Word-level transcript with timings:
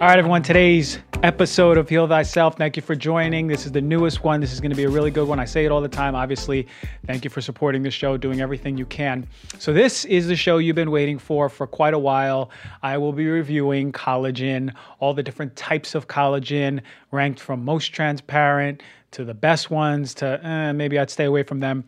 All 0.00 0.08
right, 0.08 0.18
everyone, 0.18 0.42
today's 0.42 0.98
episode 1.22 1.76
of 1.76 1.86
Heal 1.86 2.08
Thyself. 2.08 2.56
Thank 2.56 2.74
you 2.74 2.80
for 2.80 2.94
joining. 2.94 3.46
This 3.46 3.66
is 3.66 3.72
the 3.72 3.82
newest 3.82 4.24
one. 4.24 4.40
This 4.40 4.50
is 4.50 4.58
going 4.58 4.70
to 4.70 4.76
be 4.76 4.84
a 4.84 4.88
really 4.88 5.10
good 5.10 5.28
one. 5.28 5.38
I 5.38 5.44
say 5.44 5.66
it 5.66 5.70
all 5.70 5.82
the 5.82 5.90
time, 5.90 6.14
obviously. 6.14 6.66
Thank 7.06 7.22
you 7.22 7.28
for 7.28 7.42
supporting 7.42 7.82
the 7.82 7.90
show, 7.90 8.16
doing 8.16 8.40
everything 8.40 8.78
you 8.78 8.86
can. 8.86 9.26
So, 9.58 9.74
this 9.74 10.06
is 10.06 10.26
the 10.26 10.36
show 10.36 10.56
you've 10.56 10.74
been 10.74 10.90
waiting 10.90 11.18
for 11.18 11.50
for 11.50 11.66
quite 11.66 11.92
a 11.92 11.98
while. 11.98 12.50
I 12.82 12.96
will 12.96 13.12
be 13.12 13.26
reviewing 13.26 13.92
collagen, 13.92 14.74
all 15.00 15.12
the 15.12 15.22
different 15.22 15.54
types 15.54 15.94
of 15.94 16.08
collagen, 16.08 16.80
ranked 17.10 17.38
from 17.38 17.62
most 17.62 17.88
transparent 17.88 18.82
to 19.12 19.24
the 19.24 19.34
best 19.34 19.70
ones 19.70 20.14
to 20.14 20.44
eh, 20.44 20.72
maybe 20.72 20.98
I'd 20.98 21.10
stay 21.10 21.24
away 21.24 21.42
from 21.42 21.60
them. 21.60 21.84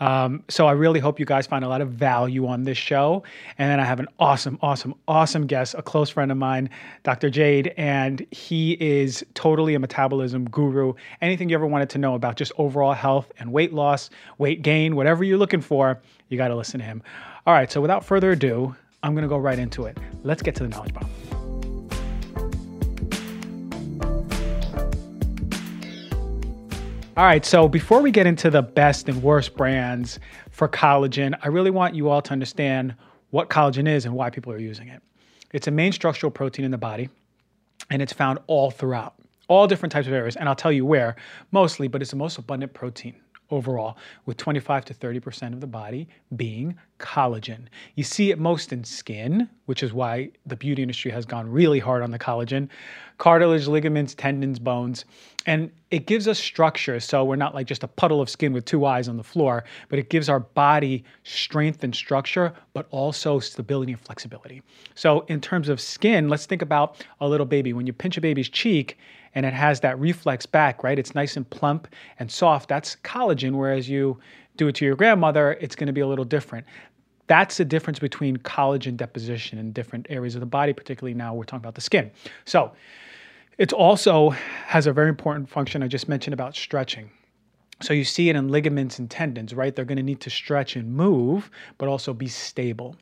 Um, 0.00 0.42
so 0.48 0.66
I 0.66 0.72
really 0.72 1.00
hope 1.00 1.20
you 1.20 1.26
guys 1.26 1.46
find 1.46 1.64
a 1.64 1.68
lot 1.68 1.80
of 1.80 1.90
value 1.90 2.46
on 2.46 2.64
this 2.64 2.76
show. 2.76 3.22
And 3.58 3.70
then 3.70 3.78
I 3.78 3.84
have 3.84 4.00
an 4.00 4.08
awesome, 4.18 4.58
awesome, 4.60 4.94
awesome 5.06 5.46
guest, 5.46 5.74
a 5.78 5.82
close 5.82 6.10
friend 6.10 6.32
of 6.32 6.36
mine, 6.36 6.68
Dr. 7.04 7.30
Jade, 7.30 7.72
and 7.76 8.26
he 8.30 8.72
is 8.72 9.24
totally 9.34 9.74
a 9.74 9.78
metabolism 9.78 10.46
guru. 10.50 10.94
Anything 11.22 11.48
you 11.48 11.54
ever 11.54 11.66
wanted 11.66 11.90
to 11.90 11.98
know 11.98 12.14
about 12.14 12.36
just 12.36 12.52
overall 12.58 12.92
health 12.92 13.32
and 13.38 13.52
weight 13.52 13.72
loss, 13.72 14.10
weight 14.38 14.62
gain, 14.62 14.96
whatever 14.96 15.22
you're 15.22 15.38
looking 15.38 15.60
for, 15.60 16.00
you 16.28 16.36
got 16.36 16.48
to 16.48 16.56
listen 16.56 16.80
to 16.80 16.86
him. 16.86 17.02
All 17.46 17.54
right, 17.54 17.70
so 17.70 17.80
without 17.80 18.04
further 18.04 18.32
ado, 18.32 18.74
I'm 19.02 19.14
going 19.14 19.22
to 19.22 19.28
go 19.28 19.38
right 19.38 19.58
into 19.58 19.84
it. 19.84 19.98
Let's 20.22 20.42
get 20.42 20.54
to 20.56 20.62
the 20.62 20.70
knowledge 20.70 20.94
bomb. 20.94 21.08
All 27.16 27.24
right, 27.24 27.46
so 27.46 27.68
before 27.68 28.02
we 28.02 28.10
get 28.10 28.26
into 28.26 28.50
the 28.50 28.60
best 28.60 29.08
and 29.08 29.22
worst 29.22 29.56
brands 29.56 30.18
for 30.50 30.68
collagen, 30.68 31.38
I 31.42 31.46
really 31.46 31.70
want 31.70 31.94
you 31.94 32.08
all 32.08 32.20
to 32.20 32.32
understand 32.32 32.92
what 33.30 33.48
collagen 33.48 33.86
is 33.86 34.04
and 34.04 34.14
why 34.14 34.30
people 34.30 34.52
are 34.52 34.58
using 34.58 34.88
it. 34.88 35.00
It's 35.52 35.68
a 35.68 35.70
main 35.70 35.92
structural 35.92 36.32
protein 36.32 36.64
in 36.64 36.72
the 36.72 36.78
body, 36.78 37.08
and 37.88 38.02
it's 38.02 38.12
found 38.12 38.40
all 38.48 38.72
throughout, 38.72 39.14
all 39.46 39.68
different 39.68 39.92
types 39.92 40.08
of 40.08 40.12
areas. 40.12 40.34
And 40.34 40.48
I'll 40.48 40.56
tell 40.56 40.72
you 40.72 40.84
where 40.84 41.14
mostly, 41.52 41.86
but 41.86 42.02
it's 42.02 42.10
the 42.10 42.16
most 42.16 42.36
abundant 42.36 42.74
protein 42.74 43.14
overall, 43.48 43.96
with 44.26 44.36
25 44.36 44.84
to 44.86 44.94
30% 44.94 45.52
of 45.52 45.60
the 45.60 45.68
body 45.68 46.08
being 46.34 46.76
collagen. 46.98 47.66
You 47.94 48.02
see 48.02 48.32
it 48.32 48.40
most 48.40 48.72
in 48.72 48.82
skin, 48.82 49.48
which 49.66 49.84
is 49.84 49.92
why 49.92 50.30
the 50.46 50.56
beauty 50.56 50.82
industry 50.82 51.12
has 51.12 51.26
gone 51.26 51.48
really 51.48 51.78
hard 51.78 52.02
on 52.02 52.10
the 52.10 52.18
collagen, 52.18 52.68
cartilage, 53.18 53.66
ligaments, 53.66 54.14
tendons, 54.14 54.58
bones. 54.58 55.04
And 55.46 55.70
it 55.90 56.06
gives 56.06 56.26
us 56.26 56.38
structure. 56.38 56.98
So 57.00 57.24
we're 57.24 57.36
not 57.36 57.54
like 57.54 57.66
just 57.66 57.84
a 57.84 57.88
puddle 57.88 58.20
of 58.20 58.30
skin 58.30 58.52
with 58.52 58.64
two 58.64 58.86
eyes 58.86 59.08
on 59.08 59.16
the 59.16 59.22
floor, 59.22 59.64
but 59.88 59.98
it 59.98 60.08
gives 60.08 60.28
our 60.28 60.40
body 60.40 61.04
strength 61.22 61.84
and 61.84 61.94
structure, 61.94 62.52
but 62.72 62.86
also 62.90 63.38
stability 63.38 63.92
and 63.92 64.00
flexibility. 64.00 64.62
So, 64.94 65.20
in 65.28 65.40
terms 65.40 65.68
of 65.68 65.80
skin, 65.80 66.28
let's 66.28 66.46
think 66.46 66.62
about 66.62 67.04
a 67.20 67.28
little 67.28 67.46
baby. 67.46 67.72
When 67.72 67.86
you 67.86 67.92
pinch 67.92 68.16
a 68.16 68.20
baby's 68.20 68.48
cheek, 68.48 68.98
and 69.34 69.44
it 69.44 69.52
has 69.52 69.80
that 69.80 69.98
reflex 69.98 70.46
back, 70.46 70.82
right? 70.84 70.98
It's 70.98 71.14
nice 71.14 71.36
and 71.36 71.48
plump 71.50 71.88
and 72.18 72.30
soft. 72.30 72.68
That's 72.68 72.96
collagen, 73.02 73.52
whereas 73.56 73.88
you 73.88 74.18
do 74.56 74.68
it 74.68 74.76
to 74.76 74.84
your 74.84 74.94
grandmother, 74.94 75.58
it's 75.60 75.74
going 75.74 75.88
to 75.88 75.92
be 75.92 76.00
a 76.00 76.06
little 76.06 76.24
different. 76.24 76.66
That's 77.26 77.56
the 77.56 77.64
difference 77.64 77.98
between 77.98 78.36
collagen 78.38 78.96
deposition 78.96 79.58
in 79.58 79.72
different 79.72 80.06
areas 80.10 80.34
of 80.34 80.40
the 80.40 80.46
body, 80.46 80.72
particularly 80.72 81.14
now 81.14 81.34
we're 81.34 81.44
talking 81.44 81.62
about 81.62 81.74
the 81.74 81.80
skin. 81.80 82.10
So, 82.44 82.72
it 83.56 83.72
also 83.72 84.30
has 84.30 84.86
a 84.86 84.92
very 84.92 85.08
important 85.08 85.48
function 85.48 85.82
I 85.82 85.88
just 85.88 86.08
mentioned 86.08 86.34
about 86.34 86.56
stretching. 86.56 87.10
So 87.82 87.92
you 87.92 88.04
see 88.04 88.28
it 88.28 88.36
in 88.36 88.48
ligaments 88.48 88.98
and 88.98 89.10
tendons, 89.10 89.54
right? 89.54 89.74
They're 89.74 89.84
going 89.84 89.96
to 89.96 90.02
need 90.02 90.20
to 90.20 90.30
stretch 90.30 90.76
and 90.76 90.92
move, 90.92 91.50
but 91.78 91.88
also 91.88 92.12
be 92.12 92.28
stable. 92.28 92.96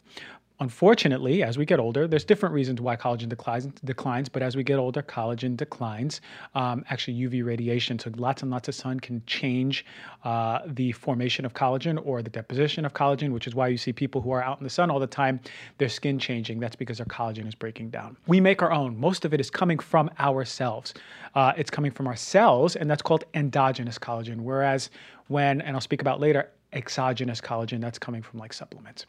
Unfortunately, 0.62 1.42
as 1.42 1.58
we 1.58 1.66
get 1.66 1.80
older, 1.80 2.06
there's 2.06 2.24
different 2.24 2.55
reasons 2.55 2.80
why 2.80 2.94
collagen 2.94 3.28
declines, 3.28 3.66
declines 3.84 4.28
but 4.28 4.42
as 4.42 4.55
we 4.55 4.62
get 4.62 4.78
older, 4.78 5.02
collagen 5.02 5.56
declines. 5.56 6.20
Um, 6.54 6.84
actually, 6.88 7.16
UV 7.16 7.44
radiation, 7.44 7.98
so 7.98 8.12
lots 8.14 8.42
and 8.42 8.50
lots 8.53 8.69
of 8.69 8.76
sun 8.76 9.00
can 9.00 9.25
change 9.26 9.84
uh, 10.22 10.60
the 10.64 10.92
formation 10.92 11.44
of 11.44 11.53
collagen 11.53 12.00
or 12.06 12.22
the 12.22 12.31
deposition 12.31 12.84
of 12.84 12.94
collagen, 12.94 13.32
which 13.32 13.48
is 13.48 13.56
why 13.56 13.66
you 13.66 13.76
see 13.76 13.92
people 13.92 14.20
who 14.20 14.31
are 14.31 14.41
out 14.41 14.59
in 14.59 14.62
the 14.62 14.70
sun 14.70 14.88
all 14.88 15.00
the 15.00 15.06
time, 15.06 15.41
their 15.78 15.88
skin 15.88 16.16
changing. 16.16 16.60
That's 16.60 16.76
because 16.76 16.98
their 16.98 17.06
collagen 17.06 17.48
is 17.48 17.56
breaking 17.56 17.91
down. 17.91 18.16
We 18.28 18.41
make 18.41 18.62
our 18.62 18.70
own. 18.70 18.97
Most 18.97 19.25
of 19.25 19.34
it 19.34 19.41
is 19.41 19.50
coming 19.50 19.81
from 19.81 20.10
ourselves. 20.20 20.94
Uh, 21.34 21.54
it's 21.56 21.70
coming 21.70 21.91
from 21.91 22.06
our 22.06 22.14
cells, 22.14 22.76
and 22.76 22.88
that's 22.88 23.03
called 23.03 23.25
endogenous 23.34 23.98
collagen. 23.98 24.42
Whereas 24.42 24.91
when, 25.26 25.60
and 25.60 25.75
I'll 25.75 25.81
speak 25.81 26.03
about 26.03 26.20
later, 26.20 26.50
exogenous 26.72 27.41
collagen 27.41 27.81
that's 27.81 27.99
coming 27.99 28.22
from 28.22 28.38
like 28.38 28.53
supplements. 28.53 29.06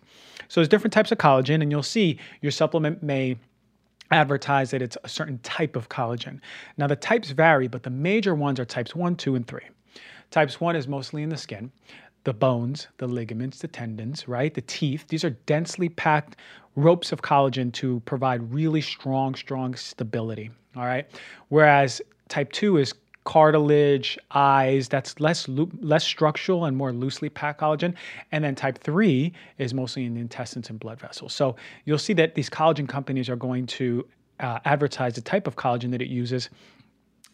So 0.47 0.59
there's 0.59 0.67
different 0.67 0.93
types 0.93 1.11
of 1.11 1.17
collagen, 1.17 1.61
and 1.61 1.71
you'll 1.71 1.83
see 1.83 2.19
your 2.41 2.51
supplement 2.51 3.01
may 3.03 3.37
advertise 4.11 4.71
that 4.71 4.81
it's 4.81 4.97
a 5.03 5.09
certain 5.09 5.39
type 5.39 5.75
of 5.75 5.89
collagen. 5.89 6.39
Now 6.77 6.87
the 6.87 6.95
types 6.95 7.31
vary, 7.31 7.67
but 7.67 7.83
the 7.83 7.89
major 7.89 8.35
ones 8.35 8.59
are 8.59 8.65
types 8.65 8.95
one, 8.95 9.15
two, 9.15 9.35
and 9.35 9.47
three. 9.47 9.67
Types 10.29 10.59
one 10.59 10.75
is 10.75 10.87
mostly 10.87 11.23
in 11.23 11.29
the 11.29 11.37
skin, 11.37 11.71
the 12.23 12.33
bones, 12.33 12.87
the 12.97 13.07
ligaments, 13.07 13.59
the 13.59 13.67
tendons, 13.67 14.27
right? 14.27 14.53
The 14.53 14.61
teeth. 14.61 15.07
These 15.07 15.23
are 15.23 15.31
densely 15.31 15.89
packed 15.89 16.37
ropes 16.75 17.11
of 17.11 17.21
collagen 17.21 17.71
to 17.73 18.01
provide 18.05 18.53
really 18.53 18.81
strong, 18.81 19.35
strong 19.35 19.75
stability. 19.75 20.49
All 20.75 20.85
right. 20.85 21.07
Whereas 21.49 22.01
type 22.29 22.51
two 22.51 22.77
is 22.77 22.93
cartilage, 23.23 24.17
eyes, 24.31 24.87
that's 24.87 25.19
less 25.19 25.47
less 25.47 26.03
structural 26.03 26.65
and 26.65 26.75
more 26.75 26.91
loosely 26.91 27.29
packed 27.29 27.61
collagen. 27.61 27.93
And 28.31 28.43
then 28.43 28.55
type 28.55 28.77
3 28.79 29.31
is 29.57 29.73
mostly 29.73 30.05
in 30.05 30.15
the 30.15 30.21
intestines 30.21 30.69
and 30.69 30.79
blood 30.79 30.99
vessels. 30.99 31.33
So 31.33 31.55
you'll 31.85 31.97
see 31.97 32.13
that 32.13 32.35
these 32.35 32.49
collagen 32.49 32.87
companies 32.87 33.29
are 33.29 33.35
going 33.35 33.65
to 33.67 34.05
uh, 34.39 34.59
advertise 34.65 35.13
the 35.13 35.21
type 35.21 35.47
of 35.47 35.55
collagen 35.55 35.91
that 35.91 36.01
it 36.01 36.09
uses 36.09 36.49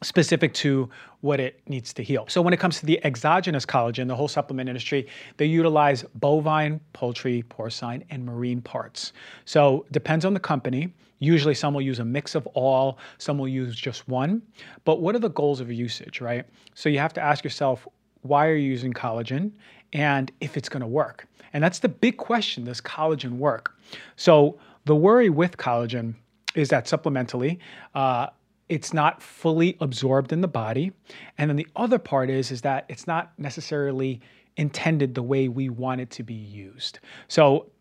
specific 0.01 0.53
to 0.53 0.89
what 1.21 1.39
it 1.39 1.61
needs 1.67 1.93
to 1.93 2.03
heal. 2.03 2.25
So 2.29 2.41
when 2.41 2.53
it 2.53 2.59
comes 2.59 2.79
to 2.79 2.85
the 2.85 3.03
exogenous 3.03 3.65
collagen, 3.65 4.07
the 4.07 4.15
whole 4.15 4.27
supplement 4.27 4.69
industry, 4.69 5.07
they 5.37 5.45
utilize 5.45 6.03
bovine, 6.15 6.79
poultry, 6.93 7.43
porcine, 7.49 8.03
and 8.09 8.25
marine 8.25 8.61
parts. 8.61 9.13
So 9.45 9.85
depends 9.91 10.23
on 10.25 10.33
the 10.33 10.39
company. 10.39 10.93
Usually 11.19 11.53
some 11.53 11.73
will 11.73 11.81
use 11.81 11.99
a 11.99 12.05
mix 12.05 12.33
of 12.33 12.47
all, 12.47 12.97
some 13.17 13.38
will 13.38 13.49
use 13.49 13.75
just 13.75 14.07
one. 14.07 14.41
But 14.85 15.01
what 15.01 15.15
are 15.15 15.19
the 15.19 15.29
goals 15.29 15.59
of 15.59 15.69
usage, 15.69 16.21
right? 16.21 16.45
So 16.75 16.88
you 16.88 16.99
have 16.99 17.13
to 17.13 17.21
ask 17.21 17.43
yourself, 17.43 17.85
why 18.21 18.47
are 18.47 18.55
you 18.55 18.69
using 18.69 18.93
collagen 18.93 19.51
and 19.91 20.31
if 20.39 20.55
it's 20.55 20.69
going 20.69 20.81
to 20.81 20.88
work? 20.88 21.27
And 21.51 21.63
that's 21.63 21.79
the 21.79 21.89
big 21.89 22.17
question, 22.17 22.63
does 22.63 22.79
collagen 22.79 23.38
work? 23.38 23.75
So 24.15 24.57
the 24.85 24.95
worry 24.95 25.29
with 25.29 25.57
collagen 25.57 26.15
is 26.55 26.69
that 26.69 26.85
supplementally, 26.85 27.59
uh, 27.95 28.27
it's 28.69 28.94
not 28.94 29.22
fully 29.22 29.75
absorbed 29.81 30.31
in 30.31 30.41
the 30.41 30.47
body. 30.47 30.91
And 31.38 31.50
then 31.50 31.57
the 31.57 31.68
other 31.75 32.00
part 32.00 32.30
is, 32.30 32.52
is 32.52 32.62
that 32.62 32.85
it's 32.88 33.07
not 33.07 33.34
necessarily 33.38 34.22
intended 34.57 35.16
the 35.16 35.24
way 35.24 35.47
we 35.47 35.69
want 35.69 36.02
it 36.02 36.09
to 36.12 36.24
be 36.24 36.34
used. 36.34 37.00
So 37.28 37.72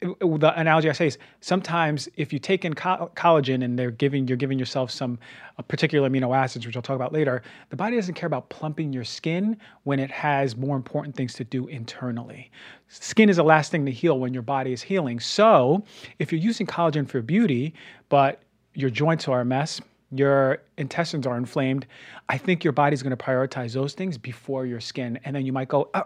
the 0.00 0.52
analogy 0.56 0.90
I 0.90 0.92
say 0.92 1.06
is 1.06 1.18
sometimes 1.40 2.08
if 2.16 2.32
you 2.32 2.40
take 2.40 2.64
in 2.64 2.74
collagen 2.74 3.64
and 3.64 3.78
they're 3.78 3.92
giving 3.92 4.26
you're 4.26 4.36
giving 4.36 4.58
yourself 4.58 4.90
some 4.90 5.16
uh, 5.58 5.62
particular 5.62 6.08
amino 6.10 6.36
acids, 6.36 6.66
which 6.66 6.74
I'll 6.74 6.82
talk 6.82 6.96
about 6.96 7.12
later, 7.12 7.42
the 7.70 7.76
body 7.76 7.94
doesn't 7.94 8.14
care 8.14 8.26
about 8.26 8.48
plumping 8.48 8.92
your 8.92 9.04
skin 9.04 9.56
when 9.84 10.00
it 10.00 10.10
has 10.10 10.56
more 10.56 10.74
important 10.74 11.14
things 11.14 11.34
to 11.34 11.44
do 11.44 11.68
internally. 11.68 12.50
Skin 12.88 13.28
is 13.28 13.36
the 13.36 13.44
last 13.44 13.70
thing 13.70 13.86
to 13.86 13.92
heal 13.92 14.18
when 14.18 14.34
your 14.34 14.42
body 14.42 14.72
is 14.72 14.82
healing. 14.82 15.20
So 15.20 15.84
if 16.18 16.32
you're 16.32 16.40
using 16.40 16.66
collagen 16.66 17.08
for 17.08 17.22
beauty, 17.22 17.74
but 18.08 18.42
your 18.74 18.90
joints 18.90 19.28
are 19.28 19.40
a 19.40 19.44
mess, 19.44 19.80
your 20.14 20.62
intestines 20.78 21.26
are 21.26 21.36
inflamed, 21.36 21.86
I 22.28 22.38
think 22.38 22.64
your 22.64 22.72
body's 22.72 23.02
going 23.02 23.16
to 23.16 23.24
prioritize 23.24 23.72
those 23.72 23.94
things 23.94 24.18
before 24.18 24.66
your 24.66 24.80
skin, 24.80 25.18
and 25.24 25.34
then 25.34 25.46
you 25.46 25.52
might 25.52 25.68
go, 25.68 25.90
oh, 25.94 26.04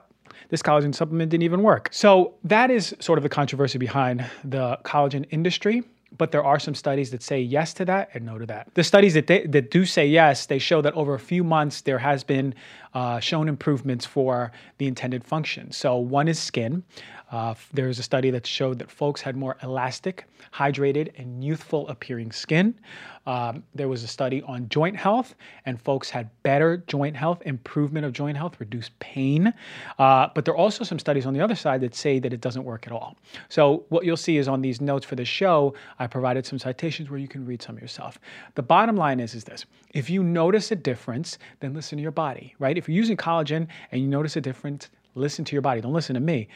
this 0.49 0.63
collagen 0.63 0.95
supplement 0.95 1.31
didn't 1.31 1.45
even 1.45 1.63
work. 1.63 1.89
So 1.93 2.35
that 2.45 2.71
is 2.71 2.95
sort 3.01 3.19
of 3.19 3.23
the 3.23 3.29
controversy 3.29 3.79
behind 3.79 4.25
the 4.45 4.79
collagen 4.85 5.27
industry. 5.31 5.83
But 6.19 6.31
there 6.31 6.45
are 6.45 6.59
some 6.59 6.75
studies 6.75 7.11
that 7.11 7.23
say 7.23 7.41
yes 7.41 7.75
to 7.75 7.85
that 7.87 8.11
and 8.15 8.25
no 8.25 8.39
to 8.39 8.47
that. 8.47 8.69
The 8.75 8.85
studies 8.85 9.15
that 9.15 9.27
they, 9.27 9.45
that 9.49 9.71
do 9.71 9.85
say 9.85 10.07
yes, 10.07 10.47
they 10.47 10.59
show 10.59 10.81
that 10.81 10.95
over 10.95 11.15
a 11.15 11.19
few 11.19 11.45
months 11.45 11.83
there 11.83 11.99
has 11.99 12.25
been 12.25 12.55
uh, 12.95 13.21
shown 13.21 13.49
improvements 13.49 14.07
for 14.07 14.53
the 14.79 14.87
intended 14.87 15.25
function. 15.25 15.73
So 15.73 15.97
one 15.97 16.29
is 16.29 16.39
skin. 16.39 16.85
Uh, 17.31 17.55
was 17.77 17.99
a 17.99 18.03
study 18.03 18.31
that 18.31 18.47
showed 18.47 18.79
that 18.79 18.91
folks 18.91 19.21
had 19.21 19.37
more 19.37 19.57
elastic, 19.63 20.27
hydrated, 20.53 21.11
and 21.19 21.43
youthful 21.43 21.89
appearing 21.89 22.31
skin. 22.31 22.79
Um, 23.27 23.65
there 23.75 23.89
was 23.89 24.05
a 24.05 24.07
study 24.07 24.43
on 24.43 24.69
joint 24.69 24.97
health, 24.97 25.35
and 25.65 25.81
folks 25.81 26.09
had 26.09 26.31
better 26.45 26.85
joint 26.87 27.17
health, 27.17 27.43
improvement 27.45 28.07
of 28.07 28.13
joint 28.13 28.37
health, 28.37 28.61
reduced 28.61 28.97
pain. 29.01 29.53
Uh, 29.99 30.29
but 30.35 30.45
there 30.45 30.55
are 30.55 30.57
also 30.57 30.85
some 30.85 31.01
studies 31.01 31.27
on 31.27 31.35
the 31.35 31.41
other 31.41 31.57
side 31.57 31.81
that 31.81 31.97
say 31.97 32.21
that 32.21 32.33
it 32.33 32.41
doesn't 32.41 32.63
work 32.63 32.87
at 32.87 32.93
all. 32.93 33.17
So, 33.49 33.85
what 33.89 34.05
you'll 34.05 34.17
see 34.17 34.37
is 34.37 34.47
on 34.47 34.63
these 34.63 34.81
notes 34.81 35.05
for 35.05 35.17
the 35.17 35.25
show, 35.25 35.75
I 35.99 36.07
provided 36.07 36.47
some 36.47 36.61
citations 36.61 37.11
where 37.11 37.19
you 37.19 37.29
can 37.29 37.45
read 37.45 37.61
some 37.61 37.77
yourself. 37.79 38.19
The 38.55 38.63
bottom 38.63 38.97
line 38.97 39.19
is, 39.19 39.35
is 39.35 39.43
this 39.43 39.65
if 39.95 40.09
you 40.09 40.23
notice 40.23 40.71
a 40.71 40.77
difference, 40.77 41.39
then 41.59 41.75
listen 41.75 41.99
to 41.99 42.03
your 42.03 42.13
body, 42.13 42.55
right? 42.61 42.79
If 42.79 42.89
you're 42.89 42.97
using 42.97 43.17
collagen 43.17 43.67
and 43.91 44.01
you 44.01 44.07
notice 44.07 44.37
a 44.37 44.41
difference, 44.41 44.91
listen 45.17 45.45
to 45.47 45.55
your 45.55 45.63
body. 45.63 45.81
Don't 45.81 45.93
listen 45.93 46.15
to 46.15 46.21
me 46.21 46.49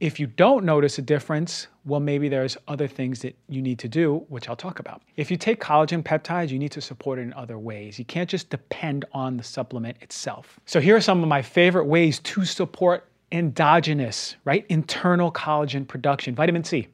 If 0.00 0.18
you 0.18 0.26
don't 0.26 0.64
notice 0.64 0.98
a 0.98 1.02
difference, 1.02 1.68
well, 1.84 2.00
maybe 2.00 2.28
there's 2.28 2.56
other 2.66 2.88
things 2.88 3.20
that 3.20 3.36
you 3.48 3.62
need 3.62 3.78
to 3.78 3.88
do, 3.88 4.24
which 4.28 4.48
I'll 4.48 4.56
talk 4.56 4.80
about. 4.80 5.02
If 5.16 5.30
you 5.30 5.36
take 5.36 5.60
collagen 5.60 6.02
peptides, 6.02 6.50
you 6.50 6.58
need 6.58 6.72
to 6.72 6.80
support 6.80 7.18
it 7.18 7.22
in 7.22 7.32
other 7.34 7.58
ways. 7.58 7.98
You 7.98 8.04
can't 8.04 8.28
just 8.28 8.50
depend 8.50 9.04
on 9.12 9.36
the 9.36 9.44
supplement 9.44 9.96
itself. 10.00 10.58
So, 10.66 10.80
here 10.80 10.96
are 10.96 11.00
some 11.00 11.22
of 11.22 11.28
my 11.28 11.42
favorite 11.42 11.84
ways 11.84 12.18
to 12.20 12.44
support 12.44 13.08
endogenous, 13.30 14.36
right? 14.44 14.66
Internal 14.68 15.30
collagen 15.30 15.86
production. 15.86 16.34
Vitamin 16.34 16.64
C. 16.64 16.88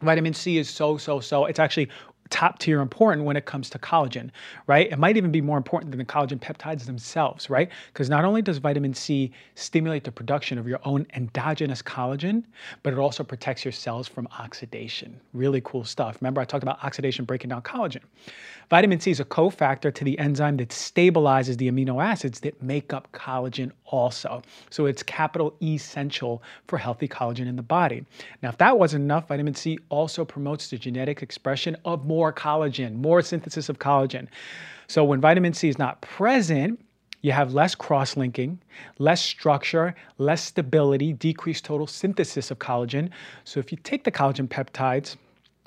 Vitamin 0.00 0.32
C 0.32 0.58
is 0.58 0.70
so, 0.70 0.96
so, 0.96 1.20
so, 1.20 1.46
it's 1.46 1.58
actually 1.58 1.88
top 2.30 2.58
tier 2.58 2.80
important 2.80 3.26
when 3.26 3.36
it 3.36 3.44
comes 3.44 3.68
to 3.70 3.78
collagen, 3.78 4.30
right? 4.66 4.90
It 4.90 4.98
might 4.98 5.16
even 5.16 5.30
be 5.30 5.40
more 5.40 5.56
important 5.56 5.90
than 5.90 5.98
the 5.98 6.04
collagen 6.04 6.38
peptides 6.38 6.86
themselves, 6.86 7.50
right? 7.50 7.68
Because 7.92 8.08
not 8.08 8.24
only 8.24 8.40
does 8.40 8.58
vitamin 8.58 8.94
C 8.94 9.32
stimulate 9.54 10.04
the 10.04 10.12
production 10.12 10.56
of 10.58 10.66
your 10.66 10.80
own 10.84 11.06
endogenous 11.14 11.82
collagen, 11.82 12.44
but 12.82 12.92
it 12.92 12.98
also 12.98 13.22
protects 13.22 13.64
your 13.64 13.72
cells 13.72 14.08
from 14.08 14.26
oxidation. 14.38 15.20
Really 15.32 15.60
cool 15.64 15.84
stuff. 15.84 16.18
Remember, 16.20 16.40
I 16.40 16.44
talked 16.44 16.62
about 16.62 16.82
oxidation 16.82 17.24
breaking 17.24 17.50
down 17.50 17.62
collagen. 17.62 18.02
Vitamin 18.70 19.00
C 19.00 19.10
is 19.10 19.18
a 19.18 19.24
cofactor 19.24 19.92
to 19.92 20.04
the 20.04 20.16
enzyme 20.20 20.56
that 20.58 20.68
stabilizes 20.68 21.56
the 21.56 21.68
amino 21.68 22.00
acids 22.00 22.38
that 22.38 22.62
make 22.62 22.92
up 22.92 23.10
collagen 23.10 23.72
also. 23.86 24.42
So 24.70 24.86
it's 24.86 25.02
capital 25.02 25.56
essential 25.60 26.40
for 26.68 26.78
healthy 26.78 27.08
collagen 27.08 27.48
in 27.48 27.56
the 27.56 27.64
body. 27.64 28.04
Now, 28.44 28.50
if 28.50 28.58
that 28.58 28.78
wasn't 28.78 29.02
enough, 29.02 29.26
vitamin 29.26 29.56
C 29.56 29.76
also 29.88 30.24
promotes 30.24 30.68
the 30.68 30.78
genetic 30.78 31.20
expression 31.20 31.76
of 31.84 32.06
more 32.06 32.32
collagen, 32.32 32.94
more 32.94 33.22
synthesis 33.22 33.68
of 33.68 33.80
collagen. 33.80 34.28
So 34.86 35.02
when 35.02 35.20
vitamin 35.20 35.52
C 35.52 35.68
is 35.68 35.78
not 35.78 36.00
present, 36.02 36.80
you 37.22 37.32
have 37.32 37.52
less 37.52 37.74
cross 37.74 38.16
linking, 38.16 38.60
less 38.98 39.20
structure, 39.20 39.96
less 40.18 40.44
stability, 40.44 41.12
decreased 41.12 41.64
total 41.64 41.88
synthesis 41.88 42.52
of 42.52 42.60
collagen. 42.60 43.10
So 43.42 43.58
if 43.58 43.72
you 43.72 43.78
take 43.82 44.04
the 44.04 44.12
collagen 44.12 44.46
peptides, 44.46 45.16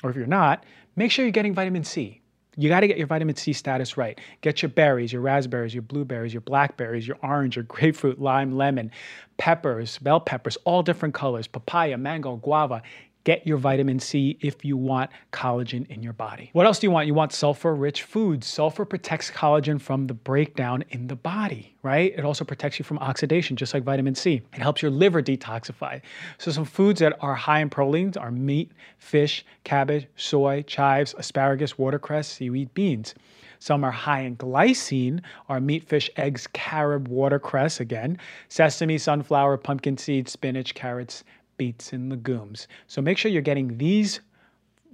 or 0.04 0.10
if 0.10 0.16
you're 0.16 0.26
not, 0.26 0.64
make 0.96 1.12
sure 1.12 1.26
you're 1.26 1.34
getting 1.34 1.54
vitamin 1.54 1.84
C. 1.84 2.22
You 2.56 2.70
got 2.70 2.82
to 2.82 2.88
get 2.88 2.98
your 2.98 3.08
vitamin 3.08 3.36
C 3.36 3.54
status 3.54 3.98
right. 3.98 4.20
Get 4.42 4.62
your 4.62 4.70
berries, 4.70 5.12
your 5.12 5.22
raspberries, 5.22 5.74
your 5.74 5.82
blueberries, 5.82 6.34
your 6.34 6.42
blackberries, 6.42 7.08
your 7.08 7.18
orange, 7.24 7.56
your 7.56 7.64
grapefruit, 7.68 8.20
lime, 8.20 8.56
lemon, 8.56 8.92
peppers, 9.38 9.98
bell 10.00 10.20
peppers, 10.20 10.58
all 10.66 10.84
different 10.84 11.16
colors, 11.16 11.48
papaya, 11.48 11.98
mango, 11.98 12.36
guava. 12.38 12.82
Get 13.24 13.48
your 13.48 13.58
vitamin 13.58 14.00
C 14.00 14.38
if 14.42 14.66
you 14.66 14.76
want 14.76 15.10
collagen 15.32 15.90
in 15.90 16.04
your 16.04 16.12
body. 16.12 16.50
What 16.52 16.66
else 16.66 16.80
do 16.80 16.88
you 16.88 16.92
want? 16.92 17.08
You 17.08 17.14
want 17.14 17.32
sulfur 17.32 17.74
rich 17.74 18.04
foods. 18.04 18.46
Sulfur 18.46 18.84
protects 18.84 19.32
collagen 19.32 19.80
from 19.80 20.08
the 20.08 20.14
breakdown 20.14 20.84
in 20.90 21.08
the 21.08 21.16
body, 21.16 21.74
right? 21.84 22.14
It 22.18 22.26
also 22.26 22.44
protects 22.44 22.80
you 22.80 22.84
from 22.84 23.00
oxidation, 23.00 23.56
just 23.56 23.74
like 23.74 23.84
vitamin 23.84 24.16
C. 24.16 24.42
It 24.54 24.62
helps 24.62 24.82
your 24.82 24.92
liver 24.92 25.22
detoxify. 25.22 26.02
So, 26.38 26.52
some 26.52 26.66
foods 26.66 27.00
that 27.00 27.18
are 27.22 27.36
high 27.36 27.62
in 27.62 27.70
proteins 27.70 28.18
are 28.18 28.32
meat, 28.32 28.72
fish, 28.98 29.46
cabbage, 29.64 30.08
soy, 30.18 30.64
chives, 30.64 31.16
asparagus, 31.18 31.78
watercress, 31.78 32.28
seaweed, 32.28 32.74
beans. 32.74 33.16
Some 33.60 33.86
are 33.86 33.92
high 33.92 34.24
in 34.24 34.36
glycine, 34.36 35.22
are 35.48 35.62
meat, 35.62 35.88
fish, 35.88 36.10
eggs, 36.18 36.48
carob, 36.52 37.08
watercress 37.08 37.80
again, 37.80 38.18
sesame, 38.50 38.98
sunflower, 38.98 39.56
pumpkin 39.60 39.98
seeds, 39.98 40.34
spinach, 40.34 40.76
carrots, 40.76 41.24
beets, 41.58 41.94
and 41.94 42.10
legumes. 42.10 42.68
So 42.88 43.02
make 43.02 43.18
sure 43.18 43.32
you're 43.32 43.42
getting 43.42 43.78
these 43.78 44.20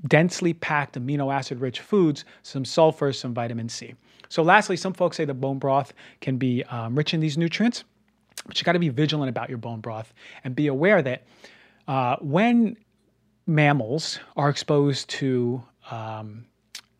densely 0.07 0.53
packed 0.53 0.97
amino 0.97 1.33
acid 1.33 1.59
rich 1.59 1.79
foods, 1.79 2.25
some 2.43 2.63
sulfur, 2.65 3.11
some 3.11 3.33
vitamin 3.33 3.69
C. 3.69 3.95
So, 4.29 4.43
lastly, 4.43 4.77
some 4.77 4.93
folks 4.93 5.17
say 5.17 5.25
the 5.25 5.33
bone 5.33 5.57
broth 5.57 5.93
can 6.21 6.37
be 6.37 6.63
um, 6.65 6.95
rich 6.95 7.13
in 7.13 7.19
these 7.19 7.37
nutrients, 7.37 7.83
but 8.45 8.59
you 8.59 8.63
got 8.63 8.73
to 8.73 8.79
be 8.79 8.89
vigilant 8.89 9.29
about 9.29 9.49
your 9.49 9.57
bone 9.57 9.81
broth 9.81 10.13
and 10.43 10.55
be 10.55 10.67
aware 10.67 11.01
that 11.01 11.23
uh, 11.87 12.15
when 12.21 12.77
mammals 13.47 14.19
are 14.37 14.49
exposed 14.49 15.09
to 15.09 15.63
um, 15.89 16.45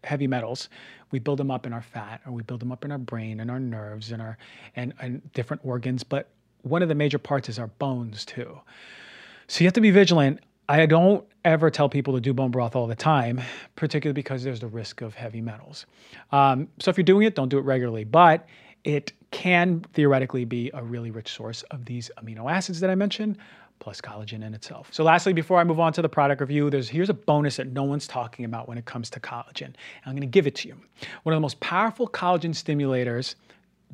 heavy 0.04 0.28
metals, 0.28 0.70
we 1.12 1.20
build 1.20 1.38
them 1.38 1.52
up 1.52 1.66
in 1.66 1.74
our 1.74 1.82
fat 1.82 2.22
or 2.26 2.32
we 2.32 2.42
build 2.42 2.60
them 2.60 2.72
up 2.72 2.84
in 2.84 2.92
our 2.92 2.98
brain 2.98 3.40
and 3.40 3.52
our 3.52 3.60
nerves 3.60 4.12
and 4.12 4.22
our 4.22 4.38
and, 4.76 4.94
and 5.00 5.32
different 5.34 5.62
organs. 5.64 6.04
But 6.04 6.30
one 6.64 6.82
of 6.82 6.90
the 6.90 6.96
major 6.96 7.20
parts 7.20 7.50
is 7.50 7.60
our 7.60 7.68
bones 7.68 8.26
too. 8.26 8.60
So 9.50 9.62
you 9.64 9.68
have 9.68 9.74
to 9.74 9.82
be 9.82 9.90
vigilant. 9.90 10.42
I 10.70 10.86
don't 10.86 11.26
ever 11.44 11.72
tell 11.72 11.90
people 11.90 12.14
to 12.14 12.22
do 12.22 12.36
bone 12.36 12.52
broth 12.52 12.76
all 12.76 12.86
the 12.86 12.94
time, 12.94 13.42
particularly 13.76 14.14
because 14.14 14.44
there's 14.44 14.60
the 14.60 14.68
risk 14.68 15.02
of 15.02 15.16
heavy 15.16 15.42
metals. 15.42 15.88
Um, 16.32 16.68
so 16.78 16.92
if 16.92 16.98
you're 16.98 17.04
doing 17.04 17.26
it, 17.26 17.34
don't 17.34 17.50
do 17.50 17.58
it 17.58 17.66
regularly, 17.66 18.04
but 18.04 18.46
it 18.84 19.12
can 19.32 19.82
theoretically 19.94 20.46
be 20.46 20.70
a 20.76 20.84
really 20.84 21.10
rich 21.10 21.34
source 21.34 21.64
of 21.72 21.84
these 21.86 22.12
amino 22.22 22.50
acids 22.50 22.80
that 22.82 22.92
I 22.92 22.96
mentioned, 22.96 23.40
plus 23.80 24.00
collagen 24.00 24.44
in 24.46 24.54
itself. 24.54 24.90
So 24.92 25.04
lastly, 25.04 25.34
before 25.34 25.60
I 25.60 25.64
move 25.64 25.80
on 25.80 25.94
to 25.94 26.04
the 26.04 26.10
product 26.10 26.42
review, 26.42 26.70
there's 26.70 26.88
here's 26.88 27.10
a 27.10 27.16
bonus 27.16 27.56
that 27.56 27.70
no 27.70 27.82
one's 27.82 28.06
talking 28.06 28.46
about 28.46 28.68
when 28.68 28.78
it 28.78 28.86
comes 28.86 29.10
to 29.10 29.20
collagen. 29.20 29.74
I'm 30.06 30.16
to 30.16 30.28
give 30.28 30.46
it 30.46 30.54
to 30.58 30.68
you. 30.68 30.76
One 31.24 31.34
of 31.34 31.38
the 31.38 31.42
most 31.42 31.60
powerful 31.60 32.08
collagen 32.08 32.52
stimulators 32.52 33.34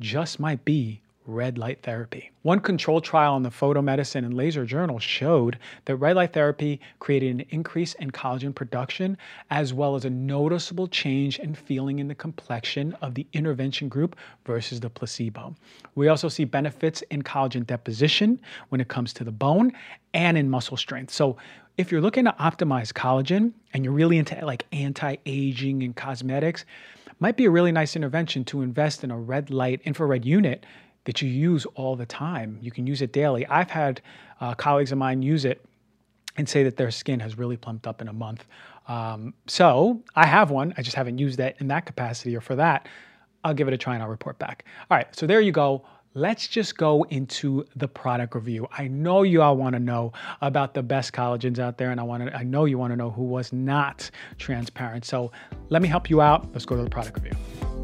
just 0.00 0.38
might 0.38 0.62
be 0.66 1.00
red 1.26 1.58
light 1.58 1.82
therapy. 1.82 2.30
One 2.42 2.60
controlled 2.60 3.04
trial 3.04 3.36
in 3.36 3.42
the 3.42 3.50
Photomedicine 3.50 4.24
and 4.24 4.34
Laser 4.34 4.64
Journal 4.64 4.98
showed 4.98 5.58
that 5.84 5.96
red 5.96 6.16
light 6.16 6.32
therapy 6.32 6.80
created 6.98 7.30
an 7.30 7.46
increase 7.50 7.94
in 7.94 8.10
collagen 8.10 8.54
production 8.54 9.18
as 9.50 9.74
well 9.74 9.96
as 9.96 10.04
a 10.04 10.10
noticeable 10.10 10.86
change 10.86 11.38
in 11.38 11.54
feeling 11.54 11.98
in 11.98 12.08
the 12.08 12.14
complexion 12.14 12.92
of 13.02 13.14
the 13.14 13.26
intervention 13.32 13.88
group 13.88 14.16
versus 14.44 14.80
the 14.80 14.90
placebo. 14.90 15.54
We 15.94 16.08
also 16.08 16.28
see 16.28 16.44
benefits 16.44 17.02
in 17.10 17.22
collagen 17.22 17.66
deposition 17.66 18.40
when 18.68 18.80
it 18.80 18.88
comes 18.88 19.12
to 19.14 19.24
the 19.24 19.32
bone 19.32 19.72
and 20.14 20.38
in 20.38 20.48
muscle 20.48 20.76
strength. 20.76 21.12
So 21.12 21.36
if 21.76 21.92
you're 21.92 22.00
looking 22.00 22.24
to 22.24 22.34
optimize 22.40 22.92
collagen 22.92 23.52
and 23.74 23.84
you're 23.84 23.92
really 23.92 24.18
into 24.18 24.44
like 24.46 24.64
anti-aging 24.72 25.82
and 25.82 25.94
cosmetics, 25.94 26.64
might 27.18 27.36
be 27.36 27.46
a 27.46 27.50
really 27.50 27.72
nice 27.72 27.96
intervention 27.96 28.44
to 28.44 28.62
invest 28.62 29.02
in 29.02 29.10
a 29.10 29.18
red 29.18 29.50
light 29.50 29.80
infrared 29.84 30.24
unit 30.24 30.64
that 31.06 31.22
you 31.22 31.28
use 31.28 31.66
all 31.74 31.96
the 31.96 32.06
time. 32.06 32.58
You 32.60 32.70
can 32.70 32.86
use 32.86 33.00
it 33.02 33.12
daily. 33.12 33.46
I've 33.46 33.70
had 33.70 34.02
uh, 34.40 34.54
colleagues 34.54 34.92
of 34.92 34.98
mine 34.98 35.22
use 35.22 35.44
it 35.44 35.64
and 36.36 36.48
say 36.48 36.62
that 36.64 36.76
their 36.76 36.90
skin 36.90 37.20
has 37.20 37.38
really 37.38 37.56
plumped 37.56 37.86
up 37.86 38.02
in 38.02 38.08
a 38.08 38.12
month. 38.12 38.44
Um, 38.88 39.34
so 39.46 40.02
I 40.14 40.26
have 40.26 40.50
one. 40.50 40.74
I 40.76 40.82
just 40.82 40.96
haven't 40.96 41.18
used 41.18 41.38
that 41.38 41.56
in 41.60 41.68
that 41.68 41.86
capacity 41.86 42.36
or 42.36 42.40
for 42.40 42.56
that. 42.56 42.88
I'll 43.42 43.54
give 43.54 43.68
it 43.68 43.74
a 43.74 43.78
try 43.78 43.94
and 43.94 44.02
I'll 44.02 44.08
report 44.08 44.38
back. 44.38 44.64
All 44.90 44.96
right, 44.96 45.14
so 45.16 45.26
there 45.26 45.40
you 45.40 45.52
go. 45.52 45.84
Let's 46.14 46.48
just 46.48 46.78
go 46.78 47.02
into 47.04 47.64
the 47.76 47.86
product 47.86 48.34
review. 48.34 48.66
I 48.76 48.88
know 48.88 49.22
you 49.22 49.42
all 49.42 49.56
want 49.56 49.74
to 49.74 49.80
know 49.80 50.12
about 50.40 50.72
the 50.72 50.82
best 50.82 51.12
collagens 51.12 51.58
out 51.58 51.76
there, 51.76 51.90
and 51.90 52.00
I 52.00 52.04
want 52.04 52.24
to. 52.24 52.34
I 52.34 52.42
know 52.42 52.64
you 52.64 52.78
want 52.78 52.92
to 52.92 52.96
know 52.96 53.10
who 53.10 53.24
was 53.24 53.52
not 53.52 54.10
transparent. 54.38 55.04
So 55.04 55.30
let 55.68 55.82
me 55.82 55.88
help 55.88 56.08
you 56.08 56.22
out. 56.22 56.50
Let's 56.54 56.64
go 56.64 56.74
to 56.74 56.82
the 56.82 56.90
product 56.90 57.22
review. 57.22 57.75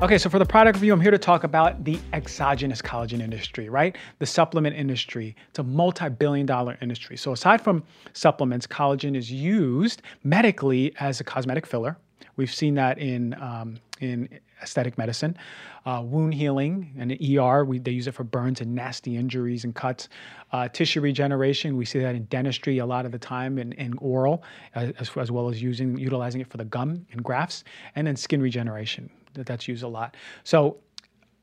Okay, 0.00 0.16
so 0.16 0.30
for 0.30 0.38
the 0.38 0.46
product 0.46 0.76
review, 0.76 0.92
I'm 0.92 1.00
here 1.00 1.10
to 1.10 1.18
talk 1.18 1.42
about 1.42 1.82
the 1.82 1.98
exogenous 2.12 2.80
collagen 2.80 3.20
industry, 3.20 3.68
right? 3.68 3.96
The 4.20 4.26
supplement 4.26 4.76
industry. 4.76 5.34
It's 5.48 5.58
a 5.58 5.64
multi 5.64 6.08
billion 6.08 6.46
dollar 6.46 6.78
industry. 6.80 7.16
So, 7.16 7.32
aside 7.32 7.60
from 7.60 7.82
supplements, 8.12 8.64
collagen 8.64 9.16
is 9.16 9.28
used 9.28 10.02
medically 10.22 10.94
as 11.00 11.18
a 11.18 11.24
cosmetic 11.24 11.66
filler. 11.66 11.96
We've 12.36 12.54
seen 12.54 12.76
that 12.76 12.98
in, 12.98 13.34
um, 13.42 13.80
in 13.98 14.28
aesthetic 14.62 14.98
medicine, 14.98 15.36
uh, 15.84 16.00
wound 16.06 16.32
healing, 16.32 16.92
and 16.96 17.10
ER. 17.20 17.64
We, 17.64 17.80
they 17.80 17.90
use 17.90 18.06
it 18.06 18.14
for 18.14 18.22
burns 18.22 18.60
and 18.60 18.76
nasty 18.76 19.16
injuries 19.16 19.64
and 19.64 19.74
cuts. 19.74 20.10
Uh, 20.52 20.68
tissue 20.68 21.00
regeneration, 21.00 21.76
we 21.76 21.84
see 21.84 21.98
that 21.98 22.14
in 22.14 22.22
dentistry 22.26 22.78
a 22.78 22.86
lot 22.86 23.04
of 23.04 23.10
the 23.10 23.18
time, 23.18 23.58
and 23.58 23.74
in, 23.74 23.98
oral, 23.98 24.44
as, 24.76 25.10
as 25.16 25.32
well 25.32 25.48
as 25.48 25.60
using 25.60 25.98
utilizing 25.98 26.40
it 26.40 26.48
for 26.48 26.56
the 26.56 26.64
gum 26.64 27.04
and 27.10 27.24
grafts, 27.24 27.64
and 27.96 28.06
then 28.06 28.14
skin 28.14 28.40
regeneration 28.40 29.10
that's 29.34 29.68
used 29.68 29.82
a 29.82 29.88
lot. 29.88 30.16
So 30.44 30.78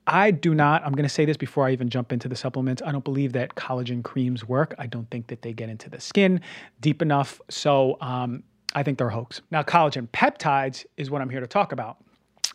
I 0.07 0.31
do 0.31 0.53
not, 0.53 0.83
I'm 0.85 0.91
going 0.91 1.03
to 1.03 1.09
say 1.09 1.25
this 1.25 1.37
before 1.37 1.65
I 1.65 1.71
even 1.71 1.89
jump 1.89 2.13
into 2.13 2.27
the 2.27 2.35
supplements. 2.35 2.81
I 2.85 2.91
don't 2.91 3.03
believe 3.03 3.33
that 3.33 3.55
collagen 3.55 4.03
creams 4.03 4.47
work. 4.47 4.75
I 4.77 4.85
don't 4.85 5.09
think 5.09 5.27
that 5.27 5.41
they 5.41 5.51
get 5.51 5.69
into 5.69 5.89
the 5.89 5.99
skin 5.99 6.41
deep 6.79 7.01
enough. 7.01 7.41
So 7.49 7.97
um, 8.01 8.43
I 8.75 8.83
think 8.83 8.97
they're 8.97 9.07
a 9.07 9.13
hoax. 9.13 9.41
Now, 9.49 9.63
collagen 9.63 10.07
peptides 10.09 10.85
is 10.97 11.09
what 11.09 11.21
I'm 11.21 11.29
here 11.29 11.39
to 11.39 11.47
talk 11.47 11.71
about. 11.71 11.97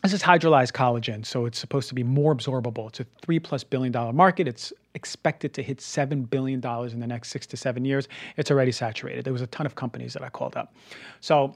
This 0.03 0.13
is 0.13 0.23
hydrolyzed 0.23 0.71
collagen, 0.71 1.23
so 1.23 1.45
it's 1.45 1.59
supposed 1.59 1.87
to 1.89 1.93
be 1.93 2.01
more 2.01 2.35
absorbable. 2.35 2.87
It's 2.87 3.01
a 3.01 3.05
three 3.21 3.39
plus 3.39 3.63
billion 3.63 3.91
dollar 3.91 4.13
market. 4.13 4.47
It's 4.47 4.73
expected 4.95 5.53
to 5.53 5.61
hit 5.61 5.79
seven 5.79 6.23
billion 6.23 6.59
dollars 6.59 6.93
in 6.93 6.99
the 6.99 7.05
next 7.05 7.29
six 7.29 7.45
to 7.47 7.57
seven 7.57 7.85
years. 7.85 8.07
It's 8.35 8.49
already 8.49 8.71
saturated. 8.71 9.25
There 9.25 9.33
was 9.33 9.43
a 9.43 9.47
ton 9.47 9.67
of 9.67 9.75
companies 9.75 10.13
that 10.13 10.23
I 10.23 10.29
called 10.29 10.57
up. 10.57 10.73
So 11.19 11.55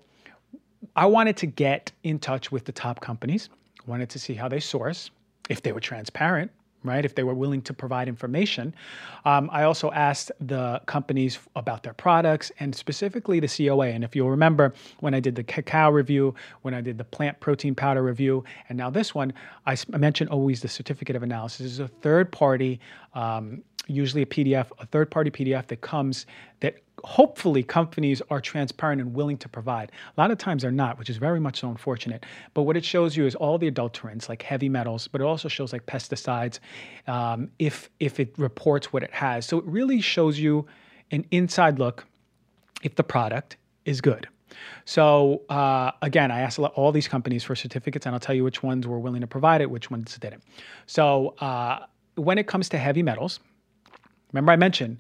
I 0.96 1.08
wanted 1.08 1.38
to 1.38 1.48
get 1.48 1.92
in 2.04 2.20
touch 2.20 2.52
with 2.52 2.66
the 2.66 2.72
top 2.72 3.00
companies 3.00 3.50
wanted 3.88 4.10
to 4.10 4.20
see 4.20 4.34
how 4.34 4.48
they 4.48 4.60
source, 4.60 5.12
if 5.50 5.62
they 5.62 5.72
were 5.72 5.80
transparent, 5.80 6.52
right? 6.86 7.04
If 7.04 7.16
they 7.16 7.24
were 7.24 7.34
willing 7.34 7.62
to 7.64 7.74
provide 7.74 8.08
information. 8.08 8.74
Um, 9.26 9.50
I 9.52 9.64
also 9.64 9.92
asked 9.92 10.32
the 10.40 10.82
companies 10.86 11.40
about 11.56 11.84
their 11.84 11.94
products 11.94 12.52
and 12.60 12.74
specifically 12.74 13.40
the 13.40 13.48
COA. 13.48 13.88
And 13.88 14.04
if 14.04 14.16
you'll 14.16 14.30
remember, 14.30 14.74
when 15.00 15.14
I 15.14 15.20
did 15.20 15.36
the 15.36 15.44
cacao 15.44 15.90
review, 15.92 16.36
when 16.62 16.74
I 16.74 16.82
did 16.82 16.98
the 16.98 17.04
plant 17.04 17.40
protein 17.40 17.76
powder 17.76 18.04
review, 18.04 18.44
and 18.70 18.78
now 18.78 18.90
this 18.90 19.16
one, 19.16 19.34
I, 19.66 19.76
mentioned 19.90 20.30
always 20.30 20.62
the 20.62 20.70
certificate 20.70 21.16
of 21.16 21.24
analysis. 21.24 21.60
This 21.60 21.72
is 21.72 21.80
a 21.80 21.88
third 21.88 22.32
party. 22.32 22.80
Um, 23.14 23.64
usually 23.88 24.24
a 24.24 24.26
PDF, 24.26 24.68
a 24.80 24.86
third 24.86 25.12
party 25.12 25.32
PDF 25.32 25.68
that 25.68 25.82
comes 25.82 26.26
that 26.60 26.78
hopefully 27.06 27.62
companies 27.64 28.22
are 28.30 28.42
transparent 28.42 29.00
and 29.00 29.14
willing 29.14 29.38
to 29.38 29.48
provide. 29.48 29.92
A 30.18 30.22
lot 30.22 30.32
of 30.32 30.38
times 30.38 30.64
they're 30.64 30.72
not, 30.72 30.98
which 30.98 31.10
is 31.10 31.18
very 31.18 31.40
much 31.40 31.60
so 31.60 31.70
unfortunate. 31.70 32.26
But 32.54 32.64
what 32.64 32.76
it 32.76 32.84
shows 32.84 33.16
you 33.16 33.26
is 33.26 33.36
all 33.36 33.58
the 33.58 33.70
adulterants, 33.70 34.28
like 34.28 34.42
heavy 34.42 34.70
metals, 34.70 35.08
but 35.08 35.22
it 35.22 35.24
also 35.24 35.48
shows 35.48 35.72
like 35.72 35.86
pesticides, 35.86 36.60
um, 37.08 37.50
if 37.60 37.90
if 38.00 38.20
it 38.20 38.34
reports 38.38 38.92
what 38.92 39.04
it 39.04 39.12
has. 39.12 39.46
So 39.46 39.60
it 39.60 39.66
really 39.66 40.02
shows 40.02 40.40
you 40.40 40.66
an 41.12 41.26
inside 41.32 41.78
look 41.80 42.06
if 42.84 42.96
the 42.96 43.04
product 43.04 43.58
is 43.86 44.02
good. 44.02 44.28
So 44.86 45.44
uh, 45.50 45.92
again, 46.02 46.32
I 46.32 46.40
asked 46.40 46.60
all 46.60 46.92
these 46.92 47.08
companies 47.08 47.44
for 47.44 47.56
certificates, 47.56 48.06
and 48.06 48.16
I'll 48.16 48.20
tell 48.20 48.36
you 48.36 48.44
which 48.44 48.64
ones 48.64 48.88
were 48.88 49.00
willing 49.00 49.22
to 49.22 49.28
provide 49.28 49.62
it, 49.62 49.70
which 49.70 49.92
ones 49.92 50.18
didn't. 50.18 50.44
So 50.88 51.36
uh, 51.40 51.86
when 52.16 52.38
it 52.38 52.48
comes 52.48 52.70
to 52.70 52.78
heavy 52.78 53.04
metals, 53.04 53.40
remember 54.32 54.52
I 54.52 54.56
mentioned 54.56 54.98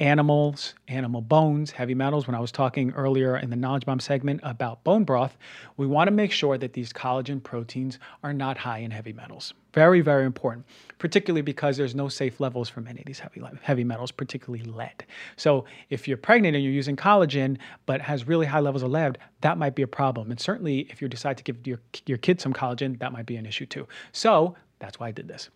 animals, 0.00 0.74
animal 0.86 1.20
bones, 1.20 1.70
heavy 1.72 1.94
metals. 1.94 2.26
When 2.26 2.36
I 2.36 2.40
was 2.40 2.52
talking 2.52 2.92
earlier 2.92 3.36
in 3.36 3.50
the 3.50 3.56
Knowledge 3.56 3.84
Bomb 3.84 4.00
segment 4.00 4.40
about 4.44 4.84
bone 4.84 5.04
broth, 5.04 5.36
we 5.76 5.86
want 5.86 6.06
to 6.08 6.12
make 6.12 6.30
sure 6.30 6.56
that 6.56 6.72
these 6.72 6.92
collagen 6.92 7.42
proteins 7.42 7.98
are 8.22 8.32
not 8.32 8.56
high 8.56 8.78
in 8.78 8.90
heavy 8.90 9.12
metals. 9.12 9.54
Very, 9.74 10.00
very 10.00 10.24
important, 10.24 10.66
particularly 10.98 11.42
because 11.42 11.76
there's 11.76 11.94
no 11.94 12.08
safe 12.08 12.40
levels 12.40 12.68
for 12.68 12.80
many 12.80 13.00
of 13.00 13.06
these 13.06 13.18
heavy, 13.18 13.42
heavy 13.62 13.84
metals, 13.84 14.10
particularly 14.10 14.64
lead. 14.64 15.04
So 15.36 15.64
if 15.90 16.06
you're 16.06 16.16
pregnant 16.16 16.54
and 16.54 16.64
you're 16.64 16.72
using 16.72 16.96
collagen 16.96 17.58
but 17.86 18.00
has 18.00 18.26
really 18.26 18.46
high 18.46 18.60
levels 18.60 18.82
of 18.82 18.90
lead, 18.90 19.18
that 19.40 19.58
might 19.58 19.74
be 19.74 19.82
a 19.82 19.88
problem. 19.88 20.30
And 20.30 20.40
certainly 20.40 20.80
if 20.90 21.02
you 21.02 21.08
decide 21.08 21.36
to 21.38 21.44
give 21.44 21.66
your, 21.66 21.80
your 22.06 22.18
kid 22.18 22.40
some 22.40 22.52
collagen, 22.52 22.98
that 23.00 23.12
might 23.12 23.26
be 23.26 23.36
an 23.36 23.46
issue 23.46 23.66
too. 23.66 23.86
So 24.12 24.56
that's 24.78 25.00
why 25.00 25.08
I 25.08 25.12
did 25.12 25.28
this. 25.28 25.50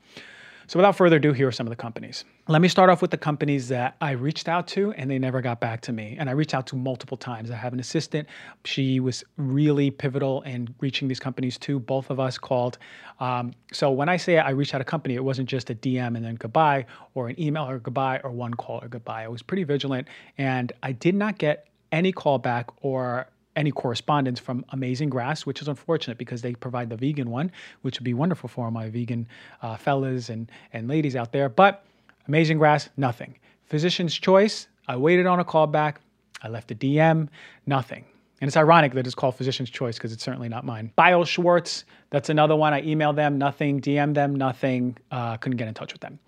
So 0.67 0.79
without 0.79 0.97
further 0.97 1.17
ado, 1.17 1.33
here 1.33 1.49
are 1.49 1.53
some 1.53 1.67
of 1.67 1.71
the 1.71 1.77
companies. 1.77 2.25
Let 2.49 2.63
me 2.63 2.69
start 2.69 2.91
off 2.91 3.03
with 3.03 3.11
the 3.11 3.19
companies 3.19 3.69
that 3.69 3.97
I 4.01 4.13
reached 4.13 4.49
out 4.49 4.67
to 4.69 4.93
and 4.93 5.11
they 5.11 5.19
never 5.19 5.41
got 5.41 5.61
back 5.61 5.81
to 5.83 5.93
me. 5.93 6.17
And 6.19 6.29
I 6.29 6.33
reached 6.33 6.55
out 6.55 6.67
to 6.69 6.77
multiple 6.77 7.17
times. 7.17 7.51
I 7.51 7.57
have 7.57 7.73
an 7.73 7.81
assistant. 7.81 8.29
She 8.65 9.01
was 9.01 9.25
really 9.37 9.91
pivotal 9.91 10.43
in 10.43 10.75
reaching 10.81 11.09
these 11.09 11.21
companies 11.21 11.59
too. 11.59 11.79
Both 11.79 12.11
of 12.11 12.19
us 12.21 12.39
called. 12.39 12.79
Um, 13.21 13.53
so 13.73 13.91
when 13.91 14.09
I 14.09 14.17
say 14.17 14.39
I 14.39 14.51
reached 14.51 14.75
out 14.75 14.81
a 14.81 14.85
company, 14.85 15.15
it 15.15 15.25
wasn't 15.25 15.49
just 15.49 15.71
a 15.71 15.75
DM 15.75 16.17
and 16.17 16.25
then 16.25 16.35
goodbye 16.37 16.87
or 17.15 17.29
an 17.29 17.41
email 17.41 17.69
or 17.69 17.79
goodbye 17.79 18.21
or 18.25 18.31
one 18.31 18.55
call 18.55 18.83
or 18.83 18.89
goodbye. 18.89 19.25
I 19.25 19.29
was 19.29 19.43
pretty 19.43 19.65
vigilant 19.65 20.09
and 20.39 20.73
I 20.83 20.93
did 20.93 21.15
not 21.15 21.39
get 21.39 21.69
any 21.93 22.13
call 22.13 22.39
back 22.39 22.71
or 22.83 23.29
any 23.57 23.71
correspondence 23.71 24.41
from 24.41 24.65
Amazing 24.71 25.11
Grass, 25.11 25.45
which 25.45 25.61
is 25.61 25.69
unfortunate 25.69 26.19
because 26.19 26.43
they 26.43 26.55
provide 26.55 26.89
the 26.91 26.97
vegan 26.97 27.31
one, 27.31 27.53
which 27.83 27.99
would 27.99 28.05
be 28.05 28.15
wonderful 28.15 28.49
for 28.49 28.71
my 28.71 28.89
vegan 28.89 29.27
uh, 29.63 29.77
fellas 29.77 30.29
and, 30.29 30.51
and 30.73 30.89
ladies 30.89 31.17
out 31.17 31.33
there. 31.33 31.49
But 31.49 31.85
Amazing 32.29 32.59
Grass, 32.59 32.89
nothing. 32.97 33.37
Physician's 33.65 34.15
Choice, 34.15 34.69
I 34.89 34.97
waited 34.97 35.27
on 35.27 35.41
a 35.41 35.45
call 35.45 35.67
back. 35.67 36.01
I 36.43 36.49
left 36.49 36.71
a 36.71 36.75
DM, 36.75 37.29
nothing. 37.67 38.05
And 38.41 38.49
it's 38.49 38.57
ironic 38.57 38.93
that 38.95 39.07
it's 39.07 39.15
called 39.15 39.37
Physician's 39.37 39.71
Choice 39.71 39.97
because 39.97 40.13
it's 40.13 40.25
certainly 40.25 40.49
not 40.49 40.65
mine. 40.65 40.93
BioSchwarz, 40.99 41.85
that's 42.11 42.29
another 42.29 42.57
one. 42.57 42.75
I 42.75 42.83
emailed 42.83 43.15
them, 43.15 43.39
nothing. 43.39 43.81
DM 43.81 44.15
them, 44.15 44.35
nothing. 44.35 44.97
Uh, 45.11 45.37
couldn't 45.37 45.59
get 45.59 45.69
in 45.69 45.75
touch 45.75 45.93
with 45.93 46.01
them. 46.01 46.19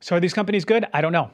So 0.00 0.16
are 0.16 0.20
these 0.20 0.32
companies 0.32 0.64
good? 0.64 0.86
I 0.94 1.02
don't 1.02 1.12
know. 1.12 1.30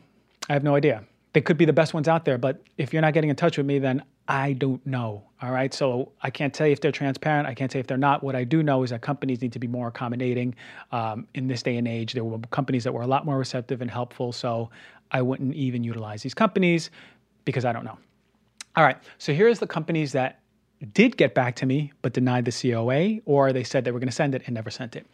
I 0.49 0.55
have 0.55 0.65
no 0.65 0.75
idea. 0.75 1.05
They 1.37 1.43
could 1.43 1.59
be 1.59 1.66
the 1.66 1.73
best 1.75 1.93
ones 1.93 2.09
out 2.09 2.25
there, 2.25 2.38
but 2.38 2.62
if 2.78 2.95
you're 2.95 3.02
not 3.02 3.12
getting 3.12 3.28
in 3.28 3.37
touch 3.37 3.59
with 3.59 3.66
me, 3.66 3.78
then 3.78 4.02
I 4.26 4.55
don't 4.55 4.85
know. 4.87 5.23
All 5.43 5.50
right. 5.50 5.75
So 5.75 6.12
I 6.23 6.31
can't 6.31 6.55
tell 6.55 6.66
you 6.66 6.73
if 6.73 6.81
they're 6.81 6.90
transparent. 6.90 7.47
I 7.47 7.52
can't 7.52 7.71
say 7.71 7.78
if 7.78 7.87
they're 7.87 7.99
not. 7.99 8.23
What 8.23 8.35
I 8.35 8.43
do 8.43 8.62
know 8.62 8.83
is 8.85 8.88
that 8.88 9.02
companies 9.02 9.43
need 9.43 9.52
to 9.52 9.59
be 9.59 9.66
more 9.66 9.88
accommodating 9.88 10.55
um, 10.93 11.28
in 11.35 11.47
this 11.47 11.62
day 11.62 11.76
and 11.76 11.87
age. 11.87 12.14
There 12.14 12.25
were 12.25 12.38
companies 12.50 12.85
that 12.85 12.93
were 12.95 13.02
a 13.02 13.07
lot 13.07 13.26
more 13.26 13.37
receptive 13.37 13.83
and 13.83 13.90
helpful. 13.90 14.33
So 14.33 14.71
I 15.11 15.21
wouldn't 15.21 15.55
even 15.55 15.85
utilize 15.85 16.23
these 16.23 16.33
companies 16.33 16.88
because 17.45 17.66
I 17.66 17.73
don't 17.75 17.85
know. 17.85 17.99
All 18.75 18.85
right. 18.85 18.97
So 19.19 19.35
here's 19.35 19.59
the 19.59 19.66
companies 19.66 20.12
that 20.12 20.40
did 20.92 21.16
get 21.16 21.35
back 21.35 21.56
to 21.56 21.66
me 21.66 21.92
but 22.02 22.12
denied 22.12 22.45
the 22.45 22.52
COA, 22.52 23.21
or 23.25 23.52
they 23.52 23.64
said 23.64 23.85
they 23.85 23.90
were 23.90 23.99
going 23.99 24.09
to 24.09 24.14
send 24.14 24.35
it 24.35 24.42
and 24.47 24.54
never 24.54 24.71
sent 24.71 24.97
it. 24.97 25.06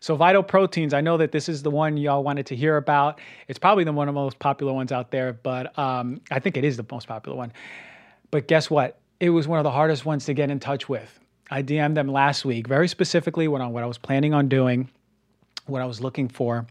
So, 0.00 0.14
Vital 0.14 0.42
Proteins, 0.42 0.94
I 0.94 1.00
know 1.00 1.16
that 1.16 1.32
this 1.32 1.48
is 1.48 1.62
the 1.62 1.70
one 1.70 1.96
y'all 1.96 2.22
wanted 2.22 2.46
to 2.46 2.56
hear 2.56 2.76
about. 2.76 3.20
It's 3.48 3.58
probably 3.58 3.84
the 3.84 3.92
one 3.92 4.08
of 4.08 4.14
the 4.14 4.20
most 4.20 4.38
popular 4.38 4.72
ones 4.72 4.92
out 4.92 5.10
there, 5.10 5.32
but 5.32 5.76
um, 5.78 6.20
I 6.30 6.38
think 6.38 6.56
it 6.56 6.64
is 6.64 6.76
the 6.76 6.86
most 6.90 7.08
popular 7.08 7.36
one. 7.36 7.52
But 8.30 8.46
guess 8.46 8.70
what? 8.70 9.00
It 9.18 9.30
was 9.30 9.48
one 9.48 9.58
of 9.58 9.64
the 9.64 9.70
hardest 9.70 10.04
ones 10.04 10.24
to 10.26 10.34
get 10.34 10.50
in 10.50 10.60
touch 10.60 10.88
with. 10.88 11.18
I 11.50 11.62
DM'd 11.62 11.96
them 11.96 12.08
last 12.08 12.44
week, 12.44 12.68
very 12.68 12.86
specifically 12.86 13.48
what, 13.48 13.68
what 13.72 13.82
I 13.82 13.86
was 13.86 13.98
planning 13.98 14.34
on 14.34 14.48
doing, 14.48 14.88
what 15.66 15.82
I 15.82 15.86
was 15.86 16.00
looking 16.00 16.28
for. 16.28 16.66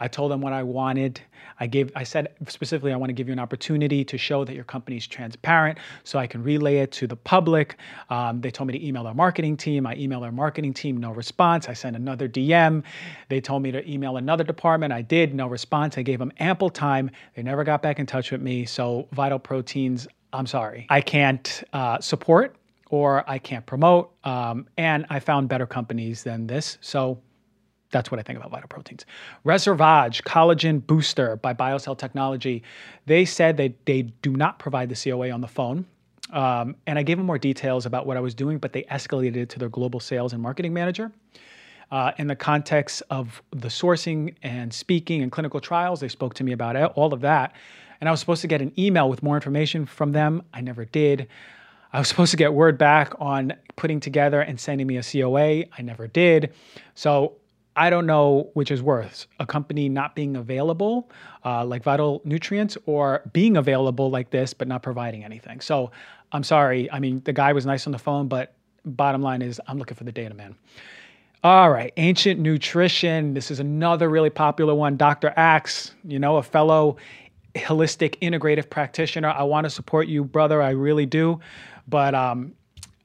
I 0.00 0.08
told 0.08 0.32
them 0.32 0.40
what 0.40 0.52
I 0.52 0.62
wanted. 0.62 1.20
I 1.62 1.66
gave 1.68 1.92
I 1.94 2.02
said 2.02 2.34
specifically 2.48 2.92
I 2.92 2.96
want 2.96 3.10
to 3.10 3.14
give 3.14 3.28
you 3.28 3.32
an 3.32 3.38
opportunity 3.38 4.04
to 4.04 4.18
show 4.18 4.44
that 4.44 4.56
your 4.56 4.64
company 4.64 4.96
is 4.96 5.06
transparent 5.06 5.78
so 6.02 6.18
I 6.18 6.26
can 6.26 6.42
relay 6.42 6.78
it 6.78 6.90
to 6.92 7.06
the 7.06 7.14
public. 7.14 7.76
Um, 8.10 8.40
they 8.40 8.50
told 8.50 8.66
me 8.66 8.76
to 8.76 8.84
email 8.84 9.06
our 9.06 9.14
marketing 9.14 9.56
team. 9.56 9.86
I 9.86 9.94
emailed 9.94 10.22
our 10.22 10.32
marketing 10.32 10.74
team, 10.74 10.96
no 10.96 11.12
response. 11.12 11.68
I 11.68 11.74
sent 11.74 11.94
another 11.94 12.28
DM. 12.28 12.82
They 13.28 13.40
told 13.40 13.62
me 13.62 13.70
to 13.70 13.88
email 13.88 14.16
another 14.16 14.42
department. 14.42 14.92
I 14.92 15.02
did, 15.02 15.36
no 15.36 15.46
response. 15.46 15.96
I 15.96 16.02
gave 16.02 16.18
them 16.18 16.32
ample 16.40 16.68
time. 16.68 17.12
They 17.36 17.44
never 17.44 17.62
got 17.62 17.80
back 17.80 18.00
in 18.00 18.06
touch 18.06 18.32
with 18.32 18.42
me. 18.42 18.64
So 18.64 19.06
Vital 19.12 19.38
Proteins, 19.38 20.08
I'm 20.32 20.48
sorry. 20.48 20.88
I 20.90 21.00
can't 21.00 21.62
uh, 21.72 22.00
support 22.00 22.56
or 22.90 23.22
I 23.30 23.38
can't 23.38 23.64
promote. 23.64 24.10
Um, 24.24 24.66
and 24.78 25.06
I 25.10 25.20
found 25.20 25.48
better 25.48 25.66
companies 25.66 26.24
than 26.24 26.48
this. 26.48 26.78
So 26.80 27.20
that's 27.92 28.10
what 28.10 28.18
I 28.18 28.22
think 28.22 28.38
about 28.38 28.50
Vital 28.50 28.68
Proteins. 28.68 29.06
Reservage 29.44 30.22
Collagen 30.24 30.84
Booster 30.84 31.36
by 31.36 31.54
BioCell 31.54 31.96
Technology. 31.96 32.62
They 33.06 33.24
said 33.24 33.56
that 33.58 33.86
they 33.86 34.02
do 34.02 34.32
not 34.32 34.58
provide 34.58 34.88
the 34.88 34.96
COA 34.96 35.30
on 35.30 35.40
the 35.40 35.48
phone. 35.48 35.86
Um, 36.32 36.76
and 36.86 36.98
I 36.98 37.02
gave 37.02 37.18
them 37.18 37.26
more 37.26 37.38
details 37.38 37.84
about 37.86 38.06
what 38.06 38.16
I 38.16 38.20
was 38.20 38.34
doing, 38.34 38.58
but 38.58 38.72
they 38.72 38.82
escalated 38.84 39.36
it 39.36 39.48
to 39.50 39.58
their 39.58 39.68
global 39.68 40.00
sales 40.00 40.32
and 40.32 40.42
marketing 40.42 40.72
manager. 40.72 41.12
Uh, 41.90 42.12
in 42.16 42.26
the 42.26 42.34
context 42.34 43.02
of 43.10 43.42
the 43.50 43.68
sourcing 43.68 44.34
and 44.42 44.72
speaking 44.72 45.22
and 45.22 45.30
clinical 45.30 45.60
trials, 45.60 46.00
they 46.00 46.08
spoke 46.08 46.32
to 46.32 46.42
me 46.42 46.52
about 46.52 46.74
all 46.94 47.12
of 47.12 47.20
that. 47.20 47.54
And 48.00 48.08
I 48.08 48.10
was 48.10 48.18
supposed 48.18 48.40
to 48.40 48.48
get 48.48 48.62
an 48.62 48.72
email 48.78 49.10
with 49.10 49.22
more 49.22 49.34
information 49.34 49.84
from 49.84 50.12
them. 50.12 50.42
I 50.54 50.62
never 50.62 50.86
did. 50.86 51.28
I 51.92 51.98
was 51.98 52.08
supposed 52.12 52.30
to 52.30 52.38
get 52.38 52.54
word 52.54 52.78
back 52.78 53.12
on 53.20 53.52
putting 53.76 54.00
together 54.00 54.40
and 54.40 54.58
sending 54.58 54.86
me 54.86 54.96
a 54.96 55.02
COA. 55.02 55.64
I 55.76 55.82
never 55.82 56.06
did. 56.06 56.54
So 56.94 57.34
I 57.74 57.90
don't 57.90 58.06
know 58.06 58.50
which 58.54 58.70
is 58.70 58.82
worse 58.82 59.26
a 59.40 59.46
company 59.46 59.88
not 59.88 60.14
being 60.14 60.36
available, 60.36 61.10
uh, 61.44 61.64
like 61.64 61.82
Vital 61.82 62.20
Nutrients, 62.24 62.76
or 62.86 63.22
being 63.32 63.56
available 63.56 64.10
like 64.10 64.30
this, 64.30 64.52
but 64.52 64.68
not 64.68 64.82
providing 64.82 65.24
anything. 65.24 65.60
So 65.60 65.90
I'm 66.32 66.44
sorry. 66.44 66.90
I 66.90 66.98
mean, 66.98 67.22
the 67.24 67.32
guy 67.32 67.52
was 67.52 67.66
nice 67.66 67.86
on 67.86 67.92
the 67.92 67.98
phone, 67.98 68.28
but 68.28 68.54
bottom 68.84 69.22
line 69.22 69.42
is 69.42 69.60
I'm 69.66 69.78
looking 69.78 69.96
for 69.96 70.04
the 70.04 70.12
data, 70.12 70.34
man. 70.34 70.56
All 71.44 71.70
right, 71.70 71.92
Ancient 71.96 72.38
Nutrition. 72.38 73.34
This 73.34 73.50
is 73.50 73.58
another 73.58 74.08
really 74.08 74.30
popular 74.30 74.74
one. 74.74 74.96
Dr. 74.96 75.32
Axe, 75.36 75.92
you 76.04 76.18
know, 76.18 76.36
a 76.36 76.42
fellow 76.42 76.98
holistic 77.56 78.18
integrative 78.20 78.70
practitioner. 78.70 79.28
I 79.28 79.42
want 79.42 79.64
to 79.64 79.70
support 79.70 80.08
you, 80.08 80.24
brother. 80.24 80.62
I 80.62 80.70
really 80.70 81.06
do. 81.06 81.40
But 81.88 82.14
um, 82.14 82.54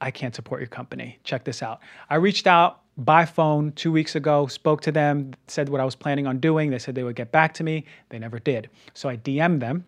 I 0.00 0.10
can't 0.10 0.34
support 0.34 0.60
your 0.60 0.68
company. 0.68 1.18
Check 1.24 1.44
this 1.44 1.62
out. 1.62 1.80
I 2.08 2.16
reached 2.16 2.46
out 2.46 2.82
by 2.98 3.24
phone 3.24 3.72
two 3.72 3.92
weeks 3.92 4.16
ago, 4.16 4.48
spoke 4.48 4.80
to 4.82 4.92
them, 4.92 5.32
said 5.46 5.68
what 5.68 5.80
I 5.80 5.84
was 5.84 5.94
planning 5.94 6.26
on 6.26 6.38
doing. 6.38 6.70
They 6.70 6.80
said 6.80 6.96
they 6.96 7.04
would 7.04 7.16
get 7.16 7.30
back 7.30 7.54
to 7.54 7.64
me. 7.64 7.84
They 8.08 8.18
never 8.18 8.40
did. 8.40 8.68
So 8.92 9.08
I 9.08 9.16
DM'd 9.16 9.62
them. 9.62 9.84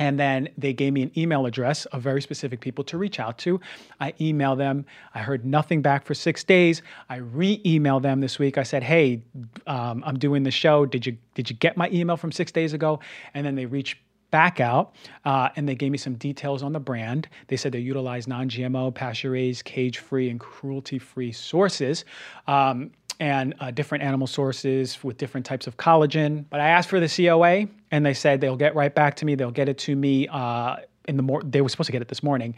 And 0.00 0.18
then 0.20 0.48
they 0.56 0.72
gave 0.72 0.92
me 0.92 1.02
an 1.02 1.10
email 1.18 1.44
address 1.44 1.84
of 1.86 2.02
very 2.02 2.22
specific 2.22 2.60
people 2.60 2.84
to 2.84 2.96
reach 2.96 3.18
out 3.18 3.36
to. 3.38 3.60
I 3.98 4.12
emailed 4.12 4.58
them. 4.58 4.86
I 5.12 5.18
heard 5.18 5.44
nothing 5.44 5.82
back 5.82 6.06
for 6.06 6.14
six 6.14 6.44
days. 6.44 6.82
I 7.08 7.16
re-emailed 7.16 8.02
them 8.02 8.20
this 8.20 8.38
week. 8.38 8.58
I 8.58 8.62
said, 8.62 8.84
"Hey, 8.84 9.24
um, 9.66 10.04
I'm 10.06 10.16
doing 10.16 10.44
the 10.44 10.52
show. 10.52 10.86
Did 10.86 11.04
you 11.04 11.18
did 11.34 11.50
you 11.50 11.56
get 11.56 11.76
my 11.76 11.90
email 11.90 12.16
from 12.16 12.30
six 12.30 12.52
days 12.52 12.72
ago?" 12.72 13.00
And 13.34 13.44
then 13.44 13.56
they 13.56 13.66
reached 13.66 13.98
back 14.30 14.60
out 14.60 14.94
uh, 15.24 15.48
and 15.56 15.68
they 15.68 15.74
gave 15.74 15.90
me 15.90 15.98
some 15.98 16.14
details 16.14 16.62
on 16.62 16.72
the 16.72 16.80
brand. 16.80 17.28
They 17.48 17.56
said 17.56 17.72
they 17.72 17.78
utilize 17.78 18.26
non 18.26 18.48
GMO, 18.48 18.94
pasture 18.94 19.30
raised, 19.30 19.64
cage 19.64 19.98
free, 19.98 20.30
and 20.30 20.38
cruelty 20.38 20.98
free 20.98 21.32
sources. 21.32 22.04
Um, 22.46 22.90
and 23.20 23.54
uh, 23.58 23.70
different 23.72 24.04
animal 24.04 24.28
sources 24.28 25.02
with 25.02 25.18
different 25.18 25.44
types 25.44 25.66
of 25.66 25.76
collagen. 25.76 26.44
But 26.50 26.60
I 26.60 26.68
asked 26.68 26.88
for 26.88 27.00
the 27.00 27.08
COA, 27.08 27.66
and 27.90 28.06
they 28.06 28.14
said 28.14 28.40
they'll 28.40 28.56
get 28.56 28.76
right 28.76 28.94
back 28.94 29.16
to 29.16 29.24
me. 29.24 29.34
They'll 29.34 29.50
get 29.50 29.68
it 29.68 29.78
to 29.78 29.96
me 29.96 30.28
uh, 30.28 30.76
in 31.08 31.16
the 31.16 31.22
morning. 31.24 31.50
They 31.50 31.60
were 31.60 31.68
supposed 31.68 31.86
to 31.86 31.92
get 31.92 32.02
it 32.02 32.08
this 32.08 32.22
morning, 32.22 32.54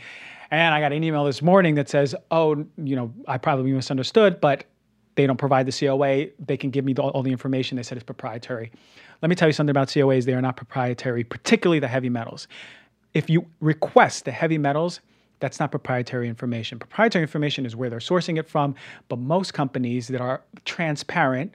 and 0.50 0.74
I 0.74 0.80
got 0.80 0.92
an 0.92 1.02
email 1.02 1.24
this 1.24 1.40
morning 1.40 1.76
that 1.76 1.88
says, 1.88 2.14
"Oh, 2.30 2.66
you 2.76 2.94
know, 2.96 3.12
I 3.26 3.38
probably 3.38 3.72
misunderstood, 3.72 4.38
but 4.40 4.64
they 5.16 5.26
don't 5.26 5.36
provide 5.36 5.66
the 5.66 5.72
COA. 5.72 6.28
They 6.38 6.56
can 6.56 6.70
give 6.70 6.84
me 6.84 6.92
the, 6.92 7.02
all 7.02 7.22
the 7.22 7.32
information. 7.32 7.76
They 7.76 7.82
said 7.82 7.98
it's 7.98 8.04
proprietary. 8.04 8.70
Let 9.22 9.28
me 9.28 9.34
tell 9.34 9.48
you 9.48 9.52
something 9.52 9.70
about 9.70 9.88
COAs. 9.88 10.24
They 10.24 10.34
are 10.34 10.42
not 10.42 10.56
proprietary, 10.56 11.24
particularly 11.24 11.80
the 11.80 11.88
heavy 11.88 12.08
metals. 12.08 12.48
If 13.12 13.28
you 13.28 13.46
request 13.60 14.24
the 14.24 14.32
heavy 14.32 14.56
metals, 14.56 15.00
that's 15.40 15.58
not 15.58 15.70
proprietary 15.70 16.28
information. 16.28 16.78
Proprietary 16.78 17.22
information 17.22 17.66
is 17.66 17.74
where 17.74 17.90
they're 17.90 17.98
sourcing 17.98 18.38
it 18.38 18.48
from, 18.48 18.74
but 19.08 19.18
most 19.18 19.52
companies 19.52 20.08
that 20.08 20.20
are 20.20 20.42
transparent 20.64 21.52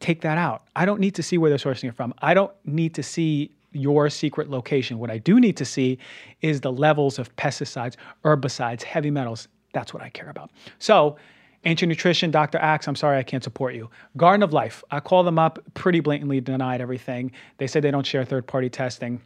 take 0.00 0.20
that 0.20 0.38
out. 0.38 0.64
I 0.76 0.84
don't 0.84 1.00
need 1.00 1.14
to 1.14 1.22
see 1.22 1.38
where 1.38 1.48
they're 1.48 1.58
sourcing 1.58 1.88
it 1.88 1.94
from. 1.94 2.12
I 2.18 2.34
don't 2.34 2.52
need 2.64 2.94
to 2.94 3.02
see 3.02 3.52
your 3.72 4.10
secret 4.10 4.50
location. 4.50 4.98
What 4.98 5.10
I 5.10 5.18
do 5.18 5.40
need 5.40 5.56
to 5.56 5.64
see 5.64 5.98
is 6.42 6.60
the 6.60 6.72
levels 6.72 7.18
of 7.18 7.34
pesticides, 7.36 7.96
herbicides, 8.24 8.82
heavy 8.82 9.10
metals. 9.10 9.48
That's 9.72 9.94
what 9.94 10.02
I 10.02 10.10
care 10.10 10.28
about. 10.28 10.50
So, 10.78 11.16
Ancient 11.64 11.88
Nutrition, 11.88 12.30
Dr. 12.30 12.58
Axe, 12.58 12.88
I'm 12.88 12.96
sorry 12.96 13.18
I 13.18 13.22
can't 13.22 13.44
support 13.44 13.74
you. 13.74 13.88
Garden 14.16 14.42
of 14.42 14.52
Life, 14.52 14.82
I 14.90 14.98
called 14.98 15.26
them 15.26 15.38
up, 15.38 15.60
pretty 15.74 16.00
blatantly 16.00 16.40
denied 16.40 16.80
everything. 16.80 17.30
They 17.58 17.68
said 17.68 17.82
they 17.82 17.92
don't 17.92 18.06
share 18.06 18.24
third 18.24 18.46
party 18.46 18.68
testing. 18.68 19.20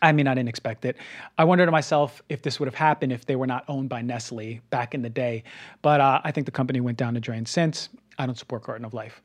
I 0.00 0.12
mean, 0.12 0.26
I 0.26 0.34
didn't 0.34 0.48
expect 0.48 0.84
it. 0.84 0.96
I 1.38 1.44
wondered 1.44 1.66
to 1.66 1.72
myself 1.72 2.22
if 2.28 2.42
this 2.42 2.58
would 2.58 2.66
have 2.66 2.74
happened 2.74 3.12
if 3.12 3.26
they 3.26 3.36
were 3.36 3.46
not 3.46 3.64
owned 3.68 3.88
by 3.88 4.02
Nestle 4.02 4.60
back 4.70 4.94
in 4.94 5.02
the 5.02 5.10
day. 5.10 5.44
But 5.80 6.00
uh, 6.00 6.20
I 6.24 6.32
think 6.32 6.46
the 6.46 6.50
company 6.50 6.80
went 6.80 6.98
down 6.98 7.14
the 7.14 7.20
drain 7.20 7.46
since. 7.46 7.88
I 8.18 8.26
don't 8.26 8.36
support 8.36 8.64
Garden 8.64 8.84
of 8.84 8.94
Life. 8.94 9.22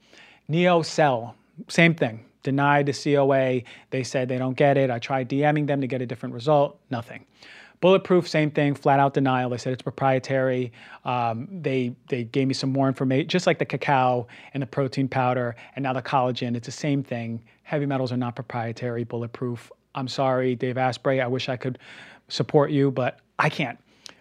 NeoCell, 0.50 1.34
same 1.68 1.96
thing. 1.96 2.26
Denied 2.44 2.86
the 2.86 2.94
COA. 2.94 3.64
They 3.90 4.04
said 4.04 4.30
they 4.30 4.38
don't 4.38 4.56
get 4.56 4.78
it. 4.78 4.92
I 4.92 5.00
tried 5.00 5.30
DMing 5.30 5.66
them 5.66 5.82
to 5.82 5.88
get 5.88 6.02
a 6.02 6.06
different 6.06 6.36
result. 6.36 6.80
Nothing. 6.92 7.26
Bulletproof, 7.80 8.28
same 8.28 8.50
thing, 8.50 8.74
flat 8.74 9.00
out 9.00 9.14
denial. 9.14 9.52
They 9.52 9.58
said 9.58 9.74
it's 9.74 9.84
proprietary. 9.84 10.72
Um, 11.06 11.48
they 11.52 11.96
they 12.10 12.24
gave 12.24 12.48
me 12.48 12.54
some 12.54 12.72
more 12.72 12.88
information, 12.88 13.28
just 13.28 13.46
like 13.46 13.60
the 13.60 13.66
cacao 13.66 14.28
and 14.54 14.64
the 14.64 14.68
protein 14.68 15.08
powder, 15.08 15.56
and 15.76 15.84
now 15.84 15.94
the 15.94 16.02
collagen. 16.02 16.56
It's 16.56 16.66
the 16.66 16.72
same 16.72 17.04
thing. 17.04 17.44
Heavy 17.64 17.86
metals 17.86 18.12
are 18.12 18.18
not 18.18 18.36
proprietary. 18.36 19.04
Bulletproof. 19.04 19.72
I'm 19.94 20.08
sorry, 20.08 20.56
Dave 20.56 20.78
Asprey. 20.78 21.22
I 21.22 21.28
wish 21.28 21.50
I 21.50 21.58
could 21.58 21.80
support 22.30 22.72
you, 22.72 22.92
but 22.92 23.20
I 23.40 23.50
can't. 23.50 23.80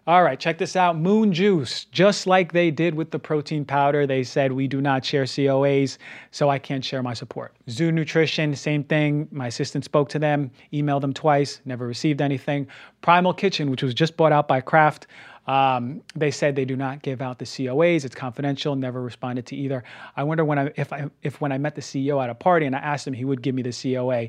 All 0.08 0.22
right, 0.22 0.38
check 0.38 0.58
this 0.58 0.76
out. 0.76 0.96
Moon 0.96 1.32
Juice, 1.32 1.86
just 1.86 2.28
like 2.28 2.52
they 2.52 2.70
did 2.70 2.94
with 2.94 3.10
the 3.10 3.18
protein 3.18 3.64
powder, 3.64 4.06
they 4.06 4.22
said 4.22 4.52
we 4.52 4.68
do 4.68 4.80
not 4.80 5.04
share 5.04 5.24
COAs, 5.24 5.98
so 6.30 6.48
I 6.48 6.60
can't 6.60 6.84
share 6.84 7.02
my 7.02 7.12
support. 7.12 7.56
Zhou 7.66 7.92
Nutrition, 7.92 8.54
same 8.54 8.84
thing. 8.84 9.26
My 9.32 9.48
assistant 9.48 9.84
spoke 9.84 10.08
to 10.10 10.20
them, 10.20 10.52
emailed 10.72 11.00
them 11.00 11.12
twice, 11.12 11.60
never 11.64 11.88
received 11.88 12.22
anything. 12.22 12.68
Primal 13.00 13.34
Kitchen, 13.34 13.68
which 13.68 13.82
was 13.82 13.94
just 13.94 14.16
bought 14.16 14.30
out 14.30 14.46
by 14.46 14.60
Kraft, 14.60 15.08
um, 15.48 16.02
they 16.14 16.30
said 16.30 16.54
they 16.54 16.64
do 16.64 16.76
not 16.76 17.02
give 17.02 17.20
out 17.20 17.40
the 17.40 17.44
COAs. 17.44 18.04
It's 18.04 18.14
confidential. 18.14 18.76
Never 18.76 19.02
responded 19.02 19.46
to 19.46 19.56
either. 19.56 19.82
I 20.16 20.22
wonder 20.22 20.44
when 20.44 20.58
I 20.58 20.72
if 20.76 20.92
I 20.92 21.08
if 21.22 21.40
when 21.40 21.52
I 21.52 21.58
met 21.58 21.76
the 21.76 21.80
CEO 21.80 22.22
at 22.22 22.30
a 22.30 22.34
party 22.34 22.66
and 22.66 22.74
I 22.74 22.80
asked 22.80 23.06
him, 23.06 23.12
he 23.12 23.24
would 23.24 23.42
give 23.42 23.54
me 23.54 23.62
the 23.62 23.72
COA. 23.72 24.28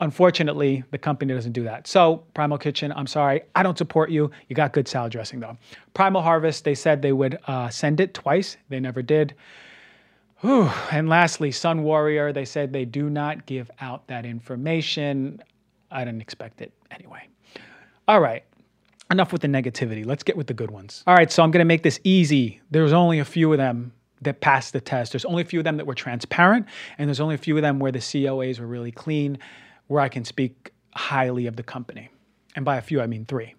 Unfortunately, 0.00 0.82
the 0.92 0.98
company 0.98 1.34
doesn't 1.34 1.52
do 1.52 1.64
that. 1.64 1.86
So, 1.86 2.22
Primal 2.32 2.56
Kitchen, 2.56 2.90
I'm 2.96 3.06
sorry, 3.06 3.42
I 3.54 3.62
don't 3.62 3.76
support 3.76 4.10
you. 4.10 4.30
You 4.48 4.56
got 4.56 4.72
good 4.72 4.88
salad 4.88 5.12
dressing 5.12 5.40
though. 5.40 5.58
Primal 5.92 6.22
Harvest, 6.22 6.64
they 6.64 6.74
said 6.74 7.02
they 7.02 7.12
would 7.12 7.38
uh, 7.46 7.68
send 7.68 8.00
it 8.00 8.14
twice. 8.14 8.56
They 8.70 8.80
never 8.80 9.02
did. 9.02 9.34
Whew. 10.38 10.70
And 10.90 11.08
lastly, 11.08 11.52
Sun 11.52 11.82
Warrior, 11.82 12.32
they 12.32 12.46
said 12.46 12.72
they 12.72 12.86
do 12.86 13.10
not 13.10 13.44
give 13.44 13.70
out 13.80 14.06
that 14.06 14.24
information. 14.24 15.42
I 15.90 16.04
didn't 16.04 16.22
expect 16.22 16.62
it 16.62 16.72
anyway. 16.90 17.28
All 18.08 18.20
right, 18.20 18.42
enough 19.10 19.32
with 19.32 19.42
the 19.42 19.48
negativity. 19.48 20.06
Let's 20.06 20.22
get 20.22 20.36
with 20.36 20.46
the 20.46 20.54
good 20.54 20.70
ones. 20.70 21.04
All 21.06 21.14
right, 21.14 21.30
so 21.30 21.42
I'm 21.42 21.52
to 21.52 21.62
make 21.64 21.82
this 21.82 22.00
easy. 22.04 22.60
There's 22.70 22.94
only 22.94 23.18
a 23.18 23.24
few 23.24 23.52
of 23.52 23.58
them 23.58 23.92
that 24.22 24.40
passed 24.40 24.72
the 24.72 24.80
test. 24.80 25.12
There's 25.12 25.26
only 25.26 25.42
a 25.42 25.46
few 25.46 25.60
of 25.60 25.64
them 25.64 25.76
that 25.76 25.86
were 25.86 25.94
transparent, 25.94 26.66
and 26.96 27.06
there's 27.06 27.20
only 27.20 27.34
a 27.34 27.38
few 27.38 27.56
of 27.56 27.62
them 27.62 27.78
where 27.78 27.92
the 27.92 27.98
COAs 27.98 28.58
were 28.58 28.66
really 28.66 28.92
clean 28.92 29.38
where 29.90 30.00
I 30.00 30.08
can 30.08 30.24
speak 30.24 30.70
highly 30.94 31.46
of 31.46 31.56
the 31.56 31.64
company. 31.64 32.10
And 32.54 32.64
by 32.64 32.76
a 32.76 32.80
few, 32.80 33.00
I 33.00 33.08
mean 33.08 33.24
three. 33.24 33.56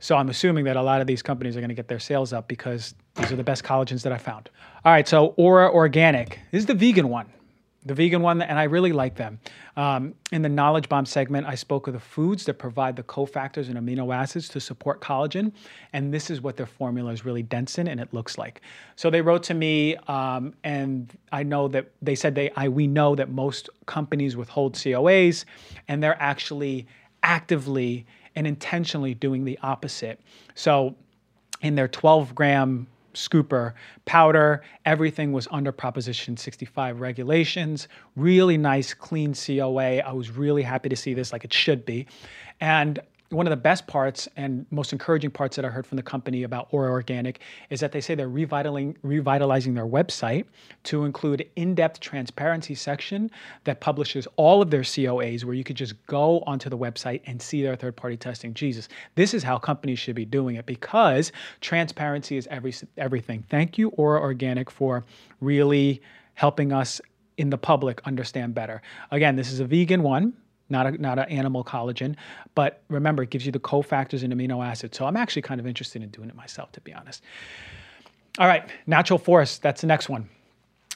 So 0.00 0.16
I'm 0.16 0.28
assuming 0.28 0.64
that 0.64 0.76
a 0.76 0.82
lot 0.82 1.00
of 1.00 1.06
these 1.06 1.22
companies 1.22 1.56
are 1.56 1.60
going 1.60 1.68
to 1.68 1.76
get 1.76 1.86
their 1.86 2.00
sales 2.00 2.32
up 2.32 2.48
because 2.48 2.96
these 3.14 3.30
are 3.30 3.36
the 3.36 3.44
best 3.44 3.62
collagens 3.62 4.02
that 4.02 4.10
I 4.10 4.18
found. 4.18 4.50
All 4.84 4.90
right, 4.90 5.06
so 5.06 5.26
Aura 5.36 5.70
Organic. 5.72 6.40
This 6.50 6.58
is 6.58 6.66
the 6.66 6.74
vegan 6.74 7.08
one 7.08 7.32
the 7.84 7.94
vegan 7.94 8.22
one, 8.22 8.42
and 8.42 8.58
I 8.58 8.64
really 8.64 8.92
like 8.92 9.16
them. 9.16 9.40
Um, 9.76 10.14
in 10.30 10.42
the 10.42 10.48
Knowledge 10.48 10.88
Bomb 10.88 11.06
segment, 11.06 11.46
I 11.46 11.54
spoke 11.54 11.86
of 11.86 11.94
the 11.94 12.00
foods 12.00 12.44
that 12.44 12.54
provide 12.54 12.96
the 12.96 13.02
cofactors 13.02 13.68
and 13.68 13.76
amino 13.76 14.14
acids 14.14 14.48
to 14.50 14.60
support 14.60 15.00
collagen, 15.00 15.52
and 15.92 16.14
this 16.14 16.30
is 16.30 16.40
what 16.40 16.56
their 16.56 16.66
formula 16.66 17.12
is 17.12 17.24
really 17.24 17.42
dense 17.42 17.78
in, 17.78 17.88
and 17.88 18.00
it 18.00 18.12
looks 18.12 18.38
like. 18.38 18.60
So 18.96 19.10
they 19.10 19.20
wrote 19.20 19.42
to 19.44 19.54
me, 19.54 19.96
um, 20.08 20.54
and 20.62 21.12
I 21.32 21.42
know 21.42 21.68
that 21.68 21.90
they 22.00 22.14
said 22.14 22.34
they, 22.34 22.50
I, 22.50 22.68
we 22.68 22.86
know 22.86 23.14
that 23.16 23.30
most 23.30 23.68
companies 23.86 24.36
withhold 24.36 24.74
COAs, 24.74 25.44
and 25.88 26.02
they're 26.02 26.20
actually 26.20 26.86
actively 27.22 28.06
and 28.34 28.46
intentionally 28.46 29.14
doing 29.14 29.44
the 29.44 29.58
opposite. 29.62 30.20
So 30.54 30.94
in 31.60 31.74
their 31.74 31.88
12 31.88 32.34
gram 32.34 32.86
scooper 33.14 33.74
powder. 34.04 34.62
Everything 34.84 35.32
was 35.32 35.48
under 35.50 35.72
Proposition 35.72 36.36
65 36.36 37.00
regulations. 37.00 37.88
Really 38.16 38.56
nice, 38.56 38.94
clean 38.94 39.34
COA. 39.34 39.98
I 39.98 40.12
was 40.12 40.30
really 40.30 40.62
happy 40.62 40.88
to 40.88 40.96
see 40.96 41.14
this, 41.14 41.32
like 41.32 41.44
it 41.44 41.52
should 41.52 41.84
be. 41.84 42.06
And 42.60 43.00
one 43.32 43.46
of 43.46 43.50
the 43.50 43.56
best 43.56 43.86
parts 43.86 44.28
and 44.36 44.66
most 44.70 44.92
encouraging 44.92 45.30
parts 45.30 45.56
that 45.56 45.64
I 45.64 45.68
heard 45.68 45.86
from 45.86 45.96
the 45.96 46.02
company 46.02 46.42
about 46.42 46.68
Aura 46.70 46.90
Organic 46.90 47.40
is 47.70 47.80
that 47.80 47.92
they 47.92 48.00
say 48.00 48.14
they're 48.14 48.28
revitalizing, 48.28 48.96
revitalizing 49.02 49.74
their 49.74 49.86
website 49.86 50.44
to 50.84 51.04
include 51.04 51.48
in-depth 51.56 52.00
transparency 52.00 52.74
section 52.74 53.30
that 53.64 53.80
publishes 53.80 54.28
all 54.36 54.60
of 54.60 54.70
their 54.70 54.82
COAs 54.82 55.44
where 55.44 55.54
you 55.54 55.64
could 55.64 55.76
just 55.76 55.94
go 56.06 56.40
onto 56.40 56.68
the 56.68 56.76
website 56.76 57.22
and 57.26 57.40
see 57.40 57.62
their 57.62 57.74
third-party 57.76 58.18
testing. 58.18 58.52
Jesus, 58.54 58.88
this 59.14 59.34
is 59.34 59.42
how 59.42 59.58
companies 59.58 59.98
should 59.98 60.16
be 60.16 60.24
doing 60.24 60.56
it 60.56 60.66
because 60.66 61.32
transparency 61.60 62.36
is 62.36 62.46
every, 62.50 62.74
everything. 62.98 63.44
Thank 63.48 63.78
you, 63.78 63.88
Aura 63.90 64.20
Organic, 64.20 64.70
for 64.70 65.04
really 65.40 66.02
helping 66.34 66.72
us 66.72 67.00
in 67.38 67.50
the 67.50 67.58
public 67.58 68.00
understand 68.04 68.54
better. 68.54 68.82
Again, 69.10 69.36
this 69.36 69.50
is 69.50 69.60
a 69.60 69.64
vegan 69.64 70.02
one 70.02 70.34
not 70.72 70.86
a, 70.86 70.90
not 71.00 71.20
an 71.20 71.28
animal 71.28 71.62
collagen. 71.62 72.16
But 72.56 72.82
remember, 72.88 73.22
it 73.22 73.30
gives 73.30 73.46
you 73.46 73.52
the 73.52 73.60
cofactors 73.60 74.24
and 74.24 74.32
amino 74.32 74.66
acids. 74.66 74.98
So 74.98 75.06
I'm 75.06 75.16
actually 75.16 75.42
kind 75.42 75.60
of 75.60 75.66
interested 75.68 76.02
in 76.02 76.08
doing 76.08 76.28
it 76.28 76.34
myself, 76.34 76.72
to 76.72 76.80
be 76.80 76.92
honest. 76.92 77.22
All 78.38 78.48
right, 78.48 78.68
Natural 78.86 79.18
Force. 79.18 79.58
That's 79.58 79.82
the 79.82 79.86
next 79.86 80.08
one. 80.08 80.28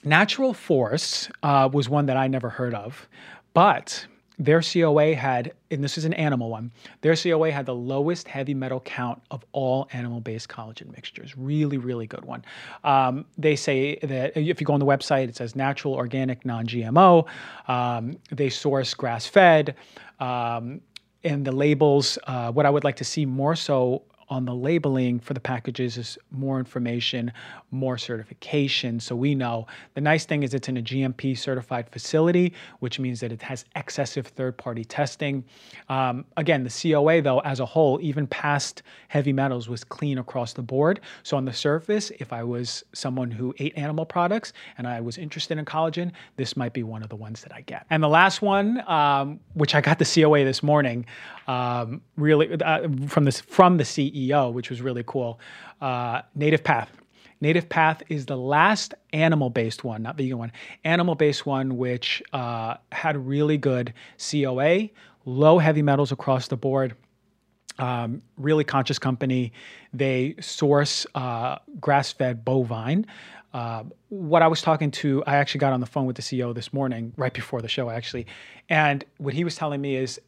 Natural 0.02 0.54
Force 0.54 1.28
uh, 1.42 1.68
was 1.72 1.88
one 1.88 2.06
that 2.06 2.16
I 2.16 2.26
never 2.26 2.48
heard 2.48 2.74
of, 2.74 3.08
but 3.54 4.06
their 4.38 4.60
COA 4.60 5.14
had, 5.14 5.52
and 5.70 5.82
this 5.82 5.96
is 5.96 6.04
an 6.04 6.12
animal 6.14 6.50
one, 6.50 6.70
their 7.00 7.16
COA 7.16 7.50
had 7.50 7.64
the 7.64 7.74
lowest 7.74 8.28
heavy 8.28 8.54
metal 8.54 8.80
count 8.80 9.22
of 9.30 9.44
all 9.52 9.88
animal 9.92 10.20
based 10.20 10.48
collagen 10.48 10.92
mixtures. 10.94 11.36
Really, 11.36 11.78
really 11.78 12.06
good 12.06 12.24
one. 12.24 12.44
Um, 12.84 13.24
they 13.38 13.56
say 13.56 13.96
that 14.02 14.36
if 14.36 14.60
you 14.60 14.66
go 14.66 14.74
on 14.74 14.80
the 14.80 14.86
website, 14.86 15.28
it 15.28 15.36
says 15.36 15.56
natural, 15.56 15.94
organic, 15.94 16.44
non 16.44 16.66
GMO. 16.66 17.26
Um, 17.66 18.18
they 18.30 18.50
source 18.50 18.92
grass 18.94 19.26
fed. 19.26 19.74
Um, 20.20 20.80
and 21.24 21.44
the 21.44 21.52
labels, 21.52 22.18
uh, 22.26 22.52
what 22.52 22.66
I 22.66 22.70
would 22.70 22.84
like 22.84 22.96
to 22.96 23.04
see 23.04 23.26
more 23.26 23.56
so 23.56 24.02
on 24.28 24.44
the 24.44 24.54
labeling 24.54 25.20
for 25.20 25.34
the 25.34 25.40
packages 25.40 25.96
is 25.96 26.18
more 26.30 26.58
information, 26.58 27.32
more 27.70 27.96
certification. 27.96 28.98
So 28.98 29.14
we 29.14 29.34
know 29.34 29.66
the 29.94 30.00
nice 30.00 30.24
thing 30.24 30.42
is 30.42 30.54
it's 30.54 30.68
in 30.68 30.76
a 30.76 30.82
GMP 30.82 31.38
certified 31.38 31.88
facility, 31.90 32.52
which 32.80 32.98
means 32.98 33.20
that 33.20 33.32
it 33.32 33.42
has 33.42 33.64
excessive 33.76 34.26
third 34.26 34.56
party 34.56 34.84
testing. 34.84 35.44
Um, 35.88 36.24
again, 36.36 36.64
the 36.64 36.70
COA, 36.70 37.22
though, 37.22 37.40
as 37.40 37.60
a 37.60 37.66
whole, 37.66 38.00
even 38.02 38.26
past 38.26 38.82
heavy 39.08 39.32
metals, 39.32 39.68
was 39.68 39.84
clean 39.84 40.18
across 40.18 40.52
the 40.52 40.62
board. 40.62 41.00
So 41.22 41.36
on 41.36 41.44
the 41.44 41.52
surface, 41.52 42.10
if 42.18 42.32
I 42.32 42.42
was 42.42 42.84
someone 42.92 43.30
who 43.30 43.54
ate 43.58 43.76
animal 43.76 44.04
products 44.04 44.52
and 44.78 44.86
I 44.86 45.00
was 45.00 45.18
interested 45.18 45.58
in 45.58 45.64
collagen, 45.64 46.10
this 46.36 46.56
might 46.56 46.72
be 46.72 46.82
one 46.82 47.02
of 47.02 47.08
the 47.08 47.16
ones 47.16 47.42
that 47.42 47.54
I 47.54 47.60
get. 47.60 47.86
And 47.90 48.02
the 48.02 48.08
last 48.08 48.42
one, 48.42 48.82
um, 48.88 49.40
which 49.54 49.74
I 49.74 49.80
got 49.80 49.98
the 49.98 50.04
COA 50.04 50.44
this 50.44 50.62
morning, 50.62 51.06
um, 51.46 52.00
really 52.16 52.60
uh, 52.60 52.88
from 53.06 53.24
this 53.24 53.40
from 53.40 53.76
the 53.76 53.84
CEO, 53.84 54.15
which 54.52 54.70
was 54.70 54.80
really 54.80 55.04
cool. 55.06 55.40
Uh, 55.80 56.22
Native 56.34 56.64
Path. 56.64 56.90
Native 57.40 57.68
Path 57.68 58.02
is 58.08 58.26
the 58.26 58.36
last 58.36 58.94
animal 59.12 59.50
based 59.50 59.84
one, 59.84 60.02
not 60.02 60.16
vegan 60.16 60.38
one, 60.38 60.52
animal 60.84 61.14
based 61.14 61.44
one, 61.44 61.76
which 61.76 62.22
uh, 62.32 62.76
had 62.92 63.26
really 63.26 63.58
good 63.58 63.92
COA, 64.18 64.88
low 65.24 65.58
heavy 65.58 65.82
metals 65.82 66.12
across 66.12 66.48
the 66.48 66.56
board. 66.56 66.96
Um, 67.78 68.22
really 68.38 68.64
conscious 68.64 68.98
company. 68.98 69.52
They 69.92 70.36
source 70.40 71.06
uh, 71.14 71.58
grass 71.78 72.10
fed 72.10 72.42
bovine. 72.42 73.04
Uh, 73.52 73.84
what 74.08 74.42
I 74.42 74.48
was 74.48 74.62
talking 74.62 74.90
to, 74.92 75.22
I 75.26 75.36
actually 75.36 75.60
got 75.60 75.74
on 75.74 75.80
the 75.80 75.86
phone 75.86 76.06
with 76.06 76.16
the 76.16 76.22
CEO 76.22 76.54
this 76.54 76.72
morning, 76.72 77.12
right 77.16 77.32
before 77.32 77.60
the 77.60 77.68
show, 77.68 77.90
actually. 77.90 78.26
And 78.68 79.04
what 79.18 79.34
he 79.34 79.44
was 79.44 79.56
telling 79.56 79.80
me 79.80 79.96
is 79.96 80.20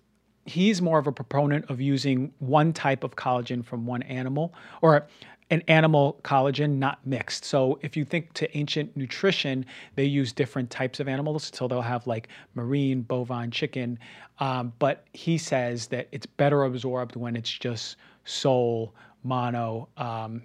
he's 0.49 0.81
more 0.81 0.99
of 0.99 1.07
a 1.07 1.13
proponent 1.13 1.71
of 1.71 1.81
using 1.81 2.33
one 2.39 2.73
type 2.73 3.05
of 3.05 3.17
collagen 3.17 3.65
from 3.65 3.87
one 3.87 4.03
animal 4.03 4.55
or 4.83 5.07
an 5.51 5.63
animal 5.69 6.21
collagen, 6.25 6.77
not 6.77 6.99
mixed. 7.07 7.45
So 7.45 7.79
if 7.81 7.97
you 7.97 8.05
think 8.05 8.33
to 8.35 8.57
ancient 8.57 8.95
nutrition, 8.97 9.65
they 9.95 10.05
use 10.05 10.33
different 10.33 10.69
types 10.71 11.01
of 11.01 11.09
animals. 11.09 11.51
So 11.55 11.67
they'll 11.67 11.81
have 11.81 12.07
like 12.07 12.29
marine, 12.55 13.03
bovine, 13.03 13.51
chicken. 13.51 13.99
Um, 14.41 14.73
but 14.79 15.07
he 15.15 15.39
says 15.39 15.87
that 15.89 16.09
it's 16.13 16.27
better 16.27 16.65
absorbed 16.65 17.17
when 17.17 17.35
it's 17.35 17.51
just 17.51 17.97
sole 18.25 18.95
mono 19.25 19.89
um, 19.97 20.43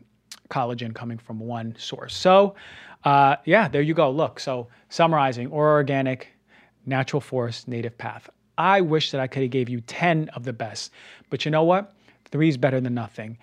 collagen 0.50 0.96
coming 0.96 1.18
from 1.18 1.40
one 1.40 1.76
source. 1.78 2.16
So 2.16 2.56
uh, 3.04 3.36
yeah, 3.46 3.68
there 3.68 3.82
you 3.82 3.94
go. 3.94 4.10
Look, 4.10 4.40
so 4.40 4.68
summarizing, 4.90 5.48
or 5.48 5.72
organic, 5.72 6.30
Natural 6.86 7.22
Force, 7.22 7.68
native 7.68 7.98
path. 7.98 8.30
I 8.58 8.82
wish 8.82 9.12
that 9.12 9.22
I 9.22 9.28
could 9.28 9.42
have 9.42 9.52
gave 9.52 9.70
you 9.70 9.82
10 9.82 10.30
of 10.30 10.44
the 10.44 10.54
best, 10.54 10.92
but 11.30 11.46
you 11.46 11.52
know 11.52 11.64
what? 11.64 11.94
Three 12.26 12.50
is 12.50 12.58
better 12.58 12.80
than 12.80 12.94
nothing. 12.94 13.38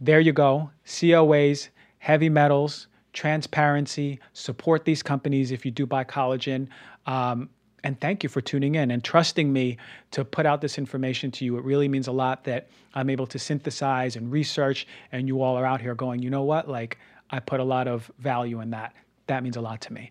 There 0.00 0.20
you 0.20 0.32
go. 0.32 0.70
COAs, 0.86 1.68
heavy 1.98 2.28
metals, 2.28 2.88
transparency, 3.12 4.18
support 4.32 4.84
these 4.84 5.02
companies 5.02 5.50
if 5.50 5.64
you 5.64 5.70
do 5.70 5.86
buy 5.86 6.04
collagen. 6.04 6.68
Um, 7.06 7.48
and 7.84 8.00
thank 8.00 8.22
you 8.22 8.28
for 8.28 8.40
tuning 8.40 8.74
in 8.74 8.90
and 8.90 9.04
trusting 9.04 9.52
me 9.52 9.76
to 10.10 10.24
put 10.24 10.46
out 10.46 10.60
this 10.60 10.78
information 10.78 11.30
to 11.32 11.44
you. 11.44 11.56
It 11.58 11.64
really 11.64 11.88
means 11.88 12.08
a 12.08 12.12
lot 12.12 12.44
that 12.44 12.68
I'm 12.94 13.10
able 13.10 13.26
to 13.26 13.38
synthesize 13.38 14.16
and 14.16 14.32
research, 14.32 14.86
and 15.12 15.28
you 15.28 15.42
all 15.42 15.56
are 15.56 15.66
out 15.66 15.80
here 15.80 15.94
going, 15.94 16.22
you 16.22 16.30
know 16.30 16.42
what? 16.42 16.68
Like, 16.68 16.98
I 17.30 17.40
put 17.40 17.60
a 17.60 17.64
lot 17.64 17.86
of 17.86 18.10
value 18.18 18.60
in 18.60 18.70
that. 18.70 18.94
That 19.26 19.42
means 19.42 19.56
a 19.56 19.60
lot 19.60 19.80
to 19.82 19.92
me. 19.92 20.10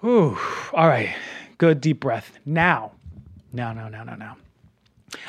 Whew. 0.00 0.38
All 0.72 0.88
right. 0.88 1.14
Good 1.58 1.80
deep 1.80 2.00
breath. 2.00 2.38
Now, 2.44 2.92
now, 3.52 3.72
no, 3.72 3.88
no, 3.88 4.02
no, 4.02 4.14
no. 4.14 4.34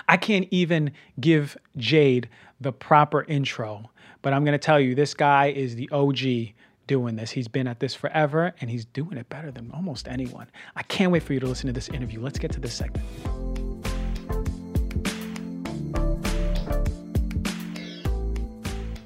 I 0.08 0.18
can't 0.18 0.48
even 0.52 0.92
give 1.20 1.58
Jade 1.76 2.30
the 2.62 2.72
proper 2.72 3.24
intro, 3.24 3.92
but 4.22 4.34
I'm 4.34 4.46
going 4.46 4.54
to 4.54 4.66
tell 4.66 4.80
you 4.80 4.96
this 4.96 5.14
guy 5.14 5.48
is 5.48 5.76
the 5.76 5.90
OG 5.92 6.54
doing 6.88 7.16
this. 7.16 7.32
He's 7.32 7.48
been 7.48 7.68
at 7.68 7.80
this 7.80 7.94
forever 7.94 8.54
and 8.62 8.70
he's 8.70 8.86
doing 8.86 9.18
it 9.18 9.28
better 9.30 9.52
than 9.52 9.72
almost 9.72 10.08
anyone. 10.08 10.48
I 10.76 10.84
can't 10.84 11.12
wait 11.12 11.24
for 11.24 11.34
you 11.34 11.40
to 11.42 11.48
listen 11.48 11.68
to 11.68 11.74
this 11.74 11.90
interview. 11.90 12.22
Let's 12.22 12.40
get 12.40 12.52
to 12.54 12.60
this 12.60 12.74
segment. 12.74 13.06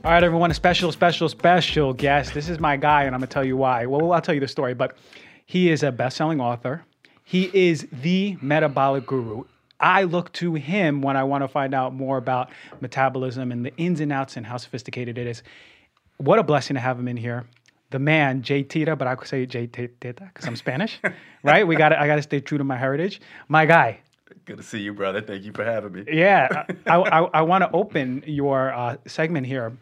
All 0.07 0.13
right, 0.13 0.23
everyone, 0.23 0.51
a 0.51 0.53
special, 0.53 0.91
special, 0.93 1.27
special 1.27 1.93
guest. 1.93 2.33
This 2.33 2.47
is 2.47 2.61
my 2.61 2.77
guy, 2.77 3.03
and 3.03 3.13
I'm 3.13 3.19
going 3.19 3.27
to 3.27 3.33
tell 3.33 3.43
you 3.43 3.57
why. 3.57 3.85
Well, 3.85 4.13
I'll 4.13 4.21
tell 4.21 4.33
you 4.33 4.39
the 4.39 4.47
story, 4.47 4.73
but 4.73 4.95
he 5.45 5.69
is 5.69 5.83
a 5.83 5.91
best 5.91 6.15
selling 6.15 6.39
author. 6.39 6.85
He 7.29 7.51
is 7.53 7.85
the 7.91 8.37
metabolic 8.41 9.05
guru. 9.05 9.43
I 9.81 10.03
look 10.03 10.31
to 10.33 10.53
him 10.53 11.01
when 11.01 11.17
I 11.17 11.25
want 11.25 11.43
to 11.43 11.49
find 11.49 11.73
out 11.73 11.93
more 11.93 12.15
about 12.15 12.49
metabolism 12.79 13.51
and 13.51 13.65
the 13.65 13.75
ins 13.75 13.99
and 13.99 14.13
outs 14.13 14.37
and 14.37 14.45
how 14.45 14.55
sophisticated 14.55 15.17
it 15.17 15.27
is. 15.27 15.43
What 16.15 16.39
a 16.39 16.43
blessing 16.43 16.75
to 16.75 16.79
have 16.79 16.97
him 16.97 17.09
in 17.09 17.17
here. 17.17 17.45
The 17.89 17.99
man, 17.99 18.43
Jay 18.43 18.63
Teta, 18.63 18.95
but 18.95 19.09
I 19.09 19.15
could 19.15 19.27
say 19.27 19.45
Jay 19.45 19.67
Teta 19.67 19.89
because 19.99 20.47
I'm 20.47 20.55
Spanish, 20.55 21.01
right? 21.43 21.67
We 21.67 21.75
got 21.75 21.91
I 21.91 22.07
got 22.07 22.15
to 22.15 22.21
stay 22.21 22.39
true 22.39 22.59
to 22.59 22.63
my 22.63 22.77
heritage. 22.77 23.19
My 23.49 23.65
guy. 23.65 23.99
Good 24.45 24.55
to 24.55 24.63
see 24.63 24.79
you, 24.79 24.93
brother. 24.93 25.19
Thank 25.19 25.43
you 25.43 25.51
for 25.51 25.65
having 25.65 25.91
me. 25.91 26.05
Yeah, 26.09 26.63
I, 26.87 26.95
I, 26.95 27.19
I 27.33 27.41
want 27.41 27.61
to 27.61 27.71
open 27.73 28.23
your 28.25 28.73
uh, 28.73 28.95
segment 29.05 29.47
here 29.47 29.75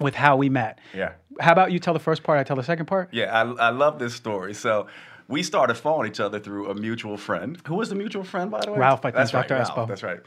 with 0.00 0.14
how 0.14 0.36
we 0.36 0.48
met. 0.48 0.78
Yeah. 0.94 1.12
How 1.40 1.52
about 1.52 1.72
you 1.72 1.78
tell 1.78 1.92
the 1.92 2.00
first 2.00 2.22
part? 2.22 2.38
I 2.38 2.42
tell 2.42 2.56
the 2.56 2.62
second 2.62 2.86
part. 2.86 3.10
Yeah, 3.12 3.38
I, 3.38 3.66
I 3.66 3.68
love 3.68 3.98
this 3.98 4.14
story. 4.14 4.54
So 4.54 4.86
we 5.28 5.42
started 5.42 5.74
following 5.74 6.10
each 6.10 6.20
other 6.20 6.38
through 6.38 6.70
a 6.70 6.74
mutual 6.74 7.16
friend. 7.16 7.58
Who 7.66 7.74
was 7.74 7.88
the 7.88 7.94
mutual 7.94 8.24
friend, 8.24 8.50
by 8.50 8.60
the 8.64 8.72
way? 8.72 8.78
Ralph, 8.78 9.00
I 9.00 9.10
think, 9.10 9.16
that's 9.16 9.30
Dr. 9.32 9.54
Right, 9.54 9.66
Espo. 9.66 9.76
Ralph, 9.76 9.88
that's 9.88 10.02
right. 10.02 10.20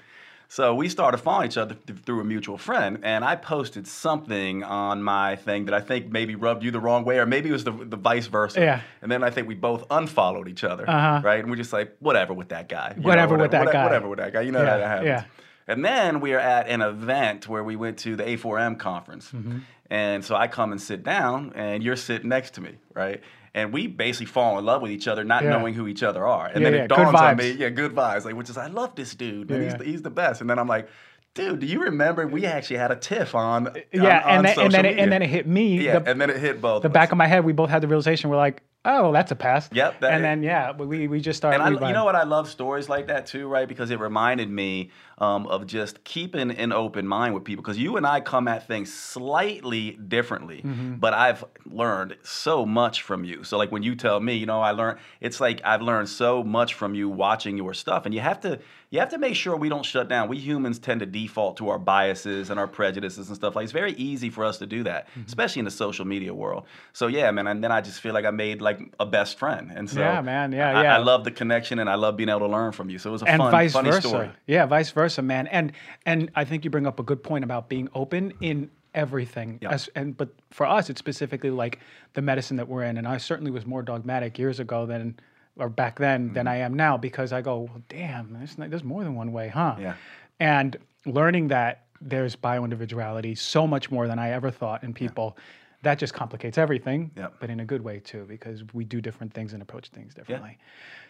So 0.51 0.73
we 0.73 0.89
started 0.89 1.19
following 1.19 1.47
each 1.47 1.57
other 1.57 1.75
th- 1.75 1.99
through 1.99 2.21
a 2.21 2.23
mutual 2.23 2.57
friend, 2.57 2.99
and 3.03 3.23
I 3.23 3.35
posted 3.35 3.85
something 3.87 4.63
on 4.63 5.03
my 5.03 5.35
thing 5.35 5.65
that 5.65 5.75
I 5.75 5.79
think 5.79 6.11
maybe 6.11 6.33
rubbed 6.35 6.63
you 6.63 6.71
the 6.71 6.79
wrong 6.79 7.05
way, 7.05 7.19
or 7.19 7.27
maybe 7.27 7.49
it 7.49 7.51
was 7.51 7.63
the, 7.65 7.71
the 7.71 7.95
vice 7.97 8.25
versa. 8.25 8.59
Yeah. 8.59 8.81
And 9.03 9.11
then 9.11 9.23
I 9.23 9.29
think 9.29 9.47
we 9.47 9.53
both 9.53 9.85
unfollowed 9.91 10.47
each 10.47 10.63
other, 10.63 10.89
Uh-huh. 10.89 11.21
right? 11.23 11.39
And 11.39 11.51
we're 11.51 11.55
just 11.57 11.71
like, 11.71 11.95
whatever 11.99 12.33
with 12.33 12.49
that 12.49 12.67
guy. 12.67 12.95
You 12.97 13.03
Whatever 13.03 13.37
with 13.37 13.51
that 13.51 13.59
whatever, 13.59 13.73
guy. 13.73 13.83
Whatever 13.83 14.07
with 14.09 14.19
that 14.19 14.33
guy. 14.33 14.41
You 14.41 14.51
know 14.51 14.63
Yeah, 14.63 14.71
how 14.71 14.77
that 14.79 14.87
happens. 14.87 15.07
yeah. 15.07 15.23
And 15.67 15.85
then 15.85 16.19
we 16.19 16.33
are 16.33 16.39
at 16.39 16.67
an 16.67 16.81
event 16.81 17.47
where 17.47 17.63
we 17.63 17.75
went 17.75 17.99
to 17.99 18.15
the 18.15 18.23
A4M 18.23 18.79
conference. 18.79 19.27
Mm-hmm. 19.31 19.59
And 19.91 20.25
so 20.25 20.35
I 20.35 20.47
come 20.47 20.71
and 20.71 20.81
sit 20.81 21.03
down, 21.03 21.53
and 21.55 21.83
you're 21.83 21.95
sitting 21.95 22.29
next 22.29 22.55
to 22.55 22.61
me, 22.61 22.71
right? 22.95 23.21
And 23.53 23.73
we 23.73 23.87
basically 23.87 24.27
fall 24.27 24.59
in 24.59 24.65
love 24.65 24.81
with 24.81 24.91
each 24.91 25.07
other, 25.07 25.23
not 25.23 25.43
Yeah. 25.43 25.49
knowing 25.51 25.73
who 25.73 25.87
each 25.87 26.03
other 26.03 26.25
are. 26.25 26.47
And 26.47 26.61
Yeah, 26.63 26.69
then 26.69 26.79
it 26.81 26.87
dawns 26.87 27.19
on 27.19 27.37
me, 27.37 27.51
yeah, 27.51 27.69
good 27.69 27.93
vibes. 27.95 28.25
Like, 28.25 28.35
which 28.35 28.49
is, 28.49 28.57
I 28.57 28.67
love 28.67 28.95
this 28.95 29.15
dude, 29.15 29.49
man. 29.49 29.63
He's, 29.63 29.75
the, 29.75 29.83
he's 29.83 30.01
the 30.01 30.09
best. 30.09 30.41
And 30.41 30.49
then 30.49 30.59
I'm 30.59 30.67
like, 30.67 30.87
dude, 31.33 31.59
do 31.59 31.65
you 31.65 31.81
remember 31.81 32.27
we 32.27 32.45
actually 32.45 32.77
had 32.77 32.91
a 32.91 32.95
tiff 32.95 33.33
on, 33.35 33.67
uh, 33.67 33.71
on 33.71 33.81
Yeah, 33.93 34.21
on 34.25 34.37
and 34.37 34.45
then, 34.45 34.59
and 34.59 34.71
then 34.73 34.85
it, 34.85 34.99
and 34.99 35.11
then 35.11 35.21
it 35.21 35.29
hit 35.29 35.47
me. 35.47 35.81
yeah, 35.85 35.99
the, 35.99 36.11
and 36.11 36.19
then 36.21 36.29
it 36.29 36.37
hit 36.37 36.61
both. 36.61 36.83
the 36.83 36.89
back 36.89 37.11
of 37.11 37.17
my 37.17 37.27
head, 37.27 37.43
we 37.45 37.53
both 37.53 37.69
had 37.69 37.81
the 37.81 37.87
realization. 37.87 38.29
We're 38.29 38.37
like, 38.37 38.61
oh, 38.85 39.11
that's 39.11 39.31
a 39.31 39.35
pass. 39.35 39.69
Yep, 39.71 40.03
and 40.03 40.15
is- 40.17 40.21
then 40.21 40.43
yeah, 40.43 40.71
we 40.71 41.07
we 41.07 41.19
just 41.21 41.37
started. 41.37 41.61
And 41.63 41.77
I, 41.77 41.87
you 41.87 41.93
know 41.93 42.05
what? 42.05 42.15
I 42.15 42.23
love 42.23 42.49
stories 42.49 42.89
like 42.89 43.07
that 43.07 43.25
too, 43.27 43.47
right? 43.47 43.67
Because 43.67 43.91
it 43.91 43.99
reminded 43.99 44.49
me 44.49 44.89
um, 45.19 45.47
of 45.47 45.67
just 45.67 46.03
keeping 46.03 46.51
an 46.51 46.71
open 46.71 47.07
mind 47.07 47.33
with 47.33 47.43
people. 47.43 47.61
Because 47.61 47.77
you 47.77 47.97
and 47.97 48.05
I 48.07 48.21
come 48.21 48.47
at 48.47 48.67
things 48.67 48.93
slightly 48.93 49.91
differently, 49.91 50.61
Mm-hmm. 50.63 50.95
but 50.95 51.13
I've 51.13 51.43
learned 51.65 52.17
so 52.23 52.65
much 52.65 53.01
from 53.03 53.23
you. 53.23 53.43
So, 53.43 53.57
like 53.57 53.71
when 53.71 53.83
you 53.83 53.95
tell 53.95 54.19
me, 54.19 54.35
you 54.35 54.45
know, 54.45 54.61
I 54.61 54.71
learned. 54.71 54.99
It's 55.21 55.39
like 55.39 55.61
I've 55.63 55.81
learned 55.81 56.09
so 56.09 56.43
much 56.43 56.73
from 56.73 56.95
you 56.95 57.09
watching 57.09 57.57
your 57.57 57.73
stuff, 57.73 58.05
and 58.05 58.13
you 58.13 58.21
have 58.21 58.39
to 58.41 58.59
you 58.91 58.99
have 58.99 59.09
to 59.09 59.17
make 59.19 59.35
sure 59.35 59.55
we 59.55 59.69
don't 59.69 59.85
shut 59.85 60.09
down. 60.09 60.27
We 60.29 60.37
humans 60.37 60.79
tend 60.79 60.99
to 61.01 61.05
default 61.05 61.57
to 61.57 61.69
our 61.69 61.77
biases 61.79 62.49
and 62.49 62.59
our 62.59 62.67
prejudices 62.67 63.27
and 63.27 63.35
stuff 63.35 63.55
like. 63.55 63.63
It's 63.63 63.71
very 63.83 63.93
easy 63.93 64.29
for 64.29 64.43
us 64.43 64.57
to 64.59 64.65
do 64.65 64.83
that, 64.83 65.07
Mm-hmm. 65.09 65.23
especially 65.27 65.59
in 65.59 65.65
the 65.65 65.71
social 65.85 66.05
media 66.05 66.33
world. 66.33 66.63
So 66.93 67.07
yeah, 67.07 67.29
man. 67.31 67.47
And 67.47 67.63
then 67.63 67.71
I 67.71 67.81
just 67.81 67.99
feel 68.01 68.13
like 68.13 68.25
I 68.25 68.31
made 68.31 68.61
like 68.61 68.79
a 68.99 69.05
best 69.05 69.37
friend, 69.37 69.71
and 69.75 69.89
so 69.89 69.99
Yeah, 69.99 70.21
man. 70.21 70.51
Yeah, 70.51 70.77
I, 70.79 70.83
yeah. 70.83 70.95
I 70.95 70.99
love 70.99 71.23
the 71.23 71.31
connection 71.31 71.79
and 71.79 71.89
I 71.89 71.95
love 71.95 72.17
being 72.17 72.29
able 72.29 72.47
to 72.47 72.53
learn 72.57 72.71
from 72.71 72.89
you. 72.89 72.97
So 72.99 73.09
it 73.09 73.13
was 73.17 73.23
a 73.23 73.27
and 73.29 73.39
fun, 73.39 73.51
vice 73.51 73.73
funny 73.73 73.91
versa. 73.91 74.07
story. 74.07 74.29
Yeah, 74.47 74.65
vice 74.65 74.91
versa, 74.91 75.08
man. 75.17 75.47
And 75.47 75.71
and 76.05 76.29
I 76.35 76.45
think 76.45 76.63
you 76.63 76.69
bring 76.69 76.87
up 76.87 76.99
a 76.99 77.03
good 77.03 77.23
point 77.23 77.43
about 77.43 77.69
being 77.69 77.89
open 77.95 78.33
in 78.41 78.69
everything. 78.93 79.59
Yeah. 79.61 79.71
As, 79.71 79.89
and 79.95 80.15
but 80.17 80.29
for 80.51 80.65
us, 80.65 80.89
it's 80.89 80.99
specifically 80.99 81.51
like 81.51 81.79
the 82.13 82.21
medicine 82.21 82.57
that 82.57 82.67
we're 82.67 82.83
in. 82.83 82.97
And 82.97 83.07
I 83.07 83.17
certainly 83.17 83.51
was 83.51 83.65
more 83.65 83.81
dogmatic 83.81 84.37
years 84.39 84.59
ago 84.59 84.85
than 84.85 85.19
or 85.57 85.69
back 85.69 85.99
then 85.99 86.25
Mm-hmm. 86.25 86.33
than 86.33 86.47
I 86.47 86.57
am 86.57 86.73
now 86.73 86.97
because 86.97 87.33
I 87.33 87.41
go, 87.41 87.59
well, 87.59 87.81
damn, 87.89 88.33
there's, 88.33 88.57
not, 88.57 88.69
there's 88.69 88.83
more 88.83 89.03
than 89.03 89.15
one 89.15 89.31
way, 89.31 89.49
huh? 89.49 89.75
Yeah. 89.79 89.95
And 90.39 90.77
learning 91.05 91.49
that 91.49 91.85
there's 92.01 92.35
bio 92.35 92.63
individuality 92.63 93.35
so 93.35 93.67
much 93.67 93.91
more 93.91 94.07
than 94.07 94.19
I 94.19 94.31
ever 94.31 94.51
thought 94.51 94.83
in 94.83 94.93
people. 94.93 95.37
That 95.83 95.97
just 95.97 96.13
complicates 96.13 96.57
everything, 96.57 97.11
but 97.39 97.49
in 97.49 97.59
a 97.61 97.65
good 97.65 97.81
way 97.81 97.99
too, 97.99 98.25
because 98.27 98.63
we 98.73 98.83
do 98.83 98.99
different 99.01 99.33
things 99.33 99.53
and 99.53 99.61
approach 99.61 99.89
things 99.89 100.13
differently. 100.13 100.57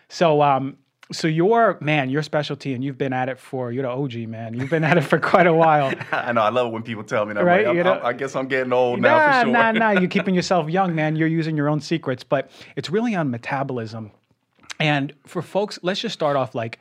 So, 0.10 0.42
um, 0.44 0.78
so 1.12 1.28
your 1.28 1.78
man, 1.82 2.10
your 2.10 2.22
specialty, 2.22 2.74
and 2.74 2.84
you've 2.84 2.98
been 2.98 3.14
at 3.14 3.30
it 3.30 3.40
for 3.40 3.72
you're 3.72 3.84
the 3.84 3.90
OG 3.90 4.28
man. 4.30 4.54
You've 4.54 4.70
been 4.70 4.84
at 4.84 4.98
it 4.98 5.02
for 5.02 5.20
quite 5.20 5.48
a 5.48 5.54
while. 5.54 5.92
I 6.12 6.32
know. 6.34 6.42
I 6.42 6.50
love 6.50 6.68
it 6.68 6.74
when 6.74 6.84
people 6.84 7.04
tell 7.04 7.26
me 7.26 7.34
that. 7.34 7.44
Right, 7.44 7.60
like, 7.60 7.68
I'm- 7.68 7.78
you 7.78 7.84
know- 7.84 7.94
I'm- 7.94 8.06
I 8.06 8.14
guess 8.14 8.36
I'm 8.36 8.48
getting 8.48 8.72
old 8.74 9.02
now 9.02 9.18
nah, 9.18 9.40
for 9.40 9.46
sure. 9.46 9.54
nah, 9.54 9.72
nah. 9.72 9.92
You're 9.92 10.10
keeping 10.18 10.36
yourself 10.36 10.70
young, 10.70 10.94
man. 10.94 11.16
You're 11.16 11.28
using 11.28 11.58
your 11.58 11.68
own 11.70 11.80
secrets, 11.82 12.24
but 12.24 12.52
it's 12.76 12.90
really 12.90 13.16
on 13.16 13.32
metabolism. 13.32 14.12
And 14.80 15.14
for 15.26 15.42
folks, 15.42 15.80
let's 15.82 16.00
just 16.00 16.14
start 16.14 16.36
off 16.38 16.54
like 16.56 16.80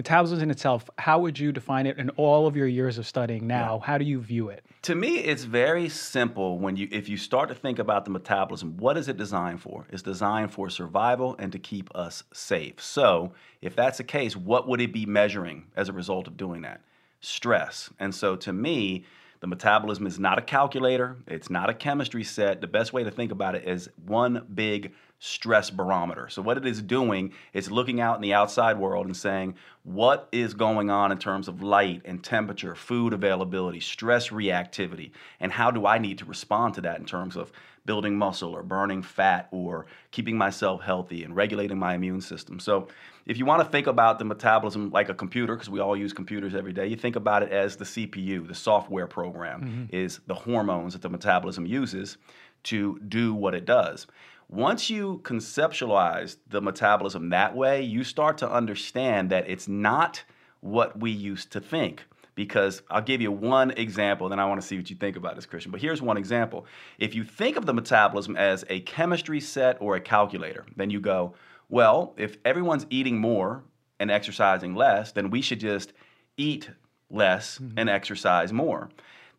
metabolism 0.00 0.40
in 0.40 0.50
itself. 0.50 0.88
How 0.96 1.18
would 1.18 1.38
you 1.38 1.52
define 1.52 1.86
it 1.86 1.98
in 1.98 2.08
all 2.10 2.46
of 2.46 2.56
your 2.56 2.66
years 2.66 2.96
of 2.96 3.06
studying 3.06 3.46
now? 3.46 3.80
How 3.80 3.98
do 3.98 4.04
you 4.06 4.18
view 4.18 4.48
it? 4.48 4.64
To 4.82 4.94
me, 4.94 5.18
it's 5.18 5.44
very 5.44 5.90
simple 5.90 6.58
when 6.58 6.76
you 6.76 6.88
if 6.90 7.06
you 7.06 7.18
start 7.18 7.50
to 7.50 7.54
think 7.54 7.78
about 7.78 8.06
the 8.06 8.10
metabolism, 8.10 8.78
what 8.78 8.96
is 8.96 9.08
it 9.08 9.18
designed 9.18 9.60
for? 9.60 9.84
It's 9.90 10.02
designed 10.02 10.52
for 10.52 10.70
survival 10.70 11.36
and 11.38 11.52
to 11.52 11.58
keep 11.58 11.94
us 11.94 12.24
safe. 12.32 12.82
So, 12.82 13.32
if 13.60 13.76
that's 13.76 13.98
the 13.98 14.04
case, 14.04 14.34
what 14.34 14.66
would 14.66 14.80
it 14.80 14.90
be 14.90 15.04
measuring 15.04 15.66
as 15.76 15.90
a 15.90 15.92
result 15.92 16.26
of 16.26 16.38
doing 16.38 16.62
that? 16.62 16.80
Stress. 17.20 17.90
And 17.98 18.14
so 18.14 18.36
to 18.36 18.54
me, 18.54 19.04
the 19.40 19.46
metabolism 19.46 20.06
is 20.06 20.18
not 20.18 20.38
a 20.38 20.42
calculator, 20.42 21.18
it's 21.26 21.50
not 21.50 21.68
a 21.68 21.74
chemistry 21.74 22.24
set. 22.24 22.62
The 22.62 22.66
best 22.66 22.94
way 22.94 23.04
to 23.04 23.10
think 23.10 23.32
about 23.32 23.54
it 23.54 23.68
is 23.68 23.90
one 24.06 24.46
big 24.54 24.94
stress 25.20 25.68
barometer. 25.68 26.28
So, 26.30 26.42
what 26.42 26.56
it 26.56 26.66
is 26.66 26.82
doing 26.82 27.32
is 27.52 27.70
looking 27.70 28.00
out 28.00 28.16
in 28.16 28.22
the 28.22 28.32
outside 28.32 28.78
world 28.78 29.06
and 29.06 29.16
saying, 29.16 29.54
what 29.84 30.28
is 30.32 30.54
going 30.54 30.90
on 30.90 31.12
in 31.12 31.18
terms 31.18 31.46
of 31.46 31.62
light 31.62 32.02
and 32.04 32.24
temperature, 32.24 32.74
food 32.74 33.12
availability, 33.12 33.80
stress 33.80 34.30
reactivity, 34.30 35.12
and 35.38 35.52
how 35.52 35.70
do 35.70 35.86
I 35.86 35.98
need 35.98 36.18
to 36.18 36.24
respond 36.24 36.74
to 36.74 36.80
that 36.82 36.98
in 36.98 37.04
terms 37.04 37.36
of 37.36 37.52
building 37.84 38.16
muscle 38.16 38.54
or 38.54 38.62
burning 38.62 39.02
fat 39.02 39.48
or 39.52 39.86
keeping 40.10 40.36
myself 40.36 40.82
healthy 40.82 41.24
and 41.24 41.34
regulating 41.34 41.78
my 41.78 41.94
immune 41.94 42.20
system. 42.22 42.58
So, 42.58 42.88
if 43.26 43.36
you 43.36 43.44
want 43.44 43.62
to 43.62 43.70
think 43.70 43.86
about 43.86 44.18
the 44.18 44.24
metabolism 44.24 44.90
like 44.90 45.10
a 45.10 45.14
computer, 45.14 45.54
because 45.54 45.68
we 45.68 45.80
all 45.80 45.96
use 45.96 46.14
computers 46.14 46.54
every 46.54 46.72
day, 46.72 46.86
you 46.86 46.96
think 46.96 47.16
about 47.16 47.42
it 47.42 47.52
as 47.52 47.76
the 47.76 47.84
CPU, 47.84 48.48
the 48.48 48.54
software 48.54 49.06
program, 49.06 49.60
mm-hmm. 49.60 49.84
is 49.94 50.20
the 50.26 50.34
hormones 50.34 50.94
that 50.94 51.02
the 51.02 51.10
metabolism 51.10 51.66
uses 51.66 52.16
to 52.62 52.98
do 53.08 53.34
what 53.34 53.54
it 53.54 53.64
does. 53.64 54.06
Once 54.50 54.90
you 54.90 55.20
conceptualize 55.22 56.36
the 56.48 56.60
metabolism 56.60 57.28
that 57.28 57.54
way, 57.54 57.80
you 57.80 58.02
start 58.02 58.36
to 58.36 58.50
understand 58.50 59.30
that 59.30 59.48
it's 59.48 59.68
not 59.68 60.24
what 60.58 60.98
we 60.98 61.08
used 61.08 61.52
to 61.52 61.60
think. 61.60 62.04
Because 62.34 62.82
I'll 62.90 63.02
give 63.02 63.20
you 63.20 63.30
one 63.30 63.70
example, 63.72 64.28
then 64.28 64.40
I 64.40 64.46
want 64.46 64.60
to 64.60 64.66
see 64.66 64.76
what 64.76 64.90
you 64.90 64.96
think 64.96 65.16
about 65.16 65.36
this, 65.36 65.46
Christian. 65.46 65.70
But 65.70 65.80
here's 65.80 66.02
one 66.02 66.16
example. 66.16 66.66
If 66.98 67.14
you 67.14 67.22
think 67.22 67.56
of 67.56 67.66
the 67.66 67.74
metabolism 67.74 68.36
as 68.36 68.64
a 68.68 68.80
chemistry 68.80 69.40
set 69.40 69.76
or 69.80 69.94
a 69.94 70.00
calculator, 70.00 70.64
then 70.76 70.90
you 70.90 71.00
go, 71.00 71.34
well, 71.68 72.14
if 72.16 72.36
everyone's 72.44 72.86
eating 72.90 73.18
more 73.18 73.62
and 74.00 74.10
exercising 74.10 74.74
less, 74.74 75.12
then 75.12 75.30
we 75.30 75.42
should 75.42 75.60
just 75.60 75.92
eat 76.36 76.70
less 77.10 77.58
mm-hmm. 77.58 77.78
and 77.78 77.88
exercise 77.88 78.52
more. 78.52 78.88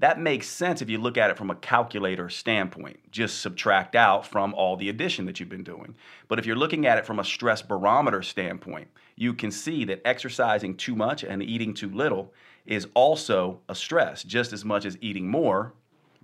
That 0.01 0.19
makes 0.19 0.47
sense 0.47 0.81
if 0.81 0.89
you 0.89 0.97
look 0.97 1.15
at 1.15 1.29
it 1.29 1.37
from 1.37 1.51
a 1.51 1.55
calculator 1.55 2.27
standpoint. 2.27 2.99
Just 3.11 3.39
subtract 3.39 3.95
out 3.95 4.25
from 4.25 4.51
all 4.55 4.75
the 4.75 4.89
addition 4.89 5.27
that 5.27 5.39
you've 5.39 5.47
been 5.47 5.63
doing. 5.63 5.93
But 6.27 6.39
if 6.39 6.47
you're 6.47 6.55
looking 6.55 6.87
at 6.87 6.97
it 6.97 7.05
from 7.05 7.19
a 7.19 7.23
stress 7.23 7.61
barometer 7.61 8.23
standpoint, 8.23 8.87
you 9.15 9.35
can 9.35 9.51
see 9.51 9.85
that 9.85 10.01
exercising 10.03 10.75
too 10.75 10.95
much 10.95 11.23
and 11.23 11.43
eating 11.43 11.75
too 11.75 11.89
little 11.91 12.33
is 12.65 12.87
also 12.95 13.59
a 13.69 13.75
stress, 13.75 14.23
just 14.23 14.53
as 14.53 14.65
much 14.65 14.85
as 14.85 14.97
eating 15.01 15.29
more, 15.29 15.71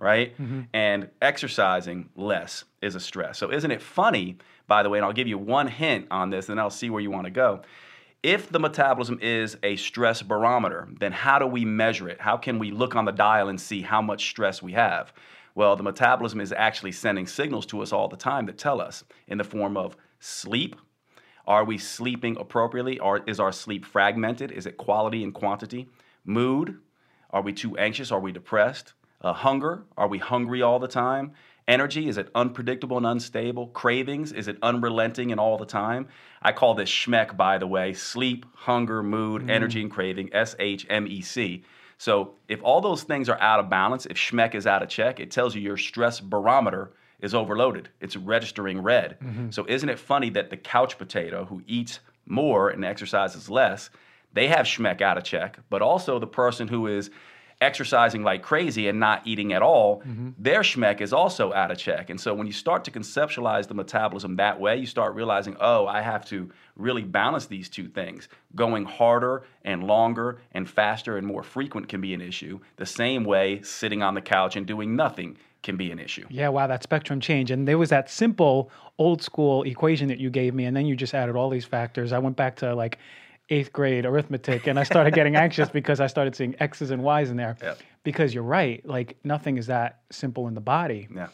right? 0.00 0.36
Mm-hmm. 0.38 0.62
And 0.72 1.08
exercising 1.22 2.08
less 2.16 2.64
is 2.82 2.96
a 2.96 3.00
stress. 3.00 3.38
So, 3.38 3.52
isn't 3.52 3.70
it 3.70 3.80
funny, 3.80 4.38
by 4.66 4.82
the 4.82 4.90
way? 4.90 4.98
And 4.98 5.04
I'll 5.04 5.12
give 5.12 5.28
you 5.28 5.38
one 5.38 5.68
hint 5.68 6.08
on 6.10 6.30
this, 6.30 6.48
and 6.48 6.58
I'll 6.58 6.68
see 6.68 6.90
where 6.90 7.00
you 7.00 7.12
want 7.12 7.26
to 7.26 7.30
go 7.30 7.62
if 8.22 8.50
the 8.50 8.58
metabolism 8.58 9.18
is 9.22 9.56
a 9.62 9.76
stress 9.76 10.22
barometer, 10.22 10.88
then 10.98 11.12
how 11.12 11.38
do 11.38 11.46
we 11.46 11.64
measure 11.64 12.08
it? 12.08 12.20
How 12.20 12.36
can 12.36 12.58
we 12.58 12.70
look 12.70 12.96
on 12.96 13.04
the 13.04 13.12
dial 13.12 13.48
and 13.48 13.60
see 13.60 13.82
how 13.82 14.02
much 14.02 14.28
stress 14.28 14.62
we 14.62 14.72
have? 14.72 15.12
Well, 15.54 15.76
the 15.76 15.82
metabolism 15.82 16.40
is 16.40 16.52
actually 16.52 16.92
sending 16.92 17.26
signals 17.26 17.66
to 17.66 17.82
us 17.82 17.92
all 17.92 18.08
the 18.08 18.16
time 18.16 18.46
that 18.46 18.58
tell 18.58 18.80
us 18.80 19.04
in 19.26 19.38
the 19.38 19.44
form 19.44 19.76
of 19.76 19.96
sleep. 20.20 20.76
Are 21.46 21.64
we 21.64 21.78
sleeping 21.78 22.36
appropriately? 22.38 22.98
Or 22.98 23.22
is 23.26 23.40
our 23.40 23.52
sleep 23.52 23.84
fragmented? 23.84 24.50
Is 24.52 24.66
it 24.66 24.76
quality 24.76 25.22
and 25.22 25.32
quantity? 25.32 25.88
Mood. 26.24 26.78
Are 27.30 27.42
we 27.42 27.52
too 27.52 27.76
anxious? 27.76 28.12
Are 28.12 28.20
we 28.20 28.32
depressed? 28.32 28.92
Uh, 29.20 29.32
hunger. 29.32 29.84
Are 29.96 30.08
we 30.08 30.18
hungry 30.18 30.62
all 30.62 30.78
the 30.78 30.88
time? 30.88 31.32
Energy, 31.68 32.08
is 32.08 32.16
it 32.16 32.30
unpredictable 32.34 32.96
and 32.96 33.06
unstable? 33.06 33.66
Cravings, 33.68 34.32
is 34.32 34.48
it 34.48 34.56
unrelenting 34.62 35.30
and 35.30 35.38
all 35.38 35.58
the 35.58 35.66
time? 35.66 36.08
I 36.40 36.52
call 36.52 36.74
this 36.74 36.88
SHMEC, 36.88 37.36
by 37.36 37.58
the 37.58 37.66
way 37.66 37.92
sleep, 37.92 38.46
hunger, 38.54 39.02
mood, 39.02 39.42
mm. 39.42 39.50
energy, 39.50 39.82
and 39.82 39.90
craving, 39.90 40.30
S 40.32 40.56
H 40.58 40.86
M 40.88 41.06
E 41.06 41.20
C. 41.20 41.64
So 41.98 42.34
if 42.48 42.62
all 42.62 42.80
those 42.80 43.02
things 43.02 43.28
are 43.28 43.40
out 43.40 43.60
of 43.60 43.68
balance, 43.68 44.06
if 44.06 44.16
SHMEC 44.16 44.54
is 44.54 44.66
out 44.66 44.82
of 44.82 44.88
check, 44.88 45.20
it 45.20 45.30
tells 45.30 45.54
you 45.54 45.60
your 45.60 45.76
stress 45.76 46.20
barometer 46.20 46.92
is 47.20 47.34
overloaded. 47.34 47.90
It's 48.00 48.16
registering 48.16 48.80
red. 48.80 49.18
Mm-hmm. 49.20 49.50
So 49.50 49.66
isn't 49.68 49.88
it 49.88 49.98
funny 49.98 50.30
that 50.30 50.50
the 50.50 50.56
couch 50.56 50.96
potato 50.96 51.44
who 51.44 51.62
eats 51.66 52.00
more 52.24 52.70
and 52.70 52.84
exercises 52.84 53.50
less, 53.50 53.90
they 54.32 54.46
have 54.48 54.64
SHMEC 54.64 55.02
out 55.02 55.18
of 55.18 55.24
check, 55.24 55.58
but 55.68 55.82
also 55.82 56.18
the 56.18 56.26
person 56.26 56.68
who 56.68 56.86
is 56.86 57.10
exercising 57.60 58.22
like 58.22 58.42
crazy 58.42 58.88
and 58.88 59.00
not 59.00 59.26
eating 59.26 59.52
at 59.52 59.62
all, 59.62 60.00
mm-hmm. 60.00 60.30
their 60.38 60.60
SHMEC 60.60 61.00
is 61.00 61.12
also 61.12 61.52
out 61.52 61.70
of 61.70 61.78
check. 61.78 62.10
And 62.10 62.20
so 62.20 62.34
when 62.34 62.46
you 62.46 62.52
start 62.52 62.84
to 62.84 62.90
conceptualize 62.90 63.66
the 63.66 63.74
metabolism 63.74 64.36
that 64.36 64.60
way, 64.60 64.76
you 64.76 64.86
start 64.86 65.14
realizing, 65.14 65.56
oh, 65.60 65.86
I 65.86 66.00
have 66.00 66.24
to 66.26 66.50
really 66.76 67.02
balance 67.02 67.46
these 67.46 67.68
two 67.68 67.88
things. 67.88 68.28
Going 68.54 68.84
harder 68.84 69.44
and 69.64 69.84
longer 69.84 70.40
and 70.52 70.68
faster 70.68 71.16
and 71.16 71.26
more 71.26 71.42
frequent 71.42 71.88
can 71.88 72.00
be 72.00 72.14
an 72.14 72.20
issue. 72.20 72.60
The 72.76 72.86
same 72.86 73.24
way 73.24 73.60
sitting 73.62 74.02
on 74.02 74.14
the 74.14 74.22
couch 74.22 74.54
and 74.54 74.66
doing 74.66 74.94
nothing 74.94 75.36
can 75.62 75.76
be 75.76 75.90
an 75.90 75.98
issue. 75.98 76.24
Yeah, 76.30 76.48
wow, 76.50 76.68
that 76.68 76.84
spectrum 76.84 77.20
change. 77.20 77.50
And 77.50 77.66
there 77.66 77.78
was 77.78 77.90
that 77.90 78.08
simple 78.08 78.70
old 78.98 79.22
school 79.22 79.64
equation 79.64 80.06
that 80.08 80.18
you 80.18 80.30
gave 80.30 80.54
me, 80.54 80.64
and 80.64 80.76
then 80.76 80.86
you 80.86 80.94
just 80.94 81.14
added 81.14 81.34
all 81.34 81.50
these 81.50 81.64
factors. 81.64 82.12
I 82.12 82.18
went 82.20 82.36
back 82.36 82.56
to 82.56 82.74
like 82.74 82.98
eighth 83.50 83.72
grade 83.72 84.04
arithmetic 84.04 84.66
and 84.66 84.78
I 84.78 84.82
started 84.82 85.14
getting 85.14 85.36
anxious 85.36 85.68
because 85.70 86.00
I 86.00 86.06
started 86.06 86.36
seeing 86.36 86.54
X's 86.60 86.90
and 86.90 87.02
Y's 87.02 87.30
in 87.30 87.36
there. 87.36 87.56
Yep. 87.62 87.78
Because 88.04 88.34
you're 88.34 88.44
right, 88.44 88.84
like 88.86 89.16
nothing 89.24 89.58
is 89.58 89.66
that 89.66 90.00
simple 90.10 90.48
in 90.48 90.54
the 90.54 90.60
body. 90.60 91.08
Yeah. 91.14 91.28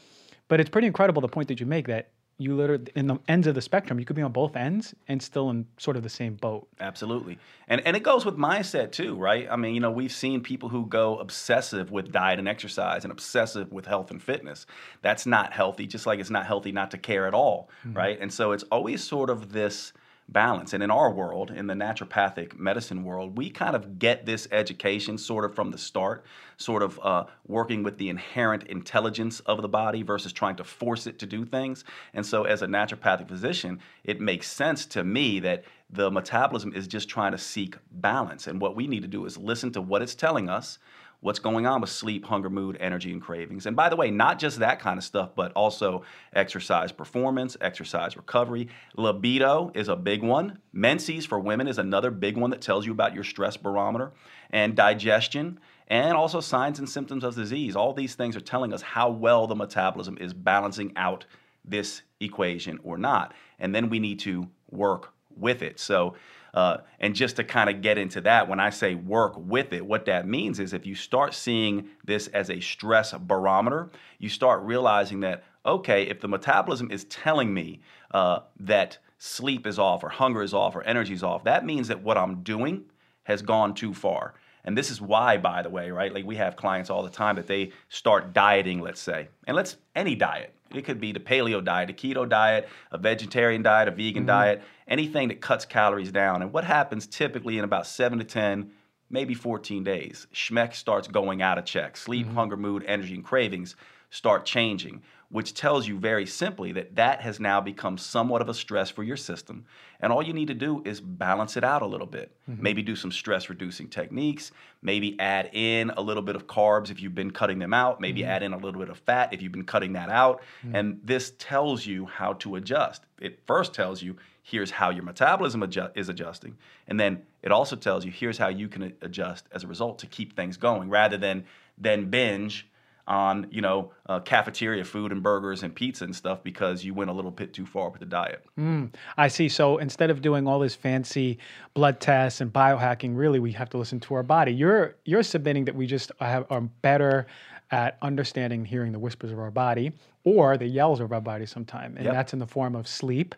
But 0.49 0.61
it's 0.61 0.71
pretty 0.71 0.87
incredible 0.87 1.23
the 1.23 1.29
point 1.29 1.49
that 1.49 1.61
you 1.61 1.67
make 1.67 1.87
that 1.89 2.11
you 2.39 2.57
literally 2.57 2.87
in 2.97 3.07
the 3.07 3.17
ends 3.29 3.47
of 3.47 3.55
the 3.55 3.61
spectrum, 3.61 3.99
you 3.99 4.05
could 4.05 4.17
be 4.17 4.23
on 4.23 4.33
both 4.33 4.57
ends 4.57 4.95
and 5.07 5.23
still 5.23 5.51
in 5.51 5.67
sort 5.79 5.97
of 5.97 6.03
the 6.03 6.09
same 6.09 6.35
boat. 6.35 6.67
Absolutely. 6.81 7.39
And 7.69 7.81
and 7.87 7.97
it 7.97 8.03
goes 8.03 8.25
with 8.25 8.37
mindset 8.37 8.93
too, 8.93 9.15
right? 9.17 9.47
I 9.49 9.57
mean, 9.57 9.75
you 9.75 9.81
know, 9.81 9.91
we've 9.91 10.13
seen 10.13 10.41
people 10.41 10.69
who 10.69 10.87
go 10.87 11.19
obsessive 11.19 11.93
with 11.93 12.11
diet 12.11 12.39
and 12.39 12.49
exercise 12.49 13.05
and 13.05 13.13
obsessive 13.13 13.73
with 13.73 13.87
health 13.87 14.11
and 14.11 14.21
fitness. 14.21 14.67
That's 15.03 15.27
not 15.27 15.53
healthy, 15.53 15.87
just 15.87 16.07
like 16.07 16.19
it's 16.19 16.31
not 16.31 16.47
healthy 16.47 16.73
not 16.73 16.91
to 16.91 16.99
care 16.99 17.27
at 17.27 17.35
all, 17.35 17.71
mm-hmm. 17.87 17.97
right? 17.97 18.19
And 18.21 18.33
so 18.33 18.53
it's 18.53 18.65
always 18.65 19.03
sort 19.03 19.31
of 19.31 19.53
this 19.53 19.93
balance. 20.29 20.73
And 20.73 20.83
in 20.83 20.91
our 20.91 21.11
world, 21.11 21.51
in 21.51 21.67
the 21.67 21.75
naturopathic 21.75 22.59
medicine 22.59 23.05
world, 23.05 23.37
we 23.37 23.51
kind 23.51 23.77
of 23.77 23.99
get 23.99 24.25
this 24.25 24.49
education 24.51 25.19
sort 25.19 25.45
of 25.45 25.55
from 25.55 25.71
the 25.71 25.79
start, 25.79 26.25
sort 26.57 26.83
of 26.83 26.99
uh, 27.03 27.25
working 27.47 27.83
with 27.83 27.99
the 27.99 28.09
inherent 28.09 28.65
intelligence 28.65 29.41
of 29.41 29.61
the 29.61 29.69
body 29.69 30.03
versus 30.03 30.33
trying 30.33 30.57
to 30.57 30.65
force 30.65 31.07
it 31.07 31.19
to 31.19 31.27
do 31.27 31.45
things. 31.45 31.85
And 32.15 32.25
so, 32.25 32.45
as 32.45 32.63
a 32.63 32.67
naturopathic 32.67 33.29
physician, 33.29 33.81
it 34.03 34.21
makes 34.21 34.51
sense 34.51 34.87
to 34.87 35.05
me 35.05 35.41
that 35.41 35.65
the 35.91 36.11
metabolism 36.11 36.73
is 36.75 36.89
just 36.89 37.09
trying 37.09 37.33
to 37.33 37.39
seek 37.39 37.77
balance. 37.91 38.47
And 38.47 38.61
what 38.61 38.75
we 38.75 38.87
need 38.87 39.03
to 39.03 39.09
do 39.09 39.27
is 39.27 39.37
listen 39.37 39.73
to 39.73 39.81
what 39.81 40.03
it's 40.03 40.15
telling 40.15 40.49
us 40.49 40.79
what's 41.25 41.39
going 41.39 41.67
on 41.67 41.81
with 41.81 41.89
sleep, 41.89 42.23
hunger, 42.27 42.51
mood, 42.51 42.77
energy, 42.81 43.11
and 43.11 43.23
cravings. 43.23 43.65
And 43.65 43.75
by 43.75 43.89
the 43.89 43.97
way, 43.97 44.11
not 44.11 44.39
just 44.39 44.59
that 44.59 44.79
kind 44.79 44.99
of 44.99 45.05
stuff, 45.05 45.31
but 45.35 45.53
also 45.53 46.05
exercise 46.35 46.93
performance, 46.93 47.57
exercise 47.63 48.15
recovery. 48.15 48.69
Libido 48.99 49.73
is 49.75 49.89
a 49.89 49.97
big 49.97 50.23
one. 50.23 50.59
Menses 50.75 51.25
for 51.25 51.41
women 51.41 51.67
is 51.67 51.79
another 51.79 52.11
big 52.11 52.37
one 52.37 52.51
that 52.51 52.61
tells 52.61 52.85
you 52.85 52.93
about 52.93 53.15
your 53.15 53.25
stress 53.25 53.57
barometer. 53.57 54.13
And 54.51 54.77
digestion 54.77 55.61
and 55.89 56.15
also 56.15 56.41
signs 56.41 56.79
and 56.79 56.87
symptoms 56.87 57.25
of 57.25 57.35
disease. 57.35 57.75
All 57.75 57.95
these 57.95 58.15
things 58.15 58.37
are 58.37 58.41
telling 58.41 58.75
us 58.75 58.83
how 58.83 59.09
well 59.09 59.47
the 59.47 59.55
metabolism 59.55 60.19
is 60.21 60.35
balancing 60.35 60.93
out 60.95 61.25
this 61.65 62.03
equation 62.21 62.79
or 62.83 62.99
not. 62.99 63.33
And 63.59 63.75
then 63.75 63.89
we 63.89 63.99
need 63.99 64.19
to 64.21 64.47
work 64.71 65.15
with 65.37 65.63
it. 65.63 65.79
So 65.79 66.15
uh, 66.55 66.79
and 67.01 67.17
just 67.17 67.37
to 67.37 67.45
kind 67.45 67.69
of 67.69 67.83
get 67.83 67.99
into 67.99 68.21
that, 68.21 68.49
when 68.49 68.61
I 68.61 68.71
say 68.71 68.95
work 68.95 69.35
with 69.37 69.73
it, 69.73 69.85
what 69.85 70.05
that 70.05 70.27
means 70.27 70.61
is 70.61 70.73
if 70.73 70.87
you 70.87 70.95
start 70.95 71.35
seeing 71.35 71.89
this 72.05 72.29
as 72.29 72.49
a 72.49 72.61
stress 72.61 73.13
barometer, 73.13 73.91
you 74.21 74.29
start 74.29 74.63
realizing 74.63 75.21
that, 75.21 75.43
okay, 75.67 76.05
if 76.05 76.21
the 76.21 76.29
metabolism 76.29 76.93
is 76.93 77.05
telling 77.05 77.53
me 77.53 77.81
uh, 78.13 78.41
that 78.61 78.99
sleep 79.19 79.67
is 79.67 79.81
off 79.81 80.05
or 80.05 80.09
hunger 80.09 80.43
is 80.43 80.55
off 80.55 80.77
or 80.77 80.85
energy 80.85 81.13
is 81.13 81.25
off, 81.25 81.43
that 81.43 81.67
means 81.67 81.89
that 81.89 82.01
what 82.01 82.17
I'm 82.17 82.45
doing 82.45 82.85
has 83.25 83.43
gone 83.43 83.75
too 83.75 83.93
far. 83.93 84.35
And 84.65 84.79
this 84.79 84.93
is 84.93 85.01
why, 85.01 85.37
by 85.39 85.61
the 85.63 85.71
way, 85.71 85.91
right? 85.91 86.15
Like 86.15 86.25
we 86.25 86.37
have 86.37 86.55
clients 86.55 86.89
all 86.89 87.03
the 87.03 87.11
time 87.11 87.35
that 87.35 87.49
they 87.49 87.73
start 87.89 88.33
dieting, 88.33 88.81
let's 88.81 89.01
say, 89.01 89.29
and 89.49 89.57
let's 89.57 89.77
any 89.97 90.15
diet. 90.15 90.55
It 90.77 90.85
could 90.85 91.01
be 91.01 91.13
the 91.13 91.21
paleo 91.21 91.65
diet, 91.65 91.91
a 91.91 91.93
keto 91.93 92.29
diet, 92.29 92.69
a 92.91 92.99
vegetarian 92.99 93.63
diet, 93.63 93.89
a 93.89 93.91
vegan 93.91 94.23
mm-hmm. 94.23 94.27
diet, 94.27 94.63
anything 94.89 95.29
that 95.29 95.41
cuts 95.41 95.65
calories 95.65 96.13
down. 96.13 96.43
And 96.43 96.53
what 96.53 96.65
happens 96.65 97.07
typically 97.07 97.59
in 97.59 97.65
about 97.65 97.87
seven 97.87 98.19
to 98.19 98.25
10, 98.25 98.71
maybe 99.11 99.35
14 99.35 99.85
days, 99.85 100.27
SHMEC 100.35 100.75
starts 100.75 101.09
going 101.09 101.43
out 101.43 101.59
of 101.59 101.65
check. 101.65 101.97
Sleep, 101.97 102.27
mm-hmm. 102.27 102.37
hunger, 102.37 102.57
mood, 102.57 102.85
energy, 102.87 103.15
and 103.15 103.25
cravings 103.25 103.77
start 104.11 104.45
changing 104.45 105.03
which 105.35 105.53
tells 105.53 105.89
you 105.89 105.99
very 105.99 106.25
simply 106.25 106.71
that 106.71 106.95
that 106.95 107.21
has 107.21 107.41
now 107.41 107.61
become 107.61 107.99
somewhat 107.99 108.41
of 108.41 108.49
a 108.49 108.55
stress 108.55 108.89
for 108.89 109.03
your 109.03 109.17
system. 109.17 109.67
And 109.99 110.13
all 110.13 110.23
you 110.23 110.33
need 110.33 110.47
to 110.47 110.55
do 110.55 110.81
is 110.85 111.01
balance 111.01 111.57
it 111.57 111.65
out 111.65 111.83
a 111.83 111.87
little 111.87 112.07
bit. 112.07 112.31
Mm-hmm. 112.49 112.63
Maybe 112.63 112.83
do 112.83 112.95
some 112.95 113.11
stress 113.11 113.49
reducing 113.49 113.89
techniques, 113.89 114.53
maybe 114.81 115.19
add 115.19 115.51
in 115.53 115.91
a 115.91 116.01
little 116.01 116.23
bit 116.23 116.37
of 116.37 116.47
carbs 116.47 116.89
if 116.89 117.03
you've 117.03 117.17
been 117.17 117.33
cutting 117.33 117.59
them 117.59 117.75
out, 117.75 118.01
maybe 118.01 118.21
mm-hmm. 118.21 118.31
add 118.31 118.45
in 118.45 118.53
a 118.53 118.57
little 118.57 118.81
bit 118.81 118.91
of 118.91 118.99
fat 118.99 119.35
if 119.35 119.43
you've 119.43 119.51
been 119.51 119.65
cutting 119.65 119.95
that 119.95 120.09
out. 120.09 120.41
Mm-hmm. 120.65 120.77
And 120.77 121.01
this 121.03 121.33
tells 121.37 121.85
you 121.85 122.07
how 122.07 122.35
to 122.35 122.55
adjust. 122.55 123.03
It 123.21 123.41
first 123.45 123.75
tells 123.75 124.03
you 124.03 124.17
here's 124.45 124.71
how 124.71 124.91
your 124.91 125.03
metabolism 125.03 125.63
adju- 125.63 125.91
is 125.97 126.09
adjusting. 126.09 126.57
And 126.87 127.01
then 127.01 127.23
it 127.43 127.51
also 127.51 127.75
tells 127.75 128.05
you 128.05 128.13
here's 128.13 128.39
how 128.39 128.51
you 128.51 128.69
can 128.69 128.93
adjust 129.03 129.49
as 129.51 129.65
a 129.65 129.67
result 129.67 129.99
to 129.99 130.07
keep 130.07 130.37
things 130.37 130.57
going 130.57 130.91
rather 130.91 131.17
than 131.17 131.45
then 131.77 132.09
binge 132.09 132.69
on 133.07 133.47
you 133.51 133.61
know 133.61 133.93
uh, 134.07 134.21
cafeteria 134.21 134.85
food 134.85 135.13
and 135.13 135.23
burgers 135.23 135.63
and 135.63 135.75
pizza 135.75 136.05
and 136.05 136.15
stuff 136.17 136.43
because 136.43 136.85
you 136.85 136.95
went 136.95 137.11
a 137.11 137.13
little 137.13 137.31
bit 137.31 137.53
too 137.53 137.67
far 137.67 137.91
with 137.91 138.01
the 138.01 138.07
diet. 138.07 138.45
Mm, 138.59 138.95
I 139.17 139.29
see. 139.29 139.49
So 139.49 139.79
instead 139.79 140.11
of 140.11 140.23
doing 140.23 140.47
all 140.47 140.59
this 140.59 140.75
fancy 140.75 141.39
blood 141.75 142.01
tests 142.01 142.41
and 142.41 142.53
biohacking, 142.53 143.17
really 143.17 143.39
we 143.39 143.53
have 143.53 143.71
to 143.71 143.79
listen 143.79 144.01
to 144.01 144.15
our 144.15 144.23
body. 144.23 144.53
You're 144.53 144.97
you're 145.05 145.23
submitting 145.23 145.67
that 145.67 145.75
we 145.75 145.87
just 145.87 146.13
have 146.21 146.47
are 146.51 146.63
better 146.63 147.27
at 147.71 147.99
understanding 148.03 148.61
and 148.61 148.69
hearing 148.69 148.93
the 148.93 148.99
whispers 148.99 149.33
of 149.33 149.39
our 149.39 149.51
body 149.51 149.93
or 150.25 150.57
the 150.57 150.67
yells 150.67 151.01
of 151.01 151.13
our 151.13 151.21
body 151.21 151.47
sometime, 151.47 151.97
and 151.97 152.07
yep. 152.07 152.15
that's 152.15 152.33
in 152.33 152.39
the 152.39 152.47
form 152.47 152.75
of 152.75 152.89
sleep, 152.89 153.35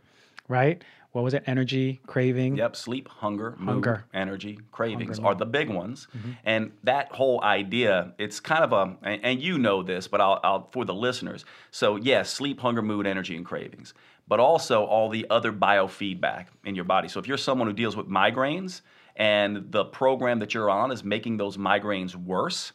right? 0.48 0.82
What 1.16 1.24
was 1.24 1.32
it? 1.32 1.44
Energy, 1.46 1.98
craving. 2.06 2.56
Yep, 2.56 2.76
sleep, 2.76 3.08
hunger, 3.08 3.56
hunger. 3.58 3.90
mood, 3.90 4.02
energy, 4.12 4.58
cravings 4.70 5.16
hunger, 5.16 5.30
are 5.30 5.34
the 5.34 5.46
big 5.46 5.70
ones. 5.70 6.08
Mm-hmm. 6.14 6.32
And 6.44 6.72
that 6.84 7.10
whole 7.10 7.42
idea, 7.42 8.12
it's 8.18 8.38
kind 8.38 8.62
of 8.62 8.74
a, 8.74 8.94
and, 9.02 9.24
and 9.24 9.40
you 9.40 9.56
know 9.56 9.82
this, 9.82 10.08
but 10.08 10.20
I'll, 10.20 10.38
I'll, 10.44 10.68
for 10.72 10.84
the 10.84 10.92
listeners. 10.92 11.46
So 11.70 11.96
yes, 11.96 12.04
yeah, 12.04 12.22
sleep, 12.24 12.60
hunger, 12.60 12.82
mood, 12.82 13.06
energy, 13.06 13.34
and 13.34 13.46
cravings, 13.46 13.94
but 14.28 14.40
also 14.40 14.84
all 14.84 15.08
the 15.08 15.26
other 15.30 15.54
biofeedback 15.54 16.48
in 16.66 16.74
your 16.74 16.84
body. 16.84 17.08
So 17.08 17.18
if 17.18 17.26
you're 17.26 17.38
someone 17.38 17.66
who 17.66 17.72
deals 17.72 17.96
with 17.96 18.10
migraines, 18.10 18.82
and 19.16 19.72
the 19.72 19.86
program 19.86 20.40
that 20.40 20.52
you're 20.52 20.68
on 20.68 20.92
is 20.92 21.02
making 21.02 21.38
those 21.38 21.56
migraines 21.56 22.14
worse, 22.14 22.72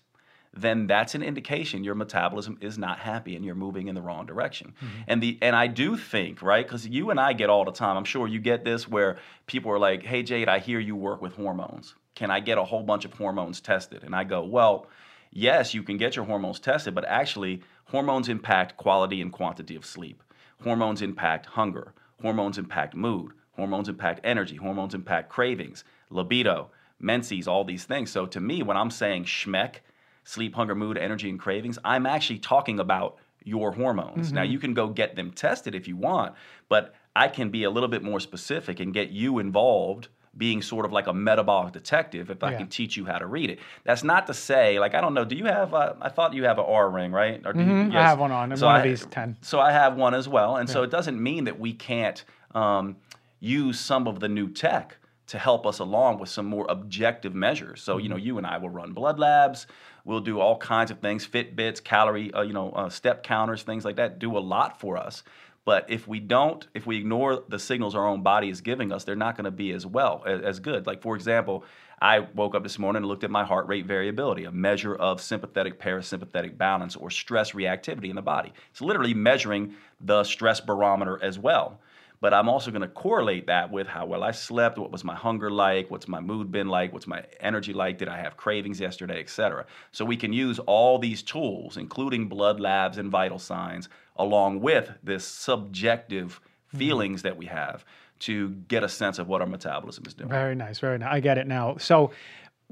then 0.53 0.85
that's 0.87 1.15
an 1.15 1.23
indication 1.23 1.83
your 1.83 1.95
metabolism 1.95 2.57
is 2.59 2.77
not 2.77 2.99
happy 2.99 3.35
and 3.35 3.45
you're 3.45 3.55
moving 3.55 3.87
in 3.87 3.95
the 3.95 4.01
wrong 4.01 4.25
direction. 4.25 4.73
Mm-hmm. 4.77 5.01
And 5.07 5.23
the 5.23 5.37
and 5.41 5.55
I 5.55 5.67
do 5.67 5.95
think, 5.95 6.41
right, 6.41 6.65
because 6.65 6.87
you 6.87 7.09
and 7.09 7.19
I 7.19 7.33
get 7.33 7.49
all 7.49 7.63
the 7.63 7.71
time, 7.71 7.95
I'm 7.95 8.03
sure 8.03 8.27
you 8.27 8.39
get 8.39 8.65
this 8.65 8.87
where 8.87 9.17
people 9.47 9.71
are 9.71 9.79
like, 9.79 10.03
hey 10.03 10.23
Jade, 10.23 10.49
I 10.49 10.59
hear 10.59 10.79
you 10.79 10.95
work 10.95 11.21
with 11.21 11.33
hormones. 11.35 11.95
Can 12.15 12.29
I 12.29 12.41
get 12.41 12.57
a 12.57 12.63
whole 12.63 12.83
bunch 12.83 13.05
of 13.05 13.13
hormones 13.13 13.61
tested? 13.61 14.03
And 14.03 14.13
I 14.13 14.25
go, 14.25 14.43
well, 14.43 14.87
yes, 15.31 15.73
you 15.73 15.83
can 15.83 15.97
get 15.97 16.17
your 16.17 16.25
hormones 16.25 16.59
tested, 16.59 16.93
but 16.93 17.05
actually 17.05 17.61
hormones 17.85 18.27
impact 18.27 18.75
quality 18.75 19.21
and 19.21 19.31
quantity 19.31 19.75
of 19.75 19.85
sleep. 19.85 20.21
Hormones 20.63 21.01
impact 21.01 21.45
hunger. 21.45 21.93
Hormones 22.21 22.57
impact 22.57 22.93
mood. 22.93 23.31
Hormones 23.55 23.87
impact 23.87 24.19
energy. 24.25 24.57
Hormones 24.57 24.93
impact 24.93 25.29
cravings, 25.29 25.85
libido, 26.09 26.69
menses, 26.99 27.47
all 27.47 27.63
these 27.63 27.85
things. 27.85 28.11
So 28.11 28.25
to 28.27 28.39
me, 28.39 28.61
when 28.61 28.77
I'm 28.77 28.91
saying 28.91 29.25
SHMEC, 29.25 29.75
sleep, 30.23 30.55
hunger, 30.55 30.75
mood, 30.75 30.97
energy, 30.97 31.29
and 31.29 31.39
cravings, 31.39 31.77
I'm 31.83 32.05
actually 32.05 32.39
talking 32.39 32.79
about 32.79 33.17
your 33.43 33.71
hormones. 33.71 34.27
Mm-hmm. 34.27 34.35
Now, 34.35 34.43
you 34.43 34.59
can 34.59 34.73
go 34.73 34.87
get 34.87 35.15
them 35.15 35.31
tested 35.31 35.75
if 35.75 35.87
you 35.87 35.97
want, 35.97 36.35
but 36.69 36.93
I 37.15 37.27
can 37.27 37.49
be 37.49 37.63
a 37.63 37.69
little 37.69 37.89
bit 37.89 38.03
more 38.03 38.19
specific 38.19 38.79
and 38.79 38.93
get 38.93 39.09
you 39.09 39.39
involved 39.39 40.09
being 40.37 40.61
sort 40.61 40.85
of 40.85 40.93
like 40.93 41.07
a 41.07 41.13
metabolic 41.13 41.73
detective 41.73 42.29
if 42.29 42.41
I 42.41 42.51
yeah. 42.51 42.59
can 42.59 42.67
teach 42.67 42.95
you 42.95 43.05
how 43.05 43.17
to 43.17 43.25
read 43.25 43.49
it. 43.49 43.59
That's 43.83 44.03
not 44.03 44.27
to 44.27 44.33
say, 44.33 44.79
like, 44.79 44.95
I 44.95 45.01
don't 45.01 45.13
know, 45.13 45.25
do 45.25 45.35
you 45.35 45.45
have, 45.45 45.73
a, 45.73 45.97
I 45.99 46.07
thought 46.07 46.33
you 46.33 46.45
have 46.45 46.57
an 46.57 46.65
Oura 46.65 46.93
ring, 46.93 47.11
right? 47.11 47.41
Or 47.45 47.53
mm-hmm. 47.53 47.69
you, 47.69 47.83
yes. 47.87 47.95
I 47.95 48.03
have 48.03 48.19
one 48.19 48.31
on, 48.31 48.55
so 48.55 48.67
one 48.67 48.75
I, 48.75 48.79
of 48.79 48.83
these 48.85 49.05
10. 49.05 49.37
So 49.41 49.59
I 49.59 49.73
have 49.73 49.97
one 49.97 50.13
as 50.13 50.29
well. 50.29 50.55
And 50.55 50.69
yeah. 50.69 50.73
so 50.73 50.83
it 50.83 50.91
doesn't 50.91 51.21
mean 51.21 51.43
that 51.45 51.59
we 51.59 51.73
can't 51.73 52.23
um, 52.55 52.95
use 53.41 53.79
some 53.79 54.07
of 54.07 54.21
the 54.21 54.29
new 54.29 54.49
tech 54.49 54.95
to 55.27 55.37
help 55.37 55.65
us 55.65 55.79
along 55.79 56.19
with 56.19 56.29
some 56.29 56.45
more 56.45 56.65
objective 56.69 57.35
measures. 57.35 57.81
So, 57.81 57.97
you 57.97 58.07
know, 58.07 58.15
mm-hmm. 58.15 58.25
you 58.25 58.37
and 58.37 58.47
I 58.47 58.57
will 58.57 58.69
run 58.69 58.93
blood 58.93 59.19
labs. 59.19 59.67
We'll 60.05 60.19
do 60.19 60.39
all 60.39 60.57
kinds 60.57 60.91
of 60.91 60.99
things, 60.99 61.27
Fitbits, 61.27 61.83
calorie, 61.83 62.33
uh, 62.33 62.41
you 62.41 62.53
know, 62.53 62.71
uh, 62.71 62.89
step 62.89 63.23
counters, 63.23 63.63
things 63.63 63.85
like 63.85 63.97
that. 63.97 64.19
Do 64.19 64.37
a 64.37 64.39
lot 64.39 64.79
for 64.79 64.97
us. 64.97 65.23
But 65.63 65.85
if 65.89 66.07
we 66.07 66.19
don't, 66.19 66.65
if 66.73 66.87
we 66.87 66.97
ignore 66.97 67.43
the 67.47 67.59
signals 67.59 67.93
our 67.93 68.07
own 68.07 68.23
body 68.23 68.49
is 68.49 68.61
giving 68.61 68.91
us, 68.91 69.03
they're 69.03 69.15
not 69.15 69.35
going 69.35 69.45
to 69.45 69.51
be 69.51 69.71
as 69.71 69.85
well 69.85 70.23
as, 70.25 70.41
as 70.41 70.59
good. 70.59 70.87
Like 70.87 71.01
for 71.01 71.15
example, 71.15 71.63
I 72.01 72.19
woke 72.19 72.55
up 72.55 72.63
this 72.63 72.79
morning 72.79 73.03
and 73.03 73.05
looked 73.05 73.23
at 73.23 73.29
my 73.29 73.43
heart 73.43 73.67
rate 73.67 73.85
variability, 73.85 74.45
a 74.45 74.51
measure 74.51 74.95
of 74.95 75.21
sympathetic 75.21 75.79
parasympathetic 75.79 76.57
balance 76.57 76.95
or 76.95 77.11
stress 77.11 77.51
reactivity 77.51 78.09
in 78.09 78.15
the 78.15 78.23
body. 78.23 78.53
It's 78.71 78.81
literally 78.81 79.13
measuring 79.13 79.75
the 79.99 80.23
stress 80.23 80.59
barometer 80.59 81.23
as 81.23 81.37
well 81.37 81.79
but 82.21 82.35
I'm 82.35 82.47
also 82.47 82.69
going 82.71 82.83
to 82.83 82.87
correlate 82.87 83.47
that 83.47 83.71
with 83.71 83.87
how 83.87 84.05
well 84.05 84.23
I 84.23 84.31
slept, 84.31 84.77
what 84.77 84.91
was 84.91 85.03
my 85.03 85.15
hunger 85.15 85.49
like, 85.49 85.89
what's 85.89 86.07
my 86.07 86.19
mood 86.19 86.51
been 86.51 86.69
like, 86.69 86.93
what's 86.93 87.07
my 87.07 87.25
energy 87.39 87.73
like, 87.73 87.97
did 87.97 88.07
I 88.07 88.17
have 88.17 88.37
cravings 88.37 88.79
yesterday, 88.79 89.19
etc. 89.19 89.65
So 89.91 90.05
we 90.05 90.15
can 90.15 90.31
use 90.31 90.59
all 90.59 90.99
these 90.99 91.23
tools, 91.23 91.77
including 91.77 92.29
blood 92.29 92.59
labs 92.59 92.99
and 92.99 93.09
vital 93.09 93.39
signs, 93.39 93.89
along 94.15 94.61
with 94.61 94.91
this 95.03 95.25
subjective 95.25 96.39
mm-hmm. 96.39 96.77
feelings 96.77 97.23
that 97.23 97.35
we 97.35 97.47
have 97.47 97.83
to 98.19 98.51
get 98.67 98.83
a 98.83 98.89
sense 98.89 99.17
of 99.17 99.27
what 99.27 99.41
our 99.41 99.47
metabolism 99.47 100.03
is 100.05 100.13
doing. 100.13 100.29
Very 100.29 100.53
nice, 100.53 100.77
very 100.77 100.99
nice. 100.99 101.09
I 101.11 101.19
get 101.19 101.39
it 101.39 101.47
now. 101.47 101.77
So 101.77 102.11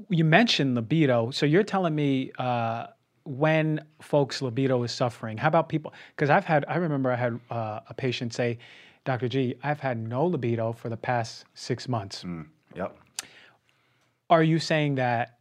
you 0.08 0.24
mentioned 0.24 0.76
libido. 0.76 1.32
So 1.32 1.44
you're 1.44 1.64
telling 1.64 1.94
me 1.96 2.30
uh, 2.38 2.86
when 3.24 3.84
folks' 4.00 4.40
libido 4.40 4.80
is 4.84 4.92
suffering. 4.92 5.36
How 5.36 5.48
about 5.48 5.68
people? 5.68 5.92
Because 6.14 6.30
I've 6.30 6.44
had, 6.44 6.64
I 6.68 6.76
remember 6.76 7.10
I 7.10 7.16
had 7.16 7.40
uh, 7.50 7.80
a 7.88 7.94
patient 7.94 8.32
say, 8.32 8.58
Dr. 9.04 9.28
G, 9.28 9.54
I've 9.62 9.80
had 9.80 9.98
no 9.98 10.26
libido 10.26 10.72
for 10.72 10.88
the 10.88 10.96
past 10.96 11.44
six 11.54 11.88
months. 11.88 12.22
Mm, 12.24 12.46
yep. 12.74 12.96
Are 14.28 14.42
you 14.42 14.58
saying 14.58 14.96
that 14.96 15.38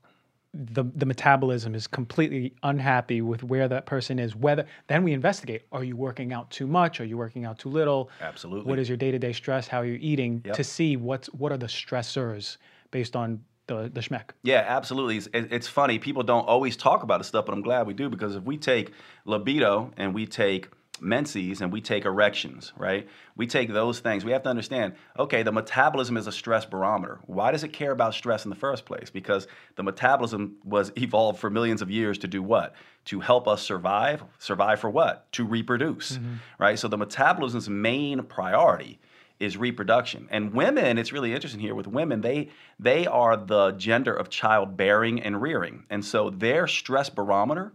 the 0.53 0.83
the 0.95 1.05
metabolism 1.05 1.75
is 1.75 1.85
completely 1.85 2.53
unhappy 2.63 3.21
with 3.21 3.43
where 3.43 3.67
that 3.67 3.85
person 3.85 4.17
is? 4.17 4.35
Whether 4.35 4.65
then 4.87 5.03
we 5.03 5.13
investigate: 5.13 5.63
Are 5.71 5.83
you 5.83 5.95
working 5.95 6.33
out 6.33 6.49
too 6.49 6.67
much? 6.67 6.99
Are 6.99 7.05
you 7.05 7.17
working 7.17 7.45
out 7.45 7.59
too 7.59 7.69
little? 7.69 8.09
Absolutely. 8.21 8.69
What 8.69 8.79
is 8.79 8.89
your 8.89 8.97
day 8.97 9.11
to 9.11 9.19
day 9.19 9.33
stress? 9.33 9.67
How 9.67 9.79
are 9.79 9.85
you 9.85 9.99
eating? 10.01 10.41
Yep. 10.45 10.55
To 10.55 10.63
see 10.63 10.97
what's 10.97 11.27
what 11.27 11.51
are 11.51 11.57
the 11.57 11.67
stressors 11.67 12.57
based 12.91 13.15
on 13.15 13.43
the 13.67 13.91
the 13.93 14.01
SHMEC. 14.01 14.31
Yeah, 14.43 14.65
absolutely. 14.67 15.17
It's, 15.17 15.29
it's 15.33 15.67
funny. 15.67 15.99
People 15.99 16.23
don't 16.23 16.47
always 16.47 16.75
talk 16.75 17.03
about 17.03 17.19
this 17.19 17.27
stuff, 17.27 17.45
but 17.45 17.53
I'm 17.53 17.61
glad 17.61 17.87
we 17.87 17.93
do 17.93 18.09
because 18.09 18.35
if 18.35 18.43
we 18.43 18.57
take 18.57 18.91
libido 19.25 19.91
and 19.97 20.13
we 20.13 20.25
take 20.25 20.69
menses 21.01 21.61
and 21.61 21.71
we 21.71 21.81
take 21.81 22.05
erections, 22.05 22.73
right? 22.77 23.07
We 23.35 23.47
take 23.47 23.71
those 23.71 23.99
things. 23.99 24.25
We 24.25 24.31
have 24.31 24.43
to 24.43 24.49
understand, 24.49 24.93
okay, 25.17 25.43
the 25.43 25.51
metabolism 25.51 26.17
is 26.17 26.27
a 26.27 26.31
stress 26.31 26.65
barometer. 26.65 27.19
Why 27.25 27.51
does 27.51 27.63
it 27.63 27.73
care 27.73 27.91
about 27.91 28.13
stress 28.13 28.45
in 28.45 28.49
the 28.49 28.55
first 28.55 28.85
place? 28.85 29.09
Because 29.09 29.47
the 29.75 29.83
metabolism 29.83 30.57
was 30.63 30.91
evolved 30.97 31.39
for 31.39 31.49
millions 31.49 31.81
of 31.81 31.89
years 31.89 32.17
to 32.19 32.27
do 32.27 32.43
what? 32.43 32.73
To 33.05 33.19
help 33.19 33.47
us 33.47 33.61
survive. 33.61 34.23
Survive 34.37 34.79
for 34.79 34.89
what? 34.89 35.31
To 35.33 35.45
reproduce, 35.45 36.13
mm-hmm. 36.13 36.35
right? 36.57 36.77
So 36.77 36.87
the 36.87 36.97
metabolism's 36.97 37.69
main 37.69 38.23
priority 38.23 38.99
is 39.39 39.55
reproduction. 39.57 40.27
And 40.29 40.53
women, 40.53 40.97
it's 40.97 41.13
really 41.13 41.33
interesting 41.33 41.61
here 41.61 41.75
with 41.75 41.87
women, 41.87 42.21
they 42.21 42.49
they 42.77 43.07
are 43.07 43.37
the 43.37 43.71
gender 43.71 44.13
of 44.13 44.29
childbearing 44.29 45.21
and 45.21 45.41
rearing. 45.41 45.85
And 45.89 46.03
so 46.03 46.29
their 46.29 46.67
stress 46.67 47.09
barometer 47.09 47.73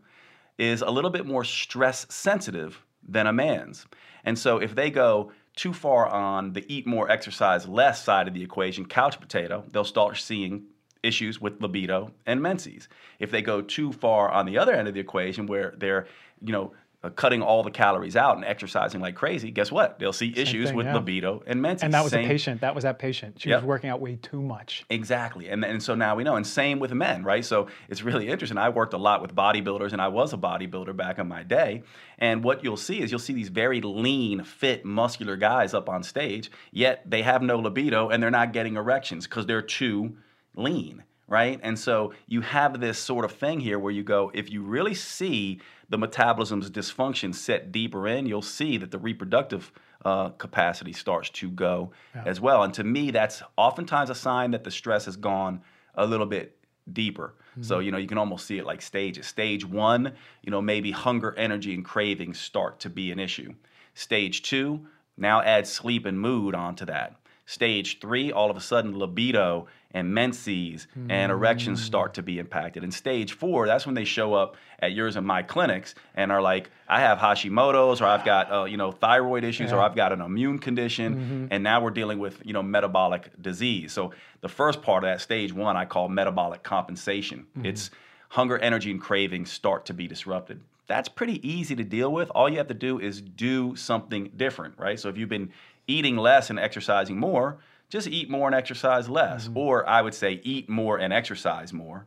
is 0.58 0.82
a 0.82 0.90
little 0.90 1.10
bit 1.10 1.26
more 1.26 1.44
stress 1.44 2.06
sensitive 2.10 2.84
than 3.08 3.26
a 3.26 3.32
man's. 3.32 3.86
And 4.24 4.38
so 4.38 4.58
if 4.58 4.74
they 4.74 4.90
go 4.90 5.32
too 5.56 5.72
far 5.72 6.06
on 6.08 6.52
the 6.52 6.64
eat 6.72 6.86
more, 6.86 7.10
exercise 7.10 7.68
less 7.68 8.02
side 8.02 8.28
of 8.28 8.34
the 8.34 8.42
equation, 8.42 8.86
couch 8.86 9.20
potato, 9.20 9.64
they'll 9.70 9.84
start 9.84 10.16
seeing 10.16 10.64
issues 11.02 11.40
with 11.40 11.60
libido 11.60 12.10
and 12.26 12.40
menses. 12.40 12.88
If 13.18 13.30
they 13.30 13.42
go 13.42 13.60
too 13.60 13.92
far 13.92 14.30
on 14.30 14.46
the 14.46 14.58
other 14.58 14.72
end 14.72 14.88
of 14.88 14.94
the 14.94 15.00
equation 15.00 15.46
where 15.46 15.74
they're, 15.76 16.06
you 16.40 16.52
know, 16.52 16.72
uh, 17.04 17.10
cutting 17.10 17.42
all 17.42 17.62
the 17.62 17.70
calories 17.70 18.16
out 18.16 18.36
and 18.36 18.44
exercising 18.46 18.98
like 18.98 19.14
crazy, 19.14 19.50
guess 19.50 19.70
what? 19.70 19.98
They'll 19.98 20.12
see 20.12 20.32
Same 20.32 20.42
issues 20.42 20.68
thing, 20.68 20.76
with 20.76 20.86
yeah. 20.86 20.94
libido 20.94 21.42
and 21.46 21.60
menses. 21.60 21.84
And 21.84 21.92
that 21.92 22.02
was 22.02 22.12
same. 22.12 22.24
a 22.24 22.28
patient. 22.28 22.62
That 22.62 22.74
was 22.74 22.84
that 22.84 22.98
patient. 22.98 23.40
She 23.40 23.50
yep. 23.50 23.60
was 23.60 23.66
working 23.66 23.90
out 23.90 24.00
way 24.00 24.16
too 24.16 24.40
much. 24.40 24.86
Exactly. 24.88 25.48
And, 25.48 25.62
and 25.64 25.82
so 25.82 25.94
now 25.94 26.16
we 26.16 26.24
know. 26.24 26.36
And 26.36 26.46
same 26.46 26.78
with 26.78 26.92
men, 26.92 27.22
right? 27.22 27.44
So 27.44 27.68
it's 27.90 28.02
really 28.02 28.28
interesting. 28.28 28.56
I 28.56 28.70
worked 28.70 28.94
a 28.94 28.98
lot 28.98 29.20
with 29.20 29.34
bodybuilders 29.34 29.92
and 29.92 30.00
I 30.00 30.08
was 30.08 30.32
a 30.32 30.38
bodybuilder 30.38 30.96
back 30.96 31.18
in 31.18 31.28
my 31.28 31.42
day. 31.42 31.82
And 32.18 32.42
what 32.42 32.64
you'll 32.64 32.78
see 32.78 33.02
is 33.02 33.10
you'll 33.10 33.20
see 33.20 33.34
these 33.34 33.50
very 33.50 33.82
lean, 33.82 34.42
fit, 34.42 34.86
muscular 34.86 35.36
guys 35.36 35.74
up 35.74 35.90
on 35.90 36.02
stage, 36.02 36.50
yet 36.72 37.02
they 37.04 37.20
have 37.20 37.42
no 37.42 37.58
libido 37.58 38.08
and 38.08 38.22
they're 38.22 38.30
not 38.30 38.54
getting 38.54 38.76
erections 38.76 39.26
because 39.26 39.44
they're 39.44 39.62
too 39.62 40.16
lean 40.56 41.04
right? 41.26 41.58
And 41.62 41.78
so 41.78 42.12
you 42.26 42.42
have 42.42 42.80
this 42.80 42.98
sort 42.98 43.24
of 43.24 43.32
thing 43.32 43.60
here 43.60 43.78
where 43.78 43.92
you 43.92 44.02
go, 44.02 44.30
if 44.34 44.50
you 44.50 44.62
really 44.62 44.94
see 44.94 45.60
the 45.88 45.98
metabolism's 45.98 46.70
dysfunction 46.70 47.34
set 47.34 47.72
deeper 47.72 48.08
in, 48.08 48.26
you'll 48.26 48.42
see 48.42 48.76
that 48.78 48.90
the 48.90 48.98
reproductive 48.98 49.72
uh, 50.04 50.30
capacity 50.30 50.92
starts 50.92 51.30
to 51.30 51.50
go 51.50 51.92
yeah. 52.14 52.24
as 52.26 52.40
well. 52.40 52.62
And 52.62 52.74
to 52.74 52.84
me, 52.84 53.10
that's 53.10 53.42
oftentimes 53.56 54.10
a 54.10 54.14
sign 54.14 54.50
that 54.50 54.64
the 54.64 54.70
stress 54.70 55.04
has 55.06 55.16
gone 55.16 55.62
a 55.94 56.06
little 56.06 56.26
bit 56.26 56.56
deeper. 56.92 57.34
Mm-hmm. 57.52 57.62
So, 57.62 57.78
you 57.78 57.90
know, 57.90 57.98
you 57.98 58.06
can 58.06 58.18
almost 58.18 58.46
see 58.46 58.58
it 58.58 58.66
like 58.66 58.82
stages. 58.82 59.26
Stage 59.26 59.64
one, 59.64 60.12
you 60.42 60.50
know, 60.50 60.60
maybe 60.60 60.90
hunger, 60.90 61.34
energy, 61.36 61.72
and 61.74 61.84
cravings 61.84 62.38
start 62.38 62.80
to 62.80 62.90
be 62.90 63.10
an 63.12 63.18
issue. 63.18 63.54
Stage 63.94 64.42
two, 64.42 64.86
now 65.16 65.40
add 65.40 65.66
sleep 65.66 66.04
and 66.04 66.20
mood 66.20 66.54
onto 66.54 66.84
that. 66.86 67.16
Stage 67.46 68.00
three, 68.00 68.32
all 68.32 68.50
of 68.50 68.56
a 68.56 68.60
sudden, 68.60 68.98
libido 68.98 69.66
and 69.94 70.12
menses 70.12 70.88
mm. 70.98 71.10
and 71.10 71.30
erections 71.30 71.82
start 71.82 72.14
to 72.14 72.22
be 72.22 72.38
impacted. 72.38 72.82
And 72.82 72.92
stage 72.92 73.32
four, 73.32 73.66
that's 73.66 73.86
when 73.86 73.94
they 73.94 74.04
show 74.04 74.34
up 74.34 74.56
at 74.80 74.92
yours 74.92 75.16
and 75.16 75.26
my 75.26 75.42
clinics 75.42 75.94
and 76.16 76.32
are 76.32 76.42
like, 76.42 76.70
I 76.88 77.00
have 77.00 77.18
Hashimoto's 77.18 78.02
or 78.02 78.06
I've 78.06 78.24
got, 78.24 78.52
uh, 78.52 78.64
you 78.64 78.76
know, 78.76 78.90
thyroid 78.90 79.44
issues 79.44 79.70
yeah. 79.70 79.76
or 79.76 79.80
I've 79.80 79.94
got 79.94 80.12
an 80.12 80.20
immune 80.20 80.58
condition. 80.58 81.14
Mm-hmm. 81.14 81.46
And 81.52 81.64
now 81.64 81.80
we're 81.80 81.90
dealing 81.90 82.18
with, 82.18 82.44
you 82.44 82.52
know, 82.52 82.62
metabolic 82.62 83.30
disease. 83.40 83.92
So 83.92 84.12
the 84.40 84.48
first 84.48 84.82
part 84.82 85.04
of 85.04 85.08
that 85.08 85.20
stage 85.20 85.52
one, 85.52 85.76
I 85.76 85.84
call 85.84 86.08
metabolic 86.08 86.64
compensation. 86.64 87.46
Mm-hmm. 87.56 87.66
It's 87.66 87.90
hunger, 88.28 88.58
energy, 88.58 88.90
and 88.90 89.00
cravings 89.00 89.52
start 89.52 89.86
to 89.86 89.94
be 89.94 90.08
disrupted. 90.08 90.60
That's 90.88 91.08
pretty 91.08 91.48
easy 91.48 91.76
to 91.76 91.84
deal 91.84 92.12
with. 92.12 92.30
All 92.30 92.48
you 92.48 92.58
have 92.58 92.66
to 92.66 92.74
do 92.74 92.98
is 92.98 93.20
do 93.20 93.76
something 93.76 94.32
different, 94.36 94.74
right? 94.76 94.98
So 94.98 95.08
if 95.08 95.16
you've 95.16 95.28
been 95.30 95.50
eating 95.86 96.16
less 96.16 96.50
and 96.50 96.58
exercising 96.58 97.16
more, 97.16 97.58
just 97.88 98.08
eat 98.08 98.30
more 98.30 98.46
and 98.46 98.54
exercise 98.54 99.08
less. 99.08 99.48
Mm-hmm. 99.48 99.58
Or 99.58 99.88
I 99.88 100.02
would 100.02 100.14
say 100.14 100.40
eat 100.42 100.68
more 100.68 100.98
and 100.98 101.12
exercise 101.12 101.72
more, 101.72 102.06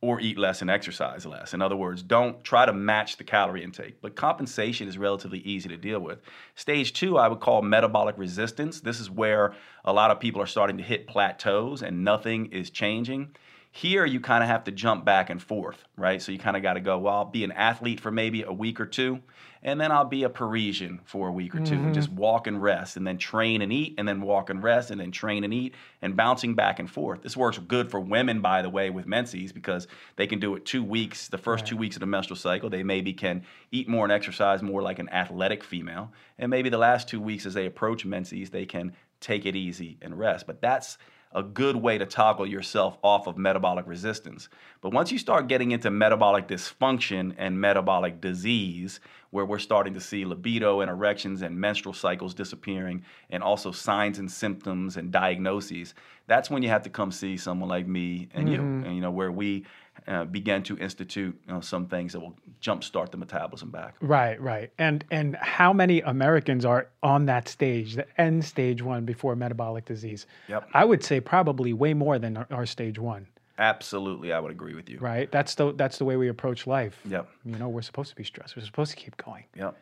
or 0.00 0.20
eat 0.20 0.36
less 0.36 0.60
and 0.60 0.70
exercise 0.70 1.24
less. 1.24 1.54
In 1.54 1.62
other 1.62 1.76
words, 1.76 2.02
don't 2.02 2.44
try 2.44 2.66
to 2.66 2.72
match 2.72 3.16
the 3.16 3.24
calorie 3.24 3.64
intake. 3.64 4.02
But 4.02 4.16
compensation 4.16 4.86
is 4.86 4.98
relatively 4.98 5.38
easy 5.40 5.68
to 5.70 5.76
deal 5.76 6.00
with. 6.00 6.20
Stage 6.54 6.92
two, 6.92 7.16
I 7.16 7.28
would 7.28 7.40
call 7.40 7.62
metabolic 7.62 8.18
resistance. 8.18 8.80
This 8.80 9.00
is 9.00 9.10
where 9.10 9.54
a 9.84 9.92
lot 9.92 10.10
of 10.10 10.20
people 10.20 10.42
are 10.42 10.46
starting 10.46 10.76
to 10.76 10.82
hit 10.82 11.06
plateaus 11.06 11.82
and 11.82 12.04
nothing 12.04 12.46
is 12.46 12.70
changing. 12.70 13.34
Here, 13.76 14.06
you 14.06 14.20
kind 14.20 14.44
of 14.44 14.48
have 14.48 14.62
to 14.64 14.70
jump 14.70 15.04
back 15.04 15.30
and 15.30 15.42
forth, 15.42 15.82
right? 15.96 16.22
So 16.22 16.30
you 16.30 16.38
kind 16.38 16.56
of 16.56 16.62
got 16.62 16.74
to 16.74 16.80
go, 16.80 16.96
well, 16.96 17.14
I'll 17.14 17.24
be 17.24 17.42
an 17.42 17.50
athlete 17.50 17.98
for 17.98 18.12
maybe 18.12 18.44
a 18.44 18.52
week 18.52 18.78
or 18.78 18.86
two, 18.86 19.18
and 19.64 19.80
then 19.80 19.90
I'll 19.90 20.04
be 20.04 20.22
a 20.22 20.28
Parisian 20.28 21.00
for 21.04 21.26
a 21.26 21.32
week 21.32 21.56
or 21.56 21.58
2 21.58 21.74
and 21.74 21.82
mm-hmm. 21.86 21.92
just 21.92 22.08
walk 22.08 22.46
and 22.46 22.62
rest, 22.62 22.96
and 22.96 23.04
then 23.04 23.18
train 23.18 23.62
and 23.62 23.72
eat, 23.72 23.96
and 23.98 24.06
then 24.06 24.20
walk 24.20 24.48
and 24.48 24.62
rest, 24.62 24.92
and 24.92 25.00
then 25.00 25.10
train 25.10 25.42
and 25.42 25.52
eat, 25.52 25.74
and 26.00 26.16
bouncing 26.16 26.54
back 26.54 26.78
and 26.78 26.88
forth. 26.88 27.22
This 27.22 27.36
works 27.36 27.58
good 27.58 27.90
for 27.90 27.98
women, 27.98 28.40
by 28.40 28.62
the 28.62 28.70
way, 28.70 28.90
with 28.90 29.08
menses 29.08 29.50
because 29.50 29.88
they 30.14 30.28
can 30.28 30.38
do 30.38 30.54
it 30.54 30.64
two 30.64 30.84
weeks, 30.84 31.26
the 31.26 31.36
first 31.36 31.66
two 31.66 31.76
weeks 31.76 31.96
of 31.96 32.00
the 32.00 32.06
menstrual 32.06 32.36
cycle. 32.36 32.70
They 32.70 32.84
maybe 32.84 33.12
can 33.12 33.42
eat 33.72 33.88
more 33.88 34.04
and 34.04 34.12
exercise 34.12 34.62
more 34.62 34.82
like 34.82 35.00
an 35.00 35.08
athletic 35.08 35.64
female, 35.64 36.12
and 36.38 36.48
maybe 36.48 36.68
the 36.68 36.78
last 36.78 37.08
two 37.08 37.20
weeks 37.20 37.44
as 37.44 37.54
they 37.54 37.66
approach 37.66 38.04
menses, 38.04 38.50
they 38.50 38.66
can 38.66 38.94
take 39.18 39.46
it 39.46 39.56
easy 39.56 39.98
and 40.00 40.16
rest. 40.16 40.46
But 40.46 40.60
that's 40.60 40.96
a 41.34 41.42
good 41.42 41.76
way 41.76 41.98
to 41.98 42.06
toggle 42.06 42.46
yourself 42.46 42.96
off 43.02 43.26
of 43.26 43.36
metabolic 43.36 43.86
resistance. 43.86 44.48
But 44.80 44.92
once 44.92 45.10
you 45.10 45.18
start 45.18 45.48
getting 45.48 45.72
into 45.72 45.90
metabolic 45.90 46.46
dysfunction 46.46 47.34
and 47.36 47.60
metabolic 47.60 48.20
disease, 48.20 49.00
where 49.30 49.44
we're 49.44 49.58
starting 49.58 49.94
to 49.94 50.00
see 50.00 50.24
libido 50.24 50.80
and 50.80 50.90
erections 50.90 51.42
and 51.42 51.58
menstrual 51.58 51.92
cycles 51.92 52.34
disappearing, 52.34 53.04
and 53.30 53.42
also 53.42 53.72
signs 53.72 54.18
and 54.20 54.30
symptoms 54.30 54.96
and 54.96 55.10
diagnoses, 55.10 55.94
that's 56.28 56.50
when 56.50 56.62
you 56.62 56.68
have 56.68 56.82
to 56.82 56.90
come 56.90 57.10
see 57.10 57.36
someone 57.36 57.68
like 57.68 57.86
me 57.86 58.28
and 58.32 58.48
you, 58.48 58.58
mm-hmm. 58.58 58.84
and, 58.84 58.94
you 58.94 59.00
know, 59.00 59.10
where 59.10 59.32
we 59.32 59.64
uh, 60.06 60.24
begin 60.24 60.62
to 60.64 60.76
institute 60.78 61.38
you 61.46 61.52
know, 61.52 61.60
some 61.60 61.86
things 61.86 62.12
that 62.12 62.20
will 62.20 62.36
jumpstart 62.60 63.10
the 63.10 63.16
metabolism 63.16 63.70
back. 63.70 63.94
Right, 64.00 64.40
right. 64.40 64.70
And 64.78 65.04
and 65.10 65.36
how 65.36 65.72
many 65.72 66.00
Americans 66.02 66.64
are 66.64 66.88
on 67.02 67.26
that 67.26 67.48
stage, 67.48 67.94
the 67.94 68.06
end 68.20 68.44
stage 68.44 68.82
one 68.82 69.04
before 69.04 69.36
metabolic 69.36 69.84
disease? 69.84 70.26
Yep. 70.48 70.68
I 70.74 70.84
would 70.84 71.02
say 71.02 71.20
probably 71.20 71.72
way 71.72 71.94
more 71.94 72.18
than 72.18 72.36
our, 72.36 72.46
our 72.50 72.66
stage 72.66 72.98
one. 72.98 73.26
Absolutely, 73.56 74.32
I 74.32 74.40
would 74.40 74.50
agree 74.50 74.74
with 74.74 74.90
you. 74.90 74.98
Right. 74.98 75.30
That's 75.30 75.54
the 75.54 75.72
that's 75.72 75.98
the 75.98 76.04
way 76.04 76.16
we 76.16 76.28
approach 76.28 76.66
life. 76.66 76.98
Yep. 77.04 77.28
You 77.44 77.56
know, 77.56 77.68
we're 77.68 77.82
supposed 77.82 78.10
to 78.10 78.16
be 78.16 78.24
stressed. 78.24 78.56
We're 78.56 78.64
supposed 78.64 78.90
to 78.90 78.96
keep 78.96 79.16
going. 79.16 79.44
Yep. 79.56 79.76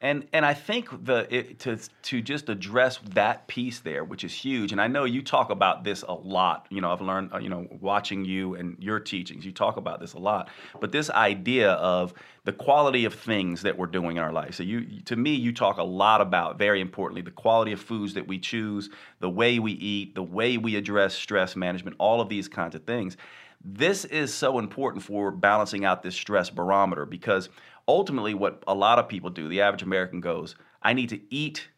And 0.00 0.26
and 0.34 0.44
I 0.44 0.52
think 0.52 1.06
the 1.06 1.26
it, 1.34 1.58
to 1.60 1.78
to 2.02 2.20
just 2.20 2.48
address 2.50 2.98
that 3.14 3.46
piece 3.46 3.80
there, 3.80 4.04
which 4.04 4.24
is 4.24 4.32
huge. 4.34 4.72
And 4.72 4.80
I 4.80 4.88
know 4.88 5.04
you 5.04 5.22
talk 5.22 5.48
about 5.48 5.84
this 5.84 6.02
a 6.02 6.12
lot. 6.12 6.66
You 6.68 6.82
know, 6.82 6.92
I've 6.92 7.00
learned. 7.00 7.32
uh, 7.32 7.38
You 7.38 7.48
know, 7.48 7.66
watching 7.80 8.24
you 8.24 8.54
and 8.54 8.76
your 8.78 9.00
teachings, 9.00 9.46
you 9.46 9.52
talk 9.52 9.76
about 9.78 10.00
this 10.00 10.12
a 10.12 10.18
lot. 10.18 10.50
But 10.80 10.92
this 10.92 11.08
idea 11.08 11.72
of 11.72 12.12
the 12.44 12.52
quality 12.52 13.06
of 13.06 13.14
things 13.14 13.62
that 13.62 13.76
we're 13.78 13.86
doing 13.86 14.18
in 14.18 14.22
our 14.22 14.32
life. 14.32 14.54
So 14.54 14.62
you, 14.62 15.00
to 15.06 15.16
me, 15.16 15.30
you 15.34 15.52
talk 15.52 15.78
a 15.78 15.82
lot 15.82 16.20
about 16.20 16.58
very 16.58 16.80
importantly 16.80 17.22
the 17.22 17.30
quality 17.30 17.72
of 17.72 17.80
foods 17.80 18.14
that 18.14 18.28
we 18.28 18.38
choose, 18.38 18.90
the 19.20 19.30
way 19.30 19.58
we 19.58 19.72
eat, 19.72 20.14
the 20.14 20.22
way 20.22 20.58
we 20.58 20.76
address 20.76 21.14
stress 21.14 21.56
management, 21.56 21.96
all 21.98 22.20
of 22.20 22.28
these 22.28 22.48
kinds 22.48 22.74
of 22.74 22.84
things. 22.84 23.16
This 23.64 24.04
is 24.04 24.32
so 24.32 24.58
important 24.58 25.02
for 25.02 25.32
balancing 25.32 25.84
out 25.84 26.02
this 26.02 26.14
stress 26.14 26.50
barometer 26.50 27.04
because 27.04 27.48
ultimately, 27.88 28.34
what 28.34 28.62
a 28.66 28.74
lot 28.74 28.98
of 28.98 29.08
people 29.08 29.30
do, 29.30 29.48
the 29.48 29.60
average 29.60 29.82
American 29.82 30.20
goes, 30.20 30.56
I 30.82 30.92
need 30.92 31.08
to 31.10 31.20
eat 31.34 31.68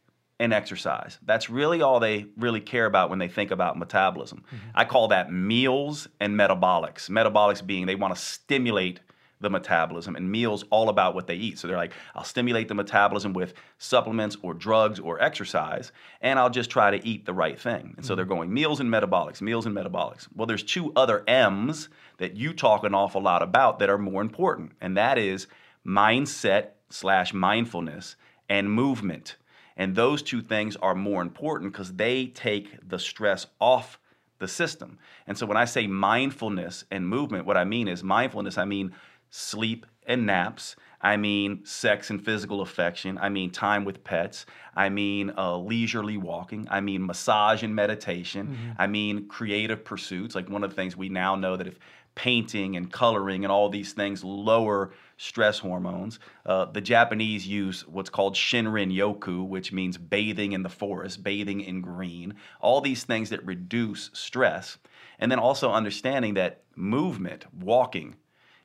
and 0.41 0.53
exercise. 0.53 1.19
That's 1.25 1.51
really 1.51 1.83
all 1.83 1.99
they 2.01 2.27
really 2.37 2.61
care 2.61 2.87
about 2.87 3.11
when 3.11 3.19
they 3.19 3.29
think 3.29 3.51
about 3.51 3.79
metabolism. 3.79 4.45
Mm-hmm. 4.47 4.71
I 4.75 4.85
call 4.85 5.09
that 5.09 5.33
meals 5.33 6.09
and 6.21 6.39
metabolics. 6.39 7.11
Metabolics 7.11 7.65
being 7.67 7.87
they 7.87 7.97
want 7.97 8.15
to 8.15 8.21
stimulate 8.21 9.01
the 9.41 9.51
metabolism, 9.51 10.17
and 10.17 10.31
meals 10.31 10.65
all 10.71 10.89
about 10.89 11.15
what 11.15 11.27
they 11.29 11.37
eat. 11.37 11.59
So 11.59 11.69
they're 11.69 11.77
like, 11.77 11.93
I'll 12.15 12.25
stimulate 12.25 12.67
the 12.67 12.75
metabolism 12.75 13.33
with 13.33 13.55
supplements 13.79 14.37
or 14.43 14.53
drugs 14.53 14.99
or 14.99 15.23
exercise, 15.23 15.93
and 16.21 16.39
I'll 16.39 16.51
just 16.51 16.71
try 16.71 16.91
to 16.91 17.07
eat 17.07 17.25
the 17.25 17.33
right 17.33 17.59
thing. 17.59 17.95
And 17.97 18.05
so 18.05 18.15
they're 18.15 18.25
mm-hmm. 18.25 18.35
going 18.35 18.53
meals 18.53 18.81
and 18.81 18.91
metabolics, 18.91 19.41
meals 19.41 19.67
and 19.67 19.77
metabolics. 19.77 20.27
Well, 20.35 20.47
there's 20.47 20.65
two 20.65 20.93
other 20.97 21.23
M's 21.29 21.89
that 22.19 22.37
you 22.37 22.53
talk 22.53 22.83
an 22.83 22.95
awful 22.95 23.23
lot 23.23 23.43
about 23.43 23.79
that 23.79 23.91
are 23.91 23.99
more 23.99 24.23
important, 24.23 24.73
and 24.81 24.97
that 24.97 25.19
is 25.19 25.47
mindset 25.89 26.71
slash 26.91 27.33
mindfulness 27.33 28.17
and 28.49 28.71
movement. 28.71 29.37
And 29.77 29.95
those 29.95 30.23
two 30.23 30.43
things 30.43 30.77
are 30.77 30.95
more 30.95 31.23
important 31.23 31.73
because 31.73 31.95
they 31.95 32.27
take 32.27 32.77
the 32.87 32.99
stress 32.99 33.47
off 33.61 33.99
the 34.39 34.49
system. 34.49 34.99
And 35.27 35.39
so 35.39 35.47
when 35.47 35.57
I 35.57 35.65
say 35.65 35.87
mindfulness 35.87 36.85
and 36.91 37.09
movement, 37.09 37.47
what 37.47 37.57
I 37.57 37.65
mean 37.65 37.89
is 37.89 38.03
mindfulness, 38.03 38.59
I 38.59 38.65
mean 38.65 38.95
sleep 39.31 39.87
and 40.07 40.27
naps. 40.27 40.77
I 41.01 41.17
mean 41.17 41.65
sex 41.65 42.11
and 42.11 42.25
physical 42.25 42.61
affection. 42.61 43.19
I 43.19 43.29
mean 43.29 43.51
time 43.51 43.85
with 43.85 44.03
pets. 44.03 44.47
I 44.75 44.89
mean 44.89 45.33
uh, 45.37 45.57
leisurely 45.57 46.17
walking. 46.17 46.67
I 46.71 46.81
mean 46.81 47.07
massage 47.07 47.63
and 47.63 47.73
meditation. 47.75 48.75
I 48.79 48.89
mean 48.89 49.29
creative 49.29 49.85
pursuits. 49.85 50.35
Like 50.35 50.49
one 50.51 50.65
of 50.65 50.71
the 50.71 50.77
things 50.77 50.97
we 50.97 51.09
now 51.09 51.37
know 51.37 51.57
that 51.57 51.69
if 51.69 51.79
painting 52.19 52.75
and 52.75 52.93
coloring 52.93 53.45
and 53.45 53.53
all 53.53 53.69
these 53.69 53.93
things 53.93 54.25
lower 54.25 54.91
stress 55.19 55.61
hormones. 55.61 56.19
Uh, 56.45 56.65
the 56.65 56.81
Japanese 56.81 57.47
use 57.47 57.87
what's 57.87 58.11
called 58.11 58.35
Shinrin 58.35 58.93
Yoku, 58.93 59.47
which 59.47 59.73
means 59.73 59.97
bathing 59.97 60.51
in 60.51 60.65
the 60.65 60.69
forest, 60.69 61.23
bathing 61.23 61.61
in 61.61 61.81
green, 61.81 62.35
all 62.61 62.81
these 62.81 63.05
things 63.05 63.31
that 63.31 63.47
reduce 63.47 64.11
stress. 64.13 64.79
And 65.21 65.31
then 65.31 65.39
also 65.39 65.71
understanding 65.71 66.35
that 66.35 66.63
movement, 66.75 67.47
walking, 67.63 68.17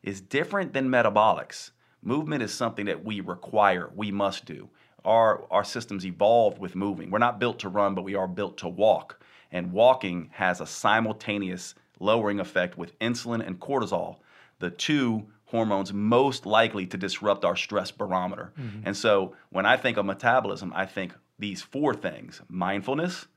is 0.01 0.19
different 0.19 0.73
than 0.73 0.89
metabolics. 0.89 1.71
Movement 2.01 2.41
is 2.41 2.51
something 2.51 2.87
that 2.87 3.05
we 3.05 3.21
require, 3.21 3.91
we 3.95 4.11
must 4.11 4.45
do. 4.45 4.67
Our, 5.05 5.45
our 5.51 5.63
systems 5.63 6.07
evolved 6.07 6.57
with 6.57 6.75
moving. 6.75 7.11
We're 7.11 7.19
not 7.19 7.39
built 7.39 7.59
to 7.59 7.69
run, 7.69 7.93
but 7.93 8.03
we 8.03 8.15
are 8.15 8.27
built 8.27 8.57
to 8.59 8.67
walk. 8.67 9.23
And 9.51 9.71
walking 9.71 10.29
has 10.33 10.59
a 10.59 10.65
simultaneous 10.65 11.75
lowering 12.03 12.39
effect 12.39 12.77
with 12.77 12.97
insulin 12.99 13.45
and 13.45 13.59
cortisol, 13.59 14.17
the 14.59 14.69
two 14.69 15.27
hormones 15.45 15.93
most 15.93 16.45
likely 16.45 16.85
to 16.87 16.97
disrupt 16.97 17.45
our 17.45 17.55
stress 17.55 17.91
barometer. 17.91 18.53
And 18.85 18.95
so 18.97 19.35
when 19.49 19.65
I 19.65 19.77
think 19.77 19.97
of 19.97 20.05
metabolism, 20.05 20.73
I 20.75 20.85
think 20.85 21.13
these 21.37 21.61
four 21.61 21.93
things 21.93 22.41
mindfulness, 22.49 23.27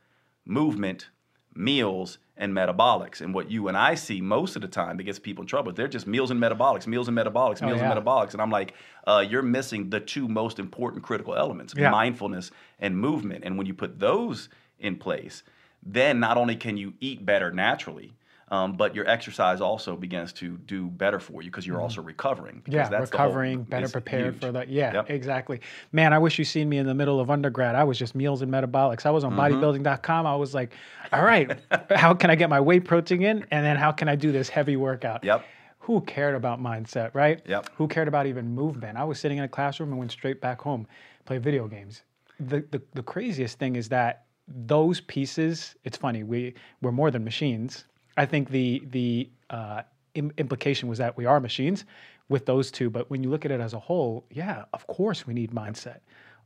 movement, 0.45 1.09
meals, 1.55 2.19
and 2.37 2.53
metabolics. 2.55 3.21
And 3.21 3.35
what 3.35 3.51
you 3.51 3.69
and 3.69 3.77
I 3.77 3.95
see 3.95 4.21
most 4.21 4.57
of 4.57 4.62
the 4.62 4.69
time 4.69 4.97
that 4.97 5.05
gets 5.05 5.19
people 5.19 5.43
in 5.43 5.49
trouble, 5.49 5.73
they're 5.73 5.89
just 5.89 6.07
meals 6.07 6.31
and 6.31 6.41
metabolics, 6.41 6.87
meals 6.87 7.09
and 7.09 7.17
metabolics, 7.17 7.62
meals 7.62 7.81
yeah. 7.81 7.91
and 7.91 8.07
metabolics. 8.07 8.33
And 8.33 8.43
I'm 8.43 8.51
like, 8.51 8.75
uh, 9.07 9.25
you're 9.29 9.43
missing 9.43 9.91
the 9.91 10.01
two 10.01 10.29
most 10.29 10.59
important 10.59 11.03
critical 11.03 11.35
elements 11.35 11.75
Yeah. 11.77 11.91
mindfulness 11.91 12.51
and 12.79 12.99
movement. 12.99 13.45
And 13.45 13.57
when 13.57 13.67
you 13.67 13.75
put 13.75 13.99
those 13.99 14.49
in 14.79 14.97
place, 14.97 15.43
then 15.83 16.21
not 16.21 16.37
only 16.37 16.57
can 16.57 16.77
you 16.77 16.95
eat 17.01 17.25
better 17.25 17.51
naturally, 17.51 18.14
um, 18.49 18.75
but 18.75 18.95
your 18.95 19.09
exercise 19.09 19.61
also 19.61 19.97
begins 19.97 20.33
to 20.35 20.57
do 20.59 20.87
better 20.87 21.19
for 21.19 21.43
you 21.43 21.51
because 21.51 21.67
you're 21.67 21.81
also 21.81 22.01
recovering. 22.01 22.57
because 22.65 22.75
Yeah, 22.75 22.89
that's 22.89 23.11
the 23.11 23.17
whole- 23.19 23.27
recovering, 23.27 23.63
better 23.65 23.89
prepared 23.89 24.35
huge. 24.35 24.41
for 24.41 24.53
that. 24.53 24.69
Yeah, 24.69 24.93
Yep. 24.95 25.11
exactly. 25.11 25.61
Man, 25.93 26.13
I 26.13 26.19
wish 26.19 26.39
you 26.39 26.45
seen 26.45 26.69
me 26.69 26.79
in 26.79 26.87
the 26.87 26.95
middle 26.95 27.19
of 27.19 27.29
undergrad. 27.31 27.75
I 27.75 27.83
was 27.85 27.99
just 27.99 28.15
meals 28.15 28.43
and 28.43 28.53
metabolics. 28.53 29.05
I 29.05 29.11
was 29.11 29.25
on 29.25 29.33
Mm-hmm. 29.33 29.41
bodybuilding.com. 29.63 30.27
I 30.27 30.37
was 30.37 30.55
like, 30.55 30.73
all 31.13 31.25
right, 31.25 31.59
how 31.91 32.15
can 32.15 32.31
I 32.31 32.37
get 32.37 32.49
my 32.49 32.61
whey 32.61 32.79
protein 32.81 33.23
in? 33.23 33.45
And 33.51 33.67
then 33.67 33.77
how 33.77 33.91
can 33.93 34.09
I 34.09 34.15
do 34.15 34.31
this 34.31 34.49
heavy 34.49 34.77
workout? 34.77 35.25
Yep. 35.25 35.45
Who 35.81 36.01
cared 36.03 36.35
about 36.35 36.61
mindset, 36.61 37.15
right? 37.15 37.41
Yep. 37.47 37.71
Who 37.77 37.87
cared 37.89 38.09
about 38.09 38.27
even 38.27 38.49
movement? 38.55 38.97
I 38.99 39.05
was 39.05 39.19
sitting 39.21 39.39
in 39.39 39.45
a 39.45 39.49
classroom 39.49 39.91
and 39.91 39.99
went 39.99 40.11
straight 40.13 40.41
back 40.41 40.61
home, 40.61 40.87
play 41.25 41.39
video 41.39 41.67
games. 41.69 42.03
The, 42.41 42.65
the, 42.71 42.83
the 42.95 43.03
craziest 43.03 43.59
thing 43.59 43.77
is 43.77 43.89
that 43.91 44.25
those 44.49 45.01
pieces, 45.01 45.75
it's 45.85 45.97
funny, 45.97 46.23
we, 46.23 46.55
we're 46.83 46.93
more 46.93 47.11
than 47.11 47.25
machines. 47.25 47.85
I 48.17 48.27
think 48.27 48.51
the, 48.51 48.83
the 48.91 49.29
uh, 49.51 49.83
im- 50.14 50.33
implication 50.39 50.89
was 50.89 50.99
that 50.99 51.17
we 51.17 51.27
are 51.27 51.41
machines 51.41 51.85
with 52.29 52.47
those 52.47 52.71
two. 52.71 52.91
But 52.91 53.11
when 53.11 53.23
you 53.23 53.31
look 53.31 53.45
at 53.45 53.51
it 53.51 53.61
as 53.61 53.75
a 53.75 53.79
whole, 53.79 54.25
yeah, 54.31 54.64
of 54.73 54.87
course 54.87 55.27
we 55.27 55.35
need 55.35 55.53
mindset. 55.53 55.99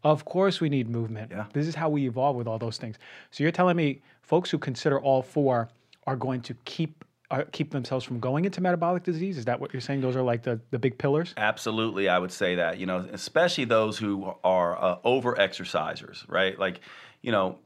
Of 0.03 0.25
course 0.25 0.61
we 0.61 0.69
need 0.69 0.89
movement. 0.89 1.31
Yeah. 1.31 1.47
This 1.53 1.67
is 1.67 1.75
how 1.75 1.89
we 1.89 2.07
evolve 2.07 2.37
with 2.37 2.47
all 2.47 2.59
those 2.59 2.79
things. 2.79 2.97
So 3.31 3.43
you're 3.43 3.53
telling 3.53 3.77
me 3.77 4.01
folks 4.23 4.51
who 4.51 4.59
consider 4.59 5.01
all 5.01 5.23
four 5.23 5.69
are 6.07 6.17
going 6.17 6.41
to 6.43 6.55
keep 6.65 7.05
uh, 7.31 7.45
keep 7.53 7.71
themselves 7.71 8.05
from 8.05 8.19
going 8.19 8.45
into 8.45 8.61
metabolic 8.61 9.05
disease? 9.05 9.39
Is 9.39 9.45
that 9.45 9.61
what 9.61 9.73
you're 9.73 9.81
saying? 9.81 10.01
Those 10.01 10.17
are 10.17 10.23
like 10.23 10.43
the, 10.43 10.61
the 10.71 10.79
big 10.79 10.99
pillars? 10.99 11.33
Absolutely, 11.37 12.09
I 12.09 12.19
would 12.19 12.33
say 12.33 12.57
that. 12.57 12.79
You 12.79 12.87
know, 12.87 13.09
especially 13.13 13.67
those 13.67 13.97
who 13.99 14.35
are 14.43 14.83
uh, 14.83 14.99
over 15.05 15.37
exercisers, 15.37 16.29
right? 16.29 16.59
Like, 16.59 16.81
you 17.23 17.31
know, 17.31 17.59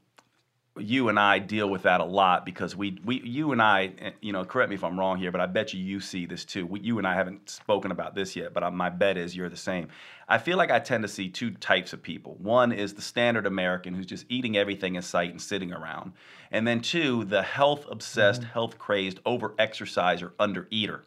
you 0.77 1.07
and 1.07 1.17
I 1.17 1.39
deal 1.39 1.69
with 1.69 1.83
that 1.83 2.01
a 2.01 2.05
lot 2.05 2.45
because 2.45 2.75
we, 2.75 2.99
we, 3.05 3.21
you 3.21 3.53
and 3.53 3.61
I, 3.61 3.93
eh, 3.99 4.11
you 4.21 4.33
know, 4.33 4.43
correct 4.43 4.69
me 4.69 4.75
if 4.75 4.83
I'm 4.83 4.99
wrong 4.99 5.17
here, 5.17 5.31
but 5.31 5.39
I 5.39 5.45
bet 5.45 5.73
you 5.73 5.79
you 5.79 6.01
see 6.01 6.25
this 6.25 6.43
too. 6.43 6.65
We, 6.65 6.81
you 6.81 6.97
and 6.97 7.07
I 7.07 7.15
haven't 7.15 7.49
spoken 7.49 7.91
about 7.91 8.13
this 8.13 8.35
yet, 8.35 8.53
but 8.53 8.63
I, 8.63 8.69
my 8.69 8.89
bet 8.89 9.17
is 9.17 9.35
you're 9.35 9.49
the 9.49 9.55
same. 9.55 9.87
I 10.27 10.37
feel 10.37 10.57
like 10.57 10.71
I 10.71 10.79
tend 10.79 11.03
to 11.03 11.07
see 11.07 11.29
two 11.29 11.51
types 11.51 11.93
of 11.93 12.01
people. 12.01 12.35
One 12.39 12.73
is 12.73 12.93
the 12.93 13.01
standard 13.01 13.45
American 13.45 13.93
who's 13.93 14.05
just 14.05 14.25
eating 14.27 14.57
everything 14.57 14.95
in 14.95 15.01
sight 15.01 15.31
and 15.31 15.41
sitting 15.41 15.71
around, 15.71 16.11
and 16.51 16.67
then 16.67 16.81
two, 16.81 17.23
the 17.23 17.43
health 17.43 17.85
obsessed, 17.89 18.43
health 18.43 18.77
crazed, 18.77 19.19
over 19.25 19.53
exerciser, 19.57 20.33
under 20.39 20.67
eater. 20.71 21.05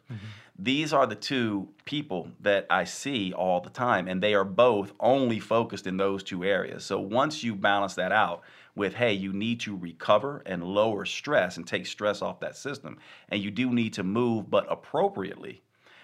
These 0.61 0.91
are 0.91 1.07
the 1.07 1.15
two 1.15 1.69
people 1.85 2.29
that 2.41 2.65
I 2.69 2.83
see 2.83 3.31
all 3.31 3.61
the 3.61 3.69
time, 3.69 4.09
and 4.09 4.21
they 4.21 4.33
are 4.33 4.43
both 4.43 4.91
only 4.99 5.39
focused 5.39 5.87
in 5.87 5.95
those 5.95 6.21
two 6.21 6.43
areas. 6.43 6.83
So 6.83 6.99
once 6.99 7.43
you 7.43 7.55
balance 7.55 7.95
that 7.95 8.11
out, 8.11 8.41
with, 8.75 8.95
hey, 8.95 9.13
you 9.13 9.33
need 9.33 9.59
to 9.61 9.75
recover 9.75 10.41
and 10.45 10.63
lower 10.63 11.05
stress 11.05 11.57
and 11.57 11.67
take 11.67 11.85
stress 11.85 12.21
off 12.21 12.39
that 12.39 12.55
system. 12.55 12.97
And 13.29 13.41
you 13.41 13.51
do 13.51 13.71
need 13.71 13.93
to 13.93 14.03
move, 14.03 14.49
but 14.49 14.65
appropriately. 14.69 15.61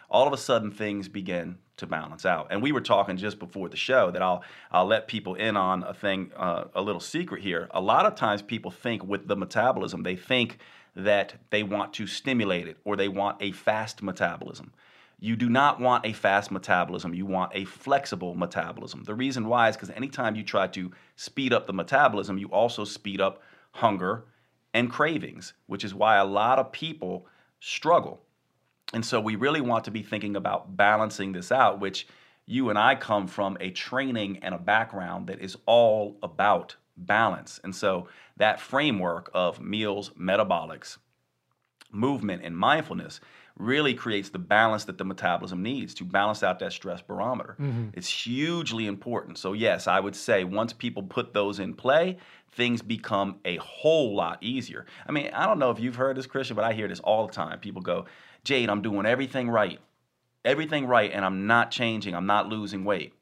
All 0.10 0.28
of 0.28 0.34
a 0.34 0.38
sudden, 0.38 0.72
things 0.72 1.08
begin 1.08 1.58
to 1.78 1.88
balance 1.88 2.26
out. 2.26 2.48
And 2.52 2.62
we 2.62 2.72
were 2.72 2.82
talking 2.82 3.18
just 3.18 3.40
before 3.40 3.70
the 3.70 3.76
show 3.76 4.12
that 4.12 4.22
I'll 4.22 4.44
I'll 4.72 4.86
let 4.86 5.08
people 5.08 5.36
in 5.36 5.58
on 5.58 5.84
a 5.84 5.94
thing, 5.94 6.32
uh, 6.38 6.66
a 6.74 6.82
little 6.82 7.02
secret 7.02 7.42
here. 7.42 7.68
A 7.72 7.82
lot 7.82 8.06
of 8.06 8.16
times, 8.16 8.42
people 8.42 8.72
think 8.72 9.04
with 9.04 9.28
the 9.28 9.36
metabolism, 9.36 10.04
they 10.04 10.16
think 10.16 10.60
that 10.96 11.36
they 11.50 11.64
want 11.64 11.94
to 11.94 12.08
stimulate 12.08 12.68
it 12.68 12.78
or 12.86 12.96
they 12.96 13.10
want 13.10 13.38
a 13.42 13.52
fast 13.52 14.02
metabolism. 14.02 14.72
You 15.20 15.36
do 15.36 15.50
not 15.50 15.80
want 15.80 16.06
a 16.06 16.14
fast 16.14 16.52
metabolism. 16.52 17.14
You 17.14 17.26
want 17.26 17.52
a 17.56 17.66
flexible 17.66 18.36
metabolism. 18.36 19.04
The 19.04 19.16
reason 19.16 19.48
why 19.48 19.70
is 19.70 19.76
because 19.76 19.90
anytime 19.92 20.36
you 20.36 20.44
try 20.44 20.68
to 20.68 20.92
speed 21.16 21.54
up 21.54 21.68
the 21.68 21.74
metabolism, 21.74 22.38
you 22.38 22.48
also 22.48 22.84
speed 22.84 23.22
up 23.22 23.42
hunger 23.72 24.26
and 24.74 24.92
cravings, 24.92 25.54
which 25.68 25.84
is 25.84 25.94
why 25.94 26.18
a 26.18 26.26
lot 26.26 26.60
of 26.60 26.72
people 26.72 27.28
struggle. 27.60 28.22
And 28.94 29.06
so 29.06 29.20
we 29.20 29.36
really 29.36 29.62
want 29.62 29.86
to 29.86 29.92
be 29.92 30.04
thinking 30.04 30.36
about 30.36 30.76
balancing 30.78 31.32
this 31.32 31.52
out, 31.52 31.80
which 31.80 32.08
you 32.46 32.70
and 32.70 32.78
I 32.78 32.96
come 32.96 33.28
from 33.28 33.58
a 33.60 33.72
training 33.72 34.40
and 34.44 34.54
a 34.54 34.60
background 34.60 35.28
that 35.28 35.40
is 35.40 35.58
all 35.66 36.18
about 36.22 36.76
balance. 36.98 37.60
And 37.64 37.76
so 37.76 38.08
that 38.38 38.60
framework 38.60 39.32
of 39.34 39.60
meals, 39.60 40.12
metabolics, 40.12 40.98
movement, 41.92 42.44
and 42.44 42.56
mindfulness 42.56 43.20
really 43.58 43.94
creates 43.94 44.30
the 44.30 44.40
balance 44.40 44.84
that 44.86 44.98
the 44.98 45.06
metabolism 45.06 45.64
needs 45.64 45.94
to 45.94 46.04
balance 46.04 46.44
out 46.44 46.60
that 46.60 46.74
stress 46.74 47.02
barometer. 47.02 47.56
Mm-hmm. 47.60 47.90
It's 47.94 48.10
hugely 48.10 48.86
important. 48.86 49.38
So, 49.38 49.54
yes, 49.54 49.88
I 49.88 50.00
would 50.00 50.16
say 50.16 50.44
once 50.44 50.74
people 50.74 51.04
put 51.04 51.34
those 51.34 51.60
in 51.60 51.74
play, 51.74 52.18
things 52.52 52.82
become 52.82 53.40
a 53.46 53.58
whole 53.58 54.16
lot 54.16 54.40
easier. 54.42 54.86
I 55.08 55.12
mean, 55.12 55.30
I 55.34 55.46
don't 55.46 55.60
know 55.60 55.72
if 55.72 55.80
you've 55.80 55.96
heard 55.96 56.18
this, 56.18 56.28
Christian, 56.28 56.56
but 56.56 56.66
I 56.66 56.74
hear 56.74 56.88
this 56.88 57.00
all 57.00 57.28
the 57.28 57.34
time. 57.34 57.60
People 57.60 57.82
go, 57.82 58.06
Jade, 58.44 58.70
I'm 58.70 58.82
doing 58.82 59.06
everything 59.06 59.50
right, 59.50 59.80
everything 60.44 60.86
right, 60.86 61.12
and 61.12 61.26
I'm 61.26 61.48
not 61.48 61.72
changing, 61.72 62.14
I'm 62.14 62.28
not 62.28 62.48
losing 62.48 62.84
weight. 62.84 63.14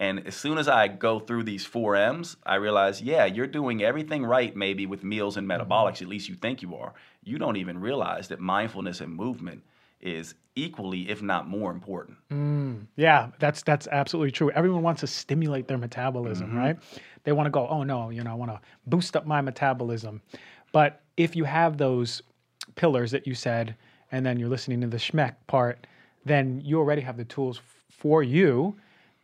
And 0.00 0.26
as 0.26 0.34
soon 0.34 0.56
as 0.56 0.66
I 0.66 0.88
go 0.88 1.20
through 1.20 1.42
these 1.42 1.66
four 1.66 1.94
M's, 1.94 2.38
I 2.46 2.54
realize, 2.54 3.02
yeah, 3.02 3.26
you're 3.26 3.46
doing 3.46 3.82
everything 3.82 4.24
right, 4.24 4.56
maybe 4.56 4.86
with 4.86 5.04
meals 5.04 5.36
and 5.36 5.46
mm-hmm. 5.46 5.60
metabolics, 5.60 6.00
at 6.00 6.08
least 6.08 6.28
you 6.28 6.34
think 6.34 6.62
you 6.62 6.74
are. 6.74 6.94
You 7.22 7.38
don't 7.38 7.56
even 7.56 7.78
realize 7.78 8.26
that 8.28 8.40
mindfulness 8.40 9.02
and 9.02 9.14
movement 9.14 9.62
is 10.00 10.34
equally, 10.56 11.10
if 11.10 11.20
not 11.20 11.48
more 11.48 11.70
important. 11.70 12.16
Mm, 12.32 12.86
yeah, 12.96 13.28
that's 13.38 13.62
that's 13.62 13.86
absolutely 13.88 14.30
true. 14.30 14.50
Everyone 14.52 14.82
wants 14.82 15.02
to 15.02 15.06
stimulate 15.06 15.68
their 15.68 15.76
metabolism, 15.76 16.48
mm-hmm. 16.48 16.58
right? 16.58 16.78
They 17.24 17.32
want 17.32 17.46
to 17.46 17.50
go, 17.50 17.68
oh 17.68 17.82
no, 17.82 18.08
you 18.08 18.24
know, 18.24 18.30
I 18.30 18.34
want 18.34 18.50
to 18.50 18.60
boost 18.86 19.14
up 19.16 19.26
my 19.26 19.42
metabolism. 19.42 20.22
But 20.72 21.02
if 21.18 21.36
you 21.36 21.44
have 21.44 21.76
those 21.76 22.22
pillars 22.74 23.10
that 23.10 23.26
you 23.26 23.34
said, 23.34 23.76
and 24.10 24.24
then 24.24 24.38
you're 24.38 24.48
listening 24.48 24.80
to 24.80 24.86
the 24.86 24.96
SHMEC 24.96 25.34
part, 25.46 25.86
then 26.24 26.62
you 26.64 26.78
already 26.78 27.02
have 27.02 27.18
the 27.18 27.24
tools 27.24 27.58
f- 27.58 27.94
for 27.94 28.22
you 28.22 28.74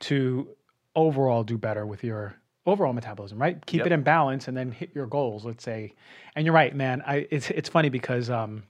to 0.01 0.49
overall 0.97 1.45
do 1.45 1.57
better 1.57 1.87
with 1.87 2.03
your 2.03 2.35
overall 2.67 2.93
metabolism, 2.93 3.39
right? 3.39 3.65
Keep 3.67 3.79
yep. 3.79 3.87
it 3.87 3.93
in 3.93 4.03
balance 4.03 4.49
and 4.49 4.57
then 4.57 4.73
hit 4.73 4.91
your 4.95 5.07
goals, 5.07 5.45
let's 5.45 5.63
say. 5.63 5.95
And 6.35 6.45
you're 6.45 6.55
right, 6.55 6.75
man. 6.75 7.03
I, 7.07 7.29
it's 7.31 7.51
it's 7.51 7.69
funny 7.69 7.89
because 7.89 8.29
um, 8.29 8.65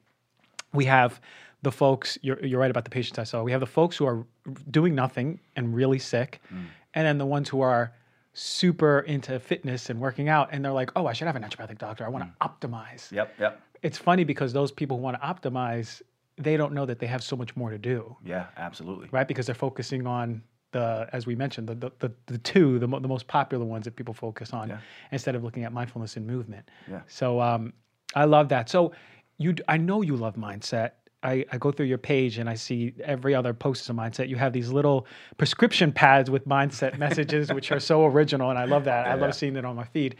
we 0.75 0.85
have 0.85 1.21
the 1.63 1.73
folks. 1.73 2.19
You're 2.23 2.45
you're 2.45 2.61
right 2.61 2.71
about 2.71 2.85
the 2.85 2.91
patients 2.91 3.19
I 3.19 3.25
saw. 3.25 3.43
We 3.43 3.53
have 3.53 3.61
the 3.61 3.67
folks 3.67 3.97
who 3.97 4.07
are 4.07 4.27
doing 4.71 4.95
nothing 4.95 5.41
and 5.57 5.75
really 5.75 5.99
sick, 5.99 6.41
mm. 6.53 6.67
and 6.95 7.07
then 7.07 7.19
the 7.19 7.27
ones 7.27 7.49
who 7.49 7.63
are 7.63 7.93
super 8.35 9.01
into 9.01 9.41
fitness 9.41 9.89
and 9.89 9.99
working 9.99 10.29
out, 10.29 10.51
and 10.53 10.65
they're 10.65 10.73
like, 10.73 10.91
"Oh, 10.95 11.07
I 11.07 11.15
should 11.15 11.27
have 11.27 11.37
a 11.37 11.41
naturopathic 11.41 11.79
doctor. 11.79 12.05
I 12.05 12.09
want 12.09 12.25
to 12.25 12.31
mm. 12.31 12.51
optimize." 12.51 13.11
Yep, 13.11 13.35
yep. 13.41 13.63
It's 13.83 13.99
funny 13.99 14.25
because 14.25 14.53
those 14.53 14.71
people 14.71 14.99
who 14.99 15.03
want 15.03 15.21
to 15.21 15.27
optimize, 15.27 16.03
they 16.37 16.57
don't 16.57 16.73
know 16.73 16.87
that 16.87 16.99
they 16.99 17.07
have 17.07 17.23
so 17.23 17.37
much 17.37 17.57
more 17.57 17.71
to 17.71 17.79
do. 17.79 18.17
Yeah, 18.25 18.47
absolutely. 18.57 19.09
Right, 19.11 19.27
because 19.27 19.47
they're 19.47 19.55
focusing 19.55 20.07
on 20.07 20.43
the 20.73 21.09
as 21.13 21.27
we 21.27 21.35
mentioned 21.35 21.69
the 21.69 21.75
the, 21.75 21.93
the, 22.01 22.13
the 22.27 22.39
two 22.39 22.79
the, 22.79 22.89
mo- 22.89 23.01
the 23.01 23.09
most 23.09 23.27
popular 23.27 23.65
ones 23.65 23.85
that 23.85 23.97
people 23.97 24.15
focus 24.15 24.53
on 24.53 24.69
yeah. 24.69 24.79
instead 25.13 25.35
of 25.35 25.45
looking 25.45 25.65
at 25.65 25.73
mindfulness 25.73 26.17
and 26.17 26.27
movement. 26.27 26.69
Yeah. 26.91 27.01
So 27.07 27.41
um, 27.41 27.73
I 28.15 28.25
love 28.25 28.49
that. 28.51 28.69
So 28.69 28.93
you 29.39 29.55
I 29.69 29.77
know 29.77 30.03
you 30.03 30.17
love 30.17 30.37
mindset. 30.37 30.93
I, 31.23 31.45
I 31.51 31.59
go 31.59 31.73
through 31.73 31.87
your 31.87 31.99
page 31.99 32.39
and 32.39 32.49
I 32.49 32.55
see 32.55 32.95
every 33.03 33.35
other 33.35 33.53
post 33.53 33.83
is 33.83 33.91
a 33.91 33.93
mindset. 33.93 34.29
You 34.29 34.37
have 34.37 34.53
these 34.53 34.69
little 34.69 35.07
prescription 35.39 35.91
pads 35.91 36.31
with 36.31 36.47
mindset 36.47 36.99
messages, 37.05 37.53
which 37.53 37.73
are 37.73 37.81
so 37.81 38.05
original, 38.07 38.51
and 38.51 38.59
I 38.59 38.65
love 38.65 38.85
that. 38.85 39.07
Yeah, 39.07 39.13
I 39.13 39.15
love 39.15 39.29
yeah. 39.29 39.33
seeing 39.33 39.57
it 39.57 39.65
on 39.65 39.75
my 39.75 39.85
feed. 39.85 40.17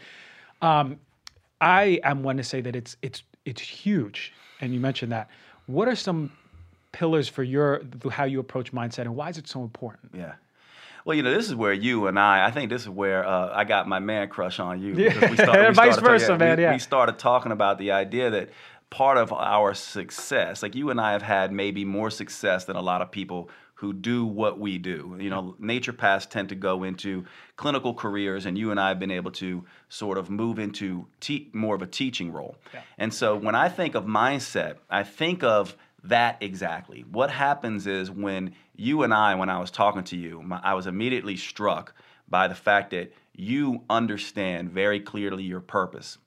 Um, 0.61 0.99
I 1.61 1.99
am 2.03 2.23
one 2.23 2.37
to 2.37 2.43
say 2.43 2.61
that 2.61 2.75
it's 2.75 2.97
it's 3.01 3.23
it's 3.45 3.61
huge, 3.61 4.33
and 4.59 4.73
you 4.73 4.79
mentioned 4.79 5.11
that. 5.11 5.29
What 5.67 5.87
are 5.87 5.95
some 5.95 6.31
pillars 6.91 7.27
for 7.27 7.43
your 7.43 7.81
how 8.11 8.25
you 8.25 8.39
approach 8.39 8.71
mindset, 8.71 9.01
and 9.01 9.15
why 9.15 9.29
is 9.29 9.37
it 9.37 9.47
so 9.47 9.63
important? 9.63 10.13
Yeah. 10.15 10.33
Well, 11.05 11.15
you 11.15 11.23
know, 11.23 11.33
this 11.33 11.47
is 11.47 11.55
where 11.55 11.71
you 11.71 12.07
and 12.07 12.19
I, 12.19 12.45
I 12.47 12.51
think 12.51 12.69
this 12.69 12.81
is 12.81 12.89
where 12.89 13.25
uh, 13.25 13.49
I 13.53 13.63
got 13.63 13.87
my 13.87 13.99
man 13.99 14.27
crush 14.27 14.59
on 14.59 14.81
you. 14.81 14.93
Yeah. 14.97 15.29
We 15.29 15.37
started, 15.37 15.69
we 15.69 15.73
Vice 15.73 15.97
versa, 15.99 16.27
talking, 16.27 16.39
man. 16.39 16.57
We, 16.57 16.63
yeah. 16.63 16.73
we 16.73 16.79
started 16.79 17.17
talking 17.17 17.53
about 17.53 17.77
the 17.77 17.91
idea 17.91 18.29
that 18.29 18.49
part 18.89 19.17
of 19.17 19.31
our 19.31 19.73
success, 19.73 20.61
like 20.61 20.75
you 20.75 20.89
and 20.89 20.99
I 20.99 21.13
have 21.13 21.21
had 21.21 21.51
maybe 21.53 21.85
more 21.85 22.09
success 22.09 22.65
than 22.65 22.75
a 22.75 22.81
lot 22.81 23.01
of 23.01 23.09
people 23.09 23.49
who 23.75 23.93
do 23.93 24.25
what 24.25 24.59
we 24.59 24.77
do. 24.79 25.15
You 25.19 25.29
know, 25.29 25.55
naturopaths 25.61 26.27
tend 26.29 26.49
to 26.49 26.55
go 26.55 26.83
into 26.83 27.25
clinical 27.57 27.93
careers, 27.93 28.45
and 28.45 28.57
you 28.57 28.71
and 28.71 28.79
I 28.79 28.89
have 28.89 28.99
been 28.99 29.11
able 29.11 29.31
to 29.31 29.63
sort 29.87 30.17
of 30.17 30.29
move 30.29 30.57
into 30.57 31.05
te- 31.19 31.49
more 31.53 31.75
of 31.75 31.81
a 31.81 31.87
teaching 31.87 32.31
role. 32.31 32.55
Yeah. 32.73 32.81
And 32.97 33.13
so 33.13 33.35
when 33.35 33.55
I 33.55 33.69
think 33.69 33.93
of 33.93 34.05
mindset, 34.05 34.77
I 34.89 35.03
think 35.03 35.43
of 35.43 35.75
that 36.09 36.37
exactly. 36.41 37.05
What 37.11 37.29
happens 37.29 37.87
is 37.87 38.11
when 38.11 38.53
you 38.75 39.03
and 39.03 39.13
I, 39.13 39.35
when 39.35 39.49
I 39.49 39.59
was 39.59 39.71
talking 39.71 40.03
to 40.05 40.17
you, 40.17 40.41
my, 40.41 40.59
I 40.63 40.73
was 40.73 40.87
immediately 40.87 41.37
struck 41.37 41.93
by 42.27 42.47
the 42.47 42.55
fact 42.55 42.91
that 42.91 43.13
you 43.33 43.83
understand 43.89 44.71
very 44.71 44.99
clearly 44.99 45.43
your 45.43 45.61
purpose 45.61 46.17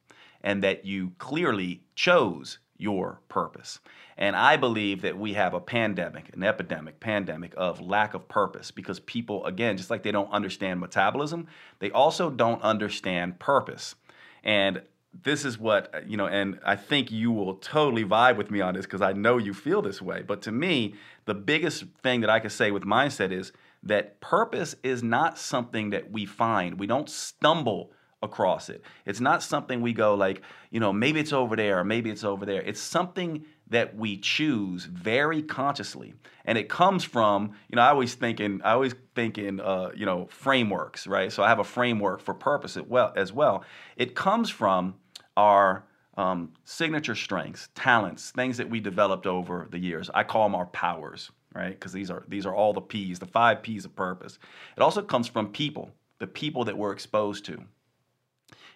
and 0.42 0.62
that 0.62 0.84
you 0.84 1.12
clearly 1.18 1.82
chose 1.94 2.58
your 2.78 3.20
purpose. 3.28 3.78
And 4.16 4.34
I 4.34 4.56
believe 4.56 5.02
that 5.02 5.18
we 5.18 5.34
have 5.34 5.54
a 5.54 5.60
pandemic, 5.60 6.34
an 6.34 6.42
epidemic, 6.42 6.98
pandemic 7.00 7.52
of 7.56 7.80
lack 7.80 8.14
of 8.14 8.28
purpose 8.28 8.70
because 8.70 9.00
people, 9.00 9.44
again, 9.44 9.76
just 9.76 9.90
like 9.90 10.02
they 10.02 10.12
don't 10.12 10.30
understand 10.30 10.80
metabolism, 10.80 11.46
they 11.78 11.90
also 11.90 12.30
don't 12.30 12.62
understand 12.62 13.38
purpose. 13.38 13.94
And 14.42 14.82
this 15.12 15.44
is 15.44 15.58
what 15.58 15.92
uh, 15.94 16.00
you 16.06 16.16
know 16.16 16.26
and 16.26 16.58
i 16.64 16.76
think 16.76 17.10
you 17.10 17.32
will 17.32 17.54
totally 17.56 18.04
vibe 18.04 18.36
with 18.36 18.50
me 18.50 18.60
on 18.60 18.74
this 18.74 18.86
because 18.86 19.02
i 19.02 19.12
know 19.12 19.38
you 19.38 19.52
feel 19.52 19.82
this 19.82 20.00
way. 20.00 20.22
But 20.22 20.42
to 20.42 20.52
me 20.52 20.94
the 21.24 21.34
biggest 21.34 21.84
thing 22.02 22.20
that 22.20 22.30
i 22.30 22.40
could 22.40 22.52
say 22.52 22.70
with 22.70 22.84
mindset 22.84 23.32
is 23.32 23.52
that 23.82 24.20
purpose 24.20 24.76
is 24.82 25.02
not 25.02 25.38
something 25.38 25.90
that 25.90 26.10
we 26.10 26.26
find. 26.26 26.78
We 26.78 26.86
don't 26.86 27.08
stumble 27.08 27.92
across 28.22 28.68
it. 28.68 28.82
It's 29.06 29.20
not 29.20 29.42
something 29.42 29.80
we 29.80 29.92
go 29.92 30.14
like 30.14 30.42
you 30.70 30.80
know 30.80 30.92
maybe 30.92 31.20
it's 31.20 31.32
over 31.32 31.56
there 31.56 31.78
or 31.78 31.84
maybe 31.84 32.10
it's 32.10 32.24
over 32.24 32.46
there. 32.46 32.62
It's 32.62 32.80
something 32.80 33.44
that 33.70 33.96
we 33.96 34.16
choose 34.16 34.84
very 34.84 35.42
consciously. 35.42 36.14
And 36.44 36.58
it 36.58 36.68
comes 36.68 37.04
from 37.04 37.52
you 37.68 37.76
know 37.76 37.82
i 37.82 37.88
always 37.88 38.14
think 38.14 38.40
in 38.40 38.60
i 38.62 38.72
always 38.72 38.94
think 39.14 39.38
in 39.38 39.60
uh, 39.60 39.90
you 39.94 40.06
know 40.06 40.26
frameworks 40.30 41.06
right? 41.06 41.32
So 41.32 41.42
i 41.42 41.48
have 41.48 41.58
a 41.58 41.64
framework 41.64 42.20
for 42.20 42.34
purpose 42.34 42.76
as 42.76 43.32
well. 43.32 43.64
It 43.96 44.14
comes 44.14 44.50
from 44.50 44.94
our 45.36 45.84
um, 46.16 46.52
signature 46.64 47.14
strengths 47.14 47.68
talents 47.74 48.30
things 48.30 48.56
that 48.58 48.68
we 48.68 48.80
developed 48.80 49.26
over 49.26 49.66
the 49.70 49.78
years. 49.78 50.10
I 50.12 50.24
call 50.24 50.44
them 50.44 50.54
our 50.54 50.66
powers 50.66 51.30
right? 51.54 51.70
Because 51.70 51.92
these 51.92 52.10
are 52.10 52.24
these 52.28 52.46
are 52.46 52.54
all 52.54 52.72
the 52.72 52.80
p's 52.80 53.18
the 53.18 53.26
five 53.26 53.62
p's 53.62 53.84
of 53.84 53.94
purpose. 53.94 54.38
It 54.76 54.82
also 54.82 55.02
comes 55.02 55.26
from 55.28 55.48
people 55.48 55.90
the 56.18 56.26
people 56.26 56.64
that 56.64 56.76
we're 56.76 56.92
exposed 56.92 57.44
to. 57.46 57.64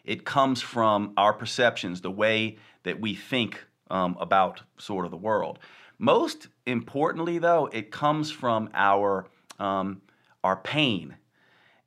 It 0.04 0.24
comes 0.24 0.60
from 0.60 1.12
our 1.16 1.32
perceptions 1.32 2.00
the 2.00 2.10
way 2.10 2.58
that 2.82 3.00
we 3.00 3.14
think 3.14 3.64
um, 3.90 4.16
about 4.20 4.62
sort 4.78 5.04
of 5.04 5.10
the 5.10 5.16
world. 5.16 5.58
Most 5.98 6.48
importantly, 6.66 7.38
though, 7.38 7.68
it 7.72 7.90
comes 7.90 8.30
from 8.30 8.70
our 8.74 9.26
um, 9.58 10.02
our 10.42 10.56
pain 10.56 11.16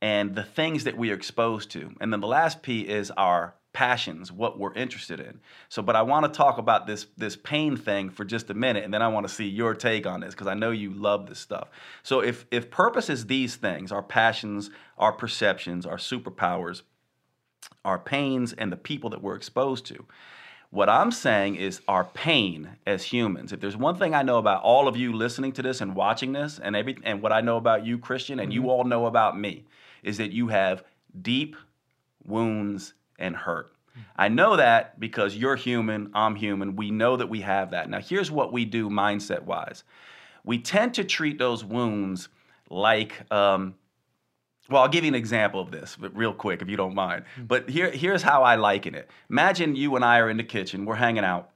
and 0.02 0.36
the 0.36 0.44
things 0.44 0.84
that 0.86 0.98
we 0.98 1.12
are 1.12 1.16
exposed 1.16 1.72
to. 1.72 1.92
And 2.00 2.14
then 2.14 2.22
the 2.22 2.28
last 2.28 2.62
P 2.62 2.82
is 2.82 3.12
our 3.12 3.56
passions, 3.74 4.32
what 4.32 4.58
we're 4.58 4.74
interested 4.74 5.20
in. 5.20 5.40
So, 5.70 5.84
but 5.84 5.96
I 5.96 6.02
want 6.02 6.26
to 6.26 6.36
talk 6.36 6.58
about 6.58 6.88
this 6.88 7.06
this 7.18 7.36
pain 7.36 7.78
thing 7.78 8.10
for 8.10 8.26
just 8.26 8.50
a 8.50 8.54
minute, 8.54 8.84
and 8.84 8.94
then 8.94 9.02
I 9.02 9.08
want 9.08 9.28
to 9.28 9.34
see 9.34 9.48
your 9.48 9.76
take 9.76 10.08
on 10.08 10.22
this 10.22 10.34
because 10.34 10.48
I 10.48 10.56
know 10.56 10.72
you 10.72 10.92
love 10.92 11.28
this 11.28 11.40
stuff. 11.40 11.70
So, 12.02 12.22
if 12.22 12.46
if 12.50 12.72
purpose 12.72 13.10
is 13.10 13.28
these 13.28 13.56
things, 13.56 13.92
our 13.92 14.02
passions, 14.02 14.72
our 14.98 15.12
perceptions, 15.12 15.86
our 15.86 15.98
superpowers, 15.98 16.82
our 17.86 18.00
pains, 18.00 18.54
and 18.54 18.72
the 18.72 18.78
people 18.78 19.12
that 19.12 19.22
we're 19.22 19.36
exposed 19.36 19.86
to, 19.88 20.06
what 20.70 20.90
I'm 20.90 21.12
saying 21.12 21.56
is 21.56 21.82
our 21.88 22.04
pain 22.04 22.70
as 22.86 23.04
humans. 23.04 23.54
If 23.54 23.62
there's 23.62 23.78
one 23.78 23.98
thing 23.98 24.14
I 24.14 24.22
know 24.22 24.38
about 24.38 24.64
all 24.64 24.88
of 24.88 24.98
you 24.98 25.14
listening 25.14 25.54
to 25.54 25.62
this 25.62 25.82
and 25.82 25.96
watching 25.96 26.34
this, 26.34 26.60
and 26.60 26.76
every 26.76 26.98
and 27.04 27.22
what 27.22 27.32
I 27.32 27.42
know 27.42 27.58
about 27.58 27.86
you, 27.86 27.98
Christian, 27.98 28.40
and 28.40 28.52
mm-hmm. 28.52 28.64
you 28.64 28.70
all 28.70 28.84
know 28.84 29.06
about 29.06 29.40
me, 29.40 29.66
is 30.04 30.18
that 30.18 30.32
you 30.32 30.50
have 30.50 30.84
deep 31.22 31.56
wounds 32.26 32.94
and 33.18 33.36
hurt. 33.36 33.74
I 34.16 34.28
know 34.28 34.58
that 34.58 35.00
because 35.00 35.36
you're 35.36 35.56
human, 35.56 36.12
I'm 36.14 36.36
human. 36.36 36.76
We 36.76 36.92
know 36.92 37.18
that 37.18 37.30
we 37.30 37.42
have 37.42 37.72
that. 37.72 37.90
Now, 37.90 38.00
here's 38.00 38.30
what 38.30 38.54
we 38.54 38.66
do 38.66 38.90
mindset 38.90 39.44
wise 39.44 39.84
we 40.44 40.58
tend 40.58 40.94
to 40.94 41.04
treat 41.04 41.38
those 41.38 41.66
wounds 41.66 42.30
like, 42.70 43.30
um, 43.32 43.76
well, 44.70 44.82
I'll 44.82 44.90
give 44.90 45.04
you 45.04 45.10
an 45.10 45.16
example 45.16 45.60
of 45.60 45.72
this, 45.72 45.98
but 46.00 46.16
real 46.16 46.34
quick, 46.34 46.62
if 46.62 46.70
you 46.70 46.78
don't 46.78 46.96
mind. 46.96 47.24
Hmm. 47.36 47.46
But 47.46 47.70
here, 47.70 47.90
here's 47.90 48.22
how 48.22 48.44
I 48.44 48.56
liken 48.56 48.96
it. 48.96 49.10
Imagine 49.30 49.76
you 49.76 49.96
and 49.96 50.04
I 50.04 50.20
are 50.20 50.30
in 50.30 50.38
the 50.38 50.44
kitchen, 50.44 50.86
we're 50.86 50.96
hanging 50.96 51.24
out, 51.24 51.52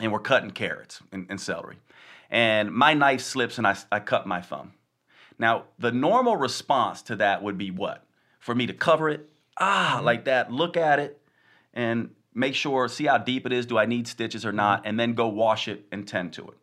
and 0.00 0.12
we're 0.12 0.20
cutting 0.20 0.50
carrots 0.50 1.00
and, 1.12 1.26
and 1.30 1.40
celery. 1.40 1.76
And 2.30 2.72
my 2.72 2.94
knife 2.94 3.20
slips 3.20 3.58
and 3.58 3.66
I, 3.66 3.76
I 3.92 4.00
cut 4.00 4.26
my 4.26 4.40
thumb. 4.40 4.72
Now, 5.38 5.64
the 5.78 5.92
normal 5.92 6.36
response 6.36 7.02
to 7.02 7.16
that 7.16 7.42
would 7.42 7.58
be 7.58 7.70
what? 7.70 8.04
For 8.38 8.54
me 8.54 8.66
to 8.66 8.72
cover 8.72 9.08
it, 9.08 9.28
ah, 9.58 9.94
mm-hmm. 9.96 10.04
like 10.04 10.24
that, 10.24 10.52
look 10.52 10.76
at 10.76 10.98
it, 10.98 11.20
and 11.72 12.10
make 12.34 12.54
sure, 12.54 12.88
see 12.88 13.04
how 13.04 13.18
deep 13.18 13.46
it 13.46 13.52
is. 13.52 13.66
Do 13.66 13.78
I 13.78 13.86
need 13.86 14.06
stitches 14.06 14.44
or 14.44 14.48
mm-hmm. 14.48 14.56
not? 14.56 14.82
And 14.84 14.98
then 14.98 15.14
go 15.14 15.28
wash 15.28 15.68
it 15.68 15.86
and 15.90 16.06
tend 16.06 16.32
to 16.34 16.42
it. 16.48 16.54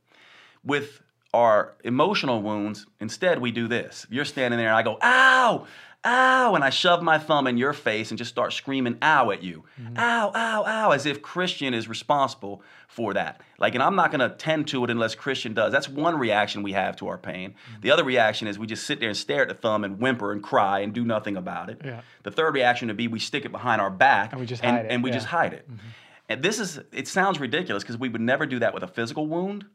With 0.63 1.01
our 1.33 1.73
emotional 1.83 2.41
wounds, 2.41 2.85
instead 2.99 3.39
we 3.39 3.51
do 3.51 3.67
this. 3.67 4.05
You're 4.09 4.25
standing 4.25 4.57
there 4.57 4.67
and 4.67 4.77
I 4.77 4.83
go, 4.83 4.97
ow, 5.01 5.65
ow, 6.03 6.55
and 6.55 6.63
I 6.63 6.69
shove 6.69 7.01
my 7.01 7.17
thumb 7.17 7.47
in 7.47 7.57
your 7.57 7.73
face 7.73 8.11
and 8.11 8.17
just 8.17 8.31
start 8.31 8.53
screaming 8.53 8.97
ow 9.01 9.31
at 9.31 9.43
you. 9.43 9.63
Mm-hmm. 9.79 9.97
Ow, 9.97 10.31
ow, 10.33 10.63
ow, 10.65 10.91
as 10.91 11.05
if 11.05 11.21
Christian 11.21 11.73
is 11.73 11.87
responsible 11.87 12.61
for 12.87 13.13
that. 13.13 13.39
Like, 13.59 13.75
and 13.75 13.83
I'm 13.83 13.95
not 13.95 14.11
gonna 14.11 14.29
tend 14.29 14.67
to 14.69 14.83
it 14.83 14.89
unless 14.89 15.15
Christian 15.15 15.53
does. 15.53 15.71
That's 15.71 15.87
one 15.87 16.17
reaction 16.17 16.63
we 16.63 16.73
have 16.73 16.97
to 16.97 17.07
our 17.07 17.17
pain. 17.17 17.51
Mm-hmm. 17.51 17.81
The 17.81 17.91
other 17.91 18.03
reaction 18.03 18.47
is 18.47 18.59
we 18.59 18.67
just 18.67 18.85
sit 18.85 18.99
there 18.99 19.09
and 19.09 19.17
stare 19.17 19.43
at 19.43 19.47
the 19.47 19.53
thumb 19.53 19.83
and 19.85 19.99
whimper 19.99 20.33
and 20.33 20.43
cry 20.43 20.79
and 20.79 20.91
do 20.93 21.05
nothing 21.05 21.37
about 21.37 21.69
it. 21.69 21.81
Yeah. 21.85 22.01
The 22.23 22.31
third 22.31 22.55
reaction 22.55 22.89
would 22.89 22.97
be 22.97 23.07
we 23.07 23.19
stick 23.19 23.45
it 23.45 23.51
behind 23.51 23.79
our 23.79 23.91
back 23.91 24.31
And 24.33 24.41
we 24.41 24.47
just 24.47 24.63
and, 24.63 24.75
hide 24.75 24.85
it, 24.85 24.91
and 24.91 25.03
we 25.03 25.11
yeah. 25.11 25.15
just 25.15 25.27
hide 25.27 25.53
it. 25.53 25.65
Mm-hmm. 25.71 25.87
And 26.29 26.41
this 26.41 26.59
is, 26.59 26.79
it 26.91 27.07
sounds 27.07 27.39
ridiculous 27.39 27.83
because 27.83 27.97
we 27.97 28.09
would 28.09 28.21
never 28.21 28.45
do 28.45 28.59
that 28.59 28.73
with 28.73 28.83
a 28.83 28.87
physical 28.87 29.27
wound, 29.27 29.65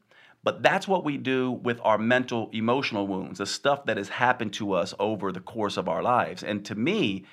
but 0.47 0.63
that's 0.63 0.87
what 0.87 1.05
we 1.05 1.17
do 1.17 1.51
with 1.51 1.81
our 1.83 1.99
mental, 1.99 2.51
emotional 2.53 3.09
wounds, 3.09 3.39
the 3.39 3.47
stuff 3.47 3.85
that 3.87 3.97
has 3.97 4.09
happened 4.09 4.53
to 4.53 4.75
us 4.75 4.95
over 5.01 5.33
the 5.33 5.41
course 5.41 5.77
of 5.77 5.89
our 5.89 6.05
lives. 6.05 6.45
And 6.45 6.65
to 6.67 6.77
me, 6.77 7.25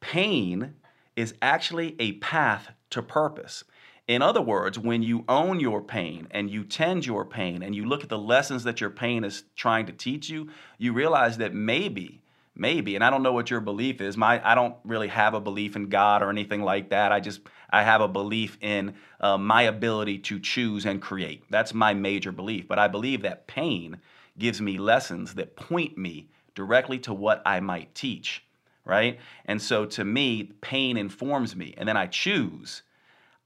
pain 0.00 0.74
is 1.14 1.34
actually 1.40 1.94
a 2.00 2.14
path 2.14 2.72
to 2.90 3.00
purpose. 3.00 3.62
In 4.08 4.22
other 4.22 4.42
words, 4.42 4.76
when 4.76 5.04
you 5.04 5.24
own 5.28 5.60
your 5.60 5.80
pain 5.80 6.26
and 6.32 6.50
you 6.50 6.64
tend 6.64 7.06
your 7.06 7.24
pain 7.24 7.62
and 7.62 7.76
you 7.76 7.84
look 7.84 8.02
at 8.02 8.08
the 8.08 8.18
lessons 8.18 8.64
that 8.64 8.80
your 8.80 8.90
pain 8.90 9.22
is 9.22 9.44
trying 9.54 9.86
to 9.86 9.92
teach 9.92 10.28
you, 10.28 10.48
you 10.78 10.92
realize 10.92 11.38
that 11.38 11.54
maybe, 11.54 12.22
maybe, 12.56 12.96
and 12.96 13.04
I 13.04 13.10
don't 13.10 13.22
know 13.22 13.34
what 13.34 13.52
your 13.52 13.60
belief 13.60 14.00
is. 14.00 14.16
My, 14.16 14.44
I 14.44 14.56
don't 14.56 14.74
really 14.82 15.08
have 15.08 15.34
a 15.34 15.40
belief 15.40 15.76
in 15.76 15.90
God 15.90 16.24
or 16.24 16.28
anything 16.28 16.62
like 16.62 16.90
that. 16.90 17.12
I 17.12 17.20
just, 17.20 17.38
I 17.70 17.82
have 17.82 18.00
a 18.00 18.08
belief 18.08 18.58
in 18.60 18.94
uh, 19.20 19.38
my 19.38 19.62
ability 19.62 20.18
to 20.18 20.40
choose 20.40 20.86
and 20.86 21.02
create. 21.02 21.44
That's 21.50 21.74
my 21.74 21.94
major 21.94 22.32
belief. 22.32 22.66
But 22.66 22.78
I 22.78 22.88
believe 22.88 23.22
that 23.22 23.46
pain 23.46 23.98
gives 24.38 24.60
me 24.60 24.78
lessons 24.78 25.34
that 25.34 25.56
point 25.56 25.98
me 25.98 26.28
directly 26.54 26.98
to 27.00 27.12
what 27.14 27.42
I 27.44 27.60
might 27.60 27.94
teach, 27.94 28.44
right? 28.84 29.18
And 29.44 29.60
so 29.60 29.84
to 29.86 30.04
me, 30.04 30.44
pain 30.60 30.96
informs 30.96 31.54
me, 31.54 31.74
and 31.76 31.88
then 31.88 31.96
I 31.96 32.06
choose. 32.06 32.82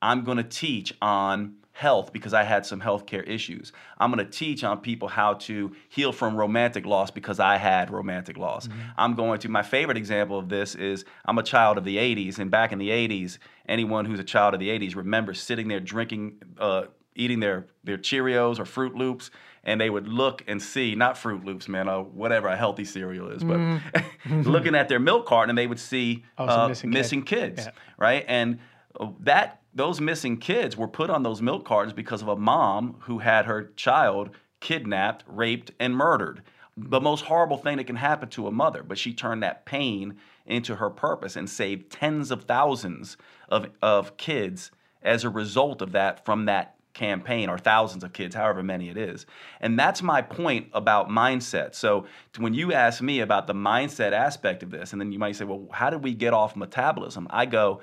I'm 0.01 0.25
going 0.25 0.39
to 0.39 0.45
teach 0.45 0.95
on 1.01 1.57
health 1.73 2.13
because 2.13 2.35
I 2.35 2.43
had 2.43 2.67
some 2.67 2.81
healthcare 2.81 3.27
issues. 3.27 3.73
I'm 3.99 4.13
going 4.13 4.25
to 4.25 4.31
teach 4.31 4.63
on 4.63 4.79
people 4.81 5.09
how 5.09 5.35
to 5.35 5.75
heal 5.89 6.13
from 6.13 6.37
romantic 6.37 6.85
loss 6.87 7.11
because 7.11 7.41
I 7.41 7.57
had 7.57 7.91
romantic 7.91 8.37
loss. 8.37 8.69
I'm 8.99 9.15
going 9.15 9.41
to, 9.41 9.49
my 9.49 9.63
favorite 9.63 9.97
example 9.97 10.39
of 10.39 10.49
this 10.49 10.75
is 10.75 11.05
I'm 11.25 11.39
a 11.39 11.43
child 11.43 11.79
of 11.79 11.85
the 11.85 11.97
80s, 11.97 12.39
and 12.39 12.51
back 12.51 12.73
in 12.73 12.79
the 12.79 12.91
80s, 12.91 13.39
anyone 13.67 14.05
who's 14.05 14.21
a 14.21 14.25
child 14.25 14.53
of 14.55 14.61
the 14.61 14.69
80s 14.69 14.95
remembers 14.95 15.41
sitting 15.41 15.69
there 15.69 15.81
drinking, 15.81 16.43
uh, 16.59 16.85
eating 17.15 17.41
their, 17.41 17.67
their 17.85 17.99
Cheerios 17.99 18.59
or 18.59 18.65
Fruit 18.65 18.95
Loops. 18.95 19.31
And 19.65 19.81
they 19.81 19.89
would 19.91 20.09
look 20.09 20.43
and 20.49 20.61
see, 20.61 20.97
not 20.97 21.17
Fruit 21.17 21.45
Loops, 21.45 21.69
man, 21.69 21.89
uh, 21.89 21.99
whatever 22.01 22.49
a 22.49 22.57
healthy 22.57 22.85
cereal 22.85 23.29
is, 23.29 23.45
but 23.45 23.61
looking 24.31 24.75
at 24.75 24.89
their 24.89 24.99
milk 24.99 25.25
carton 25.25 25.51
and 25.51 25.59
they 25.59 25.69
would 25.69 25.79
see 25.79 26.25
Oh, 26.37 26.47
uh, 26.47 26.75
missing 26.85 27.23
kid. 27.23 27.55
kids, 27.57 27.67
Yeah. 27.67 27.73
right? 27.97 28.25
And 28.27 28.59
uh, 28.99 29.09
that 29.21 29.62
those 29.75 30.01
missing 30.01 30.37
kids 30.37 30.77
were 30.77 30.89
put 30.89 31.11
on 31.11 31.23
those 31.23 31.43
milk 31.43 31.65
cartons 31.65 31.93
because 31.93 32.23
of 32.23 32.29
a 32.29 32.37
mom 32.37 32.97
who 33.01 33.19
had 33.19 33.47
her 33.47 33.73
child 33.77 34.31
kidnapped, 34.61 35.25
raped, 35.27 35.73
and 35.81 35.97
murdered. 35.97 36.43
The 36.77 37.01
most 37.01 37.25
horrible 37.25 37.59
thing 37.59 37.77
that 37.79 37.87
can 37.87 37.97
happen 37.97 38.29
to 38.31 38.47
a 38.47 38.53
mother, 38.53 38.83
but 38.83 38.99
she 38.99 39.13
turned 39.13 39.43
that 39.43 39.67
pain 39.67 40.17
into 40.47 40.77
her 40.77 40.91
purpose 40.91 41.37
and 41.37 41.49
saved 41.49 41.91
tens 41.91 42.31
of 42.31 42.45
thousands 42.45 43.17
of, 43.49 43.67
of 43.83 44.17
kids 44.17 44.71
as 45.03 45.25
a 45.25 45.31
result 45.31 45.83
of 45.83 45.93
that 45.93 46.25
from 46.25 46.47
that 46.47 46.77
campaign 46.95 47.49
or 47.49 47.59
thousands 47.59 48.05
of 48.05 48.13
kids, 48.13 48.35
however 48.35 48.63
many 48.63 48.89
it 48.89 48.97
is. 48.97 49.27
And 49.61 49.79
that's 49.79 50.03
my 50.03 50.23
point 50.23 50.69
about 50.73 51.09
mindset. 51.09 51.75
So 51.75 52.07
when 52.39 52.55
you 52.55 52.73
ask 52.73 53.03
me 53.03 53.21
about 53.21 53.47
the 53.47 53.55
mindset 53.55 54.13
aspect 54.13 54.63
of 54.63 54.71
this, 54.71 54.93
and 54.93 55.01
then 55.01 55.13
you 55.13 55.19
might 55.19 55.37
say, 55.37 55.45
well, 55.45 55.67
how 55.73 55.91
did 55.91 56.03
we 56.03 56.15
get 56.15 56.35
off 56.35 56.57
metabolism? 56.57 57.27
I 57.31 57.47
go, 57.47 57.81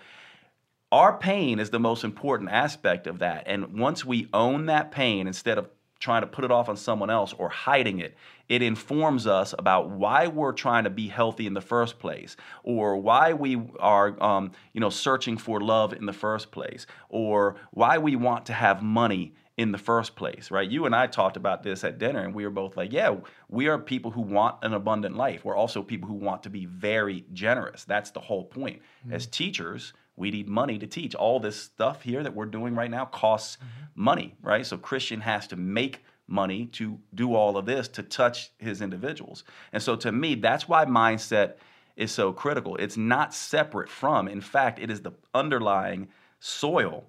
our 0.91 1.17
pain 1.17 1.59
is 1.59 1.69
the 1.69 1.79
most 1.79 2.03
important 2.03 2.49
aspect 2.49 3.07
of 3.07 3.19
that. 3.19 3.43
And 3.45 3.79
once 3.79 4.03
we 4.03 4.27
own 4.33 4.65
that 4.67 4.91
pain 4.91 5.27
instead 5.27 5.57
of 5.57 5.69
trying 5.99 6.21
to 6.21 6.27
put 6.27 6.45
it 6.45 6.51
off 6.51 6.69
on 6.69 6.77
someone 6.77 7.09
else 7.09 7.33
or 7.33 7.49
hiding 7.49 7.99
it, 7.99 8.15
it 8.47 8.61
informs 8.61 9.27
us 9.27 9.53
about 9.59 9.89
why 9.89 10.27
we're 10.27 10.53
trying 10.53 10.85
to 10.85 10.89
be 10.89 11.07
healthy 11.09 11.45
in 11.45 11.53
the 11.53 11.61
first 11.61 11.99
place, 11.99 12.37
or 12.63 12.97
why 12.97 13.33
we 13.33 13.61
are, 13.79 14.21
um, 14.23 14.51
you 14.73 14.79
know, 14.79 14.89
searching 14.89 15.37
for 15.37 15.59
love 15.59 15.93
in 15.93 16.05
the 16.05 16.13
first 16.13 16.51
place, 16.51 16.87
or 17.09 17.57
why 17.71 17.97
we 17.97 18.15
want 18.15 18.45
to 18.45 18.53
have 18.53 18.81
money 18.81 19.33
in 19.57 19.73
the 19.73 19.77
first 19.77 20.15
place, 20.15 20.51
right? 20.51 20.71
You 20.71 20.85
and 20.85 20.95
I 20.95 21.05
talked 21.05 21.35
about 21.35 21.63
this 21.63 21.83
at 21.83 21.99
dinner, 21.99 22.21
and 22.21 22.33
we 22.33 22.45
were 22.45 22.49
both 22.49 22.77
like, 22.77 22.93
yeah, 22.93 23.17
we 23.49 23.67
are 23.67 23.77
people 23.77 24.09
who 24.09 24.21
want 24.21 24.55
an 24.63 24.73
abundant 24.73 25.17
life. 25.17 25.43
We're 25.43 25.57
also 25.57 25.83
people 25.83 26.07
who 26.07 26.15
want 26.15 26.43
to 26.43 26.49
be 26.49 26.65
very 26.65 27.25
generous. 27.33 27.83
That's 27.83 28.11
the 28.11 28.21
whole 28.21 28.45
point. 28.45 28.81
As 29.11 29.27
teachers, 29.27 29.91
we 30.19 30.31
need 30.31 30.47
money 30.47 30.77
to 30.77 30.87
teach. 30.87 31.15
All 31.15 31.39
this 31.39 31.55
stuff 31.55 32.03
here 32.03 32.21
that 32.21 32.35
we're 32.35 32.45
doing 32.45 32.75
right 32.75 32.91
now 32.91 33.05
costs 33.05 33.57
money, 33.95 34.35
right? 34.41 34.65
So 34.65 34.77
Christian 34.77 35.21
has 35.21 35.47
to 35.47 35.55
make 35.55 36.03
money 36.27 36.67
to 36.67 36.99
do 37.15 37.33
all 37.33 37.57
of 37.57 37.65
this 37.65 37.87
to 37.87 38.03
touch 38.03 38.51
his 38.59 38.81
individuals. 38.81 39.43
And 39.73 39.81
so 39.81 39.95
to 39.95 40.11
me, 40.11 40.35
that's 40.35 40.67
why 40.67 40.85
mindset 40.85 41.53
is 41.95 42.11
so 42.11 42.31
critical. 42.31 42.75
It's 42.75 42.97
not 42.97 43.33
separate 43.33 43.89
from, 43.89 44.27
in 44.27 44.41
fact, 44.41 44.79
it 44.79 44.91
is 44.91 45.01
the 45.01 45.11
underlying 45.33 46.09
soil 46.39 47.05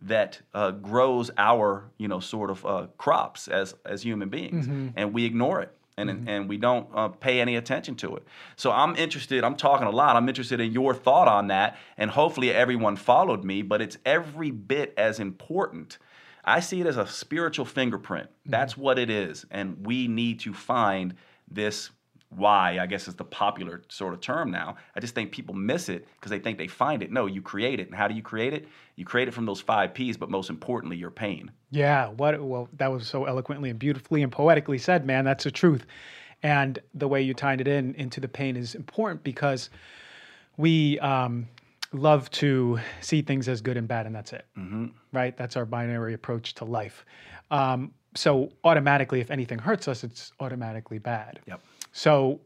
that 0.00 0.40
uh, 0.52 0.72
grows 0.72 1.30
our, 1.38 1.90
you 1.96 2.08
know, 2.08 2.18
sort 2.18 2.50
of 2.50 2.66
uh, 2.66 2.86
crops 2.98 3.46
as 3.46 3.74
as 3.84 4.02
human 4.02 4.30
beings, 4.30 4.66
and 4.96 5.12
we 5.12 5.24
ignore 5.24 5.60
it. 5.62 5.76
And, 5.98 6.28
and 6.28 6.48
we 6.48 6.56
don't 6.56 6.88
uh, 6.94 7.08
pay 7.08 7.40
any 7.40 7.54
attention 7.56 7.96
to 7.96 8.16
it. 8.16 8.26
So 8.56 8.72
I'm 8.72 8.96
interested, 8.96 9.44
I'm 9.44 9.56
talking 9.56 9.86
a 9.86 9.90
lot, 9.90 10.16
I'm 10.16 10.28
interested 10.28 10.58
in 10.58 10.72
your 10.72 10.94
thought 10.94 11.28
on 11.28 11.48
that. 11.48 11.76
And 11.98 12.10
hopefully 12.10 12.50
everyone 12.50 12.96
followed 12.96 13.44
me, 13.44 13.60
but 13.62 13.82
it's 13.82 13.98
every 14.06 14.50
bit 14.50 14.94
as 14.96 15.20
important. 15.20 15.98
I 16.44 16.60
see 16.60 16.80
it 16.80 16.86
as 16.86 16.96
a 16.96 17.06
spiritual 17.06 17.66
fingerprint. 17.66 18.30
That's 18.46 18.76
what 18.76 18.98
it 18.98 19.10
is. 19.10 19.44
And 19.50 19.86
we 19.86 20.08
need 20.08 20.40
to 20.40 20.54
find 20.54 21.14
this 21.48 21.90
why, 22.36 22.78
I 22.80 22.86
guess 22.86 23.08
is 23.08 23.14
the 23.14 23.24
popular 23.24 23.82
sort 23.88 24.14
of 24.14 24.20
term 24.20 24.50
now. 24.50 24.76
I 24.96 25.00
just 25.00 25.14
think 25.14 25.32
people 25.32 25.54
miss 25.54 25.88
it 25.88 26.06
because 26.14 26.30
they 26.30 26.38
think 26.38 26.58
they 26.58 26.68
find 26.68 27.02
it. 27.02 27.12
No, 27.12 27.26
you 27.26 27.42
create 27.42 27.78
it. 27.80 27.88
And 27.88 27.96
how 27.96 28.08
do 28.08 28.14
you 28.14 28.22
create 28.22 28.52
it? 28.52 28.68
You 28.96 29.04
create 29.04 29.28
it 29.28 29.32
from 29.32 29.46
those 29.46 29.60
five 29.60 29.94
P's, 29.94 30.16
but 30.16 30.30
most 30.30 30.50
importantly, 30.50 30.96
your 30.96 31.10
pain. 31.10 31.50
Yeah, 31.70 32.08
what 32.08 32.42
well 32.42 32.68
that 32.74 32.90
was 32.90 33.06
so 33.06 33.24
eloquently 33.24 33.70
and 33.70 33.78
beautifully 33.78 34.22
and 34.22 34.32
poetically 34.32 34.78
said, 34.78 35.06
man. 35.06 35.24
That's 35.24 35.44
the 35.44 35.50
truth. 35.50 35.86
And 36.42 36.78
the 36.94 37.06
way 37.06 37.22
you 37.22 37.34
tied 37.34 37.60
it 37.60 37.68
in 37.68 37.94
into 37.94 38.20
the 38.20 38.28
pain 38.28 38.56
is 38.56 38.74
important 38.74 39.22
because 39.22 39.70
we 40.56 40.98
um, 40.98 41.48
love 41.92 42.30
to 42.30 42.80
see 43.00 43.22
things 43.22 43.48
as 43.48 43.60
good 43.60 43.76
and 43.76 43.86
bad, 43.86 44.06
and 44.06 44.14
that's 44.14 44.32
it. 44.32 44.46
Right? 45.12 45.36
That's 45.36 45.56
our 45.56 45.64
binary 45.66 46.14
approach 46.14 46.54
to 46.54 46.64
life. 46.64 47.04
Um, 47.50 47.92
so 48.14 48.52
automatically, 48.64 49.20
if 49.20 49.30
anything 49.30 49.58
hurts 49.58 49.88
us, 49.88 50.04
it's 50.04 50.32
automatically 50.40 50.98
bad. 50.98 51.40
Yep. 51.46 51.60
So 51.92 52.40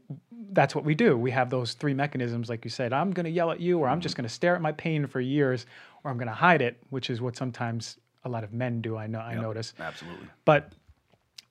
that's 0.53 0.75
what 0.75 0.85
we 0.85 0.95
do. 0.95 1.17
We 1.17 1.31
have 1.31 1.51
those 1.51 1.75
three 1.75 1.95
mechanisms, 1.95 2.49
like 2.49 2.65
you 2.65 2.71
said. 2.71 2.93
I'm 2.93 3.13
going 3.13 3.25
to 3.25 3.31
yell 3.31 3.51
at 3.51 3.61
you, 3.61 3.79
or 3.79 3.89
I'm 3.89 4.01
just 4.01 4.15
mm-hmm. 4.15 4.23
going 4.23 4.29
to 4.29 4.35
stare 4.35 4.55
at 4.55 4.61
my 4.61 4.73
pain 4.73 5.07
for 5.07 5.21
years, 5.21 5.67
or 6.03 6.11
I'm 6.11 6.19
going 6.19 6.29
to 6.29 6.35
hide 6.35 6.63
it, 6.63 6.79
which 6.91 7.11
is 7.11 7.21
what 7.21 7.37
sometimes 7.37 7.99
a 8.25 8.29
lot 8.29 8.45
of 8.45 8.53
men 8.53 8.81
do. 8.81 8.97
I 8.97 9.07
know. 9.07 9.21
I 9.21 9.35
notice. 9.35 9.73
Absolutely. 9.79 10.27
But 10.45 10.73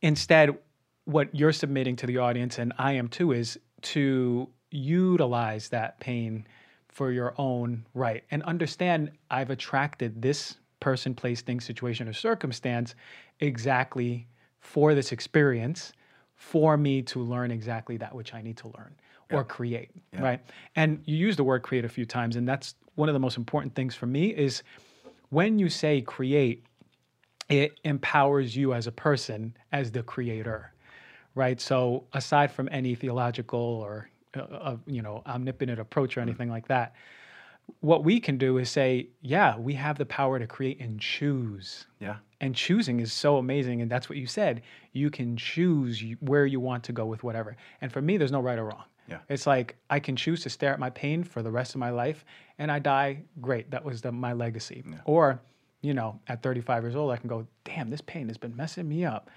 instead, 0.01 0.57
what 1.05 1.33
you're 1.33 1.53
submitting 1.53 1.95
to 1.97 2.05
the 2.05 2.17
audience, 2.17 2.59
and 2.59 2.73
I 2.77 2.93
am 2.93 3.07
too, 3.07 3.31
is 3.31 3.57
to 3.83 4.49
utilize 4.71 5.69
that 5.69 5.99
pain 5.99 6.45
for 6.89 7.11
your 7.11 7.33
own 7.37 7.85
right 7.93 8.23
and 8.31 8.41
understand 8.43 9.11
I've 9.29 9.49
attracted 9.49 10.21
this 10.21 10.55
person, 10.79 11.13
place, 11.13 11.41
thing, 11.41 11.59
situation, 11.59 12.07
or 12.07 12.13
circumstance 12.13 12.95
exactly 13.39 14.27
for 14.59 14.95
this 14.95 15.11
experience 15.11 15.93
for 16.35 16.77
me 16.77 17.01
to 17.01 17.21
learn 17.21 17.51
exactly 17.51 17.97
that 17.97 18.13
which 18.13 18.33
I 18.33 18.41
need 18.41 18.57
to 18.57 18.67
learn 18.69 18.93
or 19.31 19.43
create, 19.43 19.89
right? 20.21 20.39
And 20.75 21.01
you 21.05 21.15
use 21.17 21.35
the 21.35 21.43
word 21.43 21.63
create 21.63 21.85
a 21.85 21.89
few 21.89 22.05
times, 22.05 22.35
and 22.35 22.47
that's 22.47 22.75
one 22.95 23.09
of 23.09 23.13
the 23.13 23.19
most 23.19 23.37
important 23.37 23.73
things 23.75 23.95
for 23.95 24.05
me 24.05 24.27
is 24.27 24.61
when 25.29 25.57
you 25.59 25.69
say 25.69 26.01
create, 26.01 26.63
it 27.49 27.79
empowers 27.83 28.55
you 28.55 28.73
as 28.73 28.87
a 28.87 28.91
person 28.91 29.55
as 29.71 29.91
the 29.91 30.03
creator, 30.03 30.71
right? 31.35 31.59
So 31.59 32.05
aside 32.13 32.51
from 32.51 32.69
any 32.71 32.95
theological 32.95 33.59
or 33.59 34.09
uh, 34.35 34.41
uh, 34.41 34.77
you 34.85 35.01
know 35.01 35.23
omnipotent 35.25 35.79
approach 35.79 36.17
or 36.17 36.21
anything 36.21 36.49
like 36.49 36.67
that, 36.67 36.95
what 37.79 38.03
we 38.03 38.19
can 38.19 38.37
do 38.37 38.57
is 38.57 38.69
say, 38.69 39.09
yeah, 39.21 39.57
we 39.57 39.73
have 39.73 39.97
the 39.97 40.05
power 40.05 40.39
to 40.39 40.47
create 40.47 40.79
and 40.79 40.99
choose. 40.99 41.85
Yeah. 41.99 42.17
And 42.41 42.55
choosing 42.55 42.99
is 42.99 43.13
so 43.13 43.37
amazing. 43.37 43.81
And 43.81 43.89
that's 43.89 44.09
what 44.09 44.17
you 44.17 44.27
said. 44.27 44.61
You 44.93 45.09
can 45.09 45.37
choose 45.37 46.03
where 46.19 46.45
you 46.45 46.59
want 46.59 46.83
to 46.85 46.91
go 46.91 47.05
with 47.05 47.23
whatever. 47.23 47.55
And 47.81 47.91
for 47.91 48.01
me, 48.01 48.17
there's 48.17 48.31
no 48.31 48.41
right 48.41 48.57
or 48.57 48.65
wrong. 48.65 48.83
Yeah. 49.07 49.19
It's 49.29 49.45
like 49.45 49.75
I 49.89 49.99
can 49.99 50.15
choose 50.15 50.41
to 50.43 50.49
stare 50.49 50.73
at 50.73 50.79
my 50.79 50.89
pain 50.89 51.23
for 51.23 51.43
the 51.43 51.51
rest 51.51 51.75
of 51.75 51.79
my 51.79 51.91
life 51.91 52.25
and 52.57 52.71
I 52.71 52.79
die, 52.79 53.21
great. 53.41 53.69
That 53.71 53.83
was 53.83 54.01
the, 54.01 54.11
my 54.11 54.33
legacy. 54.33 54.83
Or, 55.05 55.39
you 55.81 55.93
know, 55.93 56.19
at 56.27 56.41
35 56.41 56.83
years 56.83 56.95
old, 56.95 57.11
I 57.11 57.17
can 57.17 57.29
go, 57.29 57.45
damn, 57.63 57.89
this 57.89 58.01
pain 58.01 58.27
has 58.27 58.37
been 58.37 58.55
messing 58.55 58.87
me 58.87 59.05
up. 59.05 59.29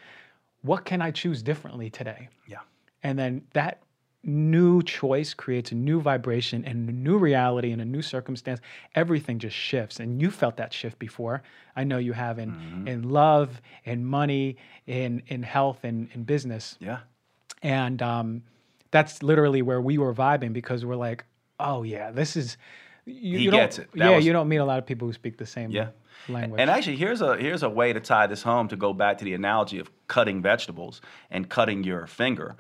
What 0.63 0.85
can 0.85 1.03
I 1.03 1.11
choose 1.11 1.43
differently 1.43 1.91
today? 1.91 2.29
Yeah. 2.47 2.61
And 3.03 3.19
then 3.19 3.43
that 3.53 3.83
new 4.25 4.83
choice 4.83 5.33
creates 5.35 5.71
a 5.73 5.75
new 5.75 6.01
vibration 6.01 6.65
and 6.65 6.89
a 6.89 6.93
new 6.93 7.19
reality 7.19 7.71
and 7.73 7.81
a 7.81 7.85
new 7.85 8.03
circumstance. 8.03 8.61
Everything 8.95 9.39
just 9.39 9.57
shifts. 9.57 10.01
And 10.01 10.21
you 10.21 10.31
felt 10.31 10.57
that 10.57 10.73
shift 10.73 10.99
before. 10.99 11.43
I 11.77 11.85
know 11.85 11.99
you 11.99 12.13
have 12.13 12.39
in, 12.39 12.85
in 12.87 13.09
love, 13.09 13.61
in 13.85 14.05
money, 14.05 14.57
in, 14.87 15.23
in 15.29 15.43
health, 15.43 15.79
and 15.85 16.09
in 16.15 16.25
business. 16.25 16.77
Yeah. 16.81 16.99
And 17.63 18.03
um, 18.03 18.43
that's 18.91 19.23
literally 19.23 19.63
where 19.63 19.81
we 19.81 19.99
were 19.99 20.13
vibing 20.15 20.53
because 20.53 20.85
we're 20.85 20.97
like, 20.97 21.25
oh, 21.61 21.83
yeah, 21.83 22.11
this 22.11 22.37
is. 22.37 22.57
You, 23.05 23.39
He 23.39 23.45
you 23.45 23.51
don't- 23.51 23.61
gets 23.61 23.79
it. 23.79 23.89
That 23.93 24.11
yeah, 24.11 24.17
was- 24.17 24.27
you 24.27 24.33
don't 24.33 24.49
meet 24.49 24.59
a 24.59 24.65
lot 24.65 24.79
of 24.79 24.87
people 24.87 25.07
who 25.09 25.13
speak 25.15 25.39
the 25.39 25.47
same 25.47 25.71
Yeah. 25.71 25.89
language. 26.29 26.61
And 26.61 26.69
actually, 26.69 26.97
here's 26.97 27.23
a 27.23 27.37
here's 27.39 27.63
a 27.63 27.69
way 27.71 27.93
to 27.95 28.01
tie 28.01 28.27
this 28.27 28.43
home 28.43 28.69
to 28.69 28.77
go 28.77 28.93
back 28.93 29.17
to 29.19 29.25
the 29.25 29.33
analogy 29.33 29.79
of 29.79 29.91
cutting 30.09 30.43
vegetables 30.43 31.01
and 31.31 31.49
cutting 31.49 31.85
your 31.85 32.07
finger. 32.07 32.57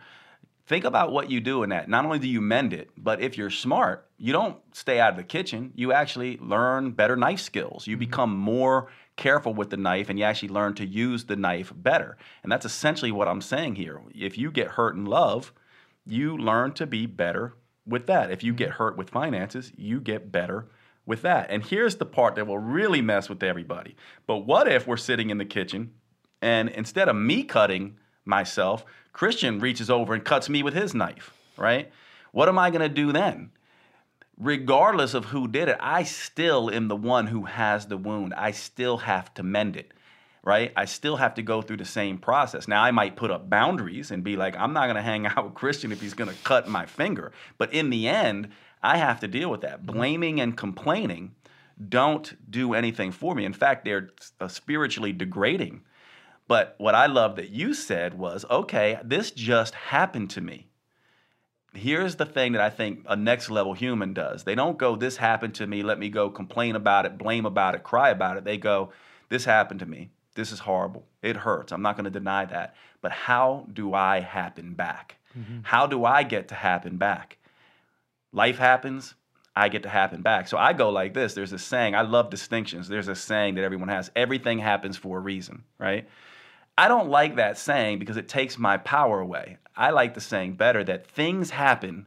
Think 0.68 0.84
about 0.84 1.12
what 1.12 1.30
you 1.30 1.40
do 1.40 1.62
in 1.62 1.70
that. 1.70 1.88
Not 1.88 2.04
only 2.04 2.18
do 2.18 2.28
you 2.28 2.42
mend 2.42 2.74
it, 2.74 2.90
but 2.94 3.22
if 3.22 3.38
you're 3.38 3.48
smart, 3.48 4.06
you 4.18 4.34
don't 4.34 4.58
stay 4.76 5.00
out 5.00 5.12
of 5.12 5.16
the 5.16 5.24
kitchen. 5.24 5.72
You 5.74 5.94
actually 5.94 6.36
learn 6.36 6.90
better 6.90 7.16
knife 7.16 7.40
skills. 7.40 7.86
You 7.86 7.96
mm-hmm. 7.96 8.00
become 8.00 8.36
more 8.36 8.90
careful 9.16 9.54
with 9.54 9.70
the 9.70 9.78
knife 9.78 10.10
and 10.10 10.18
you 10.18 10.26
actually 10.26 10.50
learn 10.50 10.74
to 10.74 10.84
use 10.84 11.24
the 11.24 11.36
knife 11.36 11.72
better. 11.74 12.18
And 12.42 12.52
that's 12.52 12.66
essentially 12.66 13.10
what 13.10 13.28
I'm 13.28 13.40
saying 13.40 13.76
here. 13.76 14.02
If 14.14 14.36
you 14.36 14.50
get 14.50 14.68
hurt 14.68 14.94
in 14.94 15.06
love, 15.06 15.54
you 16.04 16.36
learn 16.36 16.74
to 16.74 16.86
be 16.86 17.06
better 17.06 17.54
with 17.86 18.06
that. 18.08 18.30
If 18.30 18.44
you 18.44 18.52
get 18.52 18.68
mm-hmm. 18.68 18.76
hurt 18.76 18.98
with 18.98 19.08
finances, 19.08 19.72
you 19.74 20.02
get 20.02 20.30
better 20.30 20.68
with 21.06 21.22
that. 21.22 21.50
And 21.50 21.64
here's 21.64 21.96
the 21.96 22.04
part 22.04 22.34
that 22.34 22.46
will 22.46 22.58
really 22.58 23.00
mess 23.00 23.30
with 23.30 23.42
everybody. 23.42 23.96
But 24.26 24.44
what 24.44 24.70
if 24.70 24.86
we're 24.86 24.98
sitting 24.98 25.30
in 25.30 25.38
the 25.38 25.46
kitchen 25.46 25.92
and 26.42 26.68
instead 26.68 27.08
of 27.08 27.16
me 27.16 27.42
cutting 27.42 27.96
myself, 28.26 28.84
Christian 29.18 29.58
reaches 29.58 29.90
over 29.90 30.14
and 30.14 30.24
cuts 30.24 30.48
me 30.48 30.62
with 30.62 30.74
his 30.74 30.94
knife, 30.94 31.34
right? 31.56 31.90
What 32.30 32.48
am 32.48 32.56
I 32.56 32.70
going 32.70 32.82
to 32.82 32.88
do 32.88 33.10
then? 33.10 33.50
Regardless 34.38 35.12
of 35.12 35.24
who 35.24 35.48
did 35.48 35.68
it, 35.68 35.76
I 35.80 36.04
still 36.04 36.70
am 36.70 36.86
the 36.86 36.94
one 36.94 37.26
who 37.26 37.46
has 37.46 37.88
the 37.88 37.96
wound. 37.96 38.32
I 38.32 38.52
still 38.52 38.98
have 38.98 39.34
to 39.34 39.42
mend 39.42 39.76
it 39.76 39.92
right? 40.44 40.72
I 40.76 40.84
still 40.86 41.16
have 41.16 41.34
to 41.34 41.42
go 41.42 41.60
through 41.60 41.78
the 41.78 41.84
same 41.84 42.16
process. 42.16 42.68
Now, 42.68 42.82
I 42.82 42.90
might 42.90 43.16
put 43.16 43.30
up 43.30 43.50
boundaries 43.50 44.10
and 44.10 44.24
be 44.24 44.36
like, 44.36 44.56
I'm 44.56 44.72
not 44.72 44.86
going 44.86 44.96
to 44.96 45.02
hang 45.02 45.26
out 45.36 45.44
with 45.44 45.54
Christian 45.54 45.92
if 45.92 46.00
he's 46.00 46.14
going 46.14 46.30
to 46.30 46.42
cut 46.42 46.68
my 46.68 46.86
finger. 46.86 47.32
But 47.58 47.74
in 47.74 47.90
the 47.90 48.08
end, 48.08 48.48
I 48.82 48.96
have 48.96 49.20
to 49.20 49.28
deal 49.28 49.50
with 49.50 49.60
that. 49.62 49.84
Blaming 49.84 50.40
and 50.40 50.56
complaining 50.56 51.34
don't 51.88 52.34
do 52.50 52.72
anything 52.72 53.12
for 53.12 53.34
me. 53.34 53.44
In 53.44 53.52
fact, 53.52 53.84
they're 53.84 54.10
uh, 54.40 54.48
spiritually 54.48 55.12
degrading. 55.12 55.82
But 56.48 56.74
what 56.78 56.94
I 56.94 57.06
love 57.06 57.36
that 57.36 57.50
you 57.50 57.74
said 57.74 58.14
was, 58.14 58.44
okay, 58.50 58.98
this 59.04 59.30
just 59.30 59.74
happened 59.74 60.30
to 60.30 60.40
me. 60.40 60.66
Here's 61.74 62.16
the 62.16 62.24
thing 62.24 62.52
that 62.52 62.62
I 62.62 62.70
think 62.70 63.04
a 63.06 63.14
next 63.14 63.50
level 63.50 63.74
human 63.74 64.14
does. 64.14 64.44
They 64.44 64.54
don't 64.54 64.78
go, 64.78 64.96
this 64.96 65.18
happened 65.18 65.54
to 65.56 65.66
me, 65.66 65.82
let 65.82 65.98
me 65.98 66.08
go 66.08 66.30
complain 66.30 66.74
about 66.74 67.04
it, 67.04 67.18
blame 67.18 67.44
about 67.44 67.74
it, 67.74 67.82
cry 67.82 68.08
about 68.08 68.38
it. 68.38 68.44
They 68.44 68.56
go, 68.56 68.90
this 69.28 69.44
happened 69.44 69.80
to 69.80 69.86
me. 69.86 70.08
This 70.34 70.50
is 70.50 70.60
horrible. 70.60 71.06
It 71.20 71.36
hurts. 71.36 71.70
I'm 71.70 71.82
not 71.82 71.96
going 71.96 72.04
to 72.04 72.10
deny 72.10 72.46
that. 72.46 72.74
But 73.02 73.12
how 73.12 73.66
do 73.72 73.92
I 73.92 74.20
happen 74.20 74.72
back? 74.72 75.16
Mm-hmm. 75.38 75.60
How 75.64 75.86
do 75.86 76.04
I 76.06 76.22
get 76.22 76.48
to 76.48 76.54
happen 76.54 76.96
back? 76.96 77.36
Life 78.32 78.58
happens, 78.58 79.14
I 79.54 79.68
get 79.68 79.82
to 79.82 79.88
happen 79.88 80.22
back. 80.22 80.48
So 80.48 80.56
I 80.56 80.72
go 80.72 80.90
like 80.90 81.12
this. 81.12 81.34
There's 81.34 81.52
a 81.52 81.58
saying, 81.58 81.94
I 81.94 82.02
love 82.02 82.30
distinctions. 82.30 82.88
There's 82.88 83.08
a 83.08 83.14
saying 83.14 83.56
that 83.56 83.64
everyone 83.64 83.88
has 83.88 84.10
everything 84.14 84.60
happens 84.60 84.96
for 84.96 85.18
a 85.18 85.20
reason, 85.20 85.64
right? 85.78 86.08
I 86.78 86.86
don't 86.86 87.10
like 87.10 87.34
that 87.36 87.58
saying 87.58 87.98
because 87.98 88.16
it 88.16 88.28
takes 88.28 88.56
my 88.56 88.76
power 88.76 89.18
away. 89.18 89.58
I 89.76 89.90
like 89.90 90.14
the 90.14 90.20
saying 90.20 90.54
better 90.54 90.84
that 90.84 91.08
things 91.08 91.50
happen 91.50 92.06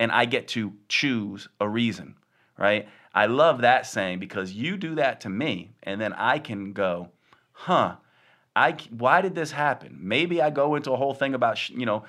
and 0.00 0.10
I 0.10 0.24
get 0.24 0.48
to 0.48 0.72
choose 0.88 1.48
a 1.60 1.68
reason, 1.68 2.16
right? 2.58 2.88
I 3.14 3.26
love 3.26 3.60
that 3.60 3.86
saying 3.86 4.18
because 4.18 4.52
you 4.52 4.76
do 4.76 4.96
that 4.96 5.20
to 5.20 5.28
me 5.28 5.70
and 5.84 6.00
then 6.00 6.12
I 6.12 6.40
can 6.40 6.72
go, 6.72 7.10
huh, 7.52 7.96
I, 8.56 8.76
why 8.90 9.20
did 9.20 9.36
this 9.36 9.52
happen? 9.52 9.96
Maybe 10.00 10.42
I 10.42 10.50
go 10.50 10.74
into 10.74 10.90
a 10.90 10.96
whole 10.96 11.14
thing 11.14 11.34
about, 11.34 11.68
you 11.68 11.86
know, 11.86 12.02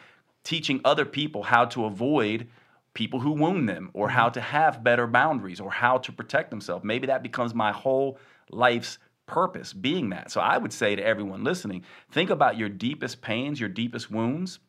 teaching 0.44 0.82
other 0.84 1.06
people 1.06 1.44
how 1.44 1.66
to 1.66 1.86
avoid 1.86 2.48
people 2.96 3.20
who 3.20 3.32
wound 3.32 3.70
them 3.70 3.92
or 3.94 4.10
how 4.10 4.26
mm-hmm. 4.26 4.34
to 4.34 4.42
have 4.42 4.84
better 4.84 5.06
boundaries 5.06 5.60
or 5.60 5.70
how 5.70 6.00
to 6.00 6.12
protect 6.12 6.50
themselves. 6.50 6.84
Maybe 6.84 7.06
that 7.06 7.22
becomes 7.22 7.54
my 7.54 7.72
whole 7.72 8.18
life's 8.50 8.98
purpose 9.32 9.72
being 9.72 10.10
that. 10.10 10.30
So 10.30 10.42
I 10.42 10.58
would 10.58 10.74
say 10.74 10.96
to 10.96 11.04
everyone 11.04 11.46
listening, 11.46 11.86
think 12.12 12.30
about 12.30 12.58
your 12.58 12.68
deepest 12.68 13.22
pains, 13.22 13.62
your 13.62 13.70
deepest 13.70 14.12
wounds. 14.12 14.60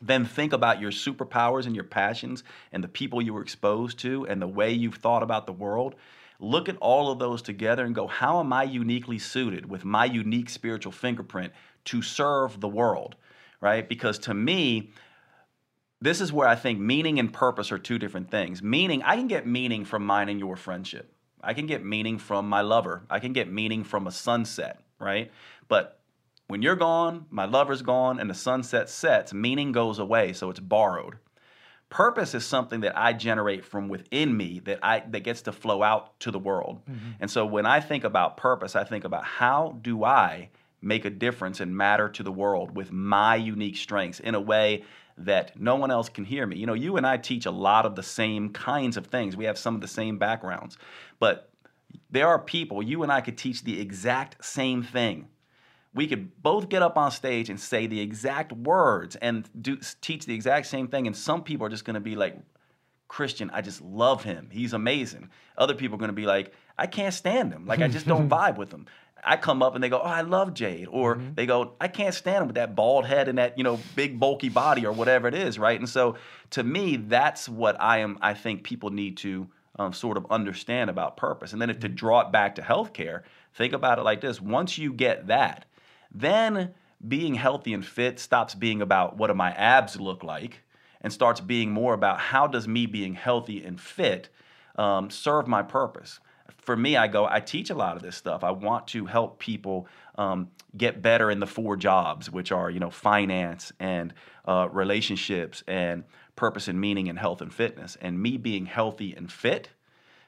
Then 0.00 0.24
think 0.24 0.54
about 0.54 0.80
your 0.80 0.90
superpowers 0.90 1.66
and 1.66 1.74
your 1.74 1.84
passions 1.84 2.42
and 2.72 2.82
the 2.82 2.88
people 2.88 3.20
you 3.20 3.34
were 3.34 3.42
exposed 3.42 3.98
to 4.00 4.26
and 4.26 4.40
the 4.40 4.48
way 4.48 4.72
you've 4.72 4.94
thought 4.94 5.22
about 5.22 5.46
the 5.46 5.52
world. 5.52 5.94
Look 6.40 6.68
at 6.70 6.76
all 6.78 7.12
of 7.12 7.18
those 7.18 7.42
together 7.42 7.84
and 7.84 7.94
go, 7.94 8.06
how 8.06 8.40
am 8.40 8.50
I 8.52 8.62
uniquely 8.62 9.18
suited 9.18 9.68
with 9.68 9.84
my 9.84 10.06
unique 10.06 10.48
spiritual 10.48 10.92
fingerprint 10.92 11.52
to 11.86 12.00
serve 12.00 12.60
the 12.60 12.68
world? 12.68 13.16
Right? 13.60 13.86
Because 13.86 14.18
to 14.20 14.34
me, 14.34 14.92
this 16.00 16.20
is 16.20 16.32
where 16.32 16.48
I 16.48 16.54
think 16.54 16.78
meaning 16.78 17.18
and 17.18 17.30
purpose 17.30 17.72
are 17.72 17.78
two 17.78 17.98
different 17.98 18.30
things. 18.30 18.62
Meaning, 18.62 19.02
I 19.02 19.16
can 19.16 19.26
get 19.26 19.46
meaning 19.46 19.84
from 19.84 20.06
mine 20.06 20.28
and 20.28 20.38
your 20.38 20.56
friendship. 20.56 21.12
I 21.48 21.54
can 21.54 21.64
get 21.64 21.82
meaning 21.82 22.18
from 22.18 22.46
my 22.46 22.60
lover. 22.60 23.04
I 23.08 23.20
can 23.20 23.32
get 23.32 23.50
meaning 23.50 23.82
from 23.82 24.06
a 24.06 24.12
sunset, 24.12 24.82
right? 24.98 25.32
But 25.66 25.98
when 26.46 26.60
you're 26.60 26.76
gone, 26.76 27.24
my 27.30 27.46
lover's 27.46 27.80
gone, 27.80 28.20
and 28.20 28.28
the 28.28 28.34
sunset 28.34 28.90
sets, 28.90 29.32
meaning 29.32 29.72
goes 29.72 29.98
away, 29.98 30.34
so 30.34 30.50
it's 30.50 30.60
borrowed. 30.60 31.16
Purpose 31.88 32.34
is 32.34 32.44
something 32.44 32.80
that 32.80 32.98
I 32.98 33.14
generate 33.14 33.64
from 33.64 33.88
within 33.88 34.36
me 34.36 34.60
that 34.66 34.80
I 34.82 35.00
that 35.08 35.20
gets 35.20 35.40
to 35.42 35.52
flow 35.52 35.82
out 35.82 36.20
to 36.20 36.30
the 36.30 36.38
world. 36.38 36.82
Mm-hmm. 36.84 37.12
And 37.20 37.30
so 37.30 37.46
when 37.46 37.64
I 37.64 37.80
think 37.80 38.04
about 38.04 38.36
purpose, 38.36 38.76
I 38.76 38.84
think 38.84 39.04
about 39.04 39.24
how 39.24 39.78
do 39.80 40.04
I 40.04 40.50
make 40.82 41.06
a 41.06 41.10
difference 41.10 41.60
and 41.60 41.74
matter 41.74 42.10
to 42.10 42.22
the 42.22 42.30
world 42.30 42.76
with 42.76 42.92
my 42.92 43.36
unique 43.36 43.78
strengths 43.78 44.20
in 44.20 44.34
a 44.34 44.40
way 44.40 44.84
that 45.24 45.58
no 45.58 45.76
one 45.76 45.90
else 45.90 46.08
can 46.08 46.24
hear 46.24 46.46
me. 46.46 46.56
You 46.56 46.66
know, 46.66 46.74
you 46.74 46.96
and 46.96 47.06
I 47.06 47.16
teach 47.16 47.46
a 47.46 47.50
lot 47.50 47.86
of 47.86 47.94
the 47.94 48.02
same 48.02 48.50
kinds 48.50 48.96
of 48.96 49.06
things. 49.06 49.36
We 49.36 49.44
have 49.44 49.58
some 49.58 49.74
of 49.74 49.80
the 49.80 49.88
same 49.88 50.18
backgrounds. 50.18 50.78
But 51.18 51.50
there 52.10 52.28
are 52.28 52.38
people, 52.38 52.82
you 52.82 53.02
and 53.02 53.12
I 53.12 53.20
could 53.20 53.38
teach 53.38 53.64
the 53.64 53.80
exact 53.80 54.44
same 54.44 54.82
thing. 54.82 55.28
We 55.94 56.06
could 56.06 56.42
both 56.42 56.68
get 56.68 56.82
up 56.82 56.96
on 56.96 57.10
stage 57.10 57.50
and 57.50 57.58
say 57.58 57.86
the 57.86 58.00
exact 58.00 58.52
words 58.52 59.16
and 59.16 59.48
do 59.60 59.78
teach 60.00 60.26
the 60.26 60.34
exact 60.34 60.66
same 60.66 60.86
thing 60.88 61.06
and 61.06 61.16
some 61.16 61.42
people 61.42 61.66
are 61.66 61.70
just 61.70 61.84
going 61.84 61.94
to 61.94 62.00
be 62.00 62.14
like 62.14 62.36
Christian, 63.08 63.50
I 63.52 63.62
just 63.62 63.80
love 63.80 64.22
him. 64.22 64.48
He's 64.52 64.74
amazing. 64.74 65.30
Other 65.56 65.74
people 65.74 65.96
are 65.96 65.98
going 65.98 66.10
to 66.10 66.14
be 66.14 66.26
like, 66.26 66.52
I 66.76 66.86
can't 66.86 67.12
stand 67.12 67.52
him. 67.52 67.66
Like, 67.66 67.80
I 67.80 67.88
just 67.88 68.06
don't 68.06 68.28
vibe 68.30 68.58
with 68.58 68.70
him. 68.70 68.86
I 69.24 69.36
come 69.36 69.62
up 69.62 69.74
and 69.74 69.82
they 69.82 69.88
go, 69.88 69.98
Oh, 69.98 70.06
I 70.06 70.22
love 70.22 70.54
Jade. 70.54 70.88
Or 70.90 71.20
they 71.34 71.46
go, 71.46 71.74
I 71.80 71.88
can't 71.88 72.14
stand 72.14 72.42
him 72.42 72.46
with 72.48 72.56
that 72.56 72.74
bald 72.74 73.06
head 73.06 73.28
and 73.28 73.38
that, 73.38 73.58
you 73.58 73.64
know, 73.64 73.78
big 73.96 74.18
bulky 74.18 74.48
body 74.48 74.86
or 74.86 74.92
whatever 74.92 75.28
it 75.28 75.34
is, 75.34 75.58
right? 75.58 75.78
And 75.78 75.88
so 75.88 76.16
to 76.50 76.62
me, 76.62 76.96
that's 76.96 77.48
what 77.48 77.80
I 77.80 77.98
am, 77.98 78.18
I 78.20 78.34
think 78.34 78.62
people 78.62 78.90
need 78.90 79.16
to 79.18 79.48
um, 79.78 79.92
sort 79.92 80.16
of 80.16 80.26
understand 80.30 80.90
about 80.90 81.16
purpose. 81.16 81.52
And 81.52 81.62
then 81.62 81.70
if, 81.70 81.80
to 81.80 81.88
draw 81.88 82.20
it 82.20 82.32
back 82.32 82.56
to 82.56 82.62
healthcare, 82.62 83.22
think 83.54 83.72
about 83.72 83.98
it 83.98 84.02
like 84.02 84.20
this 84.20 84.40
once 84.40 84.78
you 84.78 84.92
get 84.92 85.28
that, 85.28 85.66
then 86.12 86.74
being 87.06 87.34
healthy 87.34 87.72
and 87.72 87.84
fit 87.84 88.18
stops 88.18 88.54
being 88.54 88.82
about 88.82 89.16
what 89.16 89.28
do 89.28 89.34
my 89.34 89.52
abs 89.52 90.00
look 90.00 90.24
like 90.24 90.62
and 91.00 91.12
starts 91.12 91.40
being 91.40 91.70
more 91.70 91.94
about 91.94 92.18
how 92.18 92.46
does 92.46 92.66
me 92.66 92.86
being 92.86 93.14
healthy 93.14 93.64
and 93.64 93.80
fit 93.80 94.28
um, 94.76 95.10
serve 95.10 95.46
my 95.46 95.62
purpose. 95.62 96.20
For 96.56 96.76
me, 96.76 96.96
I 96.96 97.06
go, 97.06 97.26
I 97.26 97.40
teach 97.40 97.70
a 97.70 97.74
lot 97.74 97.96
of 97.96 98.02
this 98.02 98.16
stuff. 98.16 98.44
I 98.44 98.50
want 98.50 98.88
to 98.88 99.06
help 99.06 99.38
people 99.38 99.86
um, 100.16 100.50
get 100.76 101.00
better 101.02 101.30
in 101.30 101.40
the 101.40 101.46
four 101.46 101.76
jobs, 101.76 102.30
which 102.30 102.52
are, 102.52 102.70
you 102.70 102.80
know, 102.80 102.90
finance 102.90 103.72
and 103.78 104.12
uh, 104.46 104.68
relationships 104.70 105.62
and 105.66 106.04
purpose 106.36 106.68
and 106.68 106.80
meaning 106.80 107.08
and 107.08 107.18
health 107.18 107.40
and 107.40 107.52
fitness. 107.52 107.96
And 108.00 108.20
me 108.20 108.36
being 108.36 108.66
healthy 108.66 109.14
and 109.14 109.30
fit 109.30 109.70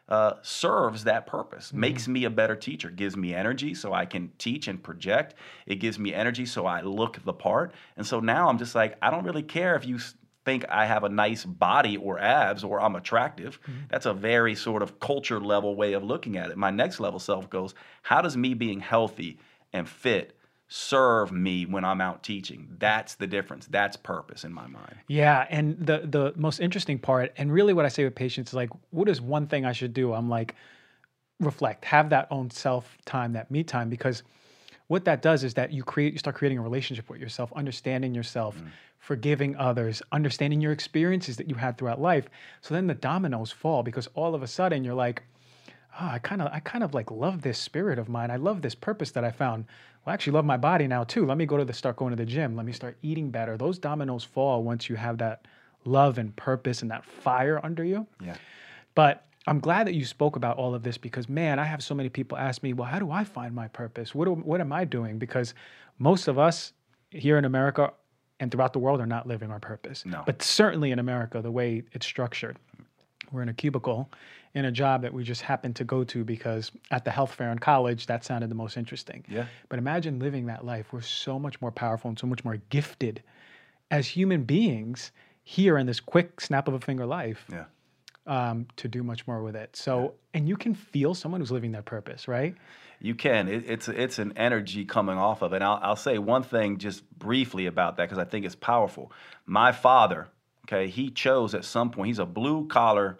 uh, 0.08 0.34
serves 0.42 1.04
that 1.04 1.26
purpose, 1.26 1.68
mm-hmm. 1.68 1.80
makes 1.80 2.08
me 2.08 2.24
a 2.24 2.30
better 2.30 2.56
teacher, 2.56 2.90
gives 2.90 3.16
me 3.16 3.34
energy 3.34 3.74
so 3.74 3.92
I 3.92 4.06
can 4.06 4.32
teach 4.38 4.66
and 4.66 4.82
project. 4.82 5.34
It 5.66 5.76
gives 5.76 5.98
me 5.98 6.12
energy 6.12 6.46
so 6.46 6.66
I 6.66 6.80
look 6.80 7.22
the 7.24 7.32
part. 7.32 7.72
And 7.96 8.06
so 8.06 8.18
now 8.20 8.48
I'm 8.48 8.58
just 8.58 8.74
like, 8.74 8.96
I 9.00 9.10
don't 9.10 9.24
really 9.24 9.42
care 9.42 9.76
if 9.76 9.86
you 9.86 9.98
think 10.44 10.64
I 10.68 10.86
have 10.86 11.04
a 11.04 11.08
nice 11.08 11.44
body 11.44 11.96
or 11.96 12.18
abs 12.18 12.64
or 12.64 12.80
I'm 12.80 12.96
attractive. 12.96 13.60
Mm-hmm. 13.62 13.80
That's 13.90 14.06
a 14.06 14.14
very 14.14 14.54
sort 14.54 14.82
of 14.82 14.98
culture 15.00 15.40
level 15.40 15.76
way 15.76 15.92
of 15.92 16.02
looking 16.02 16.36
at 16.36 16.50
it. 16.50 16.56
My 16.56 16.70
next 16.70 17.00
level 17.00 17.18
self 17.18 17.50
goes, 17.50 17.74
how 18.02 18.22
does 18.22 18.36
me 18.36 18.54
being 18.54 18.80
healthy 18.80 19.38
and 19.72 19.88
fit 19.88 20.36
serve 20.72 21.32
me 21.32 21.66
when 21.66 21.84
I'm 21.84 22.00
out 22.00 22.22
teaching. 22.22 22.68
That's 22.78 23.16
the 23.16 23.26
difference. 23.26 23.66
That's 23.66 23.96
purpose 23.96 24.44
in 24.44 24.52
my 24.52 24.68
mind. 24.68 24.94
Yeah, 25.08 25.44
and 25.50 25.76
the 25.84 26.02
the 26.04 26.32
most 26.36 26.60
interesting 26.60 26.96
part 26.98 27.32
and 27.36 27.52
really 27.52 27.74
what 27.74 27.84
I 27.84 27.88
say 27.88 28.04
with 28.04 28.14
patients 28.14 28.50
is 28.50 28.54
like 28.54 28.70
what 28.90 29.08
is 29.08 29.20
one 29.20 29.48
thing 29.48 29.66
I 29.66 29.72
should 29.72 29.92
do? 29.92 30.14
I'm 30.14 30.28
like 30.28 30.54
reflect, 31.40 31.84
have 31.86 32.10
that 32.10 32.28
own 32.30 32.50
self 32.50 32.96
time, 33.04 33.32
that 33.32 33.50
me 33.50 33.64
time 33.64 33.90
because 33.90 34.22
what 34.90 35.04
that 35.04 35.22
does 35.22 35.44
is 35.44 35.54
that 35.54 35.72
you 35.72 35.84
create 35.84 36.12
you 36.12 36.18
start 36.18 36.34
creating 36.34 36.58
a 36.58 36.62
relationship 36.62 37.08
with 37.08 37.20
yourself, 37.20 37.52
understanding 37.54 38.12
yourself, 38.12 38.58
mm. 38.58 38.66
forgiving 38.98 39.54
others, 39.54 40.02
understanding 40.10 40.60
your 40.60 40.72
experiences 40.72 41.36
that 41.36 41.48
you 41.48 41.54
had 41.54 41.78
throughout 41.78 42.00
life. 42.00 42.28
So 42.60 42.74
then 42.74 42.88
the 42.88 42.94
dominoes 42.94 43.52
fall 43.52 43.84
because 43.84 44.08
all 44.14 44.34
of 44.34 44.42
a 44.42 44.48
sudden 44.48 44.82
you're 44.82 44.94
like 44.94 45.22
oh, 46.00 46.08
I 46.10 46.18
kind 46.18 46.42
of 46.42 46.48
I 46.52 46.58
kind 46.58 46.82
of 46.82 46.92
like 46.92 47.08
love 47.12 47.42
this 47.42 47.56
spirit 47.56 48.00
of 48.00 48.08
mine. 48.08 48.32
I 48.32 48.36
love 48.36 48.62
this 48.62 48.74
purpose 48.74 49.12
that 49.12 49.22
I 49.22 49.30
found. 49.30 49.66
Well, 50.04 50.10
I 50.10 50.14
actually 50.14 50.32
love 50.32 50.44
my 50.44 50.56
body 50.56 50.88
now 50.88 51.04
too. 51.04 51.24
Let 51.24 51.38
me 51.38 51.46
go 51.46 51.56
to 51.56 51.64
the 51.64 51.72
start 51.72 51.94
going 51.94 52.10
to 52.10 52.16
the 52.16 52.26
gym. 52.26 52.56
Let 52.56 52.66
me 52.66 52.72
start 52.72 52.96
eating 53.00 53.30
better. 53.30 53.56
Those 53.56 53.78
dominoes 53.78 54.24
fall 54.24 54.64
once 54.64 54.88
you 54.88 54.96
have 54.96 55.18
that 55.18 55.46
love 55.84 56.18
and 56.18 56.34
purpose 56.34 56.82
and 56.82 56.90
that 56.90 57.04
fire 57.04 57.60
under 57.62 57.84
you. 57.84 58.08
Yeah. 58.20 58.34
But 58.96 59.24
I'm 59.46 59.60
glad 59.60 59.86
that 59.86 59.94
you 59.94 60.04
spoke 60.04 60.36
about 60.36 60.58
all 60.58 60.74
of 60.74 60.82
this 60.82 60.98
because 60.98 61.28
man, 61.28 61.58
I 61.58 61.64
have 61.64 61.82
so 61.82 61.94
many 61.94 62.08
people 62.08 62.36
ask 62.36 62.62
me, 62.62 62.72
well, 62.72 62.88
how 62.88 62.98
do 62.98 63.10
I 63.10 63.24
find 63.24 63.54
my 63.54 63.68
purpose? 63.68 64.14
What 64.14 64.26
do, 64.26 64.34
what 64.34 64.60
am 64.60 64.72
I 64.72 64.84
doing? 64.84 65.18
Because 65.18 65.54
most 65.98 66.28
of 66.28 66.38
us 66.38 66.72
here 67.10 67.38
in 67.38 67.44
America 67.44 67.92
and 68.38 68.50
throughout 68.50 68.72
the 68.72 68.78
world 68.78 69.00
are 69.00 69.06
not 69.06 69.26
living 69.26 69.50
our 69.50 69.60
purpose. 69.60 70.04
No. 70.04 70.22
But 70.26 70.42
certainly 70.42 70.90
in 70.90 70.98
America, 70.98 71.40
the 71.42 71.50
way 71.50 71.82
it's 71.92 72.06
structured, 72.06 72.58
we're 73.32 73.42
in 73.42 73.48
a 73.48 73.54
cubicle 73.54 74.10
in 74.54 74.64
a 74.64 74.72
job 74.72 75.02
that 75.02 75.14
we 75.14 75.22
just 75.22 75.42
happened 75.42 75.76
to 75.76 75.84
go 75.84 76.02
to 76.02 76.24
because 76.24 76.72
at 76.90 77.04
the 77.04 77.10
health 77.10 77.32
fair 77.32 77.52
in 77.52 77.58
college 77.58 78.06
that 78.06 78.24
sounded 78.24 78.50
the 78.50 78.54
most 78.54 78.76
interesting. 78.76 79.24
Yeah. 79.28 79.46
But 79.68 79.78
imagine 79.78 80.18
living 80.18 80.46
that 80.46 80.64
life. 80.64 80.92
We're 80.92 81.02
so 81.02 81.38
much 81.38 81.60
more 81.60 81.70
powerful 81.70 82.08
and 82.08 82.18
so 82.18 82.26
much 82.26 82.44
more 82.44 82.56
gifted 82.68 83.22
as 83.90 84.08
human 84.08 84.42
beings 84.44 85.12
here 85.44 85.78
in 85.78 85.86
this 85.86 86.00
quick 86.00 86.40
snap 86.40 86.66
of 86.68 86.74
a 86.74 86.80
finger 86.80 87.06
life. 87.06 87.46
Yeah. 87.50 87.64
Um, 88.26 88.66
to 88.76 88.86
do 88.86 89.02
much 89.02 89.26
more 89.26 89.42
with 89.42 89.56
it. 89.56 89.74
So, 89.74 90.14
and 90.34 90.46
you 90.46 90.56
can 90.56 90.74
feel 90.74 91.14
someone 91.14 91.40
who's 91.40 91.50
living 91.50 91.72
their 91.72 91.82
purpose, 91.82 92.28
right? 92.28 92.54
You 93.00 93.14
can. 93.14 93.48
It, 93.48 93.64
it's 93.66 93.88
it's 93.88 94.18
an 94.18 94.34
energy 94.36 94.84
coming 94.84 95.16
off 95.16 95.42
of 95.42 95.52
it. 95.52 95.56
And 95.56 95.64
I'll, 95.64 95.80
I'll 95.82 95.96
say 95.96 96.18
one 96.18 96.42
thing 96.42 96.76
just 96.78 97.02
briefly 97.18 97.66
about 97.66 97.96
that 97.96 98.04
because 98.08 98.18
I 98.18 98.24
think 98.24 98.44
it's 98.44 98.54
powerful. 98.54 99.10
My 99.46 99.72
father, 99.72 100.28
okay, 100.66 100.88
he 100.88 101.10
chose 101.10 101.54
at 101.54 101.64
some 101.64 101.90
point. 101.90 102.08
He's 102.08 102.18
a 102.18 102.26
blue 102.26 102.68
collar 102.68 103.18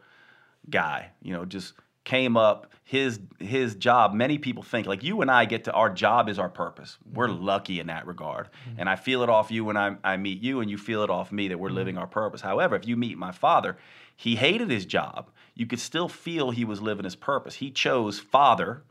guy, 0.69 1.11
you 1.23 1.33
know, 1.33 1.45
just 1.45 1.73
came 2.05 2.37
up 2.37 2.73
his 2.91 3.21
his 3.39 3.77
job 3.77 4.13
many 4.15 4.37
people 4.37 4.65
think 4.65 4.87
like 4.87 5.05
you 5.05 5.21
and 5.21 5.31
i 5.31 5.45
get 5.45 5.65
to 5.65 5.73
our 5.73 5.89
job 5.89 6.29
is 6.29 6.41
our 6.41 6.49
purpose 6.49 6.99
we're 7.13 7.29
mm-hmm. 7.29 7.45
lucky 7.45 7.79
in 7.79 7.87
that 7.87 8.05
regard 8.07 8.47
mm-hmm. 8.47 8.81
and 8.81 8.89
i 8.89 8.97
feel 8.97 9.23
it 9.23 9.29
off 9.29 9.51
you 9.51 9.65
when 9.65 9.77
I, 9.77 9.95
I 10.03 10.17
meet 10.17 10.43
you 10.43 10.61
and 10.61 10.69
you 10.69 10.77
feel 10.77 11.03
it 11.05 11.11
off 11.11 11.31
me 11.31 11.47
that 11.49 11.59
we're 11.61 11.69
mm-hmm. 11.69 11.77
living 11.77 11.99
our 11.99 12.09
purpose 12.09 12.41
however 12.41 12.75
if 12.75 12.89
you 12.89 12.97
meet 12.97 13.17
my 13.17 13.31
father 13.31 13.77
he 14.21 14.37
hated 14.37 14.71
his 14.71 14.87
job 14.87 15.31
you 15.55 15.67
could 15.67 15.81
still 15.81 16.09
feel 16.09 16.51
he 16.51 16.65
was 16.65 16.81
living 16.81 17.05
his 17.05 17.17
purpose 17.17 17.57
he 17.57 17.71
chose 17.71 18.19
father 18.19 18.83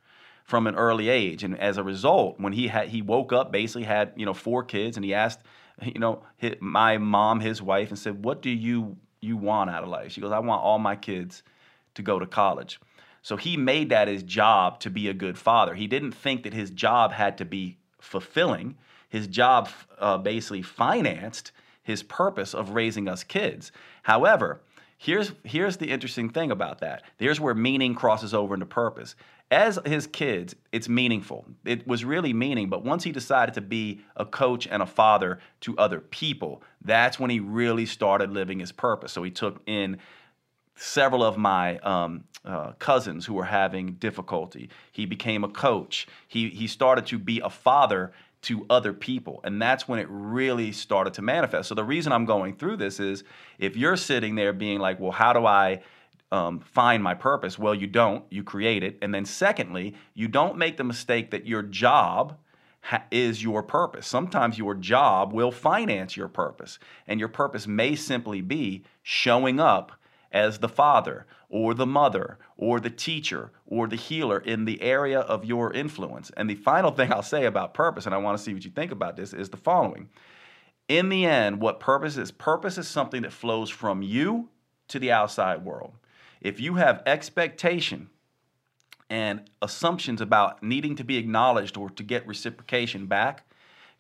from 0.44 0.68
an 0.68 0.76
early 0.76 1.10
age 1.10 1.44
and 1.44 1.60
as 1.60 1.78
a 1.78 1.84
result 1.84 2.40
when 2.40 2.54
he 2.54 2.68
had 2.68 2.90
he 2.90 3.02
woke 3.02 3.32
up 3.32 3.52
basically 3.52 3.84
had 3.84 4.12
you 4.16 4.26
know 4.26 4.34
four 4.34 4.64
kids 4.64 4.98
and 4.98 5.06
he 5.06 5.14
asked 5.14 5.42
you 5.82 6.00
know 6.00 6.24
his, 6.38 6.56
my 6.60 6.98
mom 6.98 7.40
his 7.40 7.62
wife 7.62 7.90
and 7.90 8.00
said 8.00 8.24
what 8.24 8.42
do 8.42 8.50
you 8.50 8.98
you 9.22 9.38
want 9.38 9.70
out 9.70 9.84
of 9.84 9.90
life 9.90 10.12
she 10.12 10.22
goes 10.22 10.32
i 10.32 10.40
want 10.40 10.62
all 10.62 10.80
my 10.80 10.96
kids 10.96 11.44
to 11.96 12.02
go 12.02 12.20
to 12.20 12.26
college. 12.26 12.80
So 13.22 13.36
he 13.36 13.58
made 13.58 13.90
that 13.90 14.08
his 14.08 14.24
job 14.24 14.80
to 14.80 14.90
be 14.90 15.08
a 15.08 15.14
good 15.14 15.38
father. 15.38 15.76
He 15.76 15.88
didn't 15.88 16.14
think 16.14 16.44
that 16.44 16.54
his 16.54 16.72
job 16.72 17.12
had 17.12 17.38
to 17.38 17.46
be 17.46 17.78
fulfilling. 18.00 18.78
His 19.10 19.28
job 19.28 19.70
uh, 20.00 20.18
basically 20.18 20.62
financed 20.62 21.52
his 21.84 22.04
purpose 22.04 22.54
of 22.54 22.72
raising 22.72 23.08
us 23.08 23.24
kids. 23.24 23.72
However, 24.04 24.62
here's 25.00 25.32
here's 25.44 25.78
the 25.78 25.90
interesting 25.90 26.30
thing 26.30 26.52
about 26.52 26.80
that. 26.80 27.02
Here's 27.18 27.40
where 27.40 27.56
meaning 27.56 27.96
crosses 27.96 28.34
over 28.34 28.54
into 28.54 28.68
purpose. 28.68 29.16
As 29.50 29.80
his 29.84 30.06
kids, 30.06 30.56
it's 30.72 30.88
meaningful. 30.88 31.46
It 31.66 31.88
was 31.88 32.06
really 32.06 32.34
meaning, 32.34 32.70
but 32.70 32.84
once 32.84 33.04
he 33.04 33.12
decided 33.12 33.56
to 33.56 33.62
be 33.62 34.02
a 34.16 34.26
coach 34.26 34.68
and 34.68 34.84
a 34.84 34.86
father 34.86 35.40
to 35.62 35.76
other 35.78 36.00
people, 36.00 36.62
that's 36.84 37.20
when 37.20 37.32
he 37.32 37.40
really 37.40 37.88
started 37.88 38.30
living 38.30 38.60
his 38.60 38.72
purpose. 38.72 39.12
So 39.12 39.24
he 39.24 39.32
took 39.32 39.64
in 39.66 39.98
several 40.76 41.24
of 41.24 41.36
my 41.36 41.80
um, 41.80 42.26
uh, 42.46 42.74
cousins 42.74 43.26
who 43.26 43.34
were 43.34 43.46
having 43.46 43.94
difficulty. 43.94 44.70
He 44.92 45.06
became 45.06 45.44
a 45.44 45.50
coach. 45.50 46.08
He, 46.28 46.50
he 46.50 46.68
started 46.68 47.08
to 47.08 47.18
be 47.18 47.40
a 47.40 47.50
father 47.50 48.12
to 48.42 48.66
other 48.70 48.94
people. 48.94 49.42
And 49.44 49.62
that's 49.62 49.88
when 49.88 50.00
it 50.00 50.08
really 50.10 50.72
started 50.72 51.14
to 51.16 51.22
manifest. 51.22 51.70
So 51.70 51.76
the 51.76 51.84
reason 51.84 52.12
I'm 52.12 52.26
going 52.26 52.56
through 52.56 52.78
this 52.78 53.00
is 53.00 53.24
if 53.58 53.76
you're 53.76 53.98
sitting 53.98 54.36
there 54.36 54.54
being 54.54 54.80
like, 54.80 55.00
well, 55.00 55.12
how 55.12 55.34
do 55.34 55.46
I 55.46 55.82
um, 56.32 56.60
find 56.60 57.04
my 57.04 57.14
purpose? 57.14 57.60
Well, 57.60 57.76
you 57.76 57.88
don't. 57.88 58.24
You 58.30 58.44
create 58.44 58.84
it. 58.84 58.98
And 59.02 59.14
then 59.14 59.26
secondly, 59.26 59.96
you 60.14 60.28
don't 60.28 60.58
make 60.58 60.78
the 60.78 60.84
mistake 60.84 61.32
that 61.32 61.46
your 61.46 61.64
job 61.64 62.38
ha- 62.82 63.04
is 63.12 63.44
your 63.44 63.62
purpose. 63.62 64.08
Sometimes 64.08 64.58
your 64.58 64.76
job 64.76 65.34
will 65.34 65.52
finance 65.52 66.16
your 66.16 66.30
purpose. 66.30 66.80
And 67.08 67.20
your 67.20 67.30
purpose 67.30 67.68
may 67.68 67.96
simply 67.96 68.42
be 68.42 68.84
showing 69.04 69.60
up 69.60 69.92
as 70.32 70.60
the 70.60 70.70
father 70.70 71.26
or 71.50 71.74
the 71.74 71.86
mother 71.86 72.38
or 72.58 72.80
the 72.80 72.90
teacher 72.90 73.52
or 73.66 73.88
the 73.88 73.96
healer 73.96 74.40
in 74.40 74.66
the 74.66 74.82
area 74.82 75.20
of 75.20 75.44
your 75.44 75.74
influence. 75.74 76.32
And 76.38 76.50
the 76.50 76.56
final 76.56 76.92
thing 76.96 77.12
I'll 77.12 77.24
say 77.24 77.46
about 77.46 77.74
purpose, 77.74 78.06
and 78.06 78.16
I 78.16 78.20
want 78.20 78.38
to 78.38 78.44
see 78.44 78.54
what 78.54 78.64
you 78.64 78.72
think 78.72 78.92
about 78.92 79.18
this, 79.18 79.34
is 79.34 79.50
the 79.50 79.58
following. 79.58 80.10
In 80.88 81.10
the 81.10 81.26
end, 81.26 81.62
what 81.62 81.80
purpose 81.80 82.18
is 82.18 82.32
purpose 82.32 82.78
is 82.78 82.88
something 82.88 83.22
that 83.24 83.34
flows 83.34 83.70
from 83.70 84.02
you 84.02 84.50
to 84.88 85.00
the 85.00 85.12
outside 85.12 85.64
world. 85.64 85.94
If 86.42 86.60
you 86.60 86.76
have 86.76 87.04
expectation 87.06 88.10
and 89.10 89.42
assumptions 89.62 90.22
about 90.22 90.64
needing 90.64 90.96
to 90.96 91.04
be 91.04 91.18
acknowledged 91.18 91.78
or 91.78 91.90
to 91.92 92.04
get 92.04 92.28
reciprocation 92.28 93.06
back, 93.06 93.44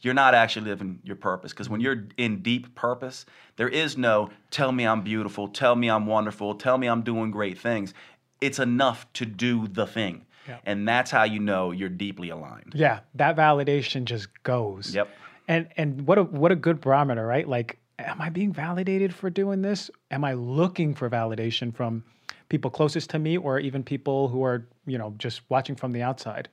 you're 0.01 0.13
not 0.13 0.33
actually 0.33 0.69
living 0.69 0.99
your 1.03 1.15
purpose. 1.15 1.51
Because 1.51 1.69
when 1.69 1.81
you're 1.81 2.07
in 2.17 2.41
deep 2.41 2.75
purpose, 2.75 3.25
there 3.57 3.69
is 3.69 3.97
no 3.97 4.29
tell 4.51 4.71
me 4.71 4.85
I'm 4.85 5.01
beautiful, 5.01 5.47
tell 5.47 5.75
me 5.75 5.89
I'm 5.89 6.05
wonderful, 6.05 6.55
tell 6.55 6.77
me 6.77 6.87
I'm 6.87 7.01
doing 7.01 7.31
great 7.31 7.59
things. 7.59 7.93
It's 8.41 8.59
enough 8.59 9.11
to 9.13 9.25
do 9.25 9.67
the 9.67 9.85
thing. 9.85 10.25
Yeah. 10.47 10.59
And 10.65 10.87
that's 10.87 11.11
how 11.11 11.23
you 11.23 11.39
know 11.39 11.71
you're 11.71 11.89
deeply 11.89 12.29
aligned. 12.29 12.73
Yeah, 12.73 13.01
that 13.15 13.35
validation 13.35 14.05
just 14.05 14.29
goes. 14.43 14.95
Yep. 14.95 15.09
And 15.47 15.67
and 15.77 16.07
what 16.07 16.17
a 16.17 16.23
what 16.23 16.51
a 16.51 16.55
good 16.55 16.81
barometer, 16.81 17.25
right? 17.25 17.47
Like, 17.47 17.77
am 17.99 18.21
I 18.21 18.29
being 18.29 18.53
validated 18.53 19.13
for 19.13 19.29
doing 19.29 19.61
this? 19.61 19.91
Am 20.11 20.23
I 20.23 20.33
looking 20.33 20.95
for 20.95 21.09
validation 21.09 21.75
from 21.75 22.03
people 22.47 22.71
closest 22.71 23.09
to 23.11 23.19
me 23.19 23.37
or 23.37 23.59
even 23.59 23.83
people 23.83 24.27
who 24.29 24.43
are, 24.43 24.67
you 24.85 24.97
know, 24.97 25.13
just 25.17 25.41
watching 25.49 25.75
from 25.75 25.91
the 25.91 26.01
outside? 26.01 26.49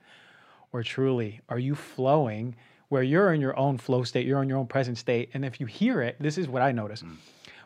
Or 0.73 0.83
truly, 0.83 1.39
are 1.49 1.57
you 1.57 1.73
flowing 1.73 2.55
where 2.89 3.03
you're 3.03 3.33
in 3.33 3.41
your 3.41 3.57
own 3.57 3.77
flow 3.77 4.03
state, 4.03 4.25
you're 4.25 4.41
in 4.41 4.49
your 4.49 4.57
own 4.57 4.67
present 4.67 4.97
state. 4.97 5.29
And 5.33 5.43
if 5.43 5.59
you 5.59 5.65
hear 5.65 6.01
it, 6.01 6.15
this 6.19 6.37
is 6.37 6.47
what 6.47 6.61
I 6.61 6.71
notice. 6.71 7.03
Mm. 7.03 7.15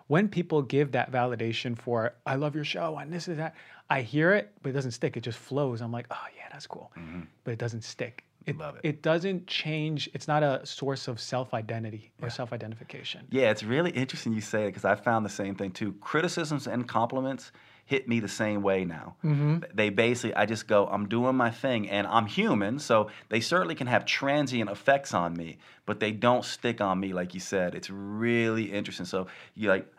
When 0.07 0.27
people 0.27 0.61
give 0.61 0.91
that 0.91 1.11
validation 1.11 1.77
for, 1.77 2.13
I 2.25 2.35
love 2.35 2.55
your 2.55 2.65
show 2.65 2.97
and 2.97 3.13
this 3.13 3.27
is 3.27 3.37
that, 3.37 3.55
I 3.89 4.01
hear 4.01 4.33
it, 4.33 4.53
but 4.61 4.69
it 4.69 4.73
doesn't 4.73 4.91
stick. 4.91 5.17
It 5.17 5.21
just 5.21 5.37
flows. 5.37 5.81
I'm 5.81 5.91
like, 5.91 6.07
oh, 6.11 6.25
yeah, 6.35 6.43
that's 6.51 6.65
cool. 6.65 6.91
Mm-hmm. 6.97 7.21
But 7.43 7.51
it 7.51 7.59
doesn't 7.59 7.83
stick. 7.83 8.23
It, 8.45 8.57
Love 8.57 8.75
it. 8.77 8.81
it 8.83 9.01
doesn't 9.03 9.45
change. 9.47 10.09
It's 10.13 10.27
not 10.27 10.41
a 10.41 10.65
source 10.65 11.07
of 11.07 11.19
self 11.19 11.53
identity 11.53 12.11
or 12.21 12.27
yeah. 12.27 12.33
self 12.33 12.53
identification. 12.53 13.27
Yeah, 13.29 13.51
it's 13.51 13.63
really 13.63 13.91
interesting 13.91 14.33
you 14.33 14.41
say 14.41 14.63
it 14.63 14.67
because 14.67 14.85
I 14.85 14.95
found 14.95 15.25
the 15.25 15.29
same 15.29 15.53
thing 15.55 15.71
too. 15.71 15.93
Criticisms 16.01 16.65
and 16.65 16.87
compliments 16.87 17.51
hit 17.85 18.07
me 18.07 18.19
the 18.19 18.27
same 18.27 18.61
way 18.61 18.85
now. 18.85 19.15
Mm-hmm. 19.23 19.57
They 19.73 19.89
basically, 19.89 20.33
I 20.35 20.45
just 20.45 20.67
go, 20.67 20.87
I'm 20.87 21.07
doing 21.07 21.35
my 21.35 21.49
thing, 21.49 21.89
and 21.89 22.07
I'm 22.07 22.25
human, 22.25 22.79
so 22.79 23.09
they 23.29 23.41
certainly 23.41 23.75
can 23.75 23.87
have 23.87 24.05
transient 24.05 24.69
effects 24.69 25.13
on 25.13 25.33
me, 25.33 25.57
but 25.85 25.99
they 25.99 26.11
don't 26.11 26.45
stick 26.45 26.79
on 26.79 26.99
me, 26.99 27.13
like 27.13 27.33
you 27.33 27.39
said. 27.39 27.75
It's 27.75 27.89
really 27.89 28.71
interesting. 28.71 29.05
So 29.05 29.27
you're 29.55 29.73
like, 29.73 29.91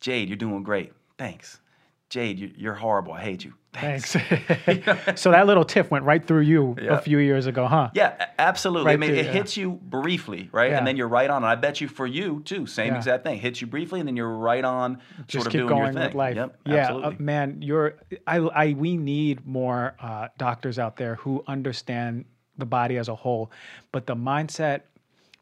Jade, 0.00 0.28
you're 0.28 0.36
doing 0.36 0.62
great. 0.62 0.92
Thanks. 1.18 1.60
Jade, 2.08 2.38
you, 2.38 2.50
you're 2.56 2.74
horrible. 2.74 3.12
I 3.12 3.20
hate 3.20 3.44
you. 3.44 3.54
Thanks. 3.80 4.10
so 5.20 5.30
that 5.30 5.46
little 5.46 5.64
tiff 5.64 5.90
went 5.90 6.04
right 6.04 6.24
through 6.24 6.42
you 6.42 6.76
Yeah. 6.80 6.96
a 6.96 7.00
few 7.00 7.18
years 7.18 7.46
ago, 7.46 7.66
huh? 7.66 7.90
Yeah, 7.94 8.26
absolutely. 8.38 8.92
I 8.92 8.96
mean, 8.96 9.10
through, 9.10 9.18
it 9.18 9.26
yeah. 9.26 9.32
hits 9.32 9.56
you 9.56 9.72
briefly, 9.82 10.48
right? 10.52 10.70
Yeah. 10.70 10.78
And 10.78 10.86
then 10.86 10.96
you're 10.96 11.08
right 11.08 11.28
on. 11.28 11.38
And 11.38 11.46
I 11.46 11.54
bet 11.54 11.80
you 11.80 11.88
for 11.88 12.06
you 12.06 12.42
too, 12.44 12.66
same 12.66 12.94
exact 12.94 13.24
thing. 13.24 13.38
Hits 13.38 13.60
you 13.60 13.66
briefly, 13.66 14.00
and 14.00 14.08
then 14.08 14.16
you're 14.16 14.28
right 14.28 14.64
on, 14.64 15.00
Just 15.26 15.44
sort 15.44 15.46
of 15.46 15.52
keep 15.52 15.58
doing 15.60 15.68
going 15.68 15.82
your 15.84 15.92
thing. 15.92 16.02
with 16.04 16.14
life. 16.14 16.36
Yep, 16.36 16.60
yeah, 16.66 16.94
uh, 16.94 17.12
man, 17.18 17.62
you're. 17.62 17.94
I, 18.26 18.38
I. 18.38 18.72
We 18.74 18.96
need 18.96 19.46
more 19.46 19.94
uh, 20.00 20.28
doctors 20.38 20.78
out 20.78 20.96
there 20.96 21.16
who 21.16 21.42
understand 21.46 22.24
the 22.56 22.66
body 22.66 22.96
as 22.96 23.08
a 23.08 23.14
whole, 23.14 23.50
but 23.92 24.06
the 24.06 24.16
mindset, 24.16 24.82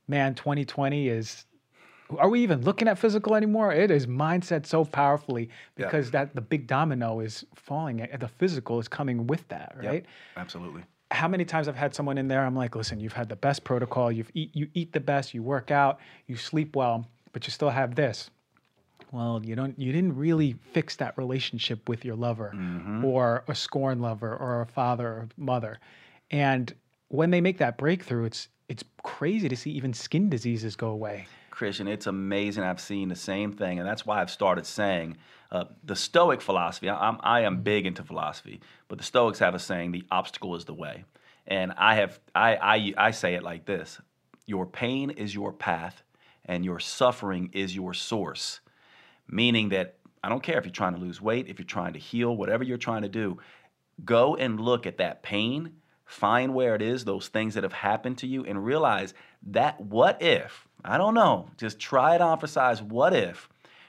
man. 0.09 0.35
2020 0.35 1.09
is. 1.09 1.45
Are 2.19 2.29
we 2.29 2.41
even 2.41 2.63
looking 2.63 2.87
at 2.89 2.99
physical 2.99 3.35
anymore? 3.35 3.73
It 3.73 3.91
is 3.91 4.07
mindset 4.07 4.67
so 4.67 4.85
powerfully 4.85 5.49
because 5.75 6.11
that 6.13 6.35
the 6.35 6.41
big 6.41 6.67
domino 6.67 7.21
is 7.21 7.45
falling. 7.55 8.07
The 8.19 8.29
physical 8.29 8.79
is 8.79 8.89
coming 8.89 9.27
with 9.27 9.47
that, 9.49 9.77
Yep, 9.83 9.93
right? 9.93 10.07
absolutely. 10.37 10.83
how 11.11 11.29
many 11.29 11.45
times 11.45 11.69
I've 11.69 11.77
had 11.77 11.95
someone 11.95 12.19
in 12.19 12.29
there, 12.29 12.45
I'm 12.45 12.55
like, 12.57 12.77
listen, 12.77 13.01
you've 13.01 13.13
had 13.13 13.29
the 13.29 13.37
best 13.37 13.65
protocol, 13.65 14.11
you've 14.13 14.31
eat, 14.35 14.51
you 14.55 14.69
eat 14.75 14.93
the 14.93 15.01
best, 15.01 15.35
you 15.35 15.43
work 15.43 15.71
out, 15.71 15.99
you 16.27 16.37
sleep 16.37 16.75
well, 16.77 17.07
but 17.33 17.47
you 17.47 17.51
still 17.51 17.71
have 17.71 17.95
this. 17.95 18.31
Well, 19.13 19.41
you 19.45 19.55
don't, 19.55 19.79
you 19.79 19.93
didn't 19.93 20.17
really 20.17 20.57
fix 20.73 20.97
that 20.97 21.17
relationship 21.17 21.89
with 21.89 22.05
your 22.05 22.17
lover, 22.17 22.53
mm-hmm. 22.55 23.05
or 23.05 23.45
a 23.49 23.55
scorn 23.55 24.01
lover, 24.01 24.37
or 24.37 24.63
a 24.63 24.67
father 24.67 25.07
or 25.07 25.29
mother, 25.37 25.79
and 26.31 26.75
when 27.09 27.31
they 27.31 27.41
make 27.41 27.59
that 27.59 27.79
breakthrough, 27.79 28.25
it's 28.25 28.49
it's 28.69 28.83
crazy 29.05 29.49
to 29.49 29.57
see 29.57 29.71
even 29.71 29.93
skin 29.95 30.29
diseases 30.29 30.75
go 30.75 30.89
away. 30.89 31.29
Christian, 31.57 31.89
it's 31.89 32.07
amazing. 32.07 32.65
I've 32.65 32.81
seen 32.81 33.09
the 33.09 33.17
same 33.17 33.51
thing, 33.51 33.79
and 33.79 33.89
that's 33.89 34.05
why 34.05 34.21
I've 34.21 34.31
started 34.31 34.67
saying 34.67 35.17
uh, 35.51 35.65
the 35.83 35.97
Stoic 35.97 36.43
philosophy. 36.43 36.91
I, 36.91 37.09
I'm, 37.09 37.17
I 37.23 37.41
am 37.41 37.63
big 37.63 37.87
into 37.87 38.03
philosophy, 38.03 38.61
but 38.89 38.99
the 38.99 39.05
Stoics 39.05 39.39
have 39.39 39.55
a 39.55 39.59
saying: 39.59 39.93
"The 39.93 40.05
obstacle 40.11 40.55
is 40.55 40.67
the 40.67 40.75
way." 40.75 41.05
And 41.47 41.73
I 41.79 41.95
have, 41.95 42.21
I, 42.35 42.57
I, 42.57 42.95
I 43.07 43.11
say 43.13 43.37
it 43.37 43.43
like 43.43 43.65
this: 43.65 43.99
Your 44.45 44.67
pain 44.67 45.09
is 45.09 45.35
your 45.35 45.51
path, 45.51 46.03
and 46.45 46.63
your 46.63 46.79
suffering 46.79 47.49
is 47.55 47.75
your 47.75 47.95
source. 47.95 48.61
Meaning 49.27 49.71
that 49.71 49.97
I 50.23 50.29
don't 50.29 50.43
care 50.43 50.59
if 50.59 50.67
you're 50.67 50.73
trying 50.73 50.95
to 50.95 51.01
lose 51.01 51.23
weight, 51.23 51.49
if 51.49 51.59
you're 51.59 51.65
trying 51.65 51.95
to 51.95 51.99
heal, 51.99 52.37
whatever 52.37 52.65
you're 52.65 52.77
trying 52.77 53.03
to 53.03 53.09
do, 53.09 53.39
go 54.05 54.37
and 54.37 54.61
look 54.61 54.87
at 54.87 54.99
that 54.99 55.23
pain, 55.23 55.77
find 56.05 56.53
where 56.53 56.75
it 56.75 56.83
is, 56.83 57.07
those 57.07 57.29
things 57.29 57.55
that 57.55 57.63
have 57.63 57.73
happened 57.73 58.19
to 58.19 58.27
you, 58.27 58.45
and 58.45 58.63
realize 58.63 59.15
that 59.47 59.81
what 59.81 60.21
if, 60.21 60.66
I 60.87 60.99
don't 60.99 61.15
know, 61.15 61.49
just 61.57 61.79
try 61.79 62.15
it 62.15 62.21
on 62.21 62.39
for 62.39 62.47
size, 62.47 62.83
what 62.83 63.13
if 63.13 63.49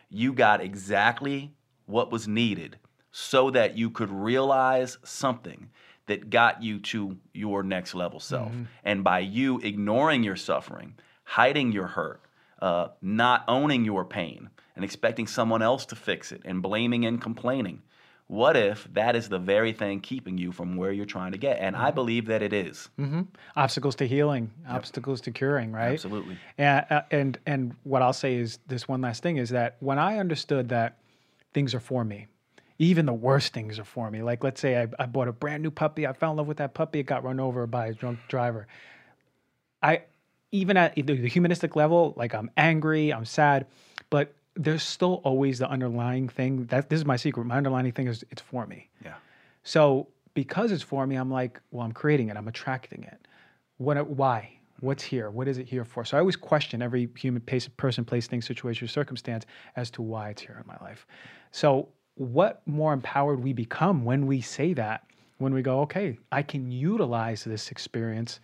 you 0.09 0.33
got 0.33 0.61
exactly 0.61 1.53
what 1.85 2.11
was 2.11 2.27
needed 2.27 2.77
so 3.11 3.49
that 3.51 3.77
you 3.77 3.89
could 3.89 4.11
realize 4.11 4.97
something 5.03 5.69
that 6.05 6.29
got 6.29 6.63
you 6.63 6.79
to 6.79 7.17
your 7.33 7.63
next 7.63 7.93
level 7.95 8.19
self. 8.19 8.51
And 8.83 9.03
by 9.03 9.19
you 9.19 9.59
ignoring 9.59 10.23
your 10.23 10.35
suffering, 10.37 10.95
hiding 11.23 11.71
your 11.71 11.87
hurt, 11.87 12.21
uh, 12.61 12.89
not 13.01 13.43
owning 13.47 13.83
your 13.85 14.05
pain, 14.05 14.49
and 14.75 14.85
expecting 14.85 15.27
someone 15.27 15.61
else 15.61 15.85
to 15.87 15.95
fix 15.95 16.31
it, 16.31 16.41
and 16.45 16.61
blaming 16.61 17.05
and 17.05 17.21
complaining. 17.21 17.81
What 18.28 18.57
if 18.57 18.88
that 18.93 19.15
is 19.15 19.30
the 19.30 19.39
very 19.39 19.71
thing 19.71 20.01
keeping 20.01 20.38
you 20.38 20.51
from 20.51 20.75
where 20.75 20.91
you're 20.91 21.05
trying 21.05 21.32
to 21.32 21.38
get? 21.38 21.59
And 21.59 21.78
I 21.78 21.91
believe 21.91 22.25
that 22.25 22.41
it 22.41 22.51
is. 22.51 22.89
hmm 22.97 23.21
Obstacles 23.55 23.95
to 23.95 24.07
healing, 24.07 24.51
obstacles 24.67 25.21
to 25.21 25.32
curing, 25.32 25.71
right? 25.71 25.93
Absolutely. 25.93 26.38
And, 26.57 26.86
uh, 26.89 27.01
and 27.09 27.38
and 27.45 27.75
what 27.84 28.01
I'll 28.01 28.11
say 28.13 28.36
is 28.36 28.59
this 28.67 28.88
one 28.88 28.99
last 28.99 29.23
thing 29.23 29.38
is 29.38 29.49
that 29.51 29.78
when 29.80 29.97
I 29.97 30.17
understood 30.17 30.69
that 30.69 30.97
things 31.53 31.73
are 31.73 31.80
for 31.80 32.03
me, 32.03 32.28
even 32.80 33.05
the 33.05 33.13
worst 33.13 33.53
things 33.53 33.80
are 33.80 33.86
for 33.86 34.11
me. 34.11 34.21
Like 34.21 34.43
let's 34.43 34.59
say 34.59 34.82
I, 34.82 34.88
I 34.99 35.05
bought 35.05 35.30
a 35.30 35.34
brand 35.34 35.63
new 35.63 35.71
puppy, 35.71 36.05
I 36.05 36.11
fell 36.11 36.32
in 36.32 36.38
love 36.38 36.47
with 36.47 36.57
that 36.57 36.73
puppy, 36.73 36.99
it 36.99 37.03
got 37.03 37.23
run 37.23 37.39
over 37.39 37.65
by 37.65 37.88
a 37.88 37.93
drunk 37.93 38.19
driver. 38.28 38.67
I 39.82 40.01
even 40.51 40.75
at 40.75 40.95
the 40.95 41.15
humanistic 41.28 41.78
level, 41.78 42.13
like 42.17 42.34
I'm 42.34 42.51
angry, 42.57 43.13
I'm 43.13 43.25
sad, 43.25 43.67
but 44.09 44.34
there's 44.57 44.83
still 44.83 45.21
always 45.23 45.59
the 45.59 45.69
underlying 45.69 46.27
thing. 46.29 46.65
That 46.65 46.89
this 46.89 46.99
is 46.99 47.05
my 47.05 47.15
secret. 47.15 47.45
My 47.45 47.57
underlying 47.57 47.91
thing 47.91 48.07
is 48.07 48.25
it's 48.31 48.41
for 48.41 48.65
me. 48.65 48.89
Yeah. 49.03 49.15
So 49.63 50.07
because 50.33 50.71
it's 50.71 50.83
for 50.83 51.05
me, 51.07 51.15
I'm 51.15 51.31
like, 51.31 51.59
well, 51.71 51.85
I'm 51.85 51.91
creating 51.91 52.29
it. 52.29 52.37
I'm 52.37 52.47
attracting 52.47 53.03
it. 53.03 53.27
What? 53.77 54.07
Why? 54.07 54.51
What's 54.79 55.01
here? 55.03 55.31
What 55.31 55.47
is 55.47 55.57
it 55.57 55.67
here 55.67 55.83
for? 55.83 56.05
So 56.05 56.17
I 56.17 56.19
always 56.19 56.35
question 56.35 56.83
every 56.83 57.09
human 57.17 57.41
pace, 57.41 57.67
person, 57.67 58.05
place, 58.05 58.27
thing, 58.27 58.43
situation, 58.43 58.85
or 58.85 58.89
circumstance 58.89 59.45
as 59.75 59.89
to 59.91 60.03
why 60.03 60.29
it's 60.29 60.41
here 60.41 60.61
in 60.61 60.67
my 60.67 60.77
life. 60.85 61.07
So 61.51 61.89
what 62.13 62.61
more 62.67 62.93
empowered 62.93 63.43
we 63.43 63.53
become 63.53 64.05
when 64.05 64.27
we 64.27 64.41
say 64.41 64.73
that, 64.73 65.05
when 65.39 65.53
we 65.53 65.63
go, 65.63 65.81
okay, 65.81 66.17
I 66.31 66.43
can 66.43 66.71
utilize 66.71 67.43
this 67.43 67.71
experience 67.71 68.39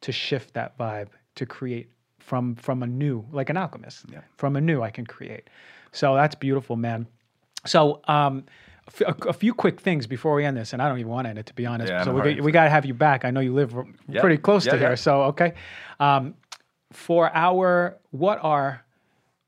to 0.00 0.12
shift 0.12 0.54
that 0.54 0.76
vibe, 0.76 1.08
to 1.36 1.46
create 1.46 1.90
from 2.26 2.56
from 2.56 2.82
a 2.82 2.86
new, 2.86 3.24
like 3.32 3.48
an 3.50 3.56
alchemist. 3.56 4.04
Yeah. 4.12 4.20
From 4.36 4.56
a 4.56 4.60
new, 4.60 4.82
I 4.82 4.90
can 4.90 5.06
create. 5.06 5.48
So 5.92 6.14
that's 6.14 6.34
beautiful, 6.34 6.76
man. 6.76 7.06
So, 7.64 8.00
um, 8.08 8.44
a 9.06 9.14
a, 9.28 9.32
few 9.32 9.54
quick 9.54 9.80
things 9.80 10.06
before 10.06 10.34
we 10.34 10.44
end 10.44 10.56
this, 10.56 10.72
and 10.72 10.82
I 10.82 10.88
don't 10.88 10.98
even 10.98 11.10
want 11.10 11.26
to 11.26 11.30
end 11.30 11.38
it 11.38 11.46
to 11.46 11.54
be 11.54 11.66
honest. 11.66 11.90
Yeah, 11.90 12.04
so 12.04 12.12
we, 12.12 12.34
got- 12.34 12.44
we 12.44 12.52
got 12.52 12.64
to 12.64 12.70
have 12.70 12.84
you 12.84 12.94
back. 12.94 13.24
I 13.24 13.30
know 13.30 13.40
you 13.40 13.54
live 13.54 13.74
Yeah. 14.08 14.20
pretty 14.20 14.38
close 14.38 14.64
to 14.64 14.76
here, 14.76 14.96
so 14.96 15.22
okay. 15.24 15.54
Um, 16.00 16.34
for 16.92 17.30
our 17.34 17.96
what 18.10 18.38
are 18.42 18.84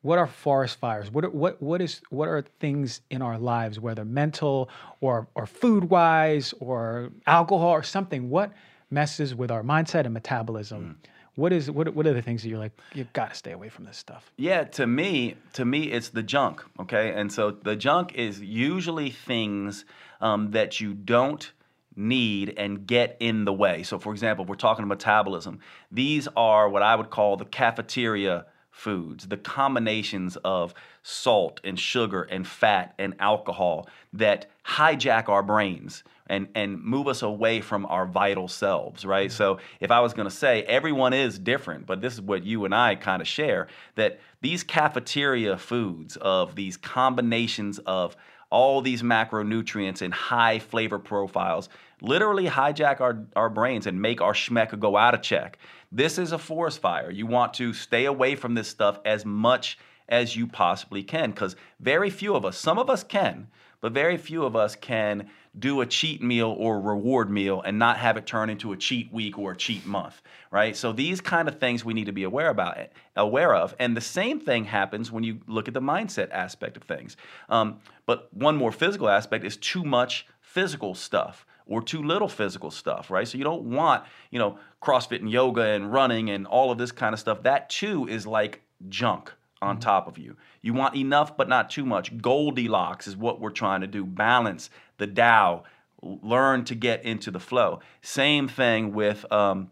what 0.03 0.19
are 0.19 0.27
forest 0.29 0.79
fires? 0.79 1.11
What 1.11 1.25
are, 1.25 1.31
what 1.31 1.61
what 1.61 1.81
is 1.81 2.01
what 2.11 2.29
are 2.29 2.43
things 2.61 3.01
in 3.11 3.23
our 3.23 3.39
lives, 3.39 3.81
whether 3.81 4.05
mental 4.05 4.71
or 5.01 5.27
or 5.35 5.47
food 5.47 5.91
wise 5.91 6.55
or 6.61 7.11
alcohol 7.27 7.71
or 7.71 7.83
something? 7.83 8.31
What 8.31 8.53
messes 8.91 9.35
with 9.35 9.51
our 9.51 9.63
mindset 9.63 10.05
and 10.05 10.15
metabolism? 10.15 10.81
Mm. 11.05 11.09
What 11.39 11.53
is 11.53 11.71
what 11.71 11.95
what 11.95 12.05
are 12.05 12.13
the 12.13 12.21
things 12.21 12.43
that 12.43 12.49
you're 12.49 12.59
like 12.59 12.73
You've 12.95 13.13
got 13.13 13.31
to 13.31 13.37
stay 13.37 13.53
away 13.53 13.69
from 13.69 13.85
this 13.85 13.97
stuff? 13.97 14.33
Yeah, 14.37 14.65
to 14.65 14.89
me, 14.89 15.37
to 15.53 15.65
me, 15.65 15.85
it's 15.85 16.09
the 16.09 16.25
junk. 16.25 16.65
Okay, 16.81 17.13
and 17.13 17.33
so 17.33 17.53
the 17.53 17.77
junk 17.77 18.13
is 18.17 18.41
usually 18.41 19.11
things 19.11 19.85
um, 20.21 20.51
that 20.51 20.81
you 20.81 20.95
don't 20.95 21.49
need 21.95 22.55
and 22.57 22.89
get 22.89 23.17
in 23.21 23.45
the 23.45 23.53
way. 23.53 23.85
So, 23.85 24.01
for 24.01 24.11
example, 24.13 24.47
we're 24.47 24.57
talking 24.57 24.89
metabolism. 24.89 25.61
These 25.93 26.27
are 26.37 26.69
what 26.69 26.83
I 26.83 26.97
would 26.97 27.11
call 27.11 27.37
the 27.37 27.45
cafeteria 27.45 28.47
foods, 28.73 29.29
the 29.29 29.37
combinations 29.37 30.37
of 30.45 30.75
salt 31.05 31.61
and 31.63 31.79
sugar 31.79 32.23
and 32.25 32.49
fat 32.49 32.95
and 32.99 33.15
alcohol 33.21 33.89
that 34.13 34.47
hijack 34.67 35.29
our 35.29 35.45
brains 35.45 36.03
and, 36.29 36.49
and 36.55 36.83
move 36.83 37.09
us 37.09 37.23
away 37.23 37.61
from 37.61 37.87
our 37.87 38.07
vital 38.07 38.49
selves, 38.49 39.05
right? 39.05 39.31
Mm-hmm. 39.31 39.37
So 39.37 39.59
if 39.81 39.91
I 39.91 40.01
was 40.01 40.13
going 40.15 40.29
to 40.29 40.35
say 40.35 40.63
everyone 40.65 41.13
is 41.13 41.39
different, 41.39 41.87
but 41.87 42.01
this 42.01 42.15
is 42.15 42.21
what 42.21 42.45
you 42.45 42.65
and 42.65 42.75
I 42.75 42.95
kind 42.95 43.23
of 43.23 43.29
share 43.29 43.69
that 43.95 44.21
these 44.41 44.63
cafeteria 44.63 45.57
foods 45.57 46.17
of 46.17 46.55
these 46.55 46.77
combinations 46.77 47.79
of 47.81 48.17
all 48.51 48.81
these 48.81 49.03
macronutrients 49.03 50.01
and 50.01 50.13
high 50.15 50.59
flavor 50.59 50.99
profiles 50.99 51.69
literally 52.01 52.47
hijack 52.47 53.01
our, 53.01 53.27
our 53.37 53.51
brains 53.51 53.87
and 53.87 54.01
make 54.01 54.21
our 54.21 54.33
SHMEC 54.33 54.79
go 54.79 54.97
out 54.97 55.15
of 55.15 55.23
check. 55.23 55.59
This 55.93 56.19
is 56.19 56.33
a 56.33 56.39
forest 56.39 56.81
fire. 56.81 57.11
You 57.11 57.27
want 57.27 57.55
to 57.55 57.73
stay 57.73 58.05
away 58.05 58.37
from 58.37 58.55
this 58.55 58.69
stuff 58.69 59.01
as 59.05 59.25
much 59.25 59.79
as 60.09 60.37
you 60.37 60.47
possibly 60.47 61.03
can 61.03 61.31
because 61.31 61.57
very 61.81 62.11
few 62.11 62.35
of 62.35 62.45
us, 62.45 62.57
some 62.57 62.79
of 62.79 62.89
us 62.89 63.03
can, 63.03 63.49
but 63.81 63.93
very 63.93 64.17
few 64.17 64.45
of 64.45 64.57
us 64.57 64.75
can 64.75 65.29
do 65.57 65.81
a 65.81 65.87
cheat 65.87 66.23
meal 66.23 66.55
or 66.59 66.81
reward 66.81 67.31
meal 67.31 67.63
and 67.63 67.79
not 67.79 67.99
have 67.99 68.17
it 68.17 68.27
turn 68.27 68.51
into 68.51 68.73
a 68.73 68.77
cheat 68.77 69.13
week 69.13 69.39
or 69.39 69.53
a 69.53 69.57
cheat 69.57 69.87
month, 69.87 70.21
right? 70.51 70.77
So 70.77 70.93
these 70.93 71.21
kind 71.21 71.49
of 71.49 71.59
things 71.61 71.85
we 71.85 71.95
need 71.95 72.07
to 72.07 72.13
be 72.13 72.25
aware 72.25 72.51
about, 72.51 72.79
aware 73.17 73.55
of, 73.55 73.75
and 73.79 73.97
the 73.97 74.01
same 74.01 74.41
thing 74.41 74.65
happens 74.65 75.13
when 75.13 75.25
you 75.25 75.41
look 75.47 75.69
at 75.69 75.75
the 75.75 75.81
mindset 75.81 76.31
aspect 76.31 76.77
of 76.77 76.83
things. 76.85 77.17
Um, 77.49 77.79
but 78.07 78.33
one 78.35 78.57
more 78.57 78.73
physical 78.73 79.09
aspect 79.09 79.45
is 79.45 79.57
too 79.57 79.85
much 79.85 80.27
physical 80.41 80.95
stuff 80.95 81.47
or 81.67 81.83
too 81.83 82.03
little 82.03 82.29
physical 82.29 82.71
stuff, 82.71 83.11
right? 83.11 83.29
So 83.29 83.39
you 83.39 83.45
don't 83.45 83.65
want, 83.65 84.05
you 84.31 84.39
know, 84.39 84.59
CrossFit 84.83 85.21
and 85.21 85.31
yoga 85.31 85.63
and 85.63 85.93
running 85.93 86.31
and 86.31 86.47
all 86.47 86.71
of 86.71 86.79
this 86.79 86.93
kind 86.93 87.13
of 87.13 87.21
stuff. 87.21 87.43
That 87.43 87.69
too 87.69 88.09
is 88.09 88.27
like 88.27 88.63
junk 88.89 89.33
on 89.61 89.81
top 89.81 90.07
of 90.09 90.19
you. 90.19 90.37
You 90.63 90.73
want 90.75 90.97
enough, 90.97 91.37
but 91.37 91.49
not 91.49 91.71
too 91.71 91.85
much. 91.85 92.17
Goldilocks 92.19 93.07
is 93.07 93.17
what 93.17 93.41
we're 93.41 93.51
trying 93.51 93.81
to 93.81 93.87
do. 93.87 94.05
Balance 94.05 94.71
the 94.99 95.07
Tao. 95.07 95.65
Learn 96.01 96.65
to 96.67 96.75
get 96.75 97.05
into 97.05 97.31
the 97.31 97.41
flow. 97.41 97.81
Same 98.03 98.47
thing 98.47 98.93
with 98.93 99.31
um, 99.33 99.71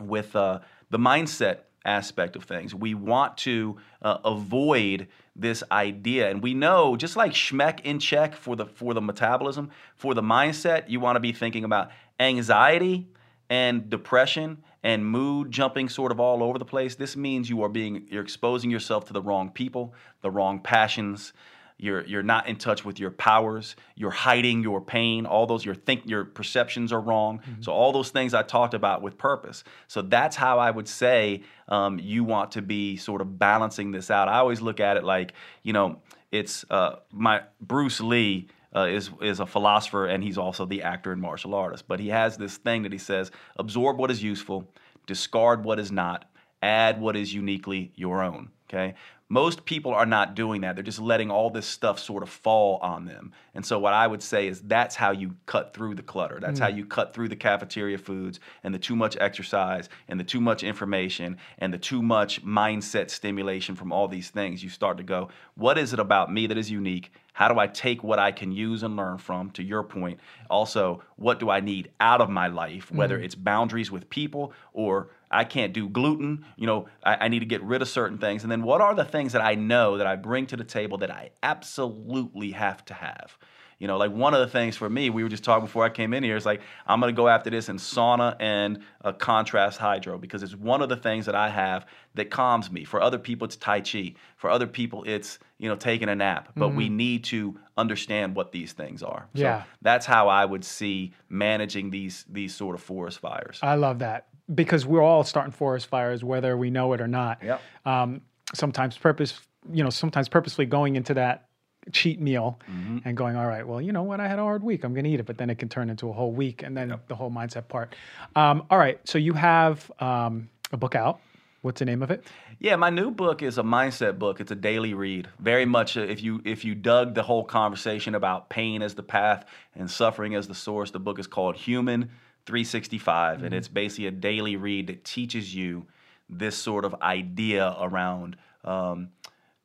with 0.00 0.34
uh, 0.34 0.60
the 0.90 0.98
mindset 0.98 1.58
aspect 1.84 2.34
of 2.34 2.44
things. 2.44 2.74
We 2.74 2.94
want 2.94 3.36
to 3.38 3.76
uh, 4.02 4.18
avoid 4.24 5.06
this 5.36 5.62
idea, 5.70 6.30
and 6.30 6.42
we 6.42 6.54
know 6.54 6.96
just 6.96 7.16
like 7.16 7.32
SHMEC 7.32 7.80
in 7.80 7.98
check 8.00 8.34
for 8.34 8.56
the 8.56 8.66
for 8.66 8.94
the 8.94 9.00
metabolism, 9.00 9.70
for 9.94 10.14
the 10.14 10.22
mindset, 10.22 10.88
you 10.88 10.98
want 10.98 11.16
to 11.16 11.20
be 11.20 11.32
thinking 11.32 11.64
about 11.64 11.90
anxiety 12.18 13.06
and 13.50 13.90
depression 13.90 14.62
and 14.84 15.04
mood 15.04 15.50
jumping 15.50 15.88
sort 15.88 16.12
of 16.12 16.20
all 16.20 16.44
over 16.44 16.58
the 16.58 16.64
place. 16.64 16.94
This 16.94 17.16
means 17.16 17.50
you 17.50 17.62
are 17.62 17.68
being 17.68 18.06
you're 18.08 18.22
exposing 18.22 18.70
yourself 18.70 19.06
to 19.06 19.12
the 19.12 19.22
wrong 19.22 19.50
people, 19.50 19.94
the 20.20 20.30
wrong 20.30 20.60
passions, 20.60 21.32
you're 21.76 22.04
you're 22.06 22.22
not 22.22 22.46
in 22.46 22.56
touch 22.56 22.84
with 22.84 23.00
your 23.00 23.10
powers. 23.10 23.74
You're 23.96 24.12
hiding 24.12 24.62
your 24.62 24.80
pain. 24.80 25.26
All 25.26 25.46
those 25.46 25.64
your 25.64 25.74
think 25.74 26.06
your 26.06 26.24
perceptions 26.24 26.92
are 26.92 27.00
wrong. 27.00 27.40
Mm-hmm. 27.40 27.62
So 27.62 27.72
all 27.72 27.92
those 27.92 28.10
things 28.10 28.32
I 28.32 28.42
talked 28.42 28.74
about 28.74 29.02
with 29.02 29.18
purpose. 29.18 29.64
So 29.88 30.00
that's 30.00 30.36
how 30.36 30.58
I 30.60 30.70
would 30.70 30.86
say 30.86 31.42
um, 31.68 31.98
you 31.98 32.22
want 32.22 32.52
to 32.52 32.62
be 32.62 32.96
sort 32.96 33.20
of 33.20 33.38
balancing 33.38 33.90
this 33.90 34.10
out. 34.10 34.28
I 34.28 34.38
always 34.38 34.60
look 34.60 34.78
at 34.78 34.96
it 34.96 35.04
like 35.04 35.32
you 35.64 35.72
know 35.72 36.00
it's 36.30 36.64
uh, 36.70 36.96
my 37.10 37.42
Bruce 37.60 38.00
Lee. 38.00 38.48
Uh, 38.74 38.86
is 38.86 39.10
is 39.22 39.38
a 39.38 39.46
philosopher 39.46 40.06
and 40.06 40.24
he's 40.24 40.36
also 40.36 40.66
the 40.66 40.82
actor 40.82 41.12
and 41.12 41.22
martial 41.22 41.54
artist. 41.54 41.86
But 41.86 42.00
he 42.00 42.08
has 42.08 42.36
this 42.36 42.56
thing 42.56 42.82
that 42.82 42.92
he 42.92 42.98
says: 42.98 43.30
absorb 43.56 43.98
what 43.98 44.10
is 44.10 44.22
useful, 44.22 44.68
discard 45.06 45.64
what 45.64 45.78
is 45.78 45.92
not, 45.92 46.24
add 46.62 47.00
what 47.00 47.16
is 47.16 47.32
uniquely 47.32 47.92
your 47.94 48.22
own. 48.22 48.50
Okay, 48.68 48.94
most 49.28 49.64
people 49.64 49.92
are 49.92 50.06
not 50.06 50.34
doing 50.34 50.60
that. 50.60 50.76
They're 50.76 50.84
just 50.84 51.00
letting 51.00 51.30
all 51.30 51.50
this 51.50 51.66
stuff 51.66 51.98
sort 51.98 52.22
of 52.22 52.28
fall 52.28 52.78
on 52.82 53.04
them. 53.04 53.32
And 53.54 53.64
so, 53.64 53.78
what 53.78 53.92
I 53.92 54.06
would 54.06 54.22
say 54.22 54.46
is 54.48 54.60
that's 54.60 54.94
how 54.94 55.12
you 55.12 55.34
cut 55.46 55.74
through 55.74 55.94
the 55.94 56.02
clutter. 56.02 56.38
That's 56.40 56.60
mm. 56.60 56.62
how 56.62 56.68
you 56.68 56.84
cut 56.84 57.14
through 57.14 57.28
the 57.28 57.36
cafeteria 57.36 57.98
foods 57.98 58.38
and 58.62 58.74
the 58.74 58.78
too 58.78 58.94
much 58.94 59.16
exercise 59.20 59.88
and 60.08 60.20
the 60.20 60.24
too 60.24 60.40
much 60.40 60.62
information 60.62 61.38
and 61.58 61.72
the 61.72 61.78
too 61.78 62.02
much 62.02 62.44
mindset 62.44 63.10
stimulation 63.10 63.74
from 63.74 63.92
all 63.92 64.08
these 64.08 64.30
things. 64.30 64.62
You 64.62 64.68
start 64.68 64.98
to 64.98 65.02
go, 65.02 65.30
what 65.54 65.78
is 65.78 65.92
it 65.92 65.98
about 65.98 66.32
me 66.32 66.46
that 66.46 66.58
is 66.58 66.70
unique? 66.70 67.10
How 67.34 67.48
do 67.48 67.58
I 67.58 67.66
take 67.66 68.04
what 68.04 68.20
I 68.20 68.30
can 68.30 68.52
use 68.52 68.84
and 68.84 68.96
learn 68.96 69.18
from, 69.18 69.50
to 69.50 69.62
your 69.62 69.82
point? 69.82 70.20
Also, 70.48 71.02
what 71.16 71.40
do 71.40 71.50
I 71.50 71.58
need 71.58 71.90
out 71.98 72.20
of 72.20 72.30
my 72.30 72.46
life, 72.46 72.92
whether 72.92 73.18
mm. 73.18 73.24
it's 73.24 73.34
boundaries 73.34 73.90
with 73.90 74.08
people 74.08 74.52
or 74.72 75.10
I 75.32 75.42
can't 75.42 75.72
do 75.72 75.88
gluten. 75.88 76.44
You 76.56 76.68
know, 76.68 76.88
I, 77.02 77.16
I, 77.22 77.28
need 77.28 77.40
to 77.40 77.46
get 77.46 77.60
rid 77.62 77.82
of 77.82 77.88
certain 77.88 78.18
things. 78.18 78.44
And 78.44 78.52
then 78.52 78.62
what 78.62 78.80
are 78.80 78.94
the 78.94 79.04
things 79.04 79.32
that 79.32 79.42
I 79.42 79.56
know 79.56 79.98
that 79.98 80.06
I 80.06 80.14
bring 80.14 80.46
to 80.46 80.56
the 80.56 80.64
table 80.64 80.96
that 80.98 81.10
I 81.10 81.30
absolutely 81.42 82.52
have 82.52 82.84
to 82.84 82.94
have? 82.94 83.36
You 83.84 83.88
know, 83.88 83.98
like 83.98 84.12
one 84.12 84.32
of 84.32 84.40
the 84.40 84.46
things 84.46 84.78
for 84.78 84.88
me, 84.88 85.10
we 85.10 85.22
were 85.22 85.28
just 85.28 85.44
talking 85.44 85.66
before 85.66 85.84
I 85.84 85.90
came 85.90 86.14
in 86.14 86.24
here, 86.24 86.38
is 86.38 86.46
like 86.46 86.62
I'm 86.86 87.02
to 87.02 87.12
go 87.12 87.28
after 87.28 87.50
this 87.50 87.68
in 87.68 87.76
sauna 87.76 88.34
and 88.40 88.78
a 89.02 89.12
contrast 89.12 89.78
hydro 89.78 90.16
because 90.16 90.42
it's 90.42 90.56
one 90.56 90.80
of 90.80 90.88
the 90.88 90.96
things 90.96 91.26
that 91.26 91.34
I 91.34 91.50
have 91.50 91.84
that 92.14 92.30
calms 92.30 92.72
me. 92.72 92.84
For 92.84 93.02
other 93.02 93.18
people, 93.18 93.44
it's 93.44 93.56
Tai 93.56 93.82
Chi. 93.82 94.14
For 94.38 94.48
other 94.48 94.66
people, 94.66 95.04
it's, 95.04 95.38
you 95.58 95.68
know, 95.68 95.76
taking 95.76 96.08
a 96.08 96.14
nap. 96.14 96.48
But 96.56 96.68
mm-hmm. 96.68 96.78
we 96.78 96.88
need 96.88 97.24
to 97.24 97.60
understand 97.76 98.34
what 98.34 98.52
these 98.52 98.72
things 98.72 99.02
are. 99.02 99.28
Yeah. 99.34 99.64
That's 99.82 100.06
how 100.06 100.28
I 100.28 100.46
would 100.46 100.64
see 100.64 101.12
managing 101.28 101.90
these 101.90 102.24
these 102.26 102.54
sort 102.54 102.74
of 102.74 102.80
forest 102.80 103.18
fires. 103.18 103.58
I 103.60 103.74
love 103.74 103.98
that 103.98 104.28
because 104.54 104.86
we're 104.86 105.02
all 105.02 105.24
starting 105.24 105.52
forest 105.52 105.88
fires, 105.88 106.24
whether 106.24 106.56
we 106.56 106.70
know 106.70 106.94
it 106.94 107.02
or 107.02 107.08
not. 107.08 107.42
Yep. 107.42 107.60
Um, 107.84 108.22
sometimes 108.54 108.96
purpose, 108.96 109.42
you 109.70 109.84
know, 109.84 109.90
sometimes 109.90 110.30
purposely 110.30 110.64
going 110.64 110.96
into 110.96 111.12
that 111.12 111.48
cheat 111.92 112.20
meal 112.20 112.58
mm-hmm. 112.70 112.98
and 113.04 113.16
going, 113.16 113.36
all 113.36 113.46
right, 113.46 113.66
well, 113.66 113.80
you 113.80 113.92
know 113.92 114.02
what, 114.02 114.20
I 114.20 114.28
had 114.28 114.38
a 114.38 114.42
hard 114.42 114.62
week, 114.62 114.84
I'm 114.84 114.94
going 114.94 115.04
to 115.04 115.10
eat 115.10 115.20
it, 115.20 115.26
but 115.26 115.38
then 115.38 115.50
it 115.50 115.58
can 115.58 115.68
turn 115.68 115.90
into 115.90 116.08
a 116.08 116.12
whole 116.12 116.32
week, 116.32 116.62
and 116.62 116.76
then 116.76 116.90
yep. 116.90 117.08
the 117.08 117.14
whole 117.14 117.30
mindset 117.30 117.68
part. 117.68 117.94
Um, 118.36 118.64
all 118.70 118.78
right, 118.78 119.00
so 119.04 119.18
you 119.18 119.32
have 119.34 119.90
um, 120.00 120.48
a 120.72 120.76
book 120.76 120.94
out. 120.94 121.20
What's 121.62 121.78
the 121.78 121.86
name 121.86 122.02
of 122.02 122.10
it? 122.10 122.26
Yeah, 122.58 122.76
my 122.76 122.90
new 122.90 123.10
book 123.10 123.42
is 123.42 123.56
a 123.56 123.62
mindset 123.62 124.18
book. 124.18 124.38
It's 124.38 124.52
a 124.52 124.56
daily 124.56 124.92
read. 124.92 125.28
Very 125.38 125.64
much, 125.64 125.96
uh, 125.96 126.02
if 126.02 126.22
you 126.22 126.42
if 126.44 126.62
you 126.62 126.74
dug 126.74 127.14
the 127.14 127.22
whole 127.22 127.42
conversation 127.42 128.14
about 128.14 128.50
pain 128.50 128.82
as 128.82 128.94
the 128.94 129.02
path 129.02 129.46
and 129.74 129.90
suffering 129.90 130.34
as 130.34 130.46
the 130.46 130.54
source, 130.54 130.90
the 130.90 131.00
book 131.00 131.18
is 131.18 131.26
called 131.26 131.56
Human 131.56 132.10
365, 132.44 133.36
mm-hmm. 133.36 133.46
and 133.46 133.54
it's 133.54 133.68
basically 133.68 134.06
a 134.06 134.10
daily 134.10 134.56
read 134.56 134.88
that 134.88 135.04
teaches 135.04 135.54
you 135.54 135.86
this 136.28 136.56
sort 136.56 136.84
of 136.84 136.94
idea 137.00 137.74
around 137.80 138.36
um, 138.64 139.08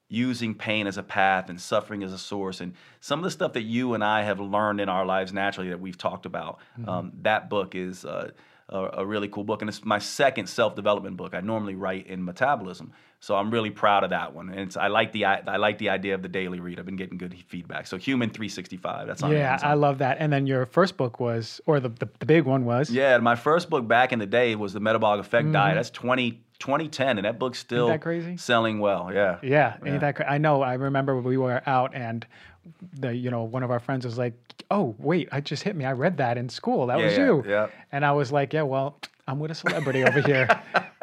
using 0.10 0.56
pain 0.56 0.88
as 0.88 0.98
a 0.98 1.04
path 1.04 1.50
and 1.50 1.62
suffering 1.62 2.04
as 2.04 2.12
a 2.12 2.18
source 2.18 2.60
and 2.62 2.74
some 3.00 3.20
of 3.20 3.24
the 3.24 3.32
stuff 3.32 3.54
that 3.54 3.62
you 3.62 3.94
and 3.94 4.04
i 4.04 4.24
have 4.24 4.40
learned 4.40 4.82
in 4.82 4.90
our 4.90 5.06
lives 5.06 5.32
naturally 5.32 5.70
that 5.70 5.80
we've 5.80 5.98
talked 5.98 6.26
about 6.26 6.60
mm-hmm. 6.78 6.90
um, 6.90 7.12
that 7.22 7.50
book 7.50 7.76
is 7.76 8.04
uh, 8.04 8.30
a, 8.70 8.90
a, 9.00 9.06
really 9.06 9.28
cool 9.28 9.44
book 9.44 9.62
and 9.62 9.70
it's 9.70 9.86
my 9.86 10.00
second 10.00 10.48
self-development 10.48 11.16
book 11.16 11.36
i 11.36 11.42
normally 11.42 11.76
write 11.76 12.08
in 12.08 12.26
metabolism 12.26 12.92
so 13.20 13.36
i'm 13.36 13.52
really 13.52 13.70
proud 13.70 14.04
of 14.04 14.10
that 14.10 14.34
one 14.34 14.50
and 14.50 14.76
i 14.80 14.88
like 14.88 15.12
the 15.12 15.26
I, 15.26 15.42
I, 15.46 15.58
like 15.58 15.78
the 15.78 15.90
idea 15.90 16.16
of 16.16 16.24
the 16.24 16.28
daily 16.28 16.60
read 16.60 16.80
i've 16.80 16.88
been 16.88 16.96
getting 16.96 17.20
good 17.20 17.36
feedback 17.48 17.86
so 17.86 17.98
human 17.98 18.32
365 18.32 19.06
that's 19.06 19.22
on 19.22 19.32
yeah 19.32 19.52
Amazon. 19.52 19.70
i 19.70 19.74
love 19.76 19.98
that 20.00 20.18
and 20.20 20.34
then 20.34 20.48
your 20.48 20.66
first 20.66 20.98
book 20.98 21.20
was 21.20 21.62
or 21.68 21.80
the, 21.80 21.90
the, 21.90 22.10
the, 22.18 22.26
big 22.26 22.46
one 22.46 22.66
was 22.66 22.90
yeah 22.90 23.16
my 23.20 23.36
first 23.36 23.70
book 23.70 23.88
back 23.88 24.12
in 24.12 24.18
the 24.18 24.26
day 24.26 24.56
was 24.56 24.74
the 24.74 24.80
metabolic 24.80 25.20
effect 25.20 25.46
mm-hmm. 25.46 25.54
diet 25.54 25.76
that's 25.76 25.92
20 25.92 26.42
2010, 26.60 27.18
and 27.18 27.26
that 27.26 27.40
book's 27.40 27.60
still 27.60 27.88
that 27.88 28.02
crazy? 28.02 28.38
selling 28.38 28.80
well. 28.80 29.12
Yeah. 29.14 29.40
Yeah, 29.42 29.78
yeah. 29.84 29.92
Ain't 29.92 30.02
that 30.02 30.16
cra- 30.16 30.30
I 30.30 30.38
know. 30.38 30.62
I 30.62 30.74
remember 30.74 31.20
we 31.20 31.38
were 31.38 31.62
out, 31.66 31.96
and 31.96 32.26
the 32.94 33.16
you 33.16 33.32
know 33.32 33.44
one 33.44 33.64
of 33.64 33.72
our 33.72 33.80
friends 33.80 34.06
was 34.06 34.18
like, 34.18 34.34
"Oh, 34.70 34.96
wait, 35.00 35.30
I 35.32 35.42
just 35.42 35.64
hit 35.64 35.76
me. 35.76 35.86
I 35.86 35.94
read 35.94 36.18
that 36.18 36.38
in 36.38 36.50
school. 36.50 36.88
That 36.88 37.00
yeah, 37.00 37.06
was 37.06 37.18
yeah, 37.18 37.26
you." 37.26 37.44
Yeah. 37.48 37.68
And 37.92 38.06
I 38.06 38.12
was 38.12 38.32
like, 38.32 38.54
"Yeah, 38.54 38.64
well, 38.64 39.00
I'm 39.30 39.38
with 39.38 39.52
a 39.52 39.56
celebrity 39.56 40.04
over 40.04 40.22
here. 40.22 40.48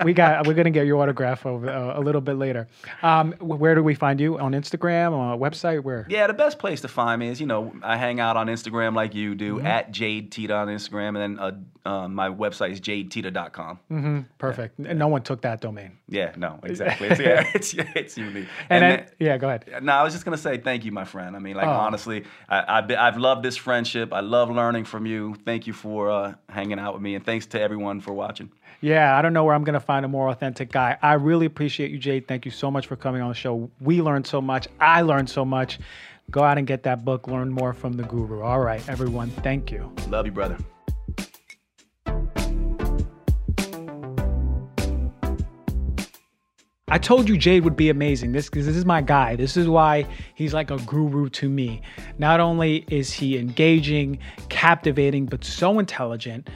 We 0.05 0.13
got 0.13 0.47
we're 0.47 0.55
gonna 0.55 0.71
get 0.71 0.87
your 0.87 1.01
autograph 1.01 1.47
over 1.47 1.71
uh, 1.71 1.99
a 1.99 2.01
little 2.01 2.21
bit 2.21 2.37
later. 2.37 2.67
Um, 3.03 3.33
where 3.41 3.75
do 3.75 3.83
we 3.83 3.95
find 3.95 4.21
you 4.21 4.39
on 4.39 4.53
Instagram 4.53 5.13
on 5.13 5.35
a 5.35 5.39
website? 5.39 5.83
Where? 5.83 6.07
Yeah, 6.11 6.27
the 6.27 6.35
best 6.35 6.59
place 6.59 6.81
to 6.83 6.89
find 6.89 7.21
me 7.21 7.29
is 7.29 7.41
you 7.41 7.47
know 7.47 7.73
I 7.83 7.97
hang 7.97 8.19
out 8.21 8.37
on 8.37 8.49
Instagram 8.49 8.95
like 8.95 9.15
you 9.15 9.35
do 9.35 9.57
mm-hmm. 9.57 9.67
at 9.67 9.93
Jade 9.93 10.33
Teta 10.33 10.55
on 10.55 10.69
Instagram, 10.69 11.09
and 11.09 11.17
then 11.17 11.39
uh, 11.39 11.53
uh, 11.87 12.09
my 12.09 12.29
website 12.29 12.73
is 12.73 12.81
jadeteta.com. 12.81 13.79
Mm-hmm. 13.91 14.21
Perfect. 14.39 14.79
Yeah. 14.79 14.93
No 14.93 15.09
one 15.09 15.23
took 15.23 15.43
that 15.43 15.61
domain. 15.61 15.93
Yeah, 16.09 16.33
no, 16.37 16.59
exactly. 16.65 17.09
It's, 17.09 17.21
yeah, 17.21 17.51
it's 17.55 17.75
it's 17.95 18.19
unique. 18.19 18.49
And, 18.69 18.85
and 18.85 18.99
then, 18.99 19.11
yeah, 19.21 19.39
go 19.39 19.49
ahead. 19.49 19.83
No, 19.83 19.93
I 19.93 20.03
was 20.03 20.13
just 20.13 20.25
gonna 20.25 20.37
say 20.37 20.59
thank 20.59 20.85
you, 20.85 20.91
my 20.91 21.05
friend. 21.05 21.37
I 21.37 21.39
mean, 21.39 21.57
like 21.57 21.69
oh. 21.69 21.71
honestly, 21.71 22.25
I, 22.49 22.79
I've, 22.79 22.91
I've 22.91 23.17
loved 23.17 23.45
this 23.45 23.57
friendship. 23.57 24.13
I 24.13 24.21
love 24.21 24.51
learning 24.51 24.85
from 24.85 25.07
you. 25.07 25.37
Thank 25.45 25.67
you 25.67 25.73
for 25.73 26.11
uh, 26.11 26.35
hanging 26.49 26.79
out 26.79 26.95
with 26.95 27.03
me, 27.03 27.15
and 27.15 27.25
thanks 27.25 27.47
to 27.47 27.61
everyone 27.61 28.01
for 28.01 28.13
watching. 28.17 28.51
Yeah, 28.81 29.17
I 29.17 29.23
don't 29.23 29.33
know 29.33 29.45
where 29.45 29.55
I'm 29.55 29.65
going 29.65 29.75
to 29.75 29.81
find 29.81 30.05
a 30.05 30.09
more 30.09 30.29
authentic 30.29 30.71
guy. 30.71 30.99
I 31.01 31.15
really 31.15 31.47
appreciate 31.47 31.91
you, 31.91 31.99
Jade. 31.99 32.29
Thank 32.29 32.45
you 32.45 32.51
so 32.51 32.71
much 32.71 32.87
for 32.87 32.97
coming 32.97 33.23
on 33.23 33.29
the 33.29 33.35
show. 33.35 33.71
We 33.81 34.03
learned 34.03 34.27
so 34.27 34.41
much. 34.41 34.69
I 34.81 35.03
learned 35.03 35.31
so 35.31 35.45
much. 35.45 35.79
Go 36.31 36.43
out 36.43 36.59
and 36.59 36.67
get 36.67 36.83
that 36.83 37.05
book, 37.05 37.29
learn 37.29 37.51
more 37.51 37.73
from 37.73 37.93
the 37.93 38.03
guru. 38.03 38.43
All 38.43 38.61
right, 38.61 38.87
everyone. 38.89 39.31
Thank 39.31 39.71
you. 39.71 39.93
Love 40.09 40.27
you, 40.27 40.33
brother. 40.33 40.59
I 46.89 46.99
told 46.99 47.29
you 47.29 47.37
Jade 47.37 47.65
would 47.65 47.77
be 47.77 47.91
amazing. 47.91 48.31
This 48.31 48.49
this 48.49 48.69
is 48.69 48.85
my 48.85 49.01
guy. 49.01 49.35
This 49.35 49.57
is 49.57 49.69
why 49.69 50.07
he's 50.37 50.55
like 50.55 50.71
a 50.71 50.79
guru 50.79 51.29
to 51.31 51.49
me. 51.49 51.83
Not 52.19 52.39
only 52.39 52.85
is 52.89 53.13
he 53.13 53.37
engaging, 53.37 54.19
captivating, 54.49 55.27
but 55.27 55.45
so 55.45 55.81
intelligent. 55.81 56.49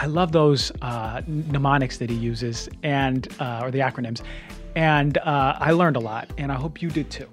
I 0.00 0.06
love 0.06 0.30
those 0.30 0.70
uh, 0.80 1.22
mnemonics 1.26 1.98
that 1.98 2.08
he 2.08 2.14
uses 2.14 2.68
and 2.84 3.26
uh, 3.40 3.62
or 3.64 3.72
the 3.72 3.80
acronyms, 3.80 4.22
and 4.76 5.18
uh, 5.18 5.56
I 5.58 5.72
learned 5.72 5.96
a 5.96 6.00
lot, 6.00 6.30
and 6.38 6.52
I 6.52 6.54
hope 6.54 6.80
you 6.80 6.88
did 6.88 7.10
too. 7.10 7.28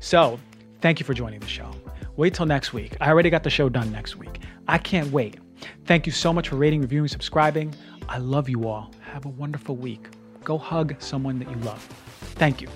So, 0.00 0.40
thank 0.80 0.98
you 0.98 1.06
for 1.06 1.14
joining 1.14 1.38
the 1.38 1.46
show. 1.46 1.70
Wait 2.16 2.34
till 2.34 2.46
next 2.46 2.72
week. 2.72 2.96
I 3.00 3.10
already 3.10 3.30
got 3.30 3.44
the 3.44 3.50
show 3.50 3.68
done 3.68 3.92
next 3.92 4.16
week. 4.16 4.40
I 4.66 4.76
can't 4.76 5.12
wait. 5.12 5.38
Thank 5.84 6.04
you 6.04 6.10
so 6.12 6.32
much 6.32 6.48
for 6.48 6.56
rating, 6.56 6.80
reviewing, 6.80 7.06
subscribing. 7.06 7.72
I 8.08 8.18
love 8.18 8.48
you 8.48 8.66
all. 8.66 8.90
Have 9.02 9.24
a 9.24 9.28
wonderful 9.28 9.76
week. 9.76 10.08
Go 10.42 10.58
hug 10.58 10.96
someone 10.98 11.38
that 11.38 11.48
you 11.48 11.56
love. 11.58 11.80
Thank 12.34 12.60
you. 12.60 12.68